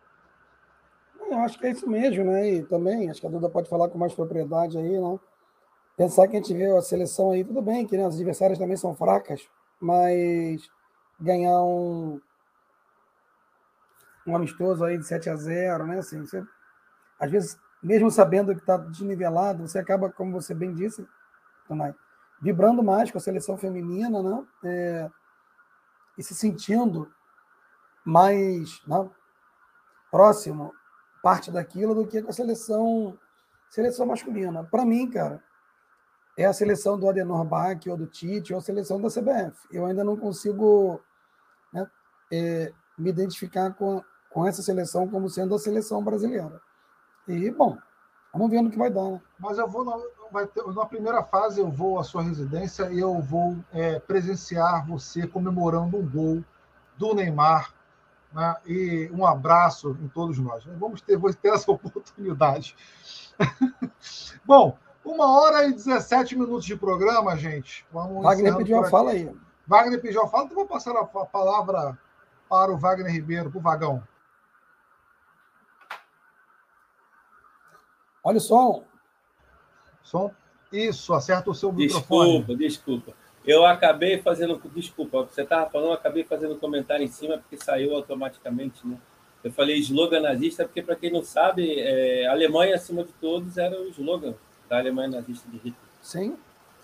Eu 1.28 1.38
acho 1.38 1.58
que 1.58 1.66
é 1.66 1.70
isso 1.70 1.88
mesmo, 1.88 2.24
né? 2.24 2.48
E 2.48 2.62
também, 2.62 3.10
acho 3.10 3.20
que 3.20 3.26
a 3.26 3.30
Duda 3.30 3.48
pode 3.48 3.68
falar 3.68 3.88
com 3.88 3.98
mais 3.98 4.14
propriedade 4.14 4.78
aí, 4.78 5.00
né? 5.00 5.18
Pensar 5.96 6.28
que 6.28 6.36
a 6.36 6.40
gente 6.40 6.54
vê 6.54 6.70
a 6.76 6.82
seleção 6.82 7.30
aí, 7.30 7.42
tudo 7.42 7.60
bem, 7.62 7.86
que 7.86 7.96
né, 7.96 8.04
as 8.04 8.14
adversárias 8.14 8.58
também 8.58 8.76
são 8.76 8.94
fracas, 8.94 9.48
mas 9.80 10.68
ganhar 11.18 11.62
um, 11.62 12.20
um 14.26 14.34
amistoso 14.34 14.84
aí 14.84 14.98
de 14.98 15.06
7 15.06 15.30
a 15.30 15.36
0 15.36 15.86
né? 15.86 15.98
Assim, 15.98 16.20
você, 16.20 16.44
às 17.18 17.30
vezes, 17.30 17.58
mesmo 17.82 18.10
sabendo 18.10 18.54
que 18.54 18.60
está 18.60 18.76
desnivelado, 18.76 19.66
você 19.66 19.78
acaba, 19.78 20.10
como 20.10 20.32
você 20.32 20.54
bem 20.54 20.74
disse, 20.74 21.06
Tonai, 21.66 21.94
vibrando 22.40 22.82
mais 22.82 23.10
com 23.10 23.18
a 23.18 23.20
seleção 23.20 23.56
feminina, 23.56 24.22
né? 24.22 24.44
É, 24.64 25.10
e 26.18 26.22
se 26.22 26.34
sentindo 26.34 27.10
mais 28.04 28.80
né, 28.86 29.10
próximo 30.10 30.72
parte 31.22 31.50
daquilo 31.50 31.94
do 31.94 32.06
que 32.06 32.22
com 32.22 32.30
a 32.30 32.32
seleção 32.32 33.18
seleção 33.68 34.06
masculina. 34.06 34.64
Para 34.64 34.84
mim, 34.84 35.10
cara, 35.10 35.42
é 36.36 36.44
a 36.44 36.52
seleção 36.52 36.98
do 36.98 37.08
Adenor 37.08 37.44
Bach 37.44 37.80
ou 37.88 37.96
do 37.96 38.06
Tite 38.06 38.52
ou 38.52 38.58
a 38.58 38.62
seleção 38.62 39.00
da 39.00 39.08
CBF. 39.08 39.56
Eu 39.70 39.86
ainda 39.86 40.04
não 40.04 40.16
consigo 40.16 41.00
né, 41.72 41.90
é, 42.32 42.72
me 42.96 43.10
identificar 43.10 43.72
com, 43.74 44.02
com 44.36 44.46
essa 44.46 44.60
seleção 44.60 45.08
como 45.08 45.30
sendo 45.30 45.54
a 45.54 45.58
seleção 45.58 46.04
brasileira. 46.04 46.60
E, 47.26 47.50
bom, 47.50 47.78
vamos 48.34 48.50
ver 48.50 48.60
no 48.60 48.70
que 48.70 48.76
vai 48.76 48.90
dar. 48.90 49.02
Né? 49.02 49.20
Mas 49.38 49.56
eu 49.56 49.66
vou, 49.66 49.82
na, 49.82 49.96
vai 50.30 50.46
ter, 50.46 50.62
na 50.74 50.84
primeira 50.84 51.22
fase, 51.22 51.58
eu 51.58 51.70
vou 51.70 51.98
à 51.98 52.04
sua 52.04 52.22
residência 52.22 52.92
e 52.92 52.98
eu 52.98 53.18
vou 53.22 53.56
é, 53.72 53.98
presenciar 53.98 54.86
você 54.86 55.26
comemorando 55.26 55.96
um 55.96 56.06
gol 56.06 56.44
do 56.98 57.14
Neymar. 57.14 57.72
Né? 58.30 58.56
E 58.66 59.10
um 59.14 59.24
abraço 59.24 59.96
em 60.02 60.08
todos 60.08 60.38
nós. 60.38 60.62
Vamos 60.78 61.00
ter, 61.00 61.16
vou 61.16 61.32
ter 61.32 61.54
essa 61.54 61.70
oportunidade. 61.72 62.76
Bom, 64.44 64.76
uma 65.02 65.30
hora 65.30 65.66
e 65.66 65.72
17 65.72 66.36
minutos 66.36 66.66
de 66.66 66.76
programa, 66.76 67.38
gente. 67.38 67.86
Vamos 67.90 68.22
Wagner 68.22 68.54
pediu 68.54 68.80
a 68.80 68.90
fala 68.90 69.12
aí. 69.12 69.34
Wagner 69.66 69.98
pediu 69.98 70.22
a 70.22 70.28
fala, 70.28 70.44
então 70.44 70.56
vou 70.56 70.66
passar 70.66 70.94
a 70.94 71.06
palavra 71.06 71.98
para 72.50 72.70
o 72.70 72.76
Wagner 72.76 73.10
Ribeiro, 73.10 73.50
para 73.50 73.58
o 73.58 73.62
Vagão. 73.62 74.02
Olha 78.26 78.38
o 78.38 78.40
som. 78.40 78.82
Som. 80.02 80.32
Isso, 80.72 81.14
acerta 81.14 81.48
o 81.48 81.54
seu 81.54 81.70
desculpa, 81.70 82.24
microfone. 82.24 82.56
Desculpa, 82.56 82.56
desculpa. 82.56 83.14
Eu 83.46 83.64
acabei 83.64 84.20
fazendo. 84.20 84.60
Desculpa, 84.74 85.22
você 85.22 85.42
estava 85.42 85.70
falando, 85.70 85.90
eu 85.90 85.94
acabei 85.94 86.24
fazendo 86.24 86.54
um 86.54 86.58
comentário 86.58 87.04
em 87.04 87.08
cima 87.08 87.38
porque 87.38 87.56
saiu 87.56 87.94
automaticamente, 87.94 88.84
né? 88.84 88.98
Eu 89.44 89.52
falei 89.52 89.76
slogan 89.76 90.18
nazista 90.18 90.64
porque, 90.64 90.82
para 90.82 90.96
quem 90.96 91.12
não 91.12 91.22
sabe, 91.22 91.78
é, 91.78 92.26
Alemanha, 92.26 92.74
acima 92.74 93.04
de 93.04 93.12
todos, 93.12 93.56
era 93.56 93.80
o 93.80 93.90
slogan 93.90 94.34
da 94.68 94.78
Alemanha 94.78 95.08
nazista 95.08 95.48
de 95.48 95.58
Hitler. 95.58 95.74
Sim. 96.02 96.36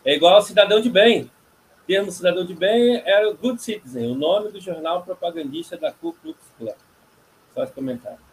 É 0.04 0.14
igual 0.14 0.34
ao 0.34 0.42
cidadão 0.42 0.80
de 0.80 0.90
bem. 0.90 1.24
O 1.24 1.86
termo 1.88 2.12
cidadão 2.12 2.46
de 2.46 2.54
bem 2.54 3.02
era 3.04 3.28
o 3.28 3.36
Good 3.36 3.60
Citizen, 3.60 4.12
o 4.12 4.14
nome 4.14 4.52
do 4.52 4.60
jornal 4.60 5.02
propagandista 5.02 5.76
da 5.76 5.90
Ku 5.90 6.12
Klux 6.22 6.38
Klan. 6.56 6.74
Só 7.52 7.64
esse 7.64 7.72
comentário. 7.72 8.31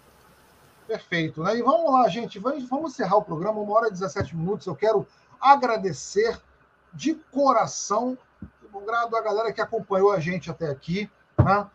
Perfeito. 0.90 1.44
Né? 1.44 1.58
E 1.58 1.62
vamos 1.62 1.94
lá, 1.94 2.08
gente. 2.08 2.40
Vamos, 2.40 2.68
vamos 2.68 2.94
encerrar 2.94 3.18
o 3.18 3.22
programa, 3.22 3.62
uma 3.62 3.76
hora 3.76 3.90
e 3.90 3.92
17 3.92 4.36
minutos. 4.36 4.66
Eu 4.66 4.76
quero 4.76 5.06
agradecer 5.40 6.36
de 6.92 7.14
coração, 7.32 8.18
grado 8.84 9.16
a 9.16 9.22
galera 9.22 9.54
que 9.54 9.62
acompanhou 9.62 10.12
a 10.12 10.20
gente 10.20 10.50
até 10.50 10.68
aqui. 10.68 11.08
Né? 11.38 11.68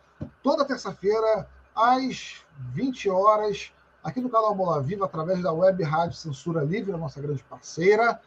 Toda 0.43 0.65
terça-feira, 0.65 1.47
às 1.73 2.43
20 2.73 3.09
horas, 3.09 3.71
aqui 4.03 4.19
no 4.19 4.29
canal 4.29 4.53
Bola 4.53 4.81
Viva, 4.81 5.05
através 5.05 5.41
da 5.41 5.53
web 5.53 5.81
Rádio 5.81 6.17
Censura 6.17 6.61
Livre, 6.61 6.91
a 6.91 6.97
nossa 6.97 7.21
grande 7.21 7.41
parceira. 7.45 8.19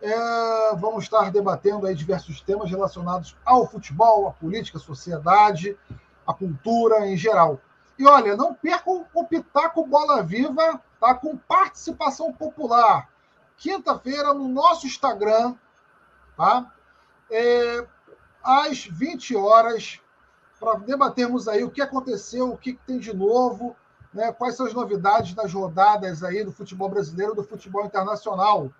É, 0.00 0.74
vamos 0.76 1.04
estar 1.04 1.30
debatendo 1.30 1.86
aí 1.86 1.94
diversos 1.94 2.40
temas 2.40 2.70
relacionados 2.70 3.36
ao 3.44 3.66
futebol, 3.66 4.26
à 4.26 4.30
política, 4.30 4.78
à 4.78 4.80
sociedade, 4.80 5.76
à 6.26 6.32
cultura 6.32 7.06
em 7.06 7.14
geral. 7.18 7.60
E 8.00 8.06
olha, 8.06 8.34
não 8.34 8.54
percam 8.54 9.06
o 9.12 9.24
Pitaco 9.24 9.86
Bola 9.86 10.22
Viva, 10.22 10.82
tá? 10.98 11.14
Com 11.14 11.36
participação 11.36 12.32
popular. 12.32 13.10
Quinta-feira, 13.58 14.32
no 14.32 14.48
nosso 14.48 14.86
Instagram, 14.86 15.54
tá? 16.34 16.72
É, 17.30 17.86
às 18.42 18.86
20 18.86 19.36
horas, 19.36 20.00
para 20.58 20.78
debatermos 20.78 21.46
aí 21.46 21.62
o 21.62 21.70
que 21.70 21.82
aconteceu, 21.82 22.50
o 22.50 22.56
que 22.56 22.72
tem 22.86 22.98
de 22.98 23.14
novo, 23.14 23.76
né? 24.14 24.32
quais 24.32 24.56
são 24.56 24.64
as 24.64 24.72
novidades 24.72 25.34
das 25.34 25.52
rodadas 25.52 26.24
aí 26.24 26.42
do 26.42 26.52
futebol 26.52 26.88
brasileiro 26.88 27.34
do 27.34 27.44
futebol 27.44 27.84
internacional. 27.84 28.72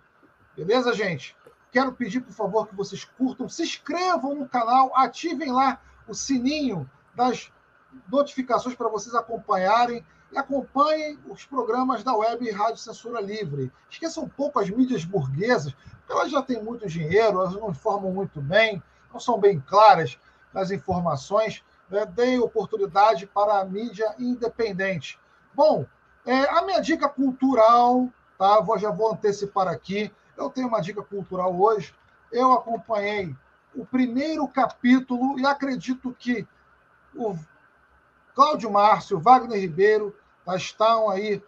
Beleza, 0.57 0.95
gente? 0.95 1.37
Quero 1.71 1.93
pedir, 1.93 2.21
por 2.21 2.33
favor, 2.33 2.67
que 2.67 2.75
vocês 2.75 3.05
curtam, 3.05 3.47
se 3.47 3.61
inscrevam 3.61 4.33
no 4.33 4.49
canal, 4.49 4.91
ativem 4.95 5.51
lá 5.51 5.79
o 6.07 6.15
sininho 6.15 6.89
das 7.13 7.51
notificações 8.09 8.75
para 8.75 8.89
vocês 8.89 9.15
acompanharem 9.15 10.05
e 10.31 10.37
acompanhem 10.37 11.19
os 11.27 11.45
programas 11.45 12.03
da 12.03 12.15
web 12.15 12.49
Rádio 12.51 12.77
Censura 12.77 13.19
Livre. 13.19 13.71
Esqueçam 13.89 14.23
um 14.23 14.29
pouco 14.29 14.59
as 14.59 14.69
mídias 14.69 15.03
burguesas, 15.03 15.73
porque 15.73 16.13
elas 16.13 16.31
já 16.31 16.41
têm 16.41 16.63
muito 16.63 16.87
dinheiro, 16.87 17.39
elas 17.39 17.53
não 17.53 17.69
informam 17.69 18.11
muito 18.11 18.41
bem, 18.41 18.81
não 19.11 19.19
são 19.19 19.39
bem 19.39 19.59
claras 19.59 20.17
nas 20.53 20.71
informações. 20.71 21.63
Né? 21.89 22.05
Deem 22.05 22.39
oportunidade 22.39 23.25
para 23.27 23.59
a 23.59 23.65
mídia 23.65 24.15
independente. 24.17 25.19
Bom, 25.53 25.85
é, 26.25 26.49
a 26.49 26.61
minha 26.63 26.79
dica 26.79 27.09
cultural, 27.09 28.07
tá? 28.37 28.59
Vou, 28.61 28.77
já 28.77 28.91
vou 28.91 29.11
antecipar 29.11 29.67
aqui. 29.67 30.11
Eu 30.37 30.49
tenho 30.49 30.67
uma 30.67 30.81
dica 30.81 31.01
cultural 31.03 31.59
hoje. 31.59 31.93
Eu 32.31 32.53
acompanhei 32.53 33.35
o 33.75 33.85
primeiro 33.85 34.47
capítulo 34.47 35.37
e 35.39 35.45
acredito 35.45 36.15
que 36.17 36.47
o 37.13 37.35
Cláudio 38.33 38.71
Márcio, 38.71 39.19
Wagner 39.19 39.59
Ribeiro, 39.59 40.15
tá, 40.45 40.55
estão 40.55 41.09
aí, 41.09 41.43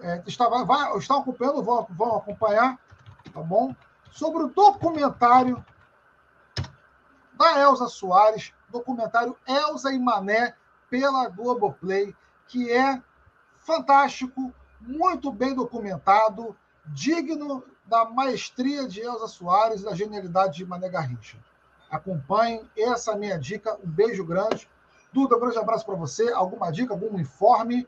é, 0.00 0.22
estão, 0.26 0.66
vai, 0.66 0.98
estão 0.98 1.20
acompanhando, 1.20 1.62
vão, 1.62 1.86
vão 1.90 2.16
acompanhar, 2.16 2.78
tá 3.32 3.40
bom? 3.40 3.74
Sobre 4.10 4.44
o 4.44 4.48
documentário 4.48 5.64
da 7.34 7.60
Elza 7.60 7.88
Soares, 7.88 8.52
documentário 8.68 9.36
Elza 9.46 9.92
e 9.92 9.98
Mané 9.98 10.54
pela 10.88 11.28
Globoplay, 11.28 12.14
que 12.46 12.70
é 12.70 13.02
fantástico, 13.58 14.52
muito 14.80 15.30
bem 15.32 15.54
documentado, 15.54 16.56
digno 16.86 17.64
da 17.84 18.04
maestria 18.04 18.86
de 18.86 19.00
Elza 19.00 19.28
Soares 19.28 19.80
e 19.80 19.84
da 19.84 19.94
genialidade 19.94 20.56
de 20.56 20.66
Mané 20.66 20.88
Garrincha. 20.88 21.38
Acompanhem, 21.90 22.68
essa 22.76 23.12
é 23.12 23.16
minha 23.16 23.38
dica. 23.38 23.76
Um 23.84 23.90
beijo 23.90 24.24
grande. 24.24 24.68
Duda, 25.12 25.36
um 25.36 25.40
grande 25.40 25.58
abraço 25.58 25.84
para 25.84 25.94
você. 25.94 26.32
Alguma 26.32 26.70
dica, 26.70 26.94
algum 26.94 27.20
informe? 27.20 27.86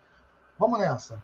Vamos 0.59 0.79
nessa. 0.79 1.23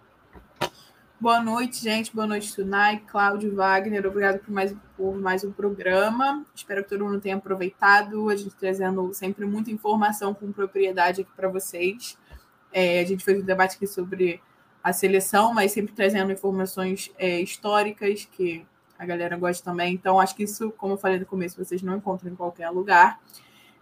Boa 1.20 1.42
noite, 1.42 1.82
gente. 1.82 2.14
Boa 2.14 2.26
noite, 2.26 2.54
Tunai, 2.54 3.02
Cláudio, 3.06 3.54
Wagner. 3.54 4.06
Obrigado 4.06 4.38
por 4.38 4.50
mais, 4.50 4.74
por 4.96 5.14
mais 5.20 5.44
um 5.44 5.52
programa. 5.52 6.42
Espero 6.54 6.82
que 6.82 6.88
todo 6.88 7.04
mundo 7.04 7.20
tenha 7.20 7.36
aproveitado. 7.36 8.30
A 8.30 8.36
gente 8.36 8.56
trazendo 8.56 9.12
sempre 9.12 9.44
muita 9.44 9.70
informação 9.70 10.32
com 10.32 10.50
propriedade 10.50 11.20
aqui 11.20 11.30
para 11.36 11.48
vocês. 11.48 12.16
É, 12.72 13.00
a 13.00 13.04
gente 13.04 13.22
fez 13.22 13.42
um 13.42 13.44
debate 13.44 13.76
aqui 13.76 13.86
sobre 13.86 14.40
a 14.82 14.94
seleção, 14.94 15.52
mas 15.52 15.72
sempre 15.72 15.92
trazendo 15.92 16.32
informações 16.32 17.12
é, 17.18 17.38
históricas 17.42 18.26
que 18.32 18.66
a 18.98 19.04
galera 19.04 19.36
gosta 19.36 19.62
também. 19.62 19.92
Então, 19.92 20.18
acho 20.18 20.34
que 20.34 20.44
isso, 20.44 20.70
como 20.72 20.94
eu 20.94 20.98
falei 20.98 21.18
no 21.18 21.26
começo, 21.26 21.62
vocês 21.62 21.82
não 21.82 21.96
encontram 21.96 22.32
em 22.32 22.36
qualquer 22.36 22.70
lugar. 22.70 23.20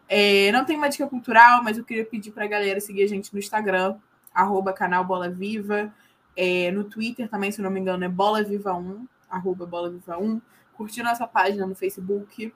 É, 0.09 0.51
não 0.53 0.65
tem 0.65 0.77
uma 0.77 0.89
dica 0.89 1.07
cultural, 1.07 1.63
mas 1.63 1.77
eu 1.77 1.85
queria 1.85 2.05
pedir 2.05 2.31
para 2.31 2.45
a 2.45 2.49
galera 2.49 2.81
seguir 2.81 3.03
a 3.03 3.07
gente 3.07 3.33
no 3.33 3.39
Instagram, 3.39 3.97
arroba 4.33 4.73
canal 4.73 5.05
Bola 5.05 5.29
Viva. 5.29 5.93
É, 6.37 6.71
no 6.71 6.85
Twitter 6.85 7.29
também, 7.29 7.53
se 7.53 7.61
não 7.61 7.71
me 7.71 7.81
engano, 7.81 8.05
é 8.05 8.09
Bola 8.09 8.43
Viva 8.43 8.73
1, 8.73 9.07
arroba 9.29 9.67
Bola 9.67 9.91
Viva 9.91 10.17
1. 10.17 10.41
Curtir 10.75 11.03
nossa 11.03 11.27
página 11.27 11.67
no 11.67 11.75
Facebook. 11.75 12.55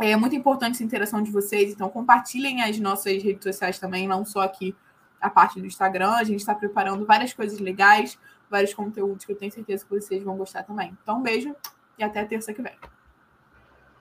É 0.00 0.16
muito 0.16 0.34
importante 0.34 0.72
essa 0.74 0.84
interação 0.84 1.22
de 1.22 1.30
vocês, 1.30 1.72
então 1.72 1.88
compartilhem 1.88 2.62
as 2.62 2.80
nossas 2.80 3.22
redes 3.22 3.44
sociais 3.44 3.78
também, 3.78 4.08
não 4.08 4.24
só 4.24 4.40
aqui 4.40 4.74
a 5.20 5.30
parte 5.30 5.60
do 5.60 5.66
Instagram. 5.66 6.12
A 6.12 6.24
gente 6.24 6.40
está 6.40 6.54
preparando 6.54 7.06
várias 7.06 7.32
coisas 7.32 7.60
legais, 7.60 8.18
vários 8.50 8.74
conteúdos 8.74 9.24
que 9.24 9.30
eu 9.32 9.36
tenho 9.36 9.52
certeza 9.52 9.84
que 9.84 9.90
vocês 9.94 10.22
vão 10.24 10.36
gostar 10.36 10.64
também. 10.64 10.96
Então, 11.02 11.18
um 11.18 11.22
beijo 11.22 11.54
e 11.96 12.02
até 12.02 12.24
terça 12.24 12.52
que 12.52 12.60
vem. 12.60 12.74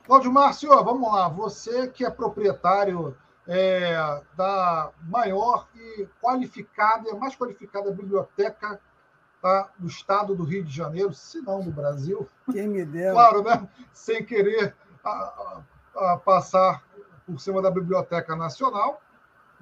Cláudio 0.06 0.32
Márcio, 0.32 0.70
vamos 0.84 1.12
lá. 1.12 1.30
Você 1.30 1.88
que 1.88 2.06
é 2.06 2.10
proprietário 2.10 3.16
é, 3.48 3.96
da 4.36 4.92
maior 5.04 5.68
e 5.76 6.08
qualificada, 6.22 7.16
mais 7.16 7.36
qualificada 7.36 7.90
biblioteca 7.90 8.80
tá, 9.42 9.70
do 9.78 9.88
estado 9.88 10.36
do 10.36 10.44
Rio 10.44 10.64
de 10.64 10.76
Janeiro, 10.76 11.14
se 11.14 11.42
não 11.42 11.62
do 11.62 11.72
Brasil. 11.72 12.28
Quem 12.52 12.68
me 12.68 12.86
dera. 12.86 13.14
Claro, 13.14 13.44
né? 13.44 13.68
Sem 13.94 14.26
querer 14.26 14.76
a, 15.06 15.62
a, 15.96 16.18
passar 16.18 16.84
por 17.26 17.40
cima 17.40 17.62
da 17.62 17.72
Biblioteca 17.72 18.36
Nacional 18.36 19.02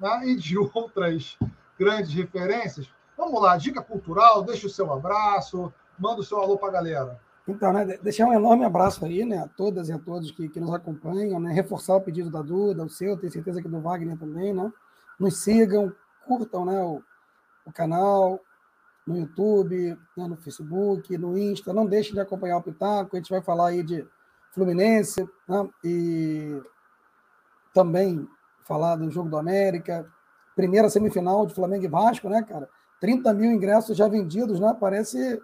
né? 0.00 0.26
e 0.26 0.36
de 0.36 0.58
outras 0.58 1.38
grandes 1.78 2.12
referências. 2.12 2.88
Vamos 3.16 3.40
lá, 3.40 3.56
dica 3.56 3.80
cultural, 3.80 4.42
deixa 4.42 4.66
o 4.66 4.70
seu 4.70 4.92
abraço, 4.92 5.72
manda 5.96 6.20
o 6.20 6.24
seu 6.24 6.40
alô 6.40 6.58
para 6.58 6.68
a 6.68 6.72
galera. 6.72 7.20
Então, 7.46 7.72
né, 7.72 7.84
deixar 8.02 8.26
um 8.26 8.32
enorme 8.32 8.64
abraço 8.64 9.04
aí, 9.04 9.24
né, 9.24 9.38
a 9.38 9.48
todas 9.48 9.88
e 9.88 9.92
a 9.92 9.98
todos 9.98 10.30
que, 10.30 10.48
que 10.48 10.60
nos 10.60 10.72
acompanham, 10.72 11.40
né, 11.40 11.52
reforçar 11.52 11.96
o 11.96 12.00
pedido 12.00 12.30
da 12.30 12.40
Duda, 12.40 12.84
o 12.84 12.88
seu, 12.88 13.16
tenho 13.16 13.32
certeza 13.32 13.60
que 13.60 13.68
do 13.68 13.80
Wagner 13.80 14.16
também, 14.16 14.54
né, 14.54 14.72
nos 15.18 15.38
sigam, 15.38 15.92
curtam, 16.24 16.64
né, 16.64 16.80
o, 16.80 17.02
o 17.66 17.72
canal, 17.72 18.40
no 19.06 19.16
YouTube, 19.16 19.98
né, 20.16 20.26
no 20.26 20.36
Facebook, 20.36 21.16
no 21.18 21.36
Insta. 21.36 21.72
Não 21.72 21.86
deixe 21.86 22.12
de 22.12 22.20
acompanhar 22.20 22.58
o 22.58 22.62
Pitaco. 22.62 23.16
A 23.16 23.18
gente 23.18 23.30
vai 23.30 23.42
falar 23.42 23.68
aí 23.68 23.82
de 23.82 24.06
Fluminense 24.52 25.28
né, 25.48 25.68
e 25.84 26.62
também 27.74 28.28
falar 28.64 28.96
do 28.96 29.10
Jogo 29.10 29.28
do 29.28 29.36
América. 29.36 30.06
Primeira 30.54 30.88
semifinal 30.90 31.46
de 31.46 31.54
Flamengo 31.54 31.84
e 31.84 31.88
Vasco, 31.88 32.28
né, 32.28 32.42
cara? 32.42 32.68
30 33.00 33.32
mil 33.34 33.50
ingressos 33.50 33.96
já 33.96 34.06
vendidos, 34.06 34.60
né? 34.60 34.76
Parece 34.78 35.40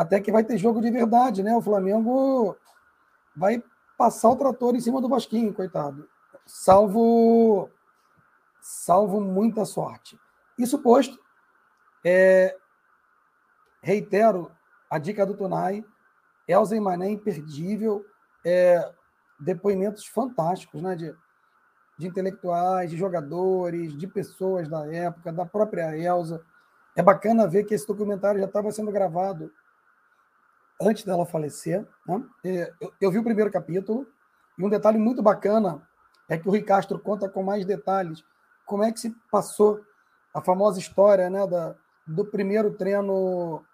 até 0.00 0.18
que 0.18 0.32
vai 0.32 0.42
ter 0.42 0.56
jogo 0.56 0.80
de 0.80 0.90
verdade, 0.90 1.42
né? 1.42 1.54
O 1.54 1.60
Flamengo 1.60 2.56
vai 3.36 3.62
passar 3.98 4.30
o 4.30 4.36
trator 4.36 4.74
em 4.74 4.80
cima 4.80 4.98
do 4.98 5.10
Vasquinho, 5.10 5.52
coitado. 5.52 6.08
Salvo 6.46 7.68
salvo 8.62 9.20
muita 9.20 9.66
sorte. 9.66 10.18
Isso 10.56 10.78
posto, 10.78 11.18
é, 12.02 12.56
reitero 13.82 14.50
a 14.88 14.96
dica 14.96 15.26
do 15.26 15.36
Tonai, 15.36 15.84
Elza 16.48 16.74
e 16.74 16.80
Mané 16.80 17.10
imperdível, 17.10 18.02
é, 18.42 18.90
depoimentos 19.38 20.06
fantásticos, 20.06 20.80
né, 20.80 20.96
de, 20.96 21.14
de 21.98 22.06
intelectuais, 22.06 22.90
de 22.90 22.96
jogadores, 22.96 23.94
de 23.98 24.06
pessoas 24.06 24.66
da 24.66 24.90
época, 24.90 25.30
da 25.30 25.44
própria 25.44 25.94
Elza. 25.94 26.42
É 26.96 27.02
bacana 27.02 27.46
ver 27.46 27.64
que 27.64 27.74
esse 27.74 27.86
documentário 27.86 28.40
já 28.40 28.46
estava 28.46 28.72
sendo 28.72 28.90
gravado 28.90 29.52
antes 30.80 31.04
dela 31.04 31.26
falecer. 31.26 31.86
Né? 32.06 32.24
Eu, 32.80 32.92
eu 33.00 33.10
vi 33.10 33.18
o 33.18 33.24
primeiro 33.24 33.50
capítulo, 33.50 34.06
e 34.58 34.64
um 34.64 34.68
detalhe 34.68 34.98
muito 34.98 35.22
bacana 35.22 35.82
é 36.28 36.38
que 36.38 36.46
o 36.46 36.50
Rui 36.50 36.62
Castro 36.62 36.98
conta 36.98 37.28
com 37.28 37.42
mais 37.42 37.64
detalhes 37.64 38.24
como 38.64 38.84
é 38.84 38.92
que 38.92 39.00
se 39.00 39.10
passou 39.30 39.80
a 40.32 40.40
famosa 40.40 40.78
história 40.78 41.28
né, 41.28 41.44
da, 41.46 41.74
do 42.06 42.24
primeiro 42.24 42.72
treino 42.72 43.64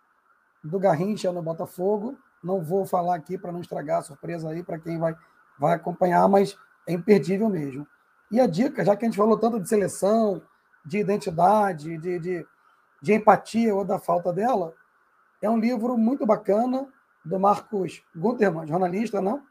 do 0.64 0.78
Garrincha 0.78 1.30
no 1.30 1.42
Botafogo. 1.42 2.16
Não 2.42 2.62
vou 2.62 2.86
falar 2.86 3.14
aqui 3.14 3.36
para 3.36 3.52
não 3.52 3.60
estragar 3.60 3.98
a 3.98 4.02
surpresa 4.02 4.48
aí 4.48 4.62
para 4.62 4.78
quem 4.78 4.98
vai, 4.98 5.14
vai 5.58 5.74
acompanhar, 5.74 6.26
mas 6.28 6.56
é 6.86 6.94
imperdível 6.94 7.50
mesmo. 7.50 7.86
E 8.30 8.40
a 8.40 8.46
dica, 8.46 8.84
já 8.84 8.96
que 8.96 9.04
a 9.04 9.08
gente 9.08 9.18
falou 9.18 9.38
tanto 9.38 9.60
de 9.60 9.68
seleção, 9.68 10.40
de 10.84 10.98
identidade, 10.98 11.98
de, 11.98 12.18
de, 12.18 12.46
de 13.02 13.12
empatia 13.12 13.74
ou 13.74 13.84
da 13.84 13.98
falta 13.98 14.32
dela, 14.32 14.72
é 15.42 15.50
um 15.50 15.58
livro 15.58 15.98
muito 15.98 16.24
bacana 16.24 16.88
do 17.26 17.40
Marcos 17.40 18.02
Guntermann, 18.14 18.68
jornalista, 18.68 19.20
não? 19.20 19.42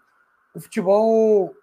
O 0.54 0.62
futebol 0.62 1.54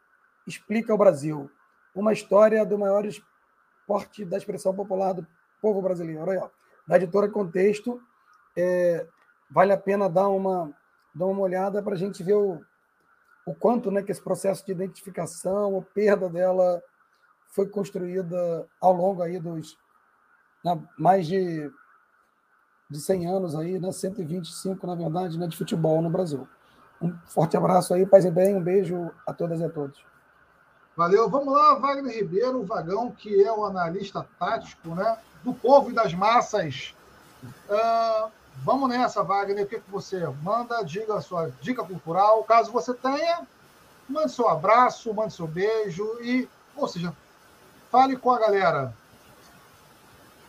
explica 0.46 0.94
o 0.94 0.98
Brasil. 0.98 1.50
Uma 1.94 2.12
história 2.12 2.64
do 2.66 2.78
maior 2.78 3.06
esporte 3.06 4.24
da 4.24 4.36
expressão 4.36 4.74
popular 4.74 5.14
do 5.14 5.26
povo 5.60 5.80
brasileiro. 5.80 6.22
Ó, 6.38 6.50
da 6.86 6.96
editora 6.96 7.30
Contexto, 7.30 7.98
é, 8.54 9.06
vale 9.50 9.72
a 9.72 9.78
pena 9.78 10.08
dar 10.08 10.28
uma, 10.28 10.70
dar 11.14 11.26
uma 11.26 11.40
olhada 11.40 11.82
para 11.82 11.94
a 11.94 11.98
gente 11.98 12.22
ver 12.22 12.34
o, 12.34 12.60
o 13.46 13.54
quanto 13.54 13.90
né, 13.90 14.02
que 14.02 14.12
esse 14.12 14.22
processo 14.22 14.66
de 14.66 14.72
identificação, 14.72 15.78
a 15.78 15.82
perda 15.94 16.28
dela 16.28 16.82
foi 17.48 17.66
construída 17.66 18.68
ao 18.78 18.92
longo 18.92 19.22
aí 19.22 19.40
dos 19.40 19.78
né, 20.62 20.78
mais 20.98 21.26
de, 21.26 21.70
de 22.92 23.00
100 23.00 23.26
anos 23.26 23.54
aí, 23.54 23.78
né, 23.78 23.90
125 23.90 24.86
na 24.86 24.94
verdade, 24.94 25.38
né, 25.38 25.46
de 25.46 25.56
futebol 25.56 26.00
no 26.02 26.10
Brasil. 26.10 26.46
Um 27.00 27.12
forte 27.26 27.56
abraço 27.56 27.94
aí, 27.94 28.06
paz 28.06 28.24
e 28.24 28.30
bem, 28.30 28.54
um 28.54 28.62
beijo 28.62 29.10
a 29.26 29.32
todas 29.32 29.60
e 29.60 29.64
a 29.64 29.68
todos. 29.68 30.04
Valeu, 30.96 31.28
vamos 31.28 31.52
lá, 31.52 31.74
Wagner 31.74 32.14
Ribeiro, 32.14 32.60
o 32.60 32.66
Vagão, 32.66 33.10
que 33.10 33.42
é 33.42 33.50
o 33.50 33.64
analista 33.64 34.26
tático, 34.38 34.94
né, 34.94 35.18
do 35.42 35.52
povo 35.52 35.90
e 35.90 35.94
das 35.94 36.14
massas. 36.14 36.94
Uh, 37.68 38.30
Vamos 38.58 38.88
nessa, 38.88 39.22
Wagner. 39.22 39.64
O 39.64 39.68
que, 39.68 39.80
que 39.80 39.90
você 39.90 40.24
manda? 40.42 40.82
Diga 40.84 41.14
a 41.14 41.20
sua 41.20 41.50
dica 41.60 41.82
cultural. 41.82 42.44
Caso 42.44 42.70
você 42.70 42.92
tenha, 42.94 43.46
mande 44.08 44.32
seu 44.32 44.48
abraço, 44.48 45.12
mande 45.14 45.34
seu 45.34 45.46
beijo 45.46 46.18
e, 46.20 46.48
ou 46.76 46.86
seja, 46.86 47.12
fale 47.90 48.16
com 48.16 48.30
a 48.30 48.38
galera. 48.38 48.94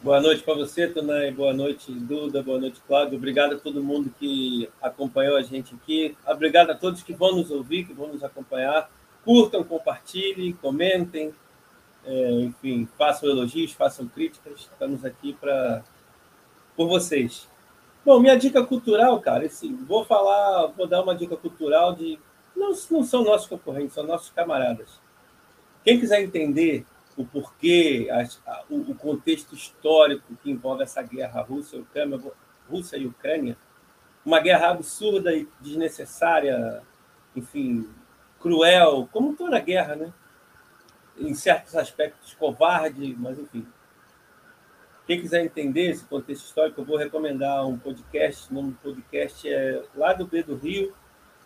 Boa 0.04 0.20
noite 0.20 0.44
para 0.44 0.56
você, 0.56 0.86
Tonai. 0.86 1.32
Boa 1.32 1.54
noite, 1.54 1.90
Duda. 1.90 2.44
Boa 2.44 2.60
noite, 2.60 2.82
Cláudio. 2.86 3.18
Obrigado 3.18 3.56
a 3.56 3.58
todo 3.58 3.82
mundo 3.82 4.14
que 4.20 4.70
acompanhou 4.82 5.38
a 5.38 5.42
gente 5.42 5.74
aqui. 5.74 6.14
Obrigado 6.28 6.72
a 6.72 6.76
todos 6.76 7.02
que 7.02 7.14
vão 7.14 7.38
nos 7.38 7.50
ouvir, 7.50 7.86
que 7.86 7.94
vão 7.94 8.10
nos 8.10 8.22
acompanhar. 8.22 8.92
Curtam, 9.24 9.64
compartilhem, 9.64 10.52
comentem. 10.52 11.34
É, 12.04 12.32
enfim, 12.32 12.86
façam 12.98 13.30
elogios, 13.30 13.72
façam 13.72 14.06
críticas. 14.06 14.70
Estamos 14.70 15.06
aqui 15.06 15.38
para 15.40 15.82
por 16.76 16.90
vocês. 16.90 17.48
Bom, 18.04 18.20
minha 18.20 18.36
dica 18.36 18.62
cultural, 18.62 19.22
cara, 19.22 19.46
assim, 19.46 19.74
vou 19.74 20.04
falar, 20.04 20.68
vou 20.76 20.86
dar 20.86 21.02
uma 21.02 21.16
dica 21.16 21.38
cultural 21.38 21.96
de. 21.96 22.20
Não, 22.54 22.74
não 22.92 23.04
são 23.06 23.24
nossos 23.24 23.48
concorrentes, 23.48 23.94
são 23.94 24.06
nossos 24.06 24.32
camaradas. 24.32 25.00
Quem 25.82 25.98
quiser 25.98 26.22
entender 26.22 26.86
o 27.16 27.26
porquê, 27.26 28.08
a, 28.12 28.64
o, 28.70 28.92
o, 28.92 28.96
contexto 28.96 29.54
histórico 29.54 30.36
que 30.42 30.52
envolve 30.52 30.84
essa 30.84 31.02
guerra 31.02 31.42
Rússia-Ucrânia, 31.42 32.20
Rússia 32.70 32.98
e 32.98 33.06
Ucrânia, 33.06 33.58
uma 34.26 34.40
guerra 34.40 34.70
absurda 34.70 35.34
e 35.34 35.48
desnecessária, 35.60 36.82
enfim, 37.36 37.90
cruel, 38.40 39.08
como 39.12 39.36
toda 39.36 39.60
guerra, 39.60 39.96
né? 39.96 40.14
Em 41.18 41.34
certos 41.34 41.76
aspectos 41.76 42.34
covarde, 42.34 43.16
mas 43.20 43.38
enfim, 43.38 43.68
quem 45.06 45.20
quiser 45.20 45.44
entender 45.44 45.92
esse 45.92 46.06
contexto 46.06 46.46
histórico, 46.46 46.80
eu 46.80 46.86
vou 46.86 46.98
recomendar 46.98 47.68
um 47.68 47.78
podcast. 47.78 48.50
O 48.50 48.54
nome 48.54 48.72
do 48.72 48.78
podcast 48.78 49.48
é 49.48 49.84
Lá 49.96 50.14
do 50.14 50.26
B 50.26 50.42
do 50.42 50.56
Rio, 50.56 50.94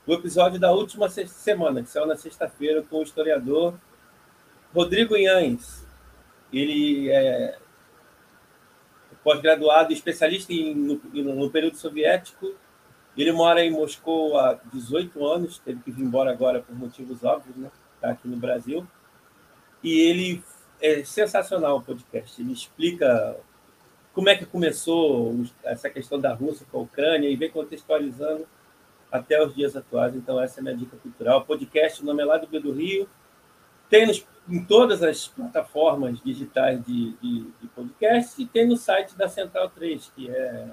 o 0.05 0.13
episódio 0.13 0.59
da 0.59 0.71
última 0.71 1.09
semana, 1.09 1.81
que 1.81 1.89
saiu 1.89 2.05
na 2.05 2.15
sexta-feira, 2.15 2.83
com 2.83 2.99
o 2.99 3.03
historiador 3.03 3.73
Rodrigo 4.77 5.17
Inhães. 5.17 5.83
Ele 6.53 7.09
é 7.09 7.57
pós-graduado, 9.23 9.91
especialista 9.91 10.53
em, 10.53 10.75
no, 10.75 11.01
no, 11.11 11.49
período 11.49 11.77
soviético. 11.77 12.53
Ele 13.17 13.31
mora 13.31 13.65
em 13.65 13.71
Moscou 13.71 14.37
há 14.37 14.53
18 14.71 15.25
anos, 15.25 15.57
teve 15.57 15.81
que 15.81 15.89
vir 15.89 16.03
embora 16.03 16.31
agora 16.31 16.61
por 16.61 16.75
motivos 16.75 17.23
óbvios, 17.23 17.55
né? 17.55 17.71
Está 17.95 18.11
aqui 18.11 18.27
no 18.27 18.37
Brasil. 18.37 18.87
E 19.83 19.99
ele 19.99 20.43
é 20.79 21.03
sensacional 21.03 21.77
o 21.77 21.81
podcast. 21.81 22.39
Ele 22.39 22.53
explica 22.53 23.35
como 24.13 24.29
é 24.29 24.37
que 24.37 24.45
começou 24.45 25.43
essa 25.63 25.89
questão 25.89 26.19
da 26.19 26.35
Rússia 26.35 26.67
com 26.71 26.77
a 26.77 26.83
Ucrânia 26.83 27.27
e 27.27 27.35
vem 27.35 27.49
contextualizando 27.49 28.47
até 29.11 29.43
os 29.43 29.55
dias 29.55 29.75
atuais. 29.75 30.15
Então, 30.15 30.39
essa 30.39 30.59
é 30.59 30.61
a 30.61 30.63
minha 30.63 30.77
dica 30.77 30.95
cultural. 30.97 31.45
Podcast, 31.45 32.03
o 32.03 32.05
nome 32.05 32.21
é 32.21 32.25
lá 32.25 32.37
do 32.37 32.71
Rio. 32.71 33.09
Tem 33.89 34.05
nos, 34.05 34.23
em 34.49 34.63
todas 34.63 35.03
as 35.03 35.27
plataformas 35.27 36.21
digitais 36.21 36.83
de, 36.85 37.13
de, 37.13 37.51
de 37.61 37.67
podcast 37.75 38.41
e 38.41 38.45
tem 38.45 38.67
no 38.67 38.77
site 38.77 39.15
da 39.15 39.27
Central 39.27 39.69
3, 39.69 40.11
que 40.15 40.29
é 40.29 40.69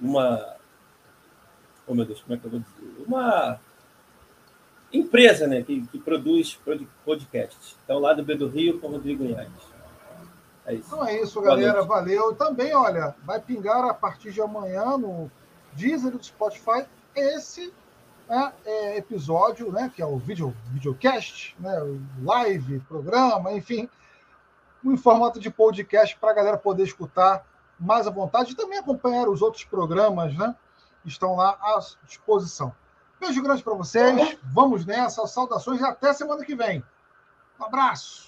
uma. 0.00 0.56
Oh, 1.86 1.94
meu 1.94 2.04
Deus, 2.04 2.20
como 2.20 2.34
é 2.34 2.38
que 2.38 2.44
eu 2.44 2.50
vou 2.50 2.60
dizer? 2.60 3.04
Uma 3.06 3.60
empresa 4.92 5.46
né, 5.46 5.62
que, 5.62 5.86
que 5.86 5.98
produz 5.98 6.58
podcasts. 7.04 7.76
Então, 7.84 7.98
lá 7.98 8.12
do 8.12 8.22
B 8.22 8.34
do 8.34 8.48
Rio 8.48 8.80
com 8.80 8.88
Rodrigo 8.88 9.24
Inhares. 9.24 9.52
É 10.66 10.74
isso. 10.74 10.86
Então 10.86 11.06
é 11.06 11.22
isso, 11.22 11.40
galera. 11.40 11.82
Valeu. 11.82 12.34
Também, 12.34 12.74
olha, 12.74 13.14
vai 13.24 13.40
pingar 13.40 13.84
a 13.84 13.94
partir 13.94 14.32
de 14.32 14.42
amanhã 14.42 14.98
no 14.98 15.30
Deezer 15.72 16.12
do 16.12 16.22
Spotify 16.22 16.84
esse 17.14 17.72
né, 18.28 18.52
é, 18.64 18.98
episódio, 18.98 19.72
né, 19.72 19.90
que 19.94 20.02
é 20.02 20.06
o 20.06 20.18
vídeo, 20.18 20.54
videocast, 20.70 21.56
né, 21.58 21.72
live, 22.22 22.80
programa, 22.80 23.52
enfim, 23.52 23.88
em 24.84 24.96
formato 24.96 25.40
de 25.40 25.50
podcast 25.50 26.16
para 26.18 26.30
a 26.30 26.34
galera 26.34 26.58
poder 26.58 26.84
escutar 26.84 27.44
mais 27.78 28.06
à 28.06 28.10
vontade 28.10 28.52
e 28.52 28.56
também 28.56 28.78
acompanhar 28.78 29.28
os 29.28 29.42
outros 29.42 29.64
programas, 29.64 30.36
né? 30.36 30.54
Que 31.02 31.08
estão 31.08 31.36
lá 31.36 31.56
à 31.60 31.78
disposição. 32.04 32.74
Beijo 33.20 33.42
grande 33.42 33.62
para 33.62 33.74
vocês. 33.74 34.38
Vamos 34.42 34.84
nessa. 34.84 35.26
Saudações 35.26 35.80
e 35.80 35.84
até 35.84 36.12
semana 36.12 36.44
que 36.44 36.54
vem. 36.54 36.84
Um 37.58 37.64
abraço. 37.64 38.27